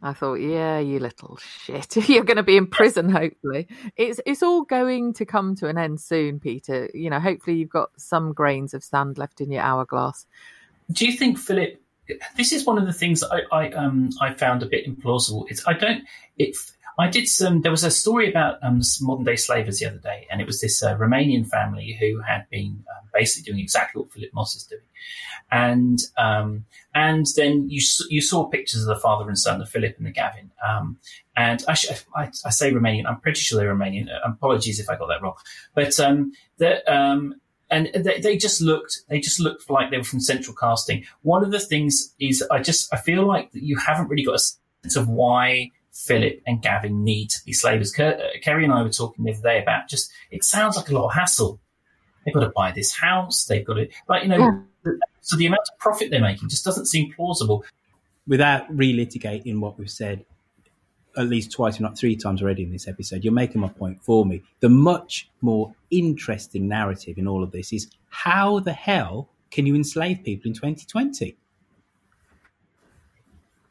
I 0.05 0.12
thought, 0.12 0.35
yeah, 0.35 0.81
you 0.81 0.99
little 0.99 1.37
shit. 1.37 1.97
You're 2.09 2.25
going 2.25 2.37
to 2.37 2.43
be 2.43 2.57
in 2.57 2.66
prison, 2.66 3.09
hopefully. 3.09 3.68
It's 3.97 4.20
it's 4.27 4.43
all 4.43 4.62
going 4.64 5.14
to 5.14 5.25
come 5.25 5.55
to 5.57 5.68
an 5.68 5.79
end 5.79 6.01
soon, 6.01 6.41
Peter. 6.41 6.91
You 6.93 7.09
know, 7.09 7.20
hopefully 7.20 7.57
you've 7.57 7.70
got 7.70 7.91
some 7.97 8.33
grains 8.33 8.75
of 8.75 8.83
sand 8.83 9.16
left 9.16 9.41
in 9.41 9.51
your 9.53 9.62
hourglass. 9.62 10.27
Do 10.91 11.07
you 11.07 11.12
think 11.12 11.39
Philip 11.39 11.82
this 12.37 12.53
is 12.53 12.65
one 12.65 12.79
of 12.79 12.87
the 12.87 12.93
things 12.93 13.23
I, 13.23 13.43
I 13.51 13.71
um 13.73 14.11
I 14.21 14.33
found 14.35 14.63
a 14.63 14.67
bit 14.67 14.87
implausible. 14.87 15.47
It's 15.49 15.67
I 15.67 15.75
don't 15.75 16.05
it. 16.39 16.57
I 16.99 17.09
did 17.09 17.27
some. 17.27 17.63
There 17.63 17.71
was 17.71 17.85
a 17.85 17.91
story 17.91 18.29
about 18.29 18.59
um, 18.63 18.83
modern 19.01 19.25
day 19.25 19.37
slavers 19.37 19.79
the 19.79 19.87
other 19.87 19.99
day, 19.99 20.27
and 20.31 20.41
it 20.41 20.47
was 20.47 20.61
this 20.61 20.83
uh, 20.83 20.97
Romanian 20.97 21.49
family 21.49 21.97
who 21.99 22.21
had 22.21 22.47
been 22.51 22.85
um, 22.95 23.09
basically 23.15 23.51
doing 23.51 23.63
exactly 23.63 24.01
what 24.01 24.13
Philip 24.13 24.31
Moss 24.35 24.55
is 24.55 24.65
doing, 24.65 24.83
and 25.51 25.99
um, 26.19 26.67
and 26.95 27.27
then 27.37 27.71
you 27.71 27.81
you 28.11 28.21
saw 28.21 28.45
pictures 28.45 28.83
of 28.83 28.89
the 28.89 29.01
father 29.01 29.27
and 29.27 29.39
son, 29.39 29.59
the 29.59 29.67
Philip 29.67 29.97
and 29.97 30.07
the 30.07 30.11
Gavin, 30.11 30.51
um, 30.67 30.99
and 31.35 31.65
I, 31.67 31.77
I, 32.15 32.31
I, 32.45 32.51
say 32.51 32.71
Romanian. 32.73 33.07
I'm 33.07 33.21
pretty 33.21 33.41
sure 33.41 33.59
they're 33.59 33.75
Romanian. 33.75 34.09
Apologies 34.25 34.79
if 34.79 34.91
I 34.91 34.97
got 34.97 35.09
that 35.09 35.23
wrong, 35.23 35.37
but 35.75 35.99
um, 35.99 36.33
that 36.59 36.87
um, 36.93 37.37
and 37.73 37.91
they, 38.05 38.20
they, 38.20 38.37
just 38.37 38.61
looked 38.61 39.03
they 39.09 39.18
just 39.18 39.41
looked 39.41 39.68
like 39.70 39.91
they 39.91 39.97
were 39.97 40.05
from 40.05 40.20
central 40.20 40.55
casting. 40.55 41.05
One 41.23 41.43
of 41.43 41.51
the 41.51 41.59
things 41.59 42.14
is 42.20 42.45
i 42.51 42.61
just 42.61 42.93
i 42.93 42.99
feel 42.99 43.27
like 43.27 43.49
you 43.53 43.77
haven't 43.77 44.09
really 44.09 44.25
got 44.25 44.37
a 44.37 44.39
sense 44.39 44.97
of 44.97 45.09
why 45.09 45.70
philip 45.93 46.41
and 46.47 46.62
gavin 46.62 47.03
need 47.03 47.31
to 47.31 47.39
be 47.45 47.53
slavers. 47.53 47.99
Uh, 47.99 48.18
kerry 48.43 48.64
and 48.64 48.73
i 48.73 48.83
were 48.83 48.91
talking 48.91 49.25
the 49.25 49.33
other 49.33 49.43
day 49.43 49.62
about 49.62 49.89
just 49.89 50.11
it 50.31 50.45
sounds 50.45 50.77
like 50.77 50.89
a 50.89 50.95
lot 50.95 51.07
of 51.07 51.14
hassle. 51.14 51.59
They've 52.25 52.35
got 52.35 52.41
to 52.41 52.51
buy 52.51 52.70
this 52.70 52.93
house 52.93 53.47
they've 53.47 53.64
got 53.64 53.75
to 53.75 53.89
like 54.09 54.23
you 54.23 54.29
know 54.29 54.64
yeah. 54.85 54.93
so 55.23 55.37
the 55.37 55.47
amount 55.47 55.62
of 55.73 55.79
profit 55.79 56.11
they're 56.11 56.20
making 56.20 56.49
just 56.49 56.64
doesn't 56.64 56.87
seem 56.87 57.12
plausible. 57.12 57.64
Without 58.29 58.70
relitigating 58.70 59.59
what 59.59 59.77
we've 59.79 59.91
said 59.91 60.25
at 61.17 61.27
least 61.27 61.53
twice, 61.53 61.75
if 61.75 61.81
not 61.81 61.97
three 61.97 62.17
times 62.17 62.43
already 62.43 62.63
in 62.63 62.71
this 62.71 62.89
episode. 62.89 63.25
You're 63.25 63.33
making 63.33 63.61
my 63.61 63.69
point 63.69 64.03
for 64.03 64.25
me. 64.25 64.43
The 64.61 64.69
much 64.69 65.29
more 65.41 65.75
interesting 65.91 66.69
narrative 66.69 67.19
in 67.19 67.27
all 67.27 67.43
of 67.43 67.53
this 67.53 67.73
is 67.73 67.89
how 68.09 68.61
the 68.61 68.73
hell 68.73 69.29
can 69.51 69.67
you 69.67 69.75
enslave 69.75 70.25
people 70.25 70.49
in 70.49 70.55
2020? 70.55 71.37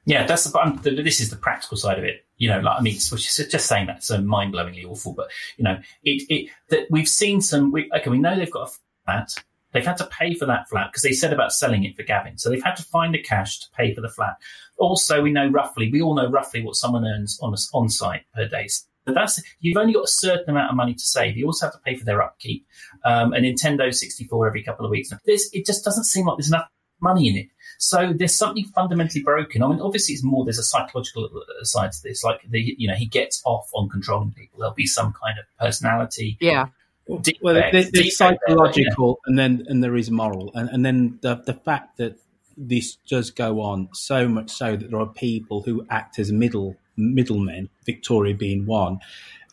Yeah, 0.05 0.25
that's 0.25 0.43
the, 0.45 1.01
this 1.03 1.21
is 1.21 1.29
the 1.29 1.35
practical 1.35 1.77
side 1.77 1.99
of 1.99 2.03
it. 2.03 2.25
You 2.37 2.49
know, 2.49 2.59
like 2.59 2.79
I 2.79 2.81
mean, 2.81 2.93
just 2.95 3.67
saying 3.67 3.87
that 3.87 4.03
so 4.03 4.19
mind 4.19 4.53
blowingly 4.53 4.83
awful, 4.83 5.13
but 5.13 5.29
you 5.57 5.63
know, 5.63 5.77
it 6.03 6.23
it 6.27 6.49
that 6.69 6.87
we've 6.89 7.07
seen 7.07 7.39
some. 7.39 7.71
We, 7.71 7.89
okay, 7.95 8.09
we 8.09 8.17
know 8.17 8.35
they've 8.35 8.49
got 8.49 8.71
a. 9.07 9.27
They've 9.73 9.85
had 9.85 9.97
to 9.97 10.05
pay 10.07 10.33
for 10.33 10.45
that 10.45 10.67
flat 10.69 10.89
because 10.91 11.03
they 11.03 11.13
said 11.13 11.33
about 11.33 11.53
selling 11.53 11.83
it 11.83 11.95
for 11.95 12.03
Gavin. 12.03 12.37
So 12.37 12.49
they've 12.49 12.63
had 12.63 12.75
to 12.75 12.83
find 12.83 13.13
the 13.13 13.21
cash 13.21 13.59
to 13.59 13.69
pay 13.71 13.93
for 13.93 14.01
the 14.01 14.09
flat. 14.09 14.37
Also, 14.77 15.21
we 15.21 15.31
know 15.31 15.47
roughly, 15.47 15.91
we 15.91 16.01
all 16.01 16.15
know 16.15 16.29
roughly 16.29 16.61
what 16.61 16.75
someone 16.75 17.05
earns 17.05 17.39
on 17.41 17.55
on 17.73 17.89
site 17.89 18.23
per 18.33 18.47
day. 18.47 18.67
So 18.67 18.85
that's 19.13 19.41
you've 19.59 19.77
only 19.77 19.93
got 19.93 20.03
a 20.03 20.07
certain 20.07 20.49
amount 20.49 20.69
of 20.69 20.75
money 20.75 20.93
to 20.93 21.03
save. 21.03 21.37
You 21.37 21.45
also 21.45 21.67
have 21.67 21.73
to 21.73 21.79
pay 21.79 21.95
for 21.95 22.05
their 22.05 22.21
upkeep. 22.21 22.65
Um, 23.05 23.33
a 23.33 23.37
Nintendo 23.37 23.93
64 23.93 24.47
every 24.47 24.63
couple 24.63 24.85
of 24.85 24.91
weeks. 24.91 25.11
This 25.25 25.49
it 25.53 25.65
just 25.65 25.83
doesn't 25.83 26.05
seem 26.05 26.25
like 26.25 26.37
there's 26.37 26.49
enough 26.49 26.67
money 26.99 27.27
in 27.29 27.35
it. 27.37 27.47
So 27.79 28.13
there's 28.15 28.35
something 28.35 28.65
fundamentally 28.65 29.23
broken. 29.23 29.63
I 29.63 29.67
mean, 29.67 29.81
obviously, 29.81 30.13
it's 30.13 30.23
more. 30.23 30.45
There's 30.45 30.59
a 30.59 30.63
psychological 30.63 31.29
side 31.63 31.93
to 31.93 32.03
this. 32.03 32.23
Like 32.23 32.41
the, 32.47 32.75
you 32.77 32.87
know, 32.87 32.93
he 32.93 33.07
gets 33.07 33.41
off 33.43 33.69
on 33.73 33.89
controlling 33.89 34.33
people. 34.33 34.59
There'll 34.59 34.75
be 34.75 34.85
some 34.85 35.13
kind 35.13 35.39
of 35.39 35.45
personality. 35.59 36.37
Yeah 36.39 36.67
well, 37.07 37.55
there's, 37.71 38.17
psychological, 38.17 39.19
and 39.25 39.37
then 39.37 39.65
and 39.67 39.83
there 39.83 39.95
is 39.95 40.09
moral, 40.11 40.51
and 40.53 40.69
and 40.69 40.85
then 40.85 41.19
the 41.21 41.35
the 41.45 41.53
fact 41.53 41.97
that 41.97 42.17
this 42.57 42.97
does 43.07 43.31
go 43.31 43.61
on 43.61 43.89
so 43.93 44.27
much 44.27 44.51
so 44.51 44.75
that 44.75 44.91
there 44.91 44.99
are 44.99 45.07
people 45.07 45.63
who 45.63 45.85
act 45.89 46.19
as 46.19 46.31
middle 46.31 46.75
middlemen, 46.97 47.69
Victoria 47.85 48.35
being 48.35 48.65
one, 48.65 48.99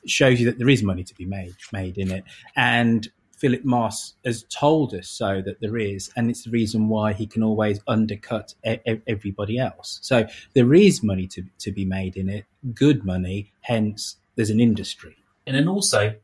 shows 0.07 0.41
you 0.41 0.47
that 0.47 0.59
there 0.59 0.69
is 0.69 0.83
money 0.83 1.05
to 1.05 1.15
be 1.15 1.25
made 1.25 1.55
made 1.73 1.99
in 1.99 2.11
it, 2.11 2.25
and 2.57 3.09
Philip 3.39 3.65
Moss 3.65 4.15
has 4.25 4.45
told 4.45 4.95
us 4.95 5.09
so 5.09 5.41
that 5.43 5.61
there 5.61 5.77
is, 5.77 6.11
and 6.17 6.29
it's 6.29 6.43
the 6.43 6.51
reason 6.51 6.89
why 6.89 7.13
he 7.13 7.27
can 7.27 7.43
always 7.43 7.81
undercut 7.87 8.55
e- 8.67 9.01
everybody 9.07 9.59
else. 9.59 10.01
So 10.03 10.27
there 10.55 10.75
is 10.75 11.03
money 11.03 11.27
to 11.29 11.45
to 11.61 11.73
be 11.73 11.85
made 11.85 12.17
in 12.17 12.29
it, 12.29 12.45
good 12.75 13.05
money. 13.05 13.53
Hence, 13.61 14.17
there's 14.37 14.51
an 14.51 14.61
industry, 14.61 15.17
and 15.47 15.57
then 15.57 15.69
also 15.69 16.15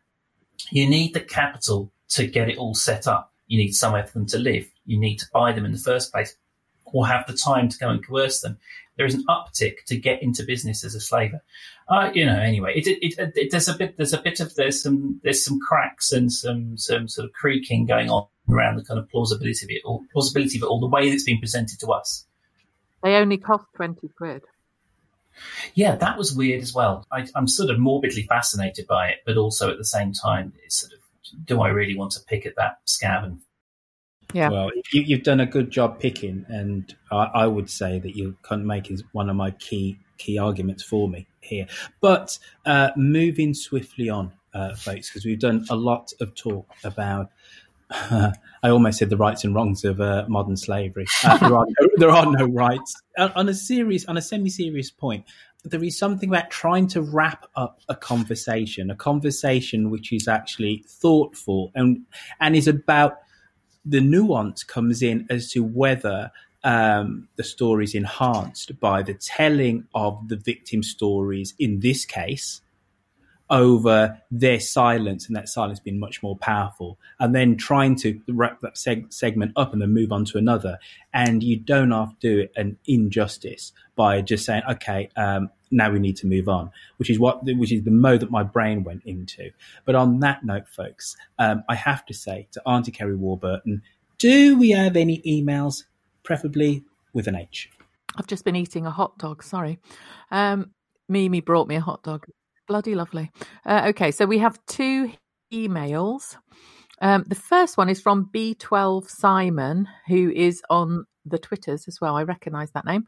you 0.71 0.89
need 0.89 1.15
the 1.15 1.21
capital 1.21 1.93
to 2.11 2.27
get 2.27 2.49
it 2.49 2.59
all 2.59 2.75
set 2.75 3.07
up. 3.07 3.33
You 3.47 3.59
need 3.59 3.73
somewhere 3.73 4.07
for 4.07 4.19
them 4.19 4.27
to 4.29 4.39
live. 4.39 4.67
You 4.87 4.99
need 4.99 5.19
to 5.19 5.27
buy 5.33 5.53
them 5.53 5.65
in 5.65 5.73
the 5.73 5.79
first 5.79 6.12
place 6.12 6.37
or 6.85 7.07
have 7.07 7.27
the 7.27 7.33
time 7.33 7.69
to 7.69 7.79
go 7.79 7.89
and 7.89 8.07
coerce 8.07 8.41
them. 8.41 8.59
There 8.97 9.07
is 9.07 9.15
an 9.15 9.25
uptick 9.29 9.85
to 9.87 9.97
get 9.97 10.23
into 10.23 10.45
business 10.45 10.85
as 10.85 10.95
a 10.95 11.01
slaver. 11.01 11.43
Uh, 11.89 12.11
you 12.15 12.25
know, 12.25 12.39
anyway, 12.39 12.75
it, 12.77 12.87
it, 12.87 13.33
it, 13.37 13.51
there's 13.51 13.69
a 13.69 13.75
bit, 13.75 13.97
there's 13.97 14.12
a 14.12 14.23
bit 14.23 14.39
of, 14.39 14.55
there's 14.55 14.81
some, 14.81 15.21
there's 15.25 15.45
some 15.45 15.59
cracks 15.61 16.12
and 16.12 16.33
some, 16.33 16.79
some 16.79 17.09
sort 17.09 17.27
of 17.27 17.33
creaking 17.33 17.87
going 17.87 18.09
on 18.11 18.27
around 18.49 18.77
the 18.77 18.85
kind 18.85 19.01
of 19.01 19.09
plausibility 19.11 19.67
of 19.67 19.71
it, 19.71 19.83
or 19.85 20.01
plausibility 20.12 20.59
of 20.59 20.62
it 20.62 20.67
all, 20.67 20.81
the 20.81 20.87
way 20.87 21.09
it's 21.09 21.25
been 21.25 21.41
presented 21.41 21.81
to 21.81 21.89
us. 21.89 22.27
They 23.03 23.17
only 23.17 23.39
cost 23.39 23.65
20 23.77 24.09
quid. 24.17 24.43
Yeah, 25.74 25.97
that 25.97 26.18
was 26.18 26.35
weird 26.35 26.62
as 26.62 26.74
well. 26.74 27.07
I, 27.11 27.26
am 27.37 27.49
sort 27.49 27.70
of 27.70 27.78
morbidly 27.78 28.22
fascinated 28.22 28.87
by 28.87 29.09
it, 29.09 29.18
but 29.26 29.37
also 29.37 29.70
at 29.70 29.78
the 29.78 29.85
same 29.85 30.12
time, 30.12 30.53
it's 30.64 30.80
sort 30.80 30.93
of, 30.93 30.99
do 31.45 31.61
I 31.61 31.68
really 31.68 31.97
want 31.97 32.12
to 32.12 32.20
pick 32.20 32.47
at 32.47 32.57
that 32.57 32.78
scab? 32.85 33.24
And 33.24 33.41
yeah. 34.32 34.49
Well, 34.49 34.70
you, 34.93 35.16
have 35.16 35.24
done 35.24 35.41
a 35.41 35.47
good 35.47 35.70
job 35.70 36.01
picking, 36.01 36.45
and 36.49 36.95
I, 37.11 37.30
I 37.35 37.47
would 37.47 37.70
say 37.70 37.99
that 37.99 38.16
you 38.16 38.37
can 38.43 38.66
make 38.66 38.91
is 38.91 39.05
one 39.12 39.30
of 39.30 39.37
my 39.37 39.51
key 39.53 39.99
key 40.18 40.39
arguments 40.39 40.82
for 40.82 41.09
me 41.09 41.26
here. 41.41 41.66
But 42.01 42.39
uh, 42.64 42.91
moving 42.97 43.55
swiftly 43.55 44.09
on, 44.09 44.32
uh, 44.53 44.74
folks, 44.74 45.11
because 45.11 45.24
we've 45.24 45.39
done 45.39 45.66
a 45.70 45.76
lot 45.76 46.12
of 46.20 46.35
talk 46.35 46.68
about 46.85 47.30
I 48.64 48.70
almost 48.70 48.99
said 48.99 49.11
the 49.11 49.16
rights 49.16 49.45
and 49.45 49.55
wrongs 49.55 49.84
of 49.84 50.01
uh, 50.01 50.24
modern 50.28 50.57
slavery. 50.57 51.07
Uh, 51.22 51.38
there, 51.38 51.57
are 51.57 51.66
no, 51.66 51.88
there, 51.97 52.11
are 52.11 52.32
no, 52.32 52.47
rights. 52.47 52.95
On 53.18 53.49
a 53.49 53.55
serious, 53.55 54.05
on 54.07 54.16
a 54.16 54.22
semi-serious 54.22 54.90
point, 54.90 55.24
there 55.64 55.82
is 55.82 55.97
something 55.97 56.28
about 56.28 56.51
trying 56.51 56.88
to 56.88 57.03
wrap 57.03 57.47
up 57.57 57.80
a 57.88 57.95
conversation, 57.95 58.90
a 58.90 58.97
conversation 58.97 59.90
which 59.90 60.12
is 60.12 60.28
actually 60.28 60.84
thoughtful 60.88 61.70
and 61.74 62.03
and 62.40 62.57
is 62.57 62.68
about 62.68 63.18
the 63.84 64.01
nuance 64.01 64.64
comes 64.64 65.03
in 65.03 65.26
as 65.30 65.51
to 65.53 65.62
whether 65.62 66.32
um, 66.64 67.28
the 67.36 67.45
story 67.45 67.84
is 67.84 67.95
enhanced 67.95 68.78
by 68.80 69.03
the 69.03 69.14
telling 69.14 69.86
of 69.95 70.28
the 70.28 70.36
victim 70.36 70.82
stories 70.82 71.55
in 71.59 71.80
this 71.80 72.05
case 72.07 72.62
over 73.55 74.20
their 74.32 74.59
silence 74.59 75.28
and 75.28 75.36
that 75.36 75.48
silence 75.48 75.78
being 75.78 76.00
much 76.00 76.24
more 76.24 76.36
powerful 76.36 76.98
and 77.20 77.32
then 77.32 77.57
trying 77.57 77.94
to 77.94 78.20
wrap 78.28 78.61
that 78.61 78.74
seg- 78.74 79.12
segment 79.12 79.52
up 79.55 79.72
and 79.72 79.80
then 79.80 79.94
move 79.94 80.11
on 80.11 80.24
to 80.24 80.36
another. 80.36 80.76
And 81.12 81.40
you 81.40 81.57
don't 81.57 81.92
have 81.92 82.18
to 82.18 82.42
do 82.42 82.48
an 82.57 82.76
injustice 82.86 83.72
by 83.94 84.20
just 84.22 84.44
saying 84.44 84.62
okay 84.68 85.09
um, 85.16 85.50
now 85.70 85.88
we 85.88 86.00
need 86.00 86.16
to 86.16 86.26
move 86.26 86.48
on 86.48 86.68
which 86.96 87.09
is 87.09 87.18
what 87.18 87.44
which 87.44 87.70
is 87.70 87.84
the 87.84 87.92
mode 87.92 88.20
that 88.20 88.30
my 88.30 88.42
brain 88.42 88.82
went 88.82 89.02
into. 89.05 89.50
But 89.84 89.94
on 89.94 90.18
that 90.20 90.44
note 90.44 90.68
folks 90.68 91.16
um, 91.38 91.62
i 91.68 91.76
have 91.76 92.05
to 92.07 92.14
say 92.14 92.48
to 92.52 92.62
auntie 92.66 92.90
kerry 92.90 93.14
warburton 93.14 93.82
do 94.18 94.59
we 94.59 94.70
have 94.70 94.96
any 94.96 95.22
emails 95.22 95.84
preferably 96.24 96.84
with 97.12 97.28
an 97.28 97.36
h? 97.36 97.70
I've 98.16 98.26
just 98.26 98.44
been 98.44 98.57
eating 98.57 98.84
a 98.84 98.90
hot 98.90 99.16
dog 99.18 99.44
sorry. 99.44 99.78
Um, 100.32 100.72
mimi 101.09 101.40
brought 101.40 101.68
me 101.68 101.76
a 101.76 101.80
hot 101.80 102.02
dog 102.02 102.26
Bloody 102.67 102.95
lovely. 102.95 103.31
Uh, 103.67 103.87
okay, 103.89 104.11
so 104.11 104.25
we 104.25 104.39
have 104.39 104.59
two 104.67 105.12
emails. 105.53 106.37
Um, 107.01 107.25
the 107.27 107.35
first 107.35 107.77
one 107.77 107.89
is 107.89 108.01
from 108.01 108.31
B12 108.33 109.09
Simon, 109.09 109.87
who 110.09 110.31
is 110.31 110.62
on 110.71 111.05
the 111.27 111.39
Twitters 111.39 111.87
as 111.89 112.01
well. 112.01 112.17
I 112.17 112.23
recognise 112.23 112.71
that 112.73 112.87
name. 112.87 113.05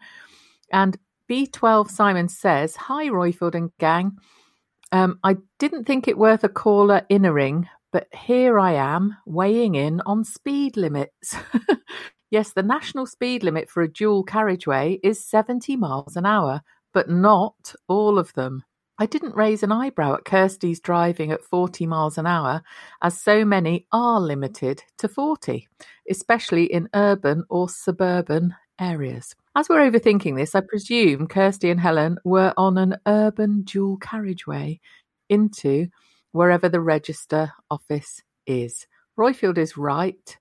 And 0.73 0.99
B12 1.31 1.91
Simon 1.91 2.29
says, 2.29 2.77
Hi, 2.77 3.07
Roifield 3.07 3.55
and 3.55 3.71
gang. 3.79 4.19
Um, 4.93 5.19
I 5.25 5.37
didn't 5.59 5.85
think 5.85 6.07
it 6.07 6.19
worth 6.19 6.45
a 6.45 6.49
caller 6.49 7.03
innering, 7.09 7.69
but 7.93 8.09
here 8.15 8.59
I 8.59 8.73
am 8.73 9.17
weighing 9.27 9.75
in 9.75 10.01
on 10.07 10.25
speed 10.25 10.77
limits. 10.77 11.35
yes, 12.31 12.53
the 12.53 12.63
national 12.63 13.07
speed 13.07 13.43
limit 13.43 13.69
for 13.69 13.83
a 13.83 13.93
dual 13.93 14.23
carriageway 14.23 15.01
is 15.03 15.25
70 15.25 15.77
miles 15.77 16.17
an 16.17 16.27
hour, 16.27 16.61
but 16.93 17.09
not 17.11 17.75
all 17.89 18.19
of 18.19 18.33
them. 18.35 18.63
I 18.99 19.05
didn't 19.07 19.37
raise 19.37 19.63
an 19.63 19.73
eyebrow 19.73 20.15
at 20.15 20.25
Kirsty's 20.25 20.81
driving 20.81 21.31
at 21.31 21.45
40 21.45 21.87
miles 21.87 22.17
an 22.17 22.27
hour, 22.27 22.63
as 23.03 23.21
so 23.21 23.45
many 23.45 23.87
are 23.93 24.19
limited 24.21 24.83
to 24.99 25.09
40, 25.09 25.69
especially 26.11 26.65
in 26.65 26.89
urban 26.95 27.45
or 27.51 27.69
suburban 27.69 28.55
areas. 28.81 29.35
As 29.55 29.69
we're 29.69 29.91
overthinking 29.91 30.37
this, 30.37 30.55
I 30.55 30.63
presume 30.63 31.27
Kirsty 31.27 31.71
and 31.71 31.81
Helen 31.81 32.19
were 32.25 32.55
on 32.57 32.79
an 32.79 32.97
urban 33.07 33.63
dual 33.63 33.99
carriageway 33.99 34.81
into 35.29 35.89
wherever 36.33 36.69
the 36.69 36.81
register 36.81 37.53
office 37.71 38.23
is. 38.47 38.87
Roifield 39.19 39.59
is 39.59 39.77
right. 39.77 40.39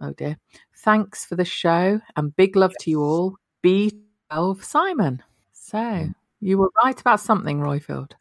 Oh 0.00 0.12
dear. 0.12 0.38
Thanks 0.78 1.24
for 1.24 1.34
the 1.34 1.44
show 1.44 2.00
and 2.14 2.36
big 2.36 2.54
love 2.54 2.74
to 2.80 2.90
you 2.90 3.02
all. 3.02 3.36
B12 3.64 4.62
Simon. 4.62 5.22
So 5.52 6.08
you 6.40 6.58
were 6.58 6.70
right 6.84 7.00
about 7.00 7.20
something, 7.20 7.60
Roifield. 7.60 8.12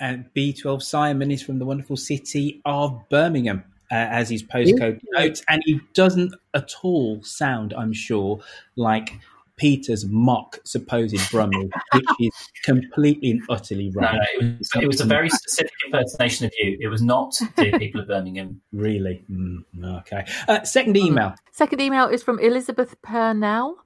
And 0.00 0.26
B12 0.34 0.82
Simon 0.82 1.30
is 1.30 1.42
from 1.42 1.58
the 1.58 1.64
wonderful 1.64 1.96
city 1.96 2.60
of 2.64 3.02
Birmingham, 3.08 3.64
uh, 3.90 3.94
as 3.94 4.28
his 4.30 4.42
postcode 4.42 5.00
notes, 5.12 5.44
and 5.48 5.62
he 5.64 5.80
doesn't 5.94 6.34
at 6.54 6.72
all 6.82 7.22
sound, 7.22 7.74
I'm 7.74 7.92
sure, 7.92 8.40
like 8.74 9.18
Peter's 9.62 10.04
mock 10.06 10.58
supposed 10.64 11.14
Brummie, 11.30 11.70
which 11.94 12.04
is 12.18 12.32
completely 12.64 13.30
and 13.30 13.42
utterly 13.48 13.92
wrong. 13.94 14.16
No, 14.16 14.48
it, 14.48 14.58
was, 14.58 14.70
it 14.74 14.86
was 14.88 15.00
a 15.00 15.04
very 15.04 15.30
specific 15.30 15.72
impersonation 15.86 16.46
of 16.46 16.52
you. 16.58 16.76
It 16.80 16.88
was 16.88 17.00
not 17.00 17.32
the 17.54 17.70
people 17.78 18.00
of 18.00 18.08
Birmingham. 18.08 18.60
Really? 18.72 19.24
Mm, 19.30 19.62
okay. 20.00 20.26
Uh, 20.48 20.64
second 20.64 20.96
email. 20.96 21.36
Second 21.52 21.80
email 21.80 22.08
is 22.08 22.24
from 22.24 22.40
Elizabeth 22.40 23.00
Purnell. 23.02 23.76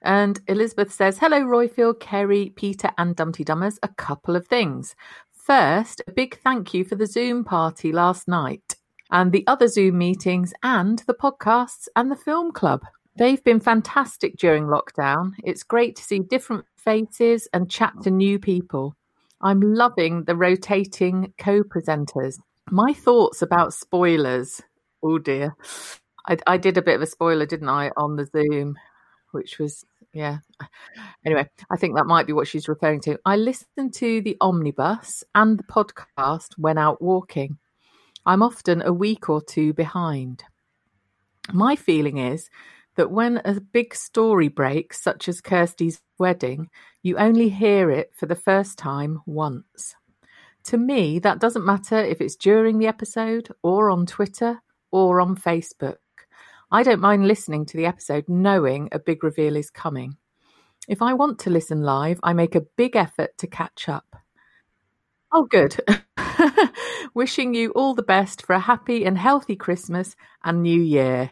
And 0.00 0.40
Elizabeth 0.46 0.90
says, 0.90 1.18
Hello, 1.18 1.42
Roifield, 1.42 2.00
Kerry, 2.00 2.54
Peter, 2.56 2.88
and 2.96 3.14
Dumteedummers. 3.14 3.76
A 3.82 3.88
couple 3.88 4.36
of 4.36 4.46
things. 4.46 4.94
First, 5.34 6.00
a 6.08 6.12
big 6.12 6.38
thank 6.38 6.72
you 6.72 6.82
for 6.82 6.94
the 6.94 7.06
Zoom 7.06 7.44
party 7.44 7.92
last 7.92 8.26
night 8.26 8.76
and 9.10 9.32
the 9.32 9.46
other 9.46 9.68
Zoom 9.68 9.98
meetings 9.98 10.54
and 10.62 11.00
the 11.06 11.14
podcasts 11.14 11.88
and 11.94 12.10
the 12.10 12.16
film 12.16 12.52
club. 12.52 12.86
They've 13.18 13.42
been 13.42 13.60
fantastic 13.60 14.36
during 14.36 14.64
lockdown. 14.64 15.32
It's 15.42 15.62
great 15.62 15.96
to 15.96 16.02
see 16.02 16.18
different 16.18 16.66
faces 16.76 17.48
and 17.52 17.70
chat 17.70 17.94
to 18.02 18.10
new 18.10 18.38
people. 18.38 18.94
I'm 19.40 19.60
loving 19.60 20.24
the 20.24 20.36
rotating 20.36 21.32
co 21.38 21.62
presenters. 21.62 22.38
My 22.70 22.92
thoughts 22.92 23.40
about 23.40 23.72
spoilers. 23.72 24.60
Oh 25.02 25.18
dear. 25.18 25.56
I, 26.28 26.36
I, 26.46 26.56
did 26.56 26.76
a 26.76 26.82
bit 26.82 26.96
of 26.96 27.02
a 27.02 27.06
spoiler, 27.06 27.46
didn't 27.46 27.68
I, 27.68 27.90
on 27.96 28.16
the 28.16 28.26
Zoom, 28.26 28.76
which 29.30 29.58
was, 29.58 29.84
yeah. 30.12 30.38
Anyway, 31.24 31.48
I 31.70 31.76
think 31.76 31.94
that 31.94 32.06
might 32.06 32.26
be 32.26 32.32
what 32.32 32.48
she's 32.48 32.68
referring 32.68 33.00
to. 33.02 33.18
I 33.24 33.36
listened 33.36 33.94
to 33.94 34.20
the 34.20 34.36
omnibus 34.40 35.22
and 35.34 35.58
the 35.58 35.64
podcast 35.64 36.54
when 36.56 36.78
out 36.78 37.00
walking. 37.00 37.58
I'm 38.24 38.42
often 38.42 38.82
a 38.82 38.92
week 38.92 39.28
or 39.28 39.40
two 39.40 39.72
behind. 39.72 40.42
My 41.52 41.76
feeling 41.76 42.18
is 42.18 42.50
that 42.96 43.10
when 43.10 43.40
a 43.44 43.60
big 43.60 43.94
story 43.94 44.48
breaks, 44.48 45.02
such 45.02 45.28
as 45.28 45.40
Kirsty's 45.40 46.00
wedding, 46.18 46.68
you 47.02 47.16
only 47.16 47.48
hear 47.48 47.90
it 47.90 48.12
for 48.14 48.26
the 48.26 48.34
first 48.34 48.78
time 48.78 49.20
once. 49.26 49.94
To 50.64 50.76
me, 50.76 51.18
that 51.20 51.38
doesn't 51.38 51.64
matter 51.64 51.96
if 51.96 52.20
it's 52.20 52.36
during 52.36 52.78
the 52.78 52.88
episode, 52.88 53.48
or 53.62 53.90
on 53.90 54.06
Twitter, 54.06 54.60
or 54.90 55.20
on 55.20 55.36
Facebook. 55.36 55.98
I 56.70 56.82
don't 56.82 57.00
mind 57.00 57.28
listening 57.28 57.66
to 57.66 57.76
the 57.76 57.86
episode 57.86 58.28
knowing 58.28 58.88
a 58.90 58.98
big 58.98 59.22
reveal 59.22 59.56
is 59.56 59.70
coming. 59.70 60.16
If 60.88 61.02
I 61.02 61.12
want 61.12 61.38
to 61.40 61.50
listen 61.50 61.82
live, 61.82 62.18
I 62.22 62.32
make 62.32 62.54
a 62.54 62.66
big 62.76 62.96
effort 62.96 63.38
to 63.38 63.46
catch 63.46 63.88
up. 63.88 64.16
Oh, 65.32 65.44
good. 65.44 65.76
Wishing 67.14 67.54
you 67.54 67.70
all 67.70 67.94
the 67.94 68.02
best 68.02 68.44
for 68.44 68.54
a 68.54 68.60
happy 68.60 69.04
and 69.04 69.16
healthy 69.16 69.54
Christmas 69.54 70.16
and 70.44 70.62
New 70.62 70.80
Year. 70.80 71.30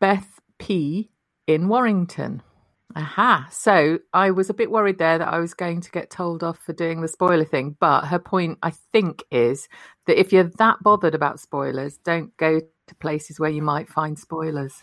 Beth 0.00 0.37
P 0.58 1.10
in 1.46 1.68
Warrington. 1.68 2.42
Aha. 2.96 3.48
So 3.50 3.98
I 4.12 4.30
was 4.30 4.50
a 4.50 4.54
bit 4.54 4.70
worried 4.70 4.98
there 4.98 5.18
that 5.18 5.28
I 5.28 5.38
was 5.38 5.54
going 5.54 5.80
to 5.82 5.90
get 5.90 6.10
told 6.10 6.42
off 6.42 6.58
for 6.58 6.72
doing 6.72 7.00
the 7.00 7.08
spoiler 7.08 7.44
thing. 7.44 7.76
But 7.78 8.06
her 8.06 8.18
point, 8.18 8.58
I 8.62 8.70
think, 8.70 9.22
is 9.30 9.68
that 10.06 10.18
if 10.18 10.32
you're 10.32 10.50
that 10.58 10.82
bothered 10.82 11.14
about 11.14 11.40
spoilers, 11.40 11.98
don't 11.98 12.36
go 12.36 12.60
to 12.60 12.94
places 12.96 13.38
where 13.38 13.50
you 13.50 13.62
might 13.62 13.88
find 13.88 14.18
spoilers. 14.18 14.82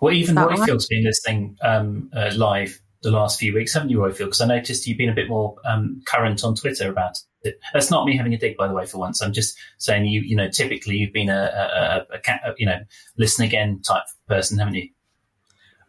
Well, 0.00 0.14
even 0.14 0.36
Roifield's 0.36 0.84
right? 0.84 0.88
been 0.88 1.04
listening 1.04 1.56
um, 1.62 2.10
uh, 2.16 2.32
live 2.34 2.80
the 3.02 3.10
last 3.10 3.38
few 3.38 3.54
weeks, 3.54 3.74
haven't 3.74 3.90
you, 3.90 3.98
Roifield? 3.98 4.18
Because 4.18 4.40
I 4.40 4.46
noticed 4.46 4.86
you've 4.86 4.98
been 4.98 5.10
a 5.10 5.14
bit 5.14 5.28
more 5.28 5.56
um, 5.66 6.02
current 6.06 6.42
on 6.42 6.54
Twitter 6.54 6.90
about 6.90 7.18
it. 7.42 7.60
That's 7.72 7.90
not 7.90 8.06
me 8.06 8.16
having 8.16 8.32
a 8.32 8.38
dig, 8.38 8.56
by 8.56 8.66
the 8.66 8.74
way, 8.74 8.86
for 8.86 8.98
once. 8.98 9.22
I'm 9.22 9.34
just 9.34 9.56
saying 9.78 10.06
you, 10.06 10.22
you 10.22 10.34
know, 10.34 10.48
typically 10.48 10.96
you've 10.96 11.12
been 11.12 11.28
a, 11.28 12.06
a, 12.12 12.16
a, 12.16 12.50
a 12.50 12.54
you 12.56 12.66
know, 12.66 12.78
listen 13.18 13.44
again 13.44 13.82
type 13.82 14.04
person, 14.26 14.58
haven't 14.58 14.74
you? 14.74 14.88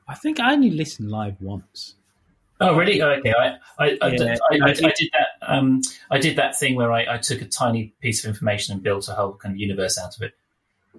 I 0.08 0.16
think 0.16 0.40
I 0.40 0.54
only 0.54 0.70
listened 0.70 1.10
live 1.10 1.42
once. 1.42 1.96
Oh, 2.62 2.76
really? 2.76 3.02
Oh, 3.02 3.10
okay. 3.10 3.34
I 3.38 3.58
I, 3.78 3.98
I, 4.02 4.08
yeah, 4.08 4.36
I, 4.50 4.56
I, 4.56 4.70
I, 4.70 4.74
did 4.74 5.10
that. 5.12 5.28
Um, 5.42 5.82
I 6.10 6.18
did 6.18 6.38
that 6.38 6.58
thing 6.58 6.76
where 6.76 6.92
I, 6.92 7.18
took 7.18 7.42
a 7.42 7.46
tiny 7.46 7.94
piece 8.00 8.24
of 8.24 8.30
information 8.30 8.74
and 8.74 8.82
built 8.82 9.10
a 9.10 9.14
whole 9.14 9.34
kind 9.34 9.54
of 9.54 9.60
universe 9.60 10.00
out 10.00 10.16
of 10.16 10.22
it. 10.22 10.34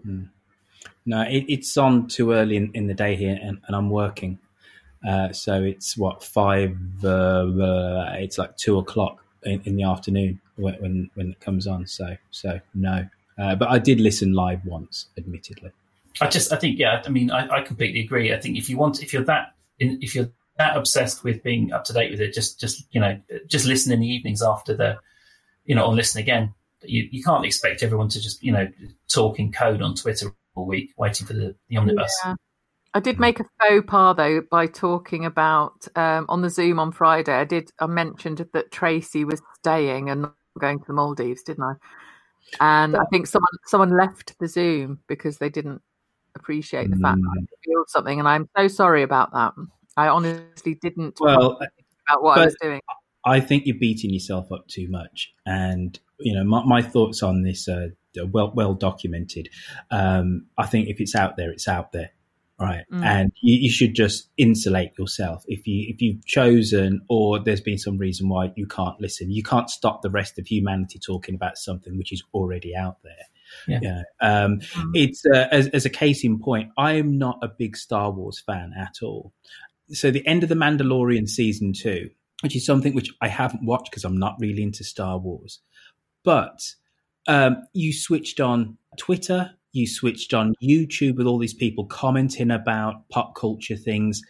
Hmm. 0.03 0.25
No, 1.07 1.23
it, 1.23 1.45
it's 1.49 1.77
on 1.77 2.09
too 2.09 2.33
early 2.33 2.57
in, 2.57 2.71
in 2.75 2.89
the 2.89 2.95
day 2.95 3.17
here, 3.17 3.39
and, 3.41 3.59
and 3.67 3.77
I'm 3.77 3.89
working. 3.89 4.39
Uh, 5.07 5.33
so 5.33 5.63
it's 5.63 5.97
what 5.97 6.23
five? 6.23 6.77
Uh, 7.03 7.09
uh, 7.09 8.17
it's 8.19 8.39
like 8.39 8.57
two 8.57 8.79
o'clock 8.79 9.25
in, 9.45 9.63
in 9.65 9.77
the 9.77 9.85
afternoon 9.85 10.41
when, 10.57 10.75
when, 10.75 11.11
when 11.15 11.31
it 11.31 11.41
comes 11.41 11.67
on. 11.67 11.87
So 11.87 12.17
so 12.33 12.61
no, 12.75 13.09
uh, 13.39 13.55
but 13.55 13.71
I 13.71 13.79
did 13.79 14.01
listen 14.01 14.33
live 14.33 14.65
once, 14.67 15.07
admittedly. 15.17 15.71
I 16.21 16.29
just, 16.29 16.53
I 16.53 16.57
think, 16.57 16.79
yeah, 16.79 17.03
I 17.05 17.09
mean, 17.09 17.31
I, 17.31 17.49
I 17.49 17.63
completely 17.63 18.01
agree. 18.01 18.33
I 18.33 18.41
think 18.41 18.57
if 18.57 18.71
you 18.71 18.79
want, 18.79 19.03
if 19.03 19.13
you're 19.13 19.25
that, 19.25 19.55
if 19.79 20.15
you're 20.15 20.31
that 20.59 20.77
obsessed 20.77 21.25
with 21.25 21.43
being 21.43 21.73
up 21.73 21.85
to 21.85 21.93
date 21.93 22.11
with 22.11 22.21
it, 22.21 22.33
just, 22.33 22.59
just, 22.59 22.87
you 22.91 23.01
know, 23.01 23.21
just 23.47 23.67
listen 23.67 23.93
in 23.93 24.01
the 24.01 24.09
evenings 24.09 24.43
after 24.43 24.75
the, 24.75 24.99
you 25.65 25.75
know, 25.75 25.87
or 25.87 25.95
listen 25.95 26.21
again. 26.21 26.55
You, 26.83 27.09
you 27.11 27.23
can't 27.23 27.45
expect 27.45 27.83
everyone 27.83 28.09
to 28.11 28.21
just, 28.21 28.43
you 28.43 28.53
know, 28.53 28.69
talk 29.09 29.39
in 29.39 29.53
code 29.53 29.83
on 29.83 29.95
Twitter 29.95 30.33
all 30.55 30.67
week 30.67 30.95
waiting 30.97 31.27
for 31.27 31.33
the, 31.33 31.55
the 31.69 31.77
omnibus. 31.77 32.17
Yeah. 32.25 32.35
I 32.95 33.01
did 33.01 33.21
make 33.21 33.41
a 33.41 33.45
faux 33.61 33.85
pas 33.87 34.17
though 34.17 34.41
by 34.51 34.67
talking 34.67 35.27
about 35.27 35.87
um, 35.97 36.25
on 36.31 36.41
the 36.41 36.49
Zoom 36.49 36.79
on 36.79 36.93
Friday. 36.93 37.35
I 37.35 37.45
did. 37.45 37.71
I 37.79 37.87
mentioned 37.87 38.47
that 38.55 38.73
Tracy 38.73 39.27
was 39.27 39.43
staying 39.59 40.09
and 40.09 40.23
not 40.23 40.35
going 40.59 40.79
to 40.79 40.85
the 40.87 40.95
Maldives, 40.95 41.43
didn't 41.43 41.65
I? 41.65 41.75
And 42.59 42.97
I 42.97 43.05
think 43.11 43.27
someone 43.27 43.51
someone 43.67 43.99
left 43.99 44.39
the 44.39 44.49
Zoom 44.49 45.01
because 45.09 45.37
they 45.37 45.51
didn't 45.51 45.83
appreciate 46.37 46.91
the 46.91 46.97
fact 46.97 47.19
mm. 47.19 47.23
that 47.23 47.43
I 47.43 47.57
feel 47.65 47.85
something, 47.89 48.19
and 48.19 48.29
I'm 48.29 48.49
so 48.57 48.69
sorry 48.69 49.03
about 49.03 49.33
that. 49.33 49.53
I 49.97 50.09
honestly 50.09 50.75
didn't 50.75 51.19
well 51.21 51.59
about 52.09 52.23
what 52.23 52.39
I 52.39 52.45
was 52.45 52.57
doing. 52.61 52.81
I 53.25 53.41
think 53.41 53.67
you're 53.67 53.79
beating 53.79 54.13
yourself 54.13 54.53
up 54.53 54.69
too 54.69 54.89
much, 54.89 55.33
and 55.45 55.99
you 56.21 56.35
know 56.35 56.45
my, 56.45 56.65
my 56.65 56.83
thoughts 56.83 57.23
on 57.23 57.43
this 57.43 57.69
are 57.69 57.91
well 58.25 58.53
well 58.55 58.75
documented. 58.75 59.49
Um, 59.91 60.47
I 60.57 60.67
think 60.67 60.89
if 60.89 61.01
it's 61.01 61.15
out 61.15 61.37
there, 61.37 61.51
it's 61.51 61.67
out 61.67 61.93
there, 61.93 62.11
right? 62.61 62.85
Mm. 62.93 63.05
And 63.05 63.33
you, 63.41 63.57
you, 63.63 63.71
should 63.71 63.95
just 63.95 64.29
insulate 64.37 64.93
yourself. 64.99 65.45
If 65.49 65.67
you 65.67 65.87
if 65.89 66.01
you've 66.01 66.25
chosen, 66.25 67.03
or 67.09 67.39
there's 67.39 67.61
been 67.61 67.79
some 67.79 67.99
reason 67.99 68.29
why 68.29 68.53
you 68.57 68.67
can't 68.67 69.01
listen, 69.01 69.31
you 69.31 69.43
can't 69.43 69.71
stop 69.71 70.03
the 70.03 70.11
rest 70.11 70.39
of 70.39 70.47
humanity 70.47 70.99
talking 70.99 71.35
about 71.35 71.59
something 71.59 71.99
which 71.99 72.13
is 72.13 72.23
already 72.33 72.77
out 72.77 72.99
there. 73.03 73.27
Yeah. 73.67 73.81
yeah. 73.83 74.03
Um, 74.21 74.61
mm-hmm. 74.61 74.91
It's 74.95 75.25
uh, 75.27 75.49
as, 75.51 75.69
as 75.69 75.85
a 75.85 75.91
case 75.91 76.25
in 76.25 76.39
point, 76.39 76.71
I 76.77 76.93
am 76.93 77.19
not 77.19 77.39
a 77.43 77.49
big 77.49 77.77
Star 77.77 78.11
Wars 78.11 78.41
fan 78.41 78.73
at 78.79 78.97
all. 79.03 79.33
So 79.91 80.11
the 80.11 80.27
end 80.27 80.43
of 80.43 80.49
the 80.49 80.55
Mandalorian 80.55 81.29
season 81.29 81.73
two, 81.73 82.11
which 82.43 82.57
is 82.57 82.67
something 82.67 82.95
which 82.95 83.11
I 83.21 83.29
haven't 83.29 83.65
watched 83.65 83.91
because 83.91 84.05
I'm 84.05 84.19
not 84.19 84.37
really 84.41 84.63
into 84.63 84.85
Star 84.85 85.19
Wars, 85.19 85.61
but 86.25 86.61
um, 87.29 87.63
you 87.73 87.93
switched 87.93 88.41
on 88.41 88.79
Twitter, 88.99 89.53
you 89.73 89.87
switched 89.87 90.35
on 90.35 90.55
YouTube 90.63 91.17
with 91.17 91.27
all 91.27 91.39
these 91.39 91.55
people 91.55 91.87
commenting 91.87 92.51
about 92.51 93.09
pop 93.11 93.35
culture 93.37 93.77
things. 93.77 94.23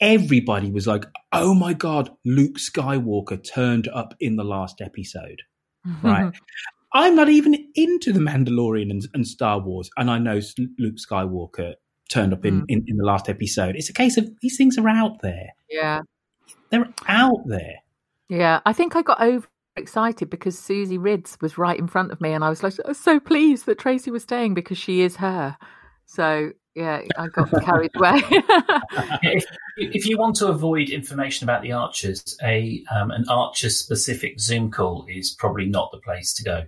Everybody 0.00 0.70
was 0.70 0.86
like, 0.86 1.04
"Oh 1.32 1.54
my 1.54 1.74
god, 1.74 2.10
Luke 2.24 2.58
Skywalker 2.58 3.42
turned 3.42 3.88
up 3.88 4.14
in 4.20 4.36
the 4.36 4.44
last 4.44 4.80
episode." 4.80 5.42
right? 6.02 6.32
I'm 6.92 7.14
not 7.14 7.28
even 7.28 7.54
into 7.74 8.12
the 8.12 8.20
Mandalorian 8.20 8.90
and, 8.90 9.06
and 9.14 9.26
Star 9.26 9.60
Wars, 9.60 9.90
and 9.96 10.10
I 10.10 10.18
know 10.18 10.40
Luke 10.78 10.96
Skywalker 10.96 11.74
turned 12.10 12.32
up 12.32 12.44
in, 12.44 12.62
mm. 12.62 12.64
in, 12.68 12.84
in 12.86 12.96
the 12.96 13.04
last 13.04 13.28
episode. 13.28 13.76
It's 13.76 13.90
a 13.90 13.94
case 13.94 14.16
of 14.16 14.28
these 14.40 14.56
things 14.56 14.78
are 14.78 14.88
out 14.88 15.20
there. 15.22 15.50
Yeah, 15.68 16.00
they're 16.70 16.88
out 17.06 17.46
there. 17.46 17.76
Yeah, 18.28 18.60
I 18.64 18.72
think 18.72 18.96
I 18.96 19.02
got 19.02 19.20
over 19.20 19.46
excited 19.76 20.28
because 20.28 20.58
Susie 20.58 20.98
Riddell 20.98 21.36
was 21.40 21.56
right 21.56 21.78
in 21.78 21.86
front 21.86 22.10
of 22.10 22.20
me, 22.20 22.32
and 22.32 22.44
I 22.44 22.48
was 22.48 22.62
like, 22.62 22.74
I 22.84 22.88
was 22.88 22.98
so 22.98 23.20
pleased 23.20 23.66
that 23.66 23.78
Tracy 23.78 24.10
was 24.10 24.22
staying 24.22 24.54
because 24.54 24.78
she 24.78 25.02
is 25.02 25.16
her. 25.16 25.56
So 26.06 26.52
yeah, 26.74 27.02
I 27.18 27.26
got 27.28 27.50
carried 27.64 27.90
away. 27.96 28.22
if, 29.22 29.44
if, 29.76 30.06
you 30.06 30.16
want 30.16 30.36
to 30.36 30.46
avoid 30.46 30.90
information 30.90 31.44
about 31.44 31.62
the 31.62 31.72
Archers, 31.72 32.36
a 32.42 32.82
um, 32.94 33.10
an 33.10 33.24
Archer 33.28 33.68
specific 33.68 34.40
Zoom 34.40 34.70
call 34.70 35.04
is 35.08 35.30
probably 35.30 35.66
not 35.66 35.90
the 35.92 35.98
place 35.98 36.32
to 36.34 36.44
go. 36.44 36.64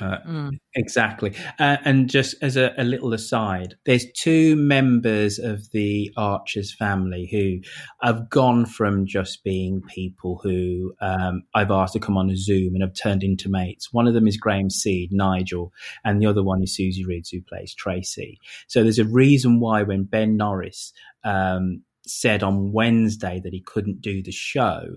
Uh, 0.00 0.18
mm. 0.28 0.58
Exactly. 0.74 1.32
Uh, 1.58 1.78
and 1.84 2.10
just 2.10 2.34
as 2.42 2.56
a, 2.56 2.74
a, 2.76 2.84
little 2.84 3.14
aside, 3.14 3.76
there's 3.86 4.04
two 4.12 4.54
members 4.56 5.38
of 5.38 5.70
the 5.70 6.12
Archers 6.16 6.74
family 6.74 7.28
who 7.30 7.60
have 8.06 8.28
gone 8.28 8.66
from 8.66 9.06
just 9.06 9.42
being 9.42 9.80
people 9.88 10.38
who 10.42 10.92
um, 11.00 11.44
I've 11.54 11.70
asked 11.70 11.94
to 11.94 12.00
come 12.00 12.18
on 12.18 12.30
a 12.30 12.36
Zoom 12.36 12.74
and 12.74 12.82
have 12.82 12.94
turned 12.94 13.22
into 13.22 13.48
mates. 13.48 13.92
One 13.92 14.06
of 14.06 14.14
them 14.14 14.28
is 14.28 14.36
Graham 14.36 14.68
Seed, 14.68 15.12
Nigel, 15.12 15.72
and 16.04 16.20
the 16.20 16.26
other 16.26 16.42
one 16.42 16.62
is 16.62 16.76
Susie 16.76 17.04
Riddell, 17.04 17.16
who 17.32 17.40
plays 17.42 17.74
Tracy. 17.74 18.38
So 18.66 18.82
there's 18.82 18.98
a 18.98 19.04
reason 19.04 19.60
why 19.60 19.82
when 19.82 20.04
Ben 20.04 20.36
Norris 20.36 20.92
um, 21.24 21.82
said 22.06 22.42
on 22.42 22.72
Wednesday 22.72 23.40
that 23.42 23.52
he 23.52 23.62
couldn't 23.62 24.02
do 24.02 24.22
the 24.22 24.32
show, 24.32 24.96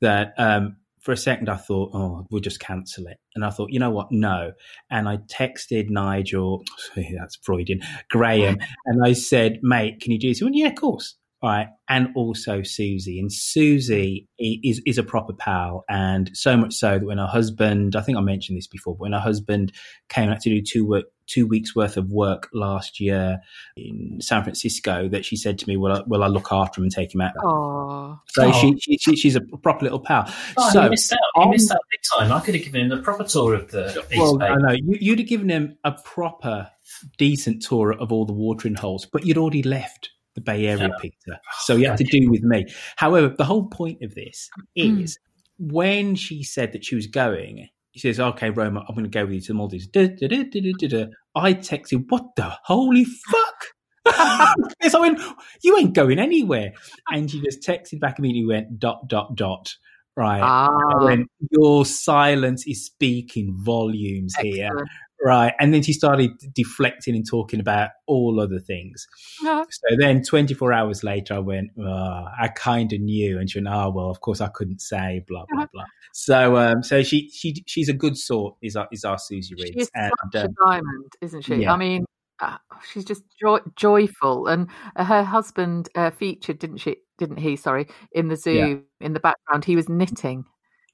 that 0.00 0.34
um, 0.38 0.76
for 1.04 1.12
a 1.12 1.16
second 1.16 1.50
I 1.50 1.56
thought, 1.56 1.90
oh, 1.92 2.26
we'll 2.30 2.40
just 2.40 2.60
cancel 2.60 3.06
it. 3.06 3.18
And 3.34 3.44
I 3.44 3.50
thought, 3.50 3.70
you 3.70 3.78
know 3.78 3.90
what? 3.90 4.10
No. 4.10 4.52
And 4.90 5.06
I 5.06 5.18
texted 5.18 5.90
Nigel, 5.90 6.64
that's 6.96 7.36
Freudian, 7.36 7.82
Graham, 8.10 8.58
and 8.86 9.04
I 9.04 9.12
said, 9.12 9.58
mate, 9.62 10.00
can 10.00 10.12
you 10.12 10.18
do 10.18 10.28
this? 10.28 10.38
He 10.38 10.44
went, 10.44 10.56
yeah, 10.56 10.68
of 10.68 10.74
course. 10.74 11.16
All 11.44 11.50
right. 11.50 11.68
And 11.90 12.08
also 12.16 12.62
Susie. 12.62 13.20
And 13.20 13.30
Susie 13.30 14.26
is, 14.38 14.80
is 14.86 14.96
a 14.96 15.02
proper 15.02 15.34
pal. 15.34 15.84
And 15.90 16.30
so 16.32 16.56
much 16.56 16.72
so 16.72 16.98
that 16.98 17.04
when 17.04 17.18
her 17.18 17.26
husband, 17.26 17.96
I 17.96 18.00
think 18.00 18.16
I 18.16 18.22
mentioned 18.22 18.56
this 18.56 18.66
before, 18.66 18.94
but 18.94 19.02
when 19.02 19.12
her 19.12 19.20
husband 19.20 19.72
came 20.08 20.30
out 20.30 20.40
to 20.40 20.48
do 20.48 20.62
two 20.62 20.86
work, 20.88 21.04
two 21.26 21.46
weeks 21.46 21.76
worth 21.76 21.98
of 21.98 22.10
work 22.10 22.48
last 22.54 22.98
year 22.98 23.40
in 23.76 24.20
San 24.22 24.42
Francisco 24.42 25.10
that 25.10 25.26
she 25.26 25.36
said 25.36 25.58
to 25.58 25.68
me, 25.68 25.76
"Will 25.76 25.92
I, 25.92 26.02
will 26.06 26.22
I 26.22 26.28
look 26.28 26.48
after 26.50 26.80
him 26.80 26.84
and 26.84 26.92
take 26.92 27.14
him 27.14 27.20
out?" 27.20 27.34
Aww. 27.36 28.20
So 28.28 28.44
oh. 28.44 28.52
She, 28.52 28.78
she, 28.78 28.98
she, 28.98 29.16
she's 29.16 29.36
a 29.36 29.40
proper 29.40 29.84
little 29.84 30.00
pal. 30.00 30.30
Oh, 30.56 30.70
so 30.70 30.82
he 30.82 30.88
missed 30.88 31.12
out. 31.12 31.18
He 31.42 31.50
missed 31.50 31.70
out 31.70 31.80
big 31.90 32.00
time. 32.18 32.32
I 32.32 32.40
could 32.40 32.54
have 32.54 32.64
given 32.64 32.82
him 32.82 32.88
the 32.88 33.02
proper 33.02 33.24
tour 33.24 33.54
of 33.54 33.70
the. 33.70 34.04
Well, 34.16 34.42
I 34.42 34.56
know 34.56 34.72
you, 34.72 34.96
you'd 34.98 35.18
have 35.18 35.28
given 35.28 35.50
him 35.50 35.76
a 35.84 35.92
proper, 35.92 36.70
decent 37.18 37.62
tour 37.62 37.92
of 37.92 38.12
all 38.12 38.24
the 38.24 38.32
watering 38.32 38.74
holes, 38.74 39.06
but 39.06 39.26
you'd 39.26 39.38
already 39.38 39.62
left 39.62 40.10
the 40.34 40.40
Bay 40.40 40.66
Area, 40.66 40.88
yeah. 40.88 40.96
Peter. 41.00 41.40
So 41.60 41.76
you 41.76 41.86
have 41.86 41.98
to 41.98 42.04
do 42.04 42.30
with 42.30 42.42
me. 42.42 42.66
However, 42.96 43.28
the 43.28 43.44
whole 43.44 43.66
point 43.66 44.02
of 44.02 44.14
this 44.14 44.48
hmm. 44.76 45.00
is 45.02 45.18
mm. 45.18 45.72
when 45.72 46.14
she 46.16 46.42
said 46.42 46.72
that 46.72 46.84
she 46.84 46.94
was 46.94 47.06
going, 47.06 47.68
she 47.92 48.00
says, 48.00 48.18
"Okay, 48.18 48.50
Roma, 48.50 48.84
I'm 48.88 48.94
going 48.94 49.04
to 49.04 49.10
go 49.10 49.24
with 49.24 49.34
you 49.34 49.40
to 49.40 49.48
the 49.48 49.54
Maldives." 49.54 49.86
Da, 49.86 50.08
da, 50.08 50.28
da, 50.28 51.06
I 51.36 51.54
texted, 51.54 52.06
"What 52.08 52.34
the 52.36 52.52
holy 52.64 53.04
fuck?" 53.04 53.64
yes, 54.82 54.94
I 54.94 55.00
went, 55.00 55.20
"You 55.62 55.78
ain't 55.78 55.94
going 55.94 56.18
anywhere," 56.18 56.72
and 57.10 57.30
she 57.30 57.40
just 57.40 57.62
texted 57.62 58.00
back 58.00 58.18
immediately. 58.18 58.48
Went 58.48 58.78
dot 58.78 59.08
dot 59.08 59.36
dot. 59.36 59.74
Right. 60.16 60.40
Ah. 60.42 61.04
Went, 61.04 61.28
Your 61.50 61.84
silence 61.84 62.66
is 62.66 62.86
speaking 62.86 63.56
volumes 63.58 64.34
Excellent. 64.36 64.56
here. 64.56 64.86
Right. 65.22 65.54
And 65.58 65.72
then 65.72 65.82
she 65.82 65.92
started 65.92 66.32
deflecting 66.54 67.14
and 67.14 67.26
talking 67.26 67.60
about 67.60 67.90
all 68.06 68.40
other 68.40 68.58
things. 68.58 69.06
Uh-huh. 69.42 69.64
So 69.70 69.96
then 69.98 70.22
24 70.22 70.72
hours 70.72 71.02
later, 71.02 71.34
I 71.34 71.38
went, 71.38 71.70
oh, 71.78 72.24
I 72.40 72.48
kind 72.48 72.92
of 72.92 73.00
knew. 73.00 73.38
And 73.38 73.50
she 73.50 73.58
went, 73.58 73.68
oh, 73.74 73.90
well, 73.90 74.10
of 74.10 74.20
course 74.20 74.40
I 74.40 74.48
couldn't 74.48 74.80
say, 74.80 75.24
blah, 75.26 75.44
blah, 75.48 75.62
uh-huh. 75.62 75.68
blah. 75.72 75.84
So 76.12 76.56
um, 76.56 76.82
so 76.82 77.02
she 77.02 77.28
she 77.30 77.64
she's 77.66 77.88
a 77.88 77.92
good 77.92 78.16
sort, 78.16 78.54
is 78.62 78.76
our, 78.76 78.86
is 78.92 79.04
our 79.04 79.18
Susie 79.18 79.54
Reed. 79.56 79.74
She's 79.76 79.90
and, 79.94 80.12
such 80.32 80.44
um, 80.44 80.50
a 80.50 80.64
diamond, 80.64 81.12
isn't 81.20 81.42
she? 81.42 81.56
Yeah. 81.56 81.72
I 81.72 81.76
mean, 81.76 82.04
uh, 82.40 82.58
she's 82.92 83.04
just 83.04 83.24
joy- 83.40 83.64
joyful. 83.74 84.46
And 84.46 84.68
uh, 84.94 85.04
her 85.04 85.24
husband 85.24 85.88
uh, 85.96 86.10
featured, 86.10 86.58
didn't 86.58 86.78
she? 86.78 86.96
Didn't 87.18 87.38
he? 87.38 87.56
Sorry, 87.56 87.88
in 88.12 88.28
the 88.28 88.36
zoo 88.36 88.52
yeah. 88.52 89.06
in 89.06 89.12
the 89.12 89.20
background, 89.20 89.64
he 89.64 89.74
was 89.74 89.88
knitting 89.88 90.44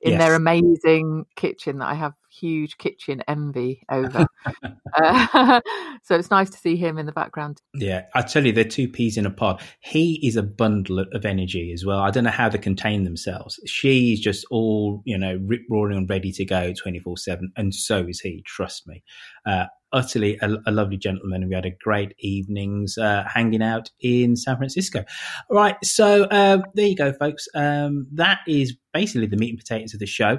in 0.00 0.12
yes. 0.12 0.20
their 0.20 0.34
amazing 0.34 1.26
kitchen 1.36 1.78
that 1.78 1.88
I 1.88 1.94
have 1.94 2.14
huge 2.30 2.78
kitchen 2.78 3.22
envy 3.28 3.82
over. 3.90 4.26
uh, 4.94 5.60
so 6.02 6.14
it's 6.14 6.30
nice 6.30 6.48
to 6.50 6.56
see 6.56 6.76
him 6.76 6.96
in 6.96 7.06
the 7.06 7.12
background. 7.12 7.60
Yeah, 7.74 8.04
I 8.14 8.22
tell 8.22 8.46
you, 8.46 8.52
they're 8.52 8.64
two 8.64 8.88
peas 8.88 9.16
in 9.16 9.26
a 9.26 9.30
pod. 9.30 9.60
He 9.80 10.26
is 10.26 10.36
a 10.36 10.42
bundle 10.42 11.00
of 11.00 11.24
energy 11.24 11.72
as 11.72 11.84
well. 11.84 11.98
I 11.98 12.10
don't 12.10 12.24
know 12.24 12.30
how 12.30 12.48
they 12.48 12.58
contain 12.58 13.04
themselves. 13.04 13.60
She's 13.66 14.20
just 14.20 14.46
all, 14.50 15.02
you 15.04 15.18
know, 15.18 15.38
rip 15.44 15.62
roaring 15.68 15.98
and 15.98 16.08
ready 16.08 16.32
to 16.32 16.44
go 16.44 16.72
24 16.72 17.18
7. 17.18 17.52
And 17.56 17.74
so 17.74 18.06
is 18.06 18.20
he, 18.20 18.42
trust 18.46 18.86
me. 18.86 19.02
Uh, 19.44 19.66
utterly 19.92 20.38
a, 20.40 20.48
a, 20.66 20.70
lovely 20.70 20.96
gentleman. 20.96 21.48
We 21.48 21.54
had 21.54 21.66
a 21.66 21.70
great 21.70 22.14
evenings 22.18 22.98
uh, 22.98 23.24
hanging 23.26 23.62
out 23.62 23.90
in 24.00 24.36
San 24.36 24.56
Francisco. 24.56 25.04
All 25.48 25.56
right, 25.56 25.76
so 25.84 26.24
uh, 26.24 26.58
there 26.74 26.86
you 26.86 26.96
go, 26.96 27.12
folks. 27.12 27.48
Um, 27.54 28.06
that 28.12 28.40
is 28.46 28.76
basically 28.92 29.26
the 29.26 29.36
meat 29.36 29.50
and 29.50 29.58
potatoes 29.58 29.94
of 29.94 30.00
the 30.00 30.06
show. 30.06 30.38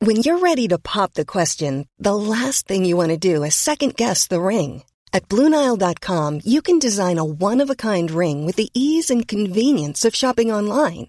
When 0.00 0.16
you're 0.16 0.38
ready 0.38 0.68
to 0.68 0.78
pop 0.78 1.14
the 1.14 1.24
question, 1.24 1.88
the 1.98 2.14
last 2.14 2.66
thing 2.68 2.84
you 2.84 2.96
want 2.96 3.10
to 3.10 3.16
do 3.16 3.42
is 3.42 3.54
second 3.54 3.96
guess 3.96 4.26
the 4.26 4.40
ring. 4.40 4.84
At 5.12 5.28
BlueNile.com, 5.28 6.42
you 6.44 6.62
can 6.62 6.78
design 6.78 7.18
a 7.18 7.24
one 7.24 7.60
of 7.60 7.70
a 7.70 7.74
kind 7.74 8.10
ring 8.10 8.46
with 8.46 8.56
the 8.56 8.70
ease 8.74 9.10
and 9.10 9.26
convenience 9.26 10.04
of 10.04 10.14
shopping 10.14 10.52
online. 10.52 11.08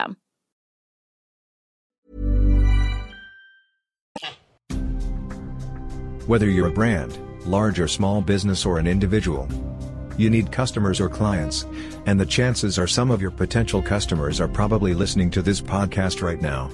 Whether 6.31 6.49
you're 6.49 6.69
a 6.69 6.71
brand, 6.71 7.19
large 7.45 7.77
or 7.77 7.89
small 7.89 8.21
business, 8.21 8.65
or 8.65 8.79
an 8.79 8.87
individual, 8.87 9.49
You 10.15 10.29
need 10.29 10.49
customers 10.49 11.01
or 11.01 11.09
clients, 11.09 11.65
and 12.05 12.17
the 12.17 12.25
chances 12.25 12.79
are 12.79 12.87
some 12.87 13.11
of 13.11 13.21
your 13.21 13.31
potential 13.31 13.81
customers 13.81 14.39
are 14.39 14.47
probably 14.47 14.93
listening 14.93 15.29
to 15.31 15.41
this 15.41 15.59
podcast 15.59 16.21
right 16.21 16.41
now. 16.41 16.69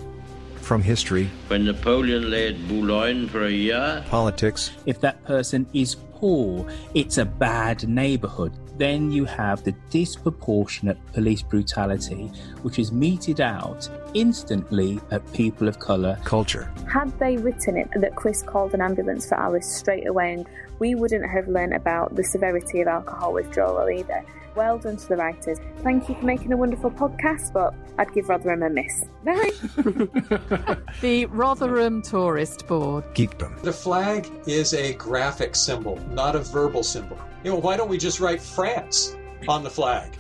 From 0.62 0.84
history, 0.84 1.32
When 1.48 1.66
Napoleon 1.66 2.30
lay 2.30 2.50
at 2.50 2.68
Boulogne 2.68 3.28
for 3.28 3.46
a 3.46 3.50
year, 3.50 4.06
politics, 4.12 4.70
If 4.86 5.02
that 5.02 5.24
person 5.26 5.66
is 5.74 5.96
poor, 6.14 6.68
it's 6.94 7.18
a 7.18 7.26
bad 7.26 7.90
neighborhood. 7.90 8.54
Then 8.78 9.12
you 9.12 9.26
have 9.26 9.64
the 9.64 9.74
disproportionate 9.90 10.98
police 11.14 11.42
brutality, 11.42 12.32
which 12.62 12.78
is 12.80 12.92
meted 12.92 13.42
out 13.42 13.90
instantly 14.14 15.00
at 15.12 15.22
people 15.34 15.68
of 15.68 15.80
color. 15.80 16.18
culture, 16.24 16.72
Had 16.88 17.18
they 17.20 17.38
written 17.38 17.78
it 17.78 17.90
that 17.96 18.16
Chris 18.16 18.44
called 18.44 18.74
an 18.74 18.82
ambulance 18.82 19.28
for 19.28 19.36
Alice 19.36 19.68
straight 19.78 20.08
away, 20.08 20.34
and 20.34 20.46
we 20.80 20.94
wouldn't 20.96 21.28
have 21.30 21.48
learnt 21.48 21.74
about 21.74 22.16
the 22.16 22.24
severity 22.24 22.82
of 22.82 22.88
alcohol 22.88 23.34
withdrawal 23.34 23.90
either. 23.90 24.24
Well 24.56 24.80
done 24.80 24.98
to 24.98 25.08
the 25.08 25.18
writers. 25.18 25.60
Thank 25.84 26.10
you 26.10 26.16
for 26.16 26.26
making 26.26 26.52
a 26.52 26.58
wonderful 26.58 26.90
podcast, 26.90 27.54
but 27.54 27.76
I'd 28.00 28.12
give 28.14 28.28
Rotherham 28.28 28.64
a 28.64 28.70
miss. 28.70 29.04
Bye. 29.24 29.52
The 31.02 31.26
Rotherham 31.28 32.02
Tourist 32.02 32.66
Board. 32.68 33.04
geekdom, 33.14 33.60
The 33.62 33.72
flag 33.74 34.28
is 34.48 34.74
a 34.74 34.94
graphic 34.94 35.56
symbol, 35.56 35.98
not 36.12 36.36
a 36.36 36.40
verbal 36.40 36.82
symbol. 36.84 37.20
You 37.48 37.54
know, 37.54 37.60
why 37.60 37.78
don't 37.78 37.88
we 37.88 37.98
just 37.98 38.20
write 38.20 38.42
France 38.42 39.16
on 39.48 39.64
the 39.64 39.70
flag? 39.70 40.18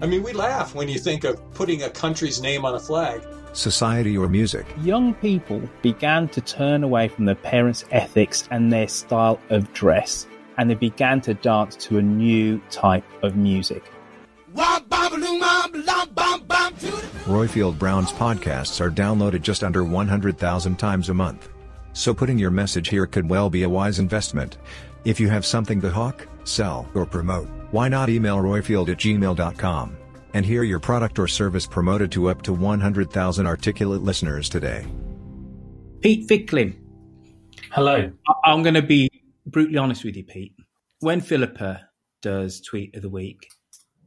I 0.00 0.06
mean, 0.06 0.22
we 0.22 0.32
laugh 0.32 0.74
when 0.74 0.88
you 0.88 0.98
think 0.98 1.22
of 1.22 1.38
putting 1.52 1.82
a 1.82 1.90
country's 1.90 2.40
name 2.40 2.64
on 2.64 2.74
a 2.74 2.80
flag. 2.80 3.20
society, 3.52 4.16
or 4.16 4.26
music. 4.26 4.64
Young 4.80 5.12
people 5.12 5.60
began 5.82 6.28
to 6.28 6.40
turn 6.40 6.82
away 6.82 7.08
from 7.08 7.26
their 7.26 7.34
parents' 7.34 7.84
ethics 7.90 8.48
and 8.50 8.72
their 8.72 8.88
style 8.88 9.38
of 9.50 9.70
dress, 9.74 10.26
and 10.56 10.70
they 10.70 10.74
began 10.74 11.20
to 11.20 11.34
dance 11.34 11.76
to 11.76 11.98
a 11.98 12.02
new 12.02 12.58
type 12.70 13.04
of 13.22 13.36
music. 13.36 13.84
Roifield 17.26 17.78
Brown's 17.78 18.12
podcasts 18.12 18.80
are 18.80 18.90
downloaded 18.90 19.42
just 19.42 19.62
under 19.62 19.84
100,000 19.84 20.78
times 20.78 21.10
a 21.10 21.14
month. 21.14 21.50
So 21.92 22.14
putting 22.14 22.38
your 22.38 22.50
message 22.50 22.88
here 22.88 23.06
could 23.06 23.28
well 23.28 23.50
be 23.50 23.62
a 23.62 23.68
wise 23.68 23.98
investment. 23.98 24.56
If 25.04 25.20
you 25.20 25.28
have 25.28 25.44
something 25.44 25.82
to 25.82 25.90
hawk, 25.90 26.26
sell, 26.44 26.88
or 26.94 27.06
promote, 27.06 27.48
why 27.70 27.88
not 27.88 28.08
email 28.08 28.38
roifield 28.38 28.88
at 28.88 28.98
gmail.com 28.98 29.96
and 30.34 30.46
hear 30.46 30.62
your 30.62 30.80
product 30.80 31.18
or 31.18 31.28
service 31.28 31.66
promoted 31.66 32.10
to 32.12 32.28
up 32.28 32.42
to 32.42 32.52
100,000 32.52 33.46
articulate 33.46 34.02
listeners 34.02 34.48
today. 34.48 34.86
Pete 36.00 36.28
Fickling. 36.28 36.76
Hello. 37.70 38.12
I- 38.28 38.50
I'm 38.50 38.62
going 38.62 38.74
to 38.74 38.82
be 38.82 39.08
brutally 39.46 39.78
honest 39.78 40.04
with 40.04 40.16
you, 40.16 40.24
Pete. 40.24 40.54
When 41.00 41.20
Philippa 41.20 41.88
does 42.22 42.60
tweet 42.60 42.94
of 42.96 43.02
the 43.02 43.10
week, 43.10 43.48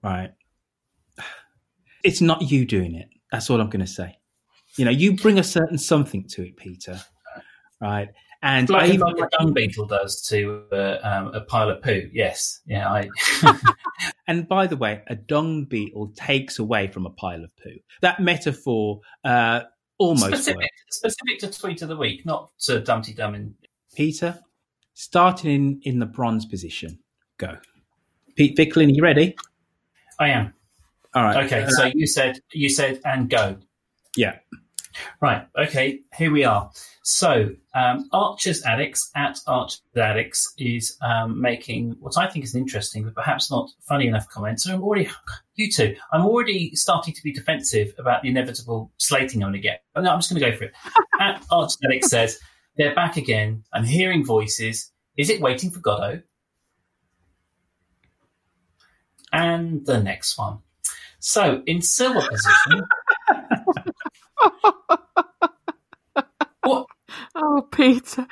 right, 0.01 0.31
it's 2.03 2.21
not 2.21 2.49
you 2.51 2.65
doing 2.65 2.95
it. 2.95 3.09
That's 3.31 3.49
all 3.49 3.59
I'm 3.59 3.69
going 3.69 3.85
to 3.85 3.91
say. 3.91 4.17
You 4.77 4.85
know, 4.85 4.91
you 4.91 5.15
bring 5.15 5.39
a 5.39 5.43
certain 5.43 5.77
something 5.77 6.27
to 6.29 6.43
it, 6.43 6.57
Peter, 6.57 7.01
right? 7.81 8.09
And 8.45 8.69
like, 8.69 8.83
I 8.83 8.93
even- 8.93 8.99
like 8.99 9.17
a 9.17 9.37
dung 9.39 9.53
beetle 9.53 9.87
does 9.87 10.21
to 10.27 10.65
uh, 10.71 10.99
um, 11.01 11.33
a 11.33 11.41
pile 11.41 11.71
of 11.71 11.81
poo. 11.81 12.07
Yes, 12.13 12.61
yeah, 12.67 12.87
I. 12.91 13.09
and 14.27 14.47
by 14.47 14.67
the 14.67 14.77
way, 14.77 15.01
a 15.07 15.15
dung 15.15 15.65
beetle 15.65 16.13
takes 16.15 16.59
away 16.59 16.87
from 16.87 17.07
a 17.07 17.09
pile 17.09 17.43
of 17.43 17.49
poo. 17.57 17.75
That 18.01 18.19
metaphor 18.19 19.01
uh, 19.23 19.61
almost 19.97 20.27
specific, 20.27 20.69
specific 20.91 21.39
to 21.39 21.51
tweet 21.51 21.81
of 21.81 21.89
the 21.89 21.97
week, 21.97 22.23
not 22.23 22.51
to 22.59 22.81
Dumteedum. 22.81 23.53
Peter, 23.95 24.39
starting 24.93 25.51
in, 25.51 25.81
in 25.83 25.99
the 25.99 26.05
bronze 26.05 26.45
position, 26.45 26.99
go. 27.37 27.57
Pete 28.35 28.55
Fickling, 28.55 28.93
you 28.93 29.01
ready? 29.01 29.35
I 30.19 30.29
am. 30.29 30.53
All 31.15 31.23
right. 31.23 31.45
Okay, 31.45 31.63
Uh, 31.63 31.69
so 31.69 31.91
you 31.95 32.05
said 32.05 32.39
you 32.53 32.69
said 32.69 32.99
and 33.05 33.27
go. 33.27 33.57
Yeah. 34.15 34.37
Right. 35.19 35.47
Okay. 35.57 36.01
Here 36.15 36.31
we 36.31 36.43
are. 36.43 36.69
So, 37.07 37.51
um, 37.75 38.09
Archer's 38.11 38.63
Addicts 38.65 39.11
at 39.15 39.39
Archer's 39.45 39.79
Addicts 39.95 40.51
is 40.57 40.97
um, 41.03 41.39
making 41.39 41.97
what 41.99 42.17
I 42.17 42.25
think 42.27 42.45
is 42.45 42.55
an 42.55 42.61
interesting, 42.61 43.03
but 43.03 43.13
perhaps 43.13 43.51
not 43.51 43.69
funny 43.87 44.07
enough 44.07 44.27
comment. 44.27 44.59
So 44.59 44.73
I'm 44.73 44.81
already, 44.81 45.07
you 45.53 45.71
two, 45.71 45.95
I'm 46.11 46.25
already 46.25 46.75
starting 46.75 47.13
to 47.13 47.21
be 47.21 47.31
defensive 47.31 47.93
about 47.99 48.23
the 48.23 48.29
inevitable 48.29 48.91
slating 48.97 49.43
I'm 49.43 49.51
going 49.51 49.61
to 49.61 49.67
get. 49.67 49.83
But 49.93 50.01
no, 50.01 50.09
I'm 50.09 50.17
just 50.17 50.31
going 50.31 50.41
to 50.41 50.49
go 50.49 50.57
for 50.57 50.63
it. 50.63 50.73
at 51.19 51.45
Archer's 51.51 51.77
Addicts 51.85 52.09
says 52.09 52.39
they're 52.75 52.95
back 52.95 53.17
again. 53.17 53.65
I'm 53.71 53.85
hearing 53.85 54.25
voices. 54.25 54.91
Is 55.15 55.29
it 55.29 55.39
waiting 55.39 55.69
for 55.69 55.81
Godot? 55.81 56.23
And 59.31 59.85
the 59.85 60.01
next 60.01 60.39
one. 60.39 60.57
So 61.19 61.61
in 61.67 61.83
silver 61.83 62.27
position. 62.27 62.87
Oh, 67.57 67.61
Peter. 67.61 68.27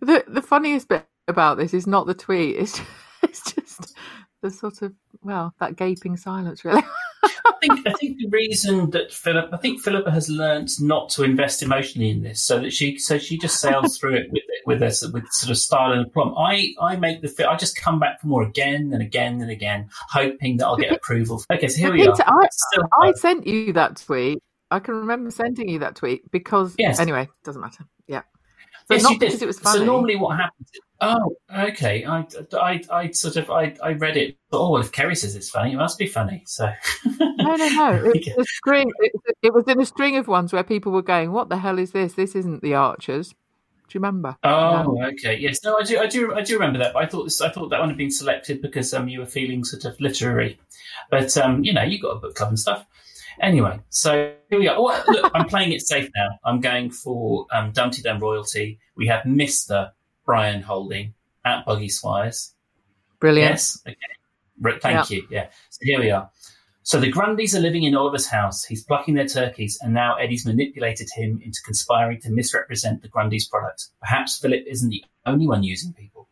The 0.00 0.24
the 0.28 0.42
funniest 0.42 0.88
bit 0.88 1.06
about 1.28 1.56
this 1.56 1.72
is 1.72 1.86
not 1.86 2.06
the 2.06 2.14
tweet. 2.14 2.56
It's 2.56 2.78
just, 2.78 2.88
it's 3.22 3.54
just 3.54 3.96
the 4.42 4.50
sort 4.50 4.82
of 4.82 4.92
well, 5.22 5.54
that 5.60 5.76
gaping 5.76 6.16
silence, 6.16 6.64
really. 6.64 6.82
I 7.24 7.52
think 7.60 7.86
I 7.88 7.92
think 7.94 8.18
the 8.18 8.28
reason 8.30 8.90
that 8.90 9.12
Philip 9.12 9.48
I 9.52 9.56
think 9.56 9.80
Philippa 9.80 10.10
has 10.10 10.28
learnt 10.28 10.72
not 10.80 11.08
to 11.10 11.22
invest 11.24 11.62
emotionally 11.62 12.10
in 12.10 12.22
this, 12.22 12.40
so 12.42 12.58
that 12.60 12.72
she 12.72 12.98
so 12.98 13.18
she 13.18 13.38
just 13.38 13.60
sails 13.60 13.96
through 13.98 14.16
it 14.16 14.26
with 14.30 14.42
with 14.66 14.82
us 14.82 15.06
with 15.10 15.24
sort 15.30 15.50
of 15.50 15.56
style 15.56 15.92
and 15.92 16.06
aplomb. 16.06 16.34
I 16.36 16.72
I 16.80 16.96
make 16.96 17.22
the 17.22 17.28
fi- 17.28 17.44
I 17.46 17.56
just 17.56 17.76
come 17.80 17.98
back 17.98 18.20
for 18.20 18.26
more 18.26 18.42
again 18.42 18.90
and 18.92 19.00
again 19.02 19.40
and 19.40 19.50
again, 19.50 19.88
hoping 20.10 20.58
that 20.58 20.66
I'll 20.66 20.76
get 20.76 20.92
approval. 20.92 21.42
Okay, 21.50 21.68
so 21.68 21.78
here 21.78 21.92
we 21.92 22.00
Peter, 22.00 22.10
are. 22.26 22.42
I, 22.42 22.48
Still- 22.50 22.88
I 23.00 23.12
sent 23.12 23.46
you 23.46 23.72
that 23.72 23.96
tweet. 24.04 24.38
I 24.70 24.80
can 24.80 24.94
remember 24.94 25.30
sending 25.30 25.68
you 25.68 25.78
that 25.78 25.94
tweet 25.94 26.28
because 26.30 26.74
Yes. 26.78 26.98
anyway, 27.00 27.28
doesn't 27.44 27.60
matter. 27.62 27.84
But 28.88 29.02
not 29.02 29.18
because 29.18 29.42
it 29.42 29.46
was 29.46 29.58
funny. 29.58 29.80
So 29.80 29.84
normally, 29.84 30.16
what 30.16 30.36
happens? 30.36 30.68
Oh, 31.00 31.36
okay. 31.54 32.04
I, 32.04 32.26
I, 32.52 32.82
I 32.90 33.10
sort 33.10 33.36
of 33.36 33.50
I, 33.50 33.74
I 33.82 33.92
read 33.92 34.16
it. 34.16 34.36
But, 34.50 34.60
oh, 34.60 34.70
well, 34.70 34.80
if 34.80 34.92
Kerry 34.92 35.16
says 35.16 35.34
it's 35.34 35.50
funny, 35.50 35.72
it 35.72 35.76
must 35.76 35.98
be 35.98 36.06
funny. 36.06 36.44
So 36.46 36.72
No, 37.04 37.56
no, 37.56 37.68
no. 37.68 38.12
It 38.14 38.46
string, 38.46 38.90
it, 39.00 39.12
it 39.42 39.52
was 39.52 39.64
in 39.66 39.80
a 39.80 39.86
string 39.86 40.16
of 40.16 40.28
ones 40.28 40.52
where 40.52 40.62
people 40.62 40.92
were 40.92 41.02
going, 41.02 41.32
"What 41.32 41.48
the 41.48 41.58
hell 41.58 41.78
is 41.78 41.92
this? 41.92 42.14
This 42.14 42.34
isn't 42.34 42.62
the 42.62 42.74
Archers." 42.74 43.34
Do 43.88 43.98
you 43.98 44.00
remember? 44.00 44.36
Oh, 44.42 44.96
okay. 45.12 45.36
Yes. 45.38 45.62
No, 45.62 45.76
I 45.78 45.82
do. 45.82 45.98
I 45.98 46.06
do. 46.06 46.34
I 46.34 46.42
do 46.42 46.54
remember 46.54 46.78
that. 46.80 46.92
But 46.92 47.04
I 47.04 47.06
thought 47.06 47.24
this. 47.24 47.40
I 47.40 47.50
thought 47.50 47.68
that 47.70 47.80
one 47.80 47.88
had 47.88 47.98
been 47.98 48.10
selected 48.10 48.62
because 48.62 48.92
um, 48.94 49.08
you 49.08 49.20
were 49.20 49.26
feeling 49.26 49.64
sort 49.64 49.84
of 49.84 50.00
literary, 50.00 50.58
but 51.10 51.36
um, 51.36 51.62
you 51.62 51.72
know, 51.72 51.82
you 51.82 52.00
got 52.00 52.16
a 52.16 52.20
book 52.20 52.34
club 52.34 52.50
and 52.50 52.58
stuff. 52.58 52.86
Anyway, 53.40 53.80
so 53.90 54.32
here 54.50 54.58
we 54.58 54.68
are. 54.68 54.76
Oh, 54.78 55.04
look, 55.08 55.30
I'm 55.34 55.46
playing 55.46 55.72
it 55.72 55.82
safe 55.82 56.10
now. 56.16 56.28
I'm 56.44 56.60
going 56.60 56.90
for 56.90 57.46
um, 57.52 57.72
Dumteedum 57.72 58.20
royalty. 58.20 58.78
We 58.96 59.06
have 59.08 59.26
Mister 59.26 59.92
Brian 60.24 60.62
Holding 60.62 61.14
at 61.44 61.64
Buggy 61.64 61.88
Swires. 61.88 62.52
Brilliant. 63.20 63.50
Yes. 63.50 63.82
Okay. 63.86 64.78
Thank 64.80 65.10
Yeah. 65.10 65.16
you. 65.16 65.28
Yeah. 65.30 65.46
So 65.70 65.78
here 65.82 66.00
we 66.00 66.10
are. 66.10 66.30
So 66.82 67.00
the 67.00 67.12
Grundys 67.12 67.54
are 67.54 67.60
living 67.60 67.82
in 67.82 67.94
Oliver's 67.96 68.26
house. 68.28 68.64
He's 68.64 68.84
plucking 68.84 69.14
their 69.14 69.26
turkeys, 69.26 69.78
and 69.82 69.92
now 69.92 70.16
Eddie's 70.16 70.46
manipulated 70.46 71.08
him 71.14 71.40
into 71.44 71.60
conspiring 71.64 72.20
to 72.22 72.30
misrepresent 72.30 73.02
the 73.02 73.08
Grundys' 73.08 73.50
product. 73.50 73.88
Perhaps 74.00 74.38
Philip 74.38 74.64
isn't 74.66 74.88
the 74.88 75.04
only 75.26 75.46
one 75.46 75.62
using 75.62 75.92
people. 75.92 76.28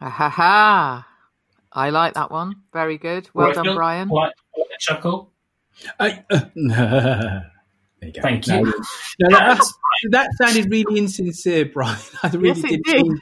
Ha 0.00 0.08
ha 0.08 0.28
ha! 0.28 1.06
I 1.72 1.90
like 1.90 2.14
that 2.14 2.30
one. 2.30 2.62
Very 2.72 2.96
good. 2.96 3.28
Well 3.34 3.48
Right, 3.48 3.54
done, 3.54 3.64
Phil? 3.64 3.74
Brian. 3.74 4.08
Like, 4.08 4.32
like 4.56 4.68
a 4.74 4.78
chuckle. 4.78 5.30
I, 6.00 6.24
uh, 6.30 6.40
you. 8.02 8.12
Thank 8.22 8.46
No, 8.46 8.58
you. 8.60 8.64
no, 9.20 9.28
that, 9.30 9.60
that 10.10 10.30
sounded 10.40 10.70
really 10.70 10.98
insincere, 10.98 11.64
Brian. 11.72 11.98
I 12.22 12.28
really 12.28 12.60
Yes, 12.60 12.72
it 12.72 12.84
did. 12.84 13.04
did. 13.04 13.18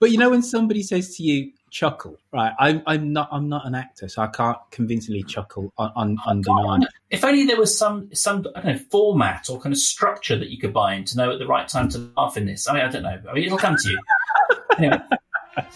But 0.00 0.10
you 0.10 0.18
know 0.18 0.30
when 0.30 0.42
somebody 0.42 0.82
says 0.82 1.16
to 1.16 1.22
you, 1.22 1.50
"chuckle," 1.70 2.16
right? 2.32 2.52
I'm, 2.58 2.82
I'm 2.86 3.12
not. 3.12 3.28
I'm 3.32 3.48
not 3.48 3.66
an 3.66 3.74
actor, 3.74 4.06
so 4.06 4.22
I 4.22 4.26
can't 4.28 4.58
convincingly 4.70 5.22
chuckle 5.24 5.72
on, 5.78 6.16
undeniable. 6.26 6.86
If 7.10 7.24
only 7.24 7.46
there 7.46 7.56
was 7.56 7.76
some 7.76 8.08
some 8.14 8.46
I 8.54 8.60
don't 8.60 8.72
know 8.74 8.78
format 8.90 9.48
or 9.50 9.58
kind 9.58 9.72
of 9.72 9.78
structure 9.78 10.36
that 10.38 10.50
you 10.50 10.58
could 10.58 10.72
buy 10.74 10.94
in 10.94 11.04
to 11.06 11.16
know 11.16 11.32
at 11.32 11.38
the 11.38 11.46
right 11.46 11.66
time 11.66 11.88
to 11.90 12.10
laugh 12.16 12.36
in 12.36 12.46
this. 12.46 12.68
I 12.68 12.74
mean, 12.74 12.82
I 12.84 12.88
don't 12.90 13.02
know. 13.02 13.18
I 13.28 13.32
mean, 13.32 13.44
it'll 13.44 13.58
come 13.58 13.76
to 13.76 13.90
you. 13.90 13.98
anyway. 14.78 14.98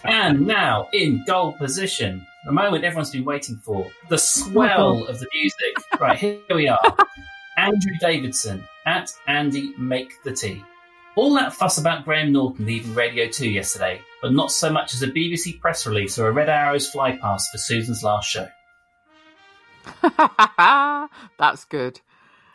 And 0.05 0.47
now 0.47 0.89
in 0.93 1.25
goal 1.27 1.53
position, 1.55 2.25
the 2.47 2.53
moment 2.53 2.85
everyone's 2.85 3.11
been 3.11 3.25
waiting 3.25 3.57
for, 3.57 3.87
the 4.09 4.19
swell 4.19 5.05
of 5.07 5.19
the 5.21 5.27
music. 5.35 5.77
Right 6.01 6.19
here 6.19 6.41
we 6.51 6.69
are. 6.69 6.97
Andrew 7.57 7.93
Davidson 8.01 8.65
at 8.87 9.13
Andy 9.29 9.73
Make 9.79 10.23
the 10.25 10.33
Tea. 10.33 10.65
All 11.15 11.35
that 11.35 11.53
fuss 11.53 11.79
about 11.79 12.05
Graham 12.05 12.33
Norton 12.33 12.65
leaving 12.67 12.95
Radio 12.95 13.29
2 13.29 13.49
yesterday, 13.49 14.01
but 14.23 14.33
not 14.33 14.51
so 14.51 14.73
much 14.73 14.95
as 14.95 15.03
a 15.03 15.07
BBC 15.09 15.61
press 15.61 15.87
release 15.87 16.19
or 16.19 16.29
a 16.29 16.33
Red 16.33 16.49
Arrows 16.49 16.91
flypast 16.91 17.43
for 17.53 17.59
Susan's 17.59 18.03
last 18.03 18.29
show. 18.31 18.49
That's 21.39 21.65
good. 21.67 22.01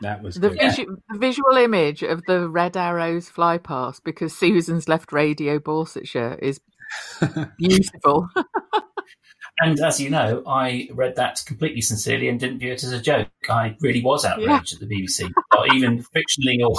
That 0.02 0.22
was 0.22 0.36
The, 0.36 0.50
good. 0.50 0.60
visu- 0.60 0.98
the 1.10 1.18
visual 1.20 1.56
image 1.58 2.04
of 2.04 2.22
the 2.28 2.48
red 2.50 2.76
arrows 2.78 3.30
fly 3.30 3.58
past 3.58 4.04
because 4.04 4.36
Susan's 4.38 4.88
left 4.88 5.12
Radio 5.12 5.60
Borsetshire 5.60 6.38
is 6.40 6.60
beautiful. 7.58 8.28
And 9.60 9.80
as 9.80 10.00
you 10.00 10.10
know, 10.10 10.44
I 10.46 10.88
read 10.94 11.16
that 11.16 11.42
completely 11.46 11.82
sincerely 11.82 12.28
and 12.28 12.40
didn't 12.40 12.60
view 12.60 12.74
it 12.74 12.84
as 12.84 12.92
a 12.92 13.02
joke. 13.02 13.30
I 13.50 13.76
really 13.82 14.04
was 14.04 14.24
outraged 14.24 14.76
at 14.76 14.80
the 14.80 14.86
BBC, 14.86 15.32
not 15.54 15.74
even 15.74 16.04
fictionally 16.16 16.64
or 16.64 16.76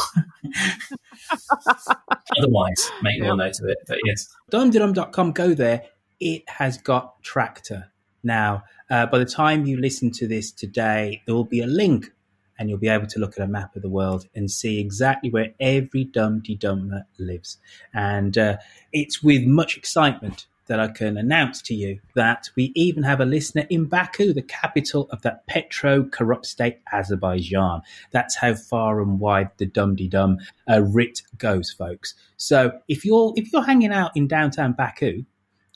otherwise. 2.39 2.91
Make 3.03 3.21
more 3.21 3.37
note 3.37 3.59
of 3.61 3.69
it. 3.69 3.79
But 3.89 3.99
yes, 4.05 4.29
dumteedum.com, 4.53 5.33
go 5.33 5.55
there. 5.55 5.87
It 6.21 6.49
has 6.49 6.79
got 6.79 7.21
Tractor. 7.23 7.91
Now, 8.23 8.63
uh, 8.91 9.07
by 9.07 9.19
the 9.19 9.25
time 9.25 9.67
you 9.67 9.81
listen 9.81 10.13
to 10.13 10.29
this 10.29 10.53
today, 10.53 11.23
there 11.27 11.35
will 11.35 11.45
be 11.45 11.61
a 11.61 11.67
link 11.67 12.13
and 12.59 12.69
you'll 12.69 12.79
be 12.79 12.89
able 12.89 13.07
to 13.07 13.19
look 13.19 13.39
at 13.39 13.45
a 13.45 13.49
map 13.49 13.75
of 13.77 13.83
the 13.83 13.89
world 13.89 14.27
and 14.35 14.51
see 14.51 14.81
exactly 14.81 15.31
where 15.31 15.55
every 15.61 16.05
Dumteedummer 16.05 17.05
lives. 17.19 17.59
And 17.95 18.37
uh, 18.37 18.57
it's 18.93 19.23
with 19.23 19.45
much 19.45 19.77
excitement 19.77 20.47
that 20.69 20.81
I 20.81 20.89
can 20.89 21.17
announce 21.17 21.61
to 21.63 21.75
you 21.75 22.01
that 22.15 22.49
we 22.55 22.73
even 22.75 23.03
have 23.03 23.21
a 23.21 23.25
listener 23.25 23.67
in 23.69 23.87
Baku, 23.87 24.33
the 24.33 24.43
capital 24.43 25.09
of 25.11 25.23
that 25.23 25.47
petro 25.47 26.05
corrupt 26.05 26.47
state, 26.47 26.79
Azerbaijan. 26.93 27.83
That's 28.13 28.37
how 28.37 28.55
far 28.55 29.01
and 29.01 29.19
wide 29.19 29.51
the 29.57 29.67
Dumteedum 29.67 30.39
uh, 30.71 30.83
writ 30.83 31.23
goes, 31.37 31.71
folks. 31.71 32.15
So 32.37 32.79
if 32.89 33.05
you're 33.05 33.33
if 33.37 33.53
you're 33.53 33.65
hanging 33.65 33.93
out 33.93 34.13
in 34.15 34.29
downtown 34.29 34.73
Baku, 34.73 35.25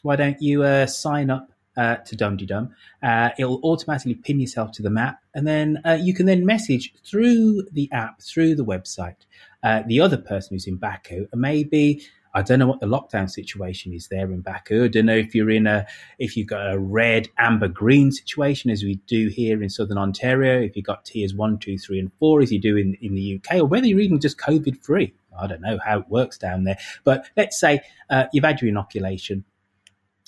why 0.03 0.17
don't 0.17 0.41
you 0.41 0.63
uh, 0.63 0.87
sign 0.87 1.31
up 1.31 1.53
uh, 1.77 1.97
to 1.97 2.17
Dumteedum. 2.17 2.71
Uh, 3.03 3.31
it'll 3.39 3.61
automatically 3.63 4.15
pin 4.15 4.41
yourself 4.41 4.73
to 4.73 4.83
the 4.83 4.91
map, 4.91 5.21
and 5.35 5.47
then 5.47 5.81
uh, 5.85 5.99
you 6.01 6.15
can 6.15 6.27
then 6.27 6.45
message 6.45 6.93
through 7.05 7.67
the 7.73 7.91
app, 7.93 8.21
through 8.21 8.55
the 8.55 8.65
website, 8.65 9.17
uh, 9.63 9.83
the 9.87 10.01
other 10.01 10.19
person 10.19 10.55
who's 10.55 10.67
in 10.67 10.77
Baku, 10.77 11.27
and 11.33 11.41
maybe. 11.41 12.03
I 12.35 12.43
don't 12.43 12.59
know 12.59 12.67
what 12.67 12.81
the 12.81 12.87
lockdown 12.87 13.31
situation 13.31 13.93
is 13.93 14.09
there 14.09 14.31
in 14.33 14.41
Baku. 14.41 14.85
I 14.85 14.89
don't 14.89 15.07
know 15.07 15.17
if 15.17 15.35
you're 15.35 15.51
in 15.51 15.67
a 15.67 15.87
if 16.19 16.37
you've 16.37 16.47
got 16.47 16.73
a 16.73 16.79
red, 16.79 17.29
amber, 17.39 17.69
green 17.69 18.11
situation 18.11 18.71
as 18.71 18.83
we 18.83 18.97
do 19.07 19.29
here 19.29 19.63
in 19.63 19.69
Southern 19.69 19.99
Ontario. 19.99 20.61
If 20.61 20.77
you've 20.77 20.87
got 20.87 21.05
tiers 21.05 21.35
one, 21.35 21.59
two, 21.59 21.79
three, 21.79 21.99
and 21.99 22.13
four 22.19 22.41
as 22.41 22.53
you 22.53 22.59
do 22.59 22.77
in, 22.77 22.97
in 23.03 23.15
the 23.15 23.37
UK, 23.37 23.59
or 23.59 23.67
whether 23.67 23.87
you're 23.87 24.01
even 24.01 24.21
just 24.21 24.39
COVID 24.39 24.83
free. 24.83 25.15
I 25.39 25.47
don't 25.47 25.63
know 25.63 25.79
how 25.85 26.01
it 26.01 26.09
works 26.11 26.37
down 26.37 26.65
there. 26.65 26.79
But 27.05 27.27
let's 27.37 27.59
say 27.59 27.81
uh, 28.11 28.25
you've 28.33 28.45
had 28.45 28.61
your 28.61 28.69
inoculation 28.69 29.45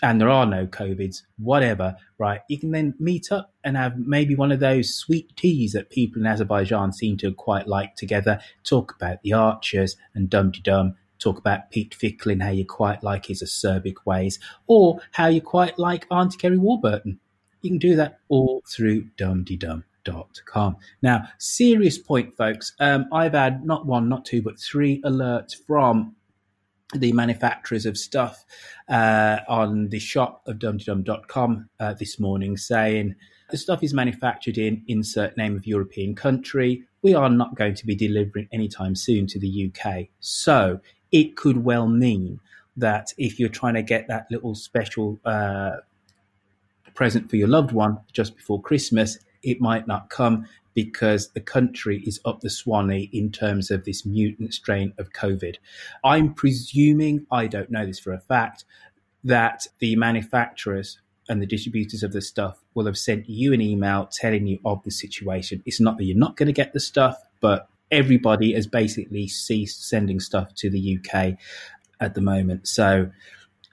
and 0.03 0.21
there 0.21 0.29
are 0.29 0.45
no 0.45 0.67
COVIDs, 0.67 1.23
whatever, 1.39 1.97
right? 2.19 2.41
You 2.49 2.59
can 2.59 2.73
then 2.73 2.95
meet 2.99 3.31
up 3.31 3.53
and 3.63 3.77
have 3.77 3.97
maybe 3.97 4.35
one 4.35 4.53
of 4.53 4.61
those 4.61 4.95
sweet 4.95 5.35
teas 5.37 5.73
that 5.73 5.91
people 5.91 6.21
in 6.21 6.27
Azerbaijan 6.27 6.93
seem 6.93 7.17
to 7.19 7.33
quite 7.33 7.69
like 7.69 7.95
together, 7.95 8.41
talk 8.65 8.95
about 8.95 9.23
the 9.23 9.33
archers 9.33 9.97
and 10.15 10.29
Dumteedum, 10.29 10.95
talk 11.25 11.39
about 11.39 11.71
Pete 11.71 11.95
Fickling, 11.95 12.41
how 12.41 12.51
you 12.51 12.65
quite 12.65 13.03
like 13.03 13.27
his 13.27 13.43
acerbic 13.43 13.97
ways, 14.05 14.39
or 14.67 15.01
how 15.13 15.27
you 15.27 15.41
quite 15.41 15.79
like 15.79 16.07
Auntie 16.11 16.37
Kerry 16.37 16.59
Warburton. 16.59 17.19
You 17.63 17.71
can 17.71 17.79
do 17.79 17.97
that 17.97 18.19
all 18.29 18.63
through 18.69 19.07
dumteedum.com. 19.17 20.77
Now, 21.03 21.29
serious 21.39 21.99
point, 21.99 22.37
folks. 22.37 22.75
Um, 22.79 23.07
I've 23.13 23.33
had 23.33 23.65
not 23.65 23.87
one, 23.87 24.09
not 24.09 24.25
two, 24.25 24.43
but 24.43 24.61
three 24.61 25.01
alerts 25.03 25.55
from 25.67 26.15
the 26.95 27.13
manufacturers 27.13 27.87
of 27.87 27.97
stuff 27.97 28.45
uh, 28.89 29.39
on 29.49 29.89
the 29.89 29.99
shop 29.99 30.43
of 30.47 30.59
dumteedum.com 30.59 31.69
uh, 31.81 31.95
this 31.95 32.21
morning 32.21 32.57
saying 32.57 33.15
the 33.51 33.57
stuff 33.57 33.83
is 33.83 33.93
manufactured 33.93 34.59
in 34.59 34.83
insert 34.87 35.37
name 35.37 35.57
of 35.57 35.67
European 35.67 36.15
country. 36.15 36.85
We 37.03 37.15
are 37.15 37.29
not 37.29 37.57
going 37.57 37.75
to 37.75 37.87
be 37.87 37.95
delivering 37.95 38.49
anytime 38.53 38.95
soon 38.95 39.27
to 39.29 39.39
the 39.39 39.71
UK. 39.71 40.07
So 40.21 40.81
it 41.15 41.37
could 41.37 41.65
well 41.65 41.87
mean 41.87 42.41
that 42.77 43.13
if 43.17 43.39
you're 43.39 43.49
trying 43.49 43.75
to 43.75 43.83
get 43.83 44.09
that 44.09 44.27
little 44.33 44.55
special 44.57 45.21
uh, 45.25 45.77
present 46.93 47.31
for 47.31 47.37
your 47.37 47.47
loved 47.47 47.71
one 47.71 48.01
just 48.13 48.37
before 48.37 48.61
Christmas, 48.61 49.19
it 49.45 49.61
might 49.61 49.87
not 49.87 50.11
come 50.11 50.47
because 50.75 51.29
the 51.29 51.41
country 51.41 52.03
is 52.05 52.21
up 52.25 52.41
the 52.41 52.51
Swanee 52.51 53.09
in 53.13 53.31
terms 53.31 53.71
of 53.71 53.85
this 53.85 54.05
mutant 54.05 54.53
strain 54.55 54.93
of 54.99 55.13
COVID. 55.13 55.55
I'm 56.03 56.35
presuming, 56.35 57.29
I 57.31 57.47
don't 57.47 57.71
know 57.71 57.87
this 57.87 58.01
for 58.01 58.13
a 58.13 58.19
fact, 58.19 58.65
that 59.23 59.69
the 59.79 59.95
manufacturers 59.95 60.99
and 61.29 61.41
the 61.41 61.47
distributors 61.47 62.03
of 62.03 62.13
the 62.13 62.21
stuff 62.21 62.59
will 62.75 62.87
have 62.87 62.99
sent 62.99 63.31
you 63.31 63.53
an 63.53 63.61
email 63.61 64.09
telling 64.11 64.49
you 64.49 64.59
of 64.65 64.83
the 64.83 64.91
situation. 64.91 65.63
It's 65.65 65.81
not 65.81 65.97
that 65.97 66.05
you're 66.05 66.19
not 66.19 66.37
going 66.37 66.49
to 66.49 66.53
get 66.53 66.73
the 66.73 66.81
stuff, 66.81 67.23
but 67.41 67.69
everybody 67.91 68.53
has 68.55 68.67
basically 68.67 69.29
ceased 69.29 69.89
sending 69.89 70.21
stuff 70.21 70.55
to 70.57 70.71
the 70.71 70.99
UK 70.99 71.37
at 72.01 72.15
the 72.15 72.21
moment. 72.21 72.67
So 72.67 73.11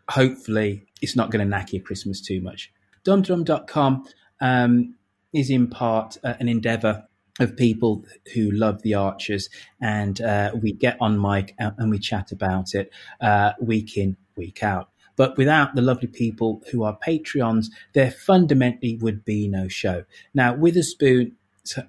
hopefully 0.10 0.86
it's 1.02 1.16
not 1.16 1.32
going 1.32 1.44
to 1.44 1.50
knack 1.50 1.74
your 1.74 1.82
Christmas 1.82 2.22
too 2.22 2.42
much. 2.42 2.72
Dumteedum.com 3.06 4.06
um, 4.40 4.96
is 5.34 5.50
in 5.50 5.68
part 5.68 6.18
uh, 6.24 6.36
an 6.40 6.50
endeavor 6.50 7.08
of 7.40 7.56
people 7.56 8.06
who 8.34 8.52
love 8.52 8.82
the 8.84 8.94
Archers, 8.94 9.50
and 9.82 10.22
uh, 10.22 10.52
we 10.62 10.74
get 10.74 10.98
on 11.00 11.20
mic 11.20 11.56
and 11.58 11.90
we 11.90 11.98
chat 11.98 12.32
about 12.32 12.76
it 12.76 12.92
uh, 13.22 13.54
week 13.60 13.98
in, 13.98 14.18
week 14.36 14.62
out. 14.64 14.90
But 15.16 15.38
without 15.38 15.76
the 15.76 15.82
lovely 15.82 16.08
people 16.08 16.62
who 16.72 16.84
are 16.84 16.98
Patreons, 17.06 17.68
there 17.94 18.12
fundamentally 18.12 18.98
would 18.98 19.26
be 19.26 19.48
no 19.48 19.68
show. 19.68 20.04
Now, 20.34 20.56
Witherspoon 20.56 21.36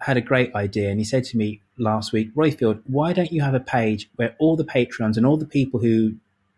had 0.01 0.17
a 0.17 0.21
great 0.21 0.55
idea, 0.55 0.91
and 0.91 0.99
he 0.99 1.05
said 1.05 1.25
to 1.25 1.37
me 1.37 1.63
last 1.79 2.13
week, 2.13 2.35
Roifield, 2.35 2.83
why 2.87 3.13
don't 3.13 3.33
you 3.33 3.41
have 3.43 3.55
a 3.55 3.61
page 3.61 4.11
where 4.17 4.37
all 4.39 4.57
the 4.57 4.65
patrons 4.65 5.17
and 5.17 5.27
all 5.27 5.37
the 5.37 5.47
people 5.47 5.81
who 5.81 6.15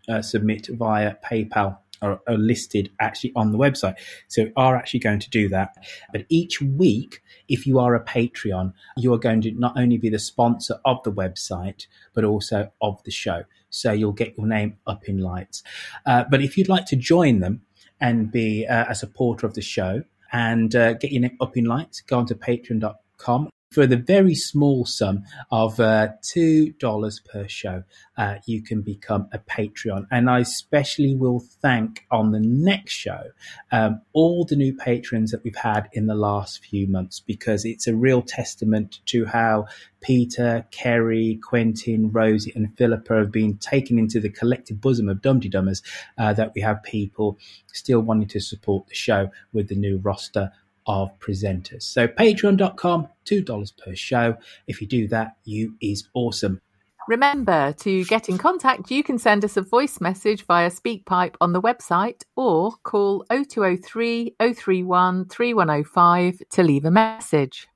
uh, 0.08 0.22
submit 0.22 0.68
via 0.68 1.14
PayPal 1.24 1.78
are, 2.02 2.20
are 2.28 2.36
listed 2.36 2.90
actually 3.00 3.32
on 3.34 3.52
the 3.52 3.58
website. 3.58 3.96
So 4.28 4.50
are 4.56 4.76
actually 4.76 5.00
going 5.00 5.20
to 5.20 5.30
do 5.30 5.48
that. 5.48 5.74
But 6.12 6.26
each 6.28 6.60
week, 6.60 7.22
if 7.48 7.66
you 7.66 7.78
are 7.78 7.94
a 7.94 8.04
Patreon, 8.04 8.72
you 8.96 9.12
are 9.14 9.18
going 9.18 9.40
to 9.42 9.52
not 9.52 9.78
only 9.78 9.96
be 9.96 10.10
the 10.10 10.18
sponsor 10.18 10.78
of 10.84 11.02
the 11.02 11.12
website, 11.12 11.86
but 12.12 12.24
also 12.24 12.70
of 12.80 13.02
the 13.04 13.10
show. 13.10 13.44
So 13.70 13.92
you'll 13.92 14.12
get 14.12 14.36
your 14.36 14.46
name 14.46 14.76
up 14.86 15.08
in 15.08 15.18
lights. 15.18 15.62
Uh, 16.06 16.24
but 16.30 16.42
if 16.42 16.56
you'd 16.56 16.68
like 16.68 16.86
to 16.86 16.96
join 16.96 17.40
them 17.40 17.62
and 18.00 18.30
be 18.30 18.66
uh, 18.66 18.86
a 18.88 18.94
supporter 18.94 19.46
of 19.46 19.54
the 19.54 19.62
show 19.62 20.04
and 20.32 20.74
uh, 20.76 20.92
get 20.94 21.10
your 21.12 21.22
name 21.22 21.36
up 21.40 21.56
in 21.56 21.64
lights, 21.64 22.00
go 22.02 22.18
on 22.18 22.26
to 22.26 22.34
patreon.com 22.34 22.96
for 23.74 23.88
the 23.88 23.96
very 23.96 24.36
small 24.36 24.86
sum 24.86 25.24
of 25.50 25.80
uh, 25.80 26.08
$2 26.22 27.24
per 27.24 27.48
show, 27.48 27.82
uh, 28.16 28.36
you 28.46 28.62
can 28.62 28.82
become 28.82 29.28
a 29.32 29.38
Patreon. 29.40 30.06
And 30.12 30.30
I 30.30 30.38
especially 30.38 31.16
will 31.16 31.40
thank 31.60 32.06
on 32.08 32.30
the 32.30 32.38
next 32.38 32.92
show 32.92 33.22
um, 33.72 34.00
all 34.12 34.44
the 34.44 34.54
new 34.54 34.76
patrons 34.76 35.32
that 35.32 35.42
we've 35.42 35.56
had 35.56 35.88
in 35.92 36.06
the 36.06 36.14
last 36.14 36.64
few 36.64 36.86
months 36.86 37.18
because 37.18 37.64
it's 37.64 37.88
a 37.88 37.96
real 37.96 38.22
testament 38.22 39.00
to 39.06 39.24
how 39.24 39.66
Peter, 40.00 40.64
Kerry, 40.70 41.40
Quentin, 41.42 42.12
Rosie, 42.12 42.52
and 42.54 42.76
Philippa 42.76 43.16
have 43.16 43.32
been 43.32 43.56
taken 43.56 43.98
into 43.98 44.20
the 44.20 44.28
collective 44.28 44.80
bosom 44.80 45.08
of 45.08 45.20
Dumteedummers 45.20 45.82
uh, 46.16 46.32
that 46.34 46.52
we 46.54 46.60
have 46.60 46.80
people 46.84 47.38
still 47.72 48.00
wanting 48.00 48.28
to 48.28 48.40
support 48.40 48.86
the 48.86 48.94
show 48.94 49.30
with 49.52 49.68
the 49.68 49.74
new 49.74 49.96
roster 49.98 50.52
of 50.86 51.18
presenters. 51.18 51.82
So 51.82 52.08
patreon.com, 52.08 53.08
$2 53.26 53.72
per 53.78 53.94
show. 53.94 54.36
If 54.66 54.80
you 54.80 54.86
do 54.86 55.08
that, 55.08 55.36
you 55.44 55.74
is 55.80 56.08
awesome. 56.14 56.60
Remember 57.06 57.74
to 57.80 58.04
get 58.06 58.30
in 58.30 58.38
contact, 58.38 58.90
you 58.90 59.02
can 59.02 59.18
send 59.18 59.44
us 59.44 59.58
a 59.58 59.62
voice 59.62 60.00
message 60.00 60.46
via 60.46 60.70
SpeakPipe 60.70 61.34
on 61.40 61.52
the 61.52 61.60
website 61.60 62.22
or 62.34 62.72
call 62.82 63.26
0203 63.30 64.34
031 64.40 65.28
3105 65.28 66.42
to 66.50 66.62
leave 66.62 66.84
a 66.86 66.90
message. 66.90 67.68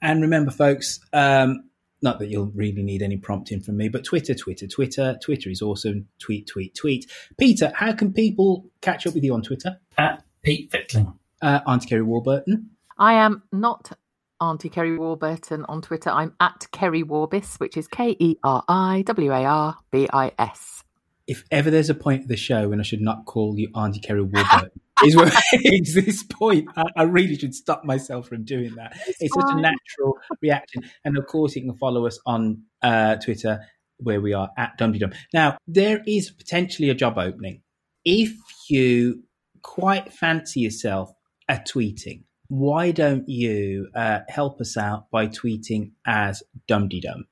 And 0.00 0.22
remember, 0.22 0.50
folks, 0.50 1.00
um, 1.12 1.68
not 2.00 2.18
that 2.20 2.28
you'll 2.28 2.52
really 2.54 2.82
need 2.82 3.02
any 3.02 3.16
prompting 3.16 3.60
from 3.60 3.76
me, 3.76 3.88
but 3.88 4.04
Twitter, 4.04 4.34
Twitter, 4.34 4.66
Twitter. 4.66 5.18
Twitter 5.22 5.50
is 5.50 5.60
awesome. 5.60 6.06
Tweet, 6.18 6.46
tweet, 6.46 6.74
tweet. 6.74 7.10
Peter, 7.36 7.72
how 7.74 7.92
can 7.92 8.12
people 8.12 8.64
catch 8.80 9.06
up 9.06 9.14
with 9.14 9.24
you 9.24 9.34
on 9.34 9.42
Twitter? 9.42 9.78
At 9.96 10.22
Pete 10.42 10.70
Fickling. 10.70 11.14
Uh, 11.40 11.60
Auntie 11.66 11.88
Kerry 11.88 12.02
Warburton. 12.02 12.70
I 12.98 13.14
am 13.14 13.42
not 13.52 13.92
Auntie 14.40 14.68
Kerry 14.68 14.96
Warburton 14.96 15.64
on 15.66 15.82
Twitter. 15.82 16.10
I'm 16.10 16.34
at 16.40 16.66
Kerry 16.72 17.02
Warbis, 17.02 17.58
which 17.60 17.76
is 17.76 17.88
K 17.88 18.16
E 18.18 18.36
R 18.42 18.64
I 18.68 19.02
W 19.06 19.32
A 19.32 19.44
R 19.44 19.76
B 19.90 20.08
I 20.12 20.32
S. 20.38 20.84
If 21.26 21.44
ever 21.50 21.70
there's 21.70 21.90
a 21.90 21.94
point 21.94 22.22
of 22.22 22.28
the 22.28 22.36
show 22.36 22.70
when 22.70 22.80
I 22.80 22.82
should 22.82 23.00
not 23.00 23.26
call 23.26 23.58
you 23.58 23.68
Auntie 23.74 24.00
Kerry 24.00 24.22
Warburton, 24.22 24.70
is 25.04 25.16
where 25.16 25.30
it's 25.52 25.94
this 25.94 26.22
point. 26.22 26.68
I, 26.76 26.84
I, 26.96 27.02
really 27.02 27.36
should 27.36 27.54
stop 27.54 27.84
myself 27.84 28.28
from 28.28 28.44
doing 28.44 28.74
that. 28.76 28.96
It's, 29.06 29.20
it's 29.20 29.34
such 29.34 29.52
a 29.52 29.60
natural 29.60 30.18
reaction. 30.40 30.84
And 31.04 31.18
of 31.18 31.26
course, 31.26 31.54
you 31.54 31.62
can 31.62 31.74
follow 31.74 32.06
us 32.06 32.18
on 32.24 32.62
uh, 32.82 33.16
Twitter 33.16 33.60
where 33.98 34.20
we 34.20 34.32
are 34.32 34.50
at 34.56 34.78
Dumteedum. 34.78 35.14
Now, 35.34 35.58
there 35.66 36.02
is 36.06 36.30
potentially 36.30 36.90
a 36.90 36.94
job 36.94 37.18
opening. 37.18 37.62
If 38.04 38.32
you 38.68 39.24
quite 39.62 40.12
fancy 40.12 40.60
yourself 40.60 41.12
at 41.48 41.66
tweeting, 41.66 42.22
why 42.48 42.90
don't 42.90 43.28
you 43.28 43.88
uh, 43.94 44.20
help 44.28 44.60
us 44.60 44.76
out 44.76 45.10
by 45.10 45.26
tweeting 45.26 45.92
as 46.06 46.42
Dumteedum? 46.68 47.24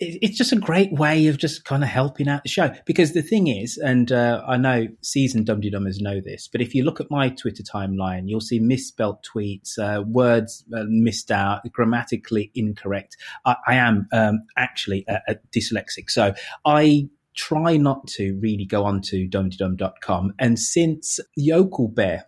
it's 0.00 0.36
just 0.36 0.52
a 0.52 0.56
great 0.56 0.92
way 0.92 1.28
of 1.28 1.38
just 1.38 1.64
kind 1.64 1.82
of 1.82 1.88
helping 1.88 2.28
out 2.28 2.42
the 2.42 2.48
show. 2.48 2.72
Because 2.84 3.12
the 3.12 3.22
thing 3.22 3.46
is, 3.46 3.78
and 3.78 4.10
uh, 4.10 4.42
I 4.46 4.56
know 4.56 4.88
seasoned 5.02 5.46
Dum 5.46 5.60
Dummers 5.60 6.00
know 6.00 6.20
this, 6.20 6.48
but 6.50 6.60
if 6.60 6.74
you 6.74 6.84
look 6.84 7.00
at 7.00 7.10
my 7.10 7.28
Twitter 7.28 7.62
timeline, 7.62 8.28
you'll 8.28 8.40
see 8.40 8.58
misspelt 8.58 9.24
tweets, 9.24 9.78
uh, 9.78 10.02
words 10.02 10.64
uh, 10.76 10.84
missed 10.88 11.30
out, 11.30 11.60
grammatically 11.72 12.50
incorrect. 12.54 13.16
I, 13.44 13.56
I 13.66 13.74
am 13.76 14.08
um, 14.12 14.40
actually 14.56 15.04
a, 15.08 15.20
a 15.28 15.34
dyslexic, 15.54 16.10
so 16.10 16.34
I 16.64 17.08
try 17.34 17.76
not 17.76 18.06
to 18.06 18.38
really 18.40 18.64
go 18.64 18.84
onto 18.84 19.28
dumteedum.com. 19.28 20.34
And 20.38 20.58
since 20.58 21.20
Yokel 21.36 21.88
Bear 21.88 22.26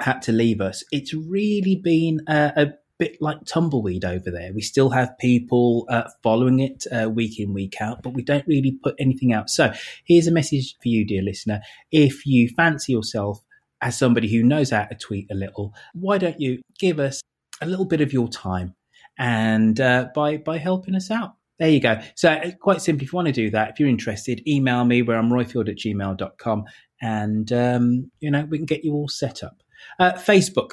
had 0.00 0.20
to 0.22 0.32
leave 0.32 0.60
us, 0.60 0.84
it's 0.92 1.14
really 1.14 1.76
been 1.76 2.20
a, 2.28 2.52
a 2.56 2.66
bit 2.98 3.16
like 3.20 3.44
tumbleweed 3.44 4.04
over 4.04 4.30
there. 4.30 4.52
We 4.54 4.60
still 4.60 4.90
have 4.90 5.18
people 5.18 5.86
uh, 5.88 6.04
following 6.22 6.60
it 6.60 6.84
uh, 6.92 7.10
week 7.10 7.40
in, 7.40 7.52
week 7.52 7.80
out, 7.80 8.02
but 8.02 8.14
we 8.14 8.22
don't 8.22 8.46
really 8.46 8.78
put 8.82 8.94
anything 8.98 9.32
out. 9.32 9.50
So 9.50 9.72
here's 10.04 10.26
a 10.26 10.32
message 10.32 10.76
for 10.82 10.88
you, 10.88 11.04
dear 11.06 11.22
listener. 11.22 11.60
If 11.90 12.26
you 12.26 12.48
fancy 12.48 12.92
yourself 12.92 13.42
as 13.80 13.98
somebody 13.98 14.28
who 14.28 14.42
knows 14.42 14.70
how 14.70 14.84
to 14.84 14.94
tweet 14.94 15.30
a 15.30 15.34
little, 15.34 15.74
why 15.92 16.18
don't 16.18 16.40
you 16.40 16.62
give 16.78 17.00
us 17.00 17.20
a 17.60 17.66
little 17.66 17.84
bit 17.84 18.00
of 18.00 18.12
your 18.12 18.28
time 18.28 18.74
and 19.18 19.80
uh, 19.80 20.08
by 20.14 20.36
by 20.36 20.58
helping 20.58 20.94
us 20.94 21.10
out? 21.10 21.34
There 21.58 21.70
you 21.70 21.80
go. 21.80 22.00
So 22.16 22.30
uh, 22.30 22.50
quite 22.60 22.82
simply, 22.82 23.04
if 23.04 23.12
you 23.12 23.16
want 23.16 23.26
to 23.26 23.32
do 23.32 23.50
that, 23.50 23.70
if 23.70 23.80
you're 23.80 23.88
interested, 23.88 24.46
email 24.46 24.84
me 24.84 25.02
where 25.02 25.18
I'm 25.18 25.30
roifield 25.30 25.68
at 25.68 25.76
gmail.com 25.76 26.64
and, 27.00 27.52
um, 27.52 28.10
you 28.20 28.30
know, 28.30 28.44
we 28.48 28.58
can 28.58 28.66
get 28.66 28.84
you 28.84 28.94
all 28.94 29.08
set 29.08 29.42
up. 29.42 29.62
Uh, 29.98 30.12
Facebook. 30.12 30.72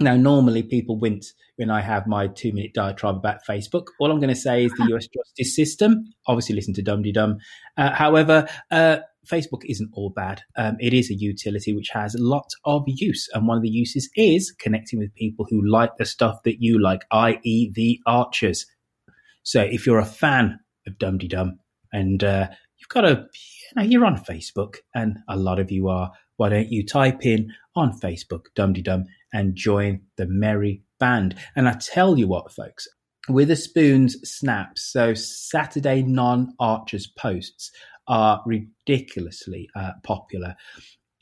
Now, 0.00 0.16
normally 0.16 0.62
people 0.62 0.98
wince 0.98 1.34
when 1.56 1.70
I 1.70 1.80
have 1.80 2.06
my 2.06 2.26
two 2.26 2.52
minute 2.52 2.74
diatribe 2.74 3.16
about 3.16 3.44
Facebook. 3.48 3.86
All 4.00 4.10
I'm 4.10 4.18
going 4.18 4.34
to 4.34 4.34
say 4.34 4.64
is 4.64 4.72
the 4.72 4.94
US 4.94 5.06
justice 5.14 5.54
system. 5.54 6.04
Obviously, 6.26 6.56
listen 6.56 6.74
to 6.74 6.82
Dum 6.82 7.02
Dum. 7.02 7.38
Uh, 7.76 7.92
however, 7.92 8.48
uh, 8.70 8.98
Facebook 9.26 9.62
isn't 9.64 9.90
all 9.92 10.10
bad. 10.10 10.42
Um, 10.56 10.76
it 10.80 10.92
is 10.92 11.10
a 11.10 11.14
utility 11.14 11.74
which 11.74 11.90
has 11.90 12.16
lots 12.18 12.56
of 12.64 12.82
use. 12.86 13.28
And 13.32 13.46
one 13.46 13.56
of 13.56 13.62
the 13.62 13.70
uses 13.70 14.10
is 14.16 14.52
connecting 14.58 14.98
with 14.98 15.14
people 15.14 15.46
who 15.48 15.66
like 15.66 15.96
the 15.96 16.04
stuff 16.04 16.42
that 16.44 16.60
you 16.60 16.82
like, 16.82 17.02
i.e., 17.10 17.70
the 17.72 18.00
archers. 18.06 18.66
So 19.44 19.60
if 19.62 19.86
you're 19.86 19.98
a 19.98 20.04
fan 20.04 20.58
of 20.86 20.98
Dum 20.98 21.18
Dum 21.18 21.58
and 21.92 22.24
uh, 22.24 22.48
you've 22.78 22.88
got 22.88 23.04
a, 23.04 23.10
you 23.10 23.76
know, 23.76 23.82
you're 23.82 24.04
on 24.04 24.16
Facebook, 24.16 24.76
and 24.94 25.18
a 25.28 25.36
lot 25.36 25.60
of 25.60 25.70
you 25.70 25.88
are, 25.88 26.10
why 26.36 26.48
don't 26.48 26.72
you 26.72 26.84
type 26.84 27.24
in 27.24 27.52
on 27.76 27.98
Facebook 28.00 28.46
Dum 28.54 28.72
Dum 28.72 29.04
and 29.32 29.54
join 29.54 30.00
the 30.16 30.26
merry 30.26 30.82
band? 30.98 31.36
And 31.54 31.68
I 31.68 31.74
tell 31.74 32.18
you 32.18 32.26
what, 32.26 32.52
folks, 32.52 32.88
Witherspoon's 33.28 34.16
snaps, 34.24 34.90
so 34.92 35.14
Saturday 35.14 36.02
non 36.02 36.54
Archers 36.58 37.06
posts, 37.06 37.70
are 38.06 38.42
ridiculously 38.44 39.68
uh, 39.74 39.92
popular 40.02 40.54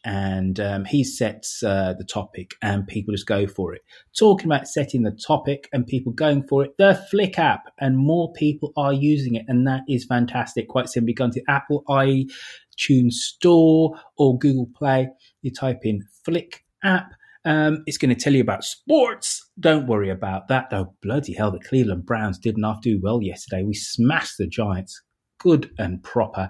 and 0.04 0.58
um, 0.58 0.84
he 0.84 1.04
sets 1.04 1.62
uh, 1.62 1.94
the 1.96 2.04
topic 2.04 2.54
and 2.60 2.86
people 2.86 3.12
just 3.12 3.26
go 3.26 3.46
for 3.46 3.74
it. 3.74 3.82
Talking 4.18 4.46
about 4.46 4.66
setting 4.66 5.02
the 5.02 5.16
topic 5.26 5.68
and 5.72 5.86
people 5.86 6.12
going 6.12 6.46
for 6.48 6.64
it, 6.64 6.72
the 6.78 6.94
Flick 7.10 7.38
app, 7.38 7.72
and 7.78 7.96
more 7.96 8.32
people 8.32 8.72
are 8.76 8.92
using 8.92 9.34
it, 9.34 9.44
and 9.48 9.66
that 9.66 9.82
is 9.88 10.04
fantastic. 10.04 10.68
Quite 10.68 10.88
simply, 10.88 11.12
go 11.12 11.30
to 11.30 11.42
Apple 11.48 11.84
iTunes 11.88 13.12
Store 13.12 13.96
or 14.16 14.38
Google 14.38 14.68
Play, 14.74 15.08
you 15.42 15.52
type 15.52 15.80
in 15.84 16.02
Flick 16.24 16.64
app. 16.82 17.12
Um, 17.44 17.82
it's 17.86 17.98
going 17.98 18.14
to 18.14 18.20
tell 18.20 18.34
you 18.34 18.40
about 18.40 18.62
sports. 18.62 19.50
Don't 19.58 19.88
worry 19.88 20.10
about 20.10 20.46
that. 20.48 20.68
Oh, 20.72 20.94
bloody 21.02 21.34
hell, 21.34 21.50
the 21.50 21.58
Cleveland 21.58 22.06
Browns 22.06 22.38
did 22.38 22.56
not 22.56 22.82
do 22.82 23.00
well 23.02 23.20
yesterday. 23.20 23.62
We 23.62 23.74
smashed 23.74 24.38
the 24.38 24.46
Giants. 24.46 25.00
Good 25.38 25.70
and 25.76 26.00
proper. 26.04 26.48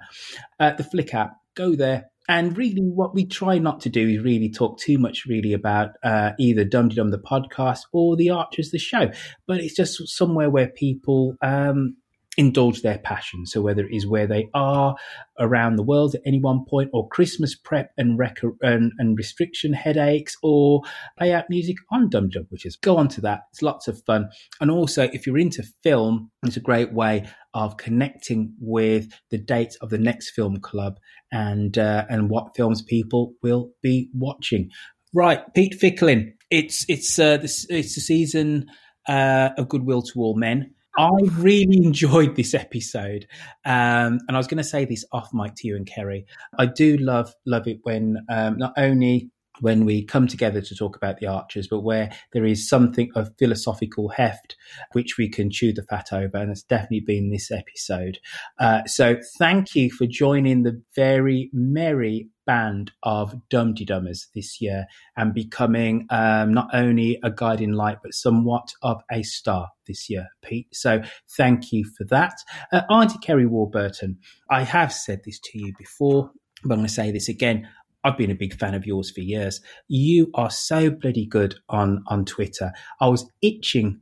Uh, 0.59 0.73
the 0.73 0.83
Flick 0.83 1.15
app, 1.15 1.31
go 1.55 1.75
there, 1.75 2.11
and 2.27 2.57
really 2.57 2.81
what 2.81 3.13
we 3.13 3.25
try 3.25 3.57
not 3.57 3.81
to 3.81 3.89
do 3.89 4.07
is 4.07 4.19
really 4.19 4.49
talk 4.49 4.79
too 4.79 4.97
much 4.97 5.25
really 5.27 5.53
about 5.53 5.91
uh, 6.03 6.31
either 6.39 6.63
Dum 6.63 6.89
Dum 6.89 7.11
the 7.11 7.17
podcast 7.17 7.81
or 7.91 8.15
the 8.15 8.29
Archers 8.29 8.71
the 8.71 8.79
show, 8.79 9.11
but 9.47 9.59
it's 9.59 9.75
just 9.75 10.07
somewhere 10.07 10.49
where 10.49 10.69
people 10.69 11.35
um, 11.41 11.97
indulge 12.37 12.81
their 12.81 12.97
passion. 12.97 13.45
So 13.45 13.61
whether 13.61 13.85
it 13.85 13.93
is 13.93 14.07
where 14.07 14.27
they 14.27 14.49
are 14.53 14.95
around 15.39 15.75
the 15.75 15.83
world 15.83 16.15
at 16.15 16.21
any 16.25 16.39
one 16.39 16.65
point, 16.67 16.89
or 16.93 17.07
Christmas 17.09 17.55
prep 17.55 17.91
and 17.97 18.17
rec- 18.17 18.41
and, 18.61 18.91
and, 18.97 19.17
restriction 19.17 19.73
headaches, 19.73 20.35
or 20.41 20.81
play 21.17 21.33
out 21.33 21.49
music 21.49 21.77
on 21.91 22.09
Dum 22.09 22.29
Dum, 22.29 22.45
which 22.49 22.65
is 22.65 22.75
go 22.75 22.97
on 22.97 23.07
to 23.09 23.21
that. 23.21 23.41
It's 23.51 23.61
lots 23.61 23.87
of 23.87 24.01
fun. 24.05 24.29
And 24.59 24.71
also, 24.71 25.09
if 25.13 25.27
you're 25.27 25.37
into 25.37 25.63
film, 25.83 26.31
it's 26.43 26.57
a 26.57 26.61
great 26.61 26.93
way 26.93 27.27
of 27.53 27.77
connecting 27.77 28.53
with 28.59 29.09
the 29.29 29.37
dates 29.37 29.75
of 29.77 29.89
the 29.89 29.97
next 29.99 30.31
film 30.31 30.59
club 30.59 30.97
and 31.31 31.77
uh, 31.77 32.05
and 32.09 32.29
what 32.29 32.55
films 32.55 32.81
people 32.81 33.33
will 33.43 33.71
be 33.81 34.09
watching. 34.13 34.69
Right, 35.13 35.41
Pete 35.53 35.75
Fickling. 35.75 36.33
It's 36.49 36.85
it's 36.89 37.19
uh, 37.19 37.37
this, 37.37 37.65
it's 37.69 37.95
the 37.95 38.01
season 38.01 38.65
uh, 39.07 39.49
of 39.57 39.69
Goodwill 39.69 40.01
to 40.01 40.19
All 40.19 40.35
Men. 40.35 40.73
I 40.97 41.09
really 41.37 41.77
enjoyed 41.77 42.35
this 42.35 42.53
episode, 42.53 43.27
um, 43.65 44.19
and 44.27 44.31
I 44.31 44.37
was 44.37 44.47
going 44.47 44.59
to 44.59 44.63
say 44.63 44.85
this 44.85 45.05
off 45.11 45.29
mic 45.33 45.55
to 45.57 45.67
you 45.67 45.75
and 45.75 45.87
Kerry. 45.87 46.25
I 46.57 46.67
do 46.67 46.97
love 46.97 47.33
love 47.45 47.67
it 47.67 47.79
when 47.83 48.17
um, 48.29 48.57
not 48.57 48.73
only 48.77 49.31
when 49.61 49.85
we 49.85 50.03
come 50.03 50.27
together 50.27 50.61
to 50.61 50.75
talk 50.75 50.95
about 50.95 51.17
the 51.19 51.27
archers, 51.27 51.67
but 51.67 51.81
where 51.81 52.11
there 52.33 52.45
is 52.45 52.67
something 52.67 53.11
of 53.15 53.31
philosophical 53.37 54.09
heft 54.09 54.55
which 54.93 55.17
we 55.17 55.29
can 55.29 55.49
chew 55.49 55.73
the 55.73 55.83
fat 55.83 56.11
over, 56.11 56.37
and 56.37 56.51
it's 56.51 56.63
definitely 56.63 57.01
been 57.01 57.29
this 57.29 57.51
episode. 57.51 58.19
Uh, 58.59 58.83
so 58.85 59.17
thank 59.37 59.75
you 59.75 59.91
for 59.91 60.05
joining 60.05 60.63
the 60.63 60.81
very 60.95 61.49
merry 61.53 62.29
band 62.45 62.91
of 63.03 63.35
Dum 63.49 63.73
Dummers 63.73 64.27
this 64.35 64.59
year 64.59 64.85
and 65.15 65.33
becoming 65.33 66.05
um, 66.09 66.53
not 66.53 66.67
only 66.73 67.19
a 67.23 67.31
guiding 67.31 67.71
light 67.71 67.99
but 68.03 68.13
somewhat 68.13 68.73
of 68.81 69.01
a 69.11 69.23
star 69.23 69.69
this 69.87 70.09
year, 70.09 70.27
Pete. 70.43 70.67
So 70.73 71.01
thank 71.37 71.71
you 71.71 71.85
for 71.97 72.05
that. 72.05 72.33
Uh, 72.71 72.81
Auntie 72.89 73.19
Kerry 73.19 73.45
Warburton, 73.45 74.17
I 74.49 74.63
have 74.63 74.91
said 74.91 75.21
this 75.25 75.39
to 75.39 75.59
you 75.59 75.73
before, 75.77 76.31
but 76.63 76.73
I'm 76.73 76.79
going 76.79 76.87
to 76.87 76.93
say 76.93 77.11
this 77.11 77.29
again. 77.29 77.67
I've 78.03 78.17
been 78.17 78.31
a 78.31 78.35
big 78.35 78.53
fan 78.53 78.73
of 78.73 78.85
yours 78.85 79.11
for 79.11 79.21
years. 79.21 79.61
You 79.87 80.29
are 80.33 80.49
so 80.49 80.89
bloody 80.89 81.25
good 81.25 81.55
on 81.69 82.03
on 82.07 82.25
Twitter. 82.25 82.71
I 82.99 83.07
was 83.07 83.29
itching 83.41 83.99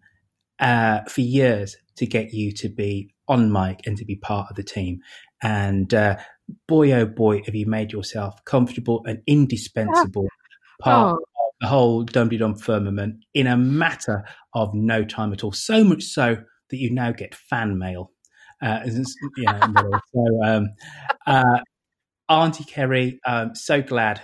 uh, 0.59 1.01
for 1.07 1.21
years 1.21 1.75
to 1.97 2.05
get 2.05 2.33
you 2.33 2.51
to 2.53 2.69
be 2.69 3.13
on 3.27 3.51
mic 3.51 3.81
and 3.85 3.97
to 3.97 4.05
be 4.05 4.15
part 4.15 4.47
of 4.49 4.55
the 4.55 4.63
team. 4.63 4.99
And 5.41 5.93
uh, 5.93 6.17
boy, 6.67 6.91
oh 6.93 7.05
boy, 7.05 7.41
have 7.45 7.55
you 7.55 7.65
made 7.65 7.91
yourself 7.91 8.43
comfortable 8.45 9.03
and 9.05 9.21
indispensable 9.27 10.27
part 10.81 11.13
oh. 11.13 11.15
of 11.15 11.19
the 11.61 11.67
whole 11.67 12.03
Dum 12.03 12.29
Dum 12.29 12.55
firmament 12.55 13.23
in 13.33 13.47
a 13.47 13.55
matter 13.55 14.23
of 14.53 14.73
no 14.73 15.03
time 15.05 15.31
at 15.31 15.43
all. 15.43 15.51
So 15.51 15.83
much 15.83 16.03
so 16.03 16.37
that 16.69 16.77
you 16.77 16.91
now 16.91 17.11
get 17.11 17.35
fan 17.35 17.77
mail. 17.77 18.11
Uh, 18.61 18.81
you 19.37 19.45
know, 19.45 19.91
so, 20.13 20.43
um, 20.43 20.67
uh, 21.27 21.59
Auntie 22.29 22.63
Kerry, 22.63 23.19
um, 23.25 23.55
so 23.55 23.81
glad. 23.81 24.21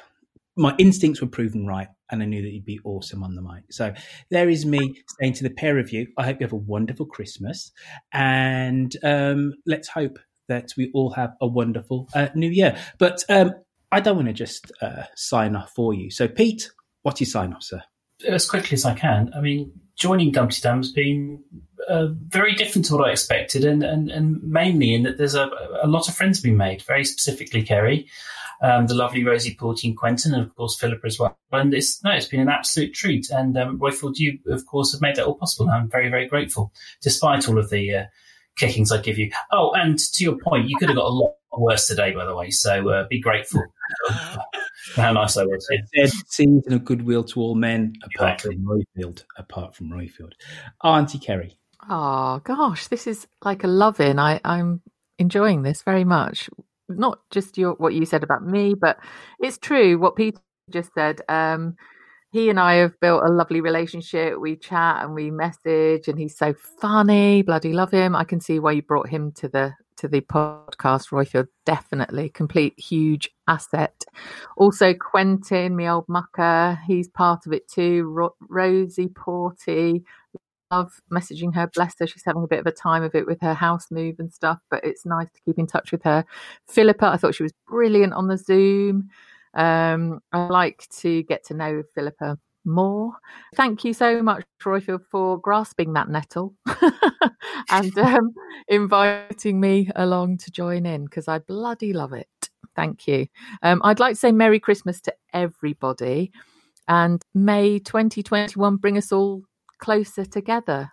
My 0.56 0.76
instincts 0.78 1.22
were 1.22 1.28
proven 1.28 1.68
right, 1.68 1.88
and 2.10 2.24
I 2.24 2.26
knew 2.26 2.42
that 2.42 2.50
you'd 2.50 2.66
be 2.66 2.80
awesome 2.84 3.24
on 3.24 3.36
the 3.36 3.42
mic. 3.42 3.66
So 3.72 3.94
there 4.32 4.50
is 4.50 4.66
me 4.66 5.02
saying 5.20 5.34
to 5.34 5.44
the 5.44 5.52
pair 5.52 5.78
of 5.78 5.92
you, 5.92 6.08
I 6.18 6.24
hope 6.24 6.40
you 6.40 6.46
have 6.46 6.54
a 6.54 6.58
wonderful 6.58 7.06
Christmas, 7.06 7.72
and 8.12 8.96
um, 9.04 9.54
let's 9.66 9.88
hope 9.88 10.20
that 10.48 10.74
we 10.78 10.90
all 10.94 11.12
have 11.12 11.36
a 11.42 11.48
wonderful 11.48 12.08
uh, 12.16 12.30
new 12.34 12.50
year. 12.50 12.78
But 12.98 13.24
um, 13.30 13.52
I 13.92 14.00
don't 14.00 14.16
want 14.16 14.28
to 14.28 14.34
just 14.34 14.72
uh, 14.82 15.04
sign 15.16 15.56
off 15.56 15.74
for 15.76 15.94
you. 15.94 16.10
So, 16.10 16.28
Pete, 16.28 16.70
what's 17.04 17.22
your 17.22 17.28
sign 17.28 17.54
off, 17.54 17.64
sir? 17.64 17.82
As 18.28 18.50
quickly 18.50 18.76
as 18.76 18.86
I 18.86 18.96
can. 18.96 19.32
I 19.36 19.42
mean, 19.42 19.72
joining 19.98 20.32
Dumteedum 20.32 20.78
has 20.78 20.92
been 20.92 21.44
uh, 21.90 22.08
very 22.28 22.54
different 22.54 22.86
to 22.86 22.96
what 22.96 23.08
I 23.08 23.12
expected, 23.12 23.66
and, 23.66 23.84
and, 23.84 24.10
and 24.10 24.42
mainly 24.44 24.94
in 24.94 25.04
that 25.04 25.18
there's 25.18 25.36
a, 25.36 25.50
a 25.82 25.88
lot 25.88 26.08
of 26.08 26.16
friends 26.16 26.40
being 26.40 26.58
made, 26.58 26.82
very 26.84 27.04
specifically 27.04 27.64
Kerry. 27.64 28.08
Um, 28.60 28.88
the 28.88 28.96
lovely 28.96 29.24
Rosie 29.24 29.56
Portine 29.56 29.96
Quentin, 29.96 30.34
and 30.34 30.44
of 30.44 30.56
course 30.56 30.76
Philippa 30.80 31.06
as 31.06 31.20
well. 31.20 31.38
And 31.52 31.76
it's 31.76 32.04
no, 32.04 32.12
it's 32.12 32.26
been 32.26 32.40
an 32.40 32.50
absolute 32.50 32.92
treat. 32.92 33.30
And 33.30 33.56
um, 33.56 33.78
Roifield, 33.78 34.16
you 34.18 34.40
of 34.48 34.66
course 34.66 34.94
have 34.94 35.02
made 35.02 35.16
that 35.18 35.28
all 35.28 35.36
possible. 35.36 35.70
I'm 35.70 35.90
very, 35.90 36.10
very 36.10 36.28
grateful, 36.28 36.74
despite 37.04 37.48
all 37.48 37.60
of 37.60 37.70
the 37.70 37.94
uh, 37.94 38.04
kickings 38.58 38.92
I 38.92 39.00
give 39.00 39.20
you. 39.20 39.32
Oh, 39.52 39.74
and 39.74 40.00
to 40.00 40.24
your 40.24 40.40
point, 40.40 40.70
you 40.70 40.78
could 40.78 40.90
have 40.90 40.98
got 40.98 41.06
a 41.06 41.14
lot 41.14 41.36
worse 41.56 41.88
today, 41.88 42.14
by 42.14 42.26
the 42.26 42.36
way. 42.36 42.50
So 42.50 42.90
uh, 42.90 43.08
be 43.08 43.20
grateful 43.20 43.64
how 44.96 45.14
nice 45.14 45.38
I 45.38 45.46
was. 45.46 45.68
Said 45.68 46.10
season 46.28 46.74
of 46.74 46.86
goodwill 46.86 47.24
to 47.26 47.40
all 47.40 47.56
men, 47.56 47.94
apart 48.04 48.36
exactly. 48.36 48.56
from 48.56 48.66
Roifield. 48.66 49.24
Apart 49.38 49.76
from 49.76 49.90
Roifield, 49.90 50.34
Auntie 50.84 51.20
Kerry. 51.20 51.58
Oh 51.90 52.42
gosh, 52.44 52.88
this 52.88 53.08
is 53.08 53.28
like 53.44 53.64
a 53.64 53.68
loving. 53.68 54.20
I, 54.20 54.40
I'm 54.44 54.82
enjoying 55.20 55.64
this 55.64 55.82
very 55.82 56.04
much. 56.04 56.50
Not 56.90 57.20
just 57.32 57.58
your 57.58 57.74
what 57.74 57.94
you 57.94 58.06
said 58.06 58.24
about 58.24 58.46
me, 58.46 58.74
but 58.74 58.98
it's 59.40 59.58
true 59.58 59.98
what 59.98 60.16
Peter 60.16 60.40
just 60.70 60.94
said. 60.94 61.22
Um, 61.30 61.76
he 62.32 62.50
and 62.50 62.60
I 62.60 62.76
have 62.76 63.00
built 63.00 63.24
a 63.24 63.32
lovely 63.32 63.62
relationship. 63.62 64.40
We 64.40 64.58
chat 64.58 65.04
and 65.04 65.14
we 65.14 65.32
message, 65.32 66.08
and 66.08 66.20
he's 66.20 66.38
so 66.38 66.54
funny. 66.80 67.42
Bloody 67.42 67.74
love 67.74 67.92
him. 67.92 68.16
I 68.16 68.24
can 68.24 68.42
see 68.42 68.60
why 68.60 68.74
you 68.74 68.82
brought 68.82 69.10
him 69.10 69.32
to 69.34 69.48
the 69.48 69.74
to 69.98 70.08
the 70.08 70.22
podcast, 70.22 71.10
Roifield. 71.10 71.48
Definitely, 71.66 72.30
complete 72.30 72.80
huge 72.80 73.30
asset. 73.48 74.04
Also, 74.56 74.94
Quentin, 74.94 75.76
my 75.76 75.88
old 75.88 76.08
mucker, 76.08 76.80
he's 76.86 77.08
part 77.08 77.46
of 77.46 77.54
it 77.54 77.68
too. 77.68 78.04
Ro- 78.06 78.36
Rosie 78.50 79.10
Porty, 79.10 80.04
love 80.72 81.02
messaging 81.12 81.54
her. 81.56 81.68
Bless 81.74 81.96
her, 82.00 82.08
she's 82.08 82.26
having 82.26 82.44
a 82.44 82.48
bit 82.48 82.60
of 82.60 82.68
a 82.68 82.72
time 82.72 83.04
of 83.04 83.16
it 83.16 83.26
with 83.26 83.42
her 83.42 83.54
house 83.54 83.92
move 83.92 84.16
and 84.20 84.32
stuff. 84.32 84.60
But 84.70 84.84
it's 84.84 85.06
nice 85.06 85.32
to 85.32 85.42
keep 85.42 85.60
in 85.60 85.68
touch 85.68 85.92
with 85.92 86.04
her. 86.04 86.26
Philippa, 86.68 87.06
I 87.06 87.18
thought 87.18 87.36
she 87.36 87.44
was 87.44 87.54
brilliant 87.68 88.14
on 88.14 88.28
the 88.28 88.38
Zoom. 88.38 89.10
Um, 89.54 90.22
I 90.32 90.48
like 90.48 90.88
to 91.00 91.24
get 91.24 91.46
to 91.46 91.54
know 91.54 91.84
Philippa 91.96 92.38
more. 92.68 93.14
Thank 93.56 93.84
you 93.84 93.94
so 93.94 94.22
much, 94.22 94.44
Roifield, 94.62 95.06
for 95.10 95.40
grasping 95.40 95.94
that 95.94 96.10
nettle 96.10 96.54
and 97.70 97.98
um, 97.98 98.34
inviting 98.68 99.60
me 99.60 99.90
along 99.96 100.38
to 100.40 100.52
join 100.52 100.86
in 100.86 101.06
because 101.06 101.28
I 101.28 101.40
bloody 101.40 101.94
love 101.94 102.14
it. 102.14 102.28
Thank 102.76 103.08
you. 103.08 103.28
Um, 103.64 103.82
I'd 103.84 104.00
like 104.00 104.14
to 104.14 104.20
say 104.20 104.32
Merry 104.32 104.60
Christmas 104.60 105.02
to 105.02 105.14
everybody 105.34 106.32
and 106.88 107.22
may 107.34 107.80
2021 107.80 108.78
bring 108.78 108.98
us 108.98 109.12
all 109.12 109.42
closer 109.80 110.26
together. 110.26 110.92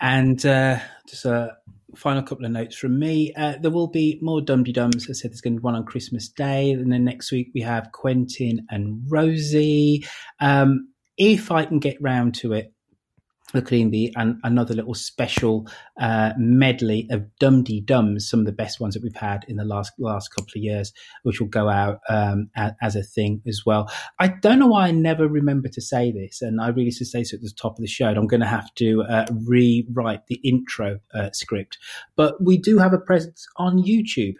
And 0.00 0.44
uh, 0.44 0.80
just 1.06 1.24
a 1.24 1.56
final 1.96 2.22
couple 2.22 2.44
of 2.44 2.52
notes 2.52 2.76
from 2.76 2.98
me. 2.98 3.32
Uh, 3.34 3.54
there 3.60 3.70
will 3.70 3.88
be 3.88 4.18
more 4.22 4.40
Dum 4.40 4.64
Dums. 4.64 5.08
I 5.08 5.12
said 5.12 5.30
there's 5.30 5.40
going 5.40 5.54
to 5.54 5.60
be 5.60 5.64
one 5.64 5.74
on 5.74 5.84
Christmas 5.84 6.28
Day. 6.28 6.72
And 6.72 6.92
then 6.92 7.04
next 7.04 7.32
week 7.32 7.50
we 7.54 7.60
have 7.62 7.92
Quentin 7.92 8.66
and 8.70 9.02
Rosie. 9.08 10.04
Um, 10.40 10.88
if 11.20 11.52
I 11.52 11.66
can 11.66 11.78
get 11.78 11.98
round 12.00 12.34
to 12.36 12.54
it, 12.54 12.72
looking 13.52 13.90
the 13.90 14.10
an, 14.16 14.40
another 14.42 14.74
little 14.74 14.94
special 14.94 15.68
uh, 16.00 16.32
medley 16.38 17.06
of 17.10 17.26
Dum 17.38 17.62
Dums, 17.84 18.26
some 18.28 18.40
of 18.40 18.46
the 18.46 18.52
best 18.52 18.80
ones 18.80 18.94
that 18.94 19.02
we've 19.02 19.14
had 19.14 19.44
in 19.46 19.56
the 19.56 19.64
last 19.64 19.92
last 19.98 20.28
couple 20.28 20.52
of 20.56 20.62
years, 20.62 20.94
which 21.24 21.38
will 21.38 21.48
go 21.48 21.68
out 21.68 22.00
um, 22.08 22.48
as, 22.56 22.96
a 22.96 23.02
thing 23.02 23.42
as 23.46 23.62
well. 23.66 23.90
I 24.18 24.28
don't 24.28 24.58
know 24.58 24.68
why 24.68 24.86
I 24.86 24.92
never 24.92 25.28
remember 25.28 25.68
to 25.68 25.82
say 25.82 26.10
this, 26.10 26.40
and 26.40 26.58
I 26.58 26.68
really 26.68 26.90
should 26.90 27.08
say 27.08 27.22
so 27.22 27.34
at 27.34 27.42
the 27.42 27.50
top 27.50 27.72
of 27.72 27.82
the 27.82 27.86
show. 27.86 28.08
And 28.08 28.16
I'm 28.16 28.26
going 28.26 28.40
to 28.40 28.46
have 28.46 28.72
to 28.76 29.02
uh, 29.02 29.26
rewrite 29.44 30.26
the 30.28 30.40
intro 30.42 31.00
uh, 31.12 31.30
script, 31.32 31.76
but 32.16 32.42
we 32.42 32.56
do 32.56 32.78
have 32.78 32.94
a 32.94 32.98
presence 32.98 33.46
on 33.56 33.82
YouTube 33.82 34.36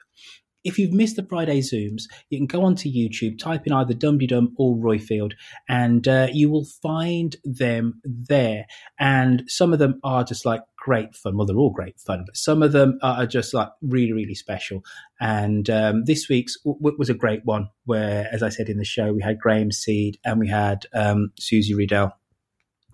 if 0.65 0.79
you've 0.79 0.93
missed 0.93 1.17
the 1.17 1.25
Friday 1.25 1.61
Zooms, 1.61 2.03
you 2.29 2.39
can 2.39 2.47
go 2.47 2.65
onto 2.65 2.91
YouTube, 2.91 3.39
type 3.39 3.67
in 3.67 3.73
either 3.73 3.95
Dumteedum 3.95 4.53
or 4.57 4.77
Roifield, 4.77 5.33
and 5.69 6.07
uh, 6.07 6.29
you 6.33 6.51
will 6.51 6.67
find 6.83 7.37
them 7.45 8.01
there. 8.05 8.67
And 8.99 9.45
some 9.47 9.73
of 9.73 9.79
them 9.79 10.01
are 10.05 10.25
just 10.25 10.45
like 10.45 10.63
great 10.77 11.15
fun. 11.15 11.37
Well, 11.37 11.47
they're 11.47 11.57
all 11.57 11.71
great 11.71 11.99
fun, 11.99 12.25
but 12.27 12.37
some 12.37 12.63
of 12.63 12.73
them 12.73 12.99
are 13.03 13.27
just 13.27 13.55
like 13.55 13.69
really, 13.83 14.13
really 14.13 14.35
special. 14.35 14.83
And 15.21 15.69
um, 15.71 16.05
this 16.05 16.29
week's 16.29 16.57
w- 16.63 16.97
was 16.99 17.11
a 17.11 17.15
great 17.15 17.45
one 17.45 17.69
where, 17.85 18.29
as 18.33 18.43
I 18.43 18.49
said 18.49 18.69
in 18.69 18.79
the 18.79 18.85
show, 18.85 19.13
we 19.13 19.23
had 19.23 19.39
Graham 19.39 19.73
Seed 19.73 20.19
and 20.25 20.41
we 20.41 20.49
had 20.49 20.87
um, 20.95 21.33
Susie 21.39 21.75
Riddell 21.75 22.13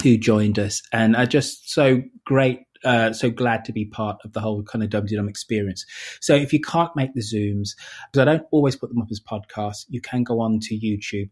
who 0.02 0.18
joined 0.18 0.59
us 0.59 0.82
and 0.93 1.16
are 1.16 1.26
just 1.26 1.70
so 1.70 2.02
great 2.26 2.60
uh, 2.86 3.12
so 3.12 3.30
glad 3.30 3.64
to 3.66 3.72
be 3.72 3.84
part 3.84 4.18
of 4.24 4.32
the 4.32 4.40
whole 4.40 4.62
kind 4.62 4.82
of 4.82 4.90
Dum 4.90 5.28
experience. 5.28 5.84
So 6.20 6.34
if 6.34 6.52
you 6.52 6.60
can't 6.60 6.94
make 6.96 7.14
the 7.14 7.20
Zooms, 7.20 7.70
because 8.10 8.22
I 8.22 8.24
don't 8.24 8.46
always 8.50 8.76
put 8.76 8.88
them 8.88 9.02
up 9.02 9.08
as 9.10 9.20
podcasts, 9.20 9.84
you 9.88 10.00
can 10.00 10.22
go 10.22 10.40
on 10.40 10.60
to 10.60 10.78
YouTube. 10.78 11.30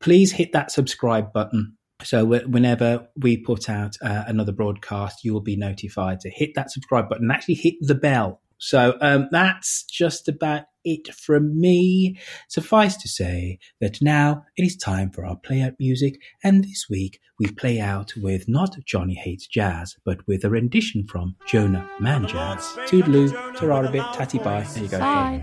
Please 0.00 0.32
hit 0.32 0.52
that 0.52 0.70
subscribe 0.70 1.32
button. 1.32 1.76
So 2.02 2.24
whenever 2.24 3.06
we 3.16 3.36
put 3.36 3.70
out 3.70 3.96
uh, 4.02 4.24
another 4.26 4.50
broadcast, 4.50 5.24
you 5.24 5.32
will 5.32 5.40
be 5.40 5.56
notified 5.56 6.18
to 6.20 6.30
hit 6.30 6.56
that 6.56 6.72
subscribe 6.72 7.08
button 7.08 7.30
actually 7.30 7.54
hit 7.54 7.74
the 7.80 7.94
bell 7.94 8.42
so 8.62 8.96
um, 9.00 9.26
that's 9.32 9.82
just 9.82 10.28
about 10.28 10.66
it 10.84 11.14
from 11.14 11.60
me. 11.60 12.18
Suffice 12.48 12.96
to 12.96 13.08
say 13.08 13.58
that 13.80 14.02
now 14.02 14.44
it 14.56 14.64
is 14.64 14.76
time 14.76 15.10
for 15.10 15.24
our 15.24 15.36
play 15.36 15.60
out 15.60 15.74
music, 15.78 16.20
and 16.42 16.64
this 16.64 16.86
week 16.88 17.20
we 17.38 17.46
play 17.46 17.80
out 17.80 18.12
with 18.16 18.48
not 18.48 18.76
Johnny 18.84 19.14
Hates 19.14 19.46
Jazz, 19.46 19.96
but 20.04 20.26
with 20.26 20.44
a 20.44 20.50
rendition 20.50 21.06
from 21.06 21.36
Jonah 21.46 21.88
Man 22.00 22.26
Jazz. 22.26 22.62
Toodaloo, 22.86 23.32
tarara 23.54 23.90
bit, 23.90 24.04
tatty 24.14 24.38
bye. 24.38 24.62
There 24.62 24.82
you 24.82 24.88
go. 24.88 24.98
Bye. 24.98 25.42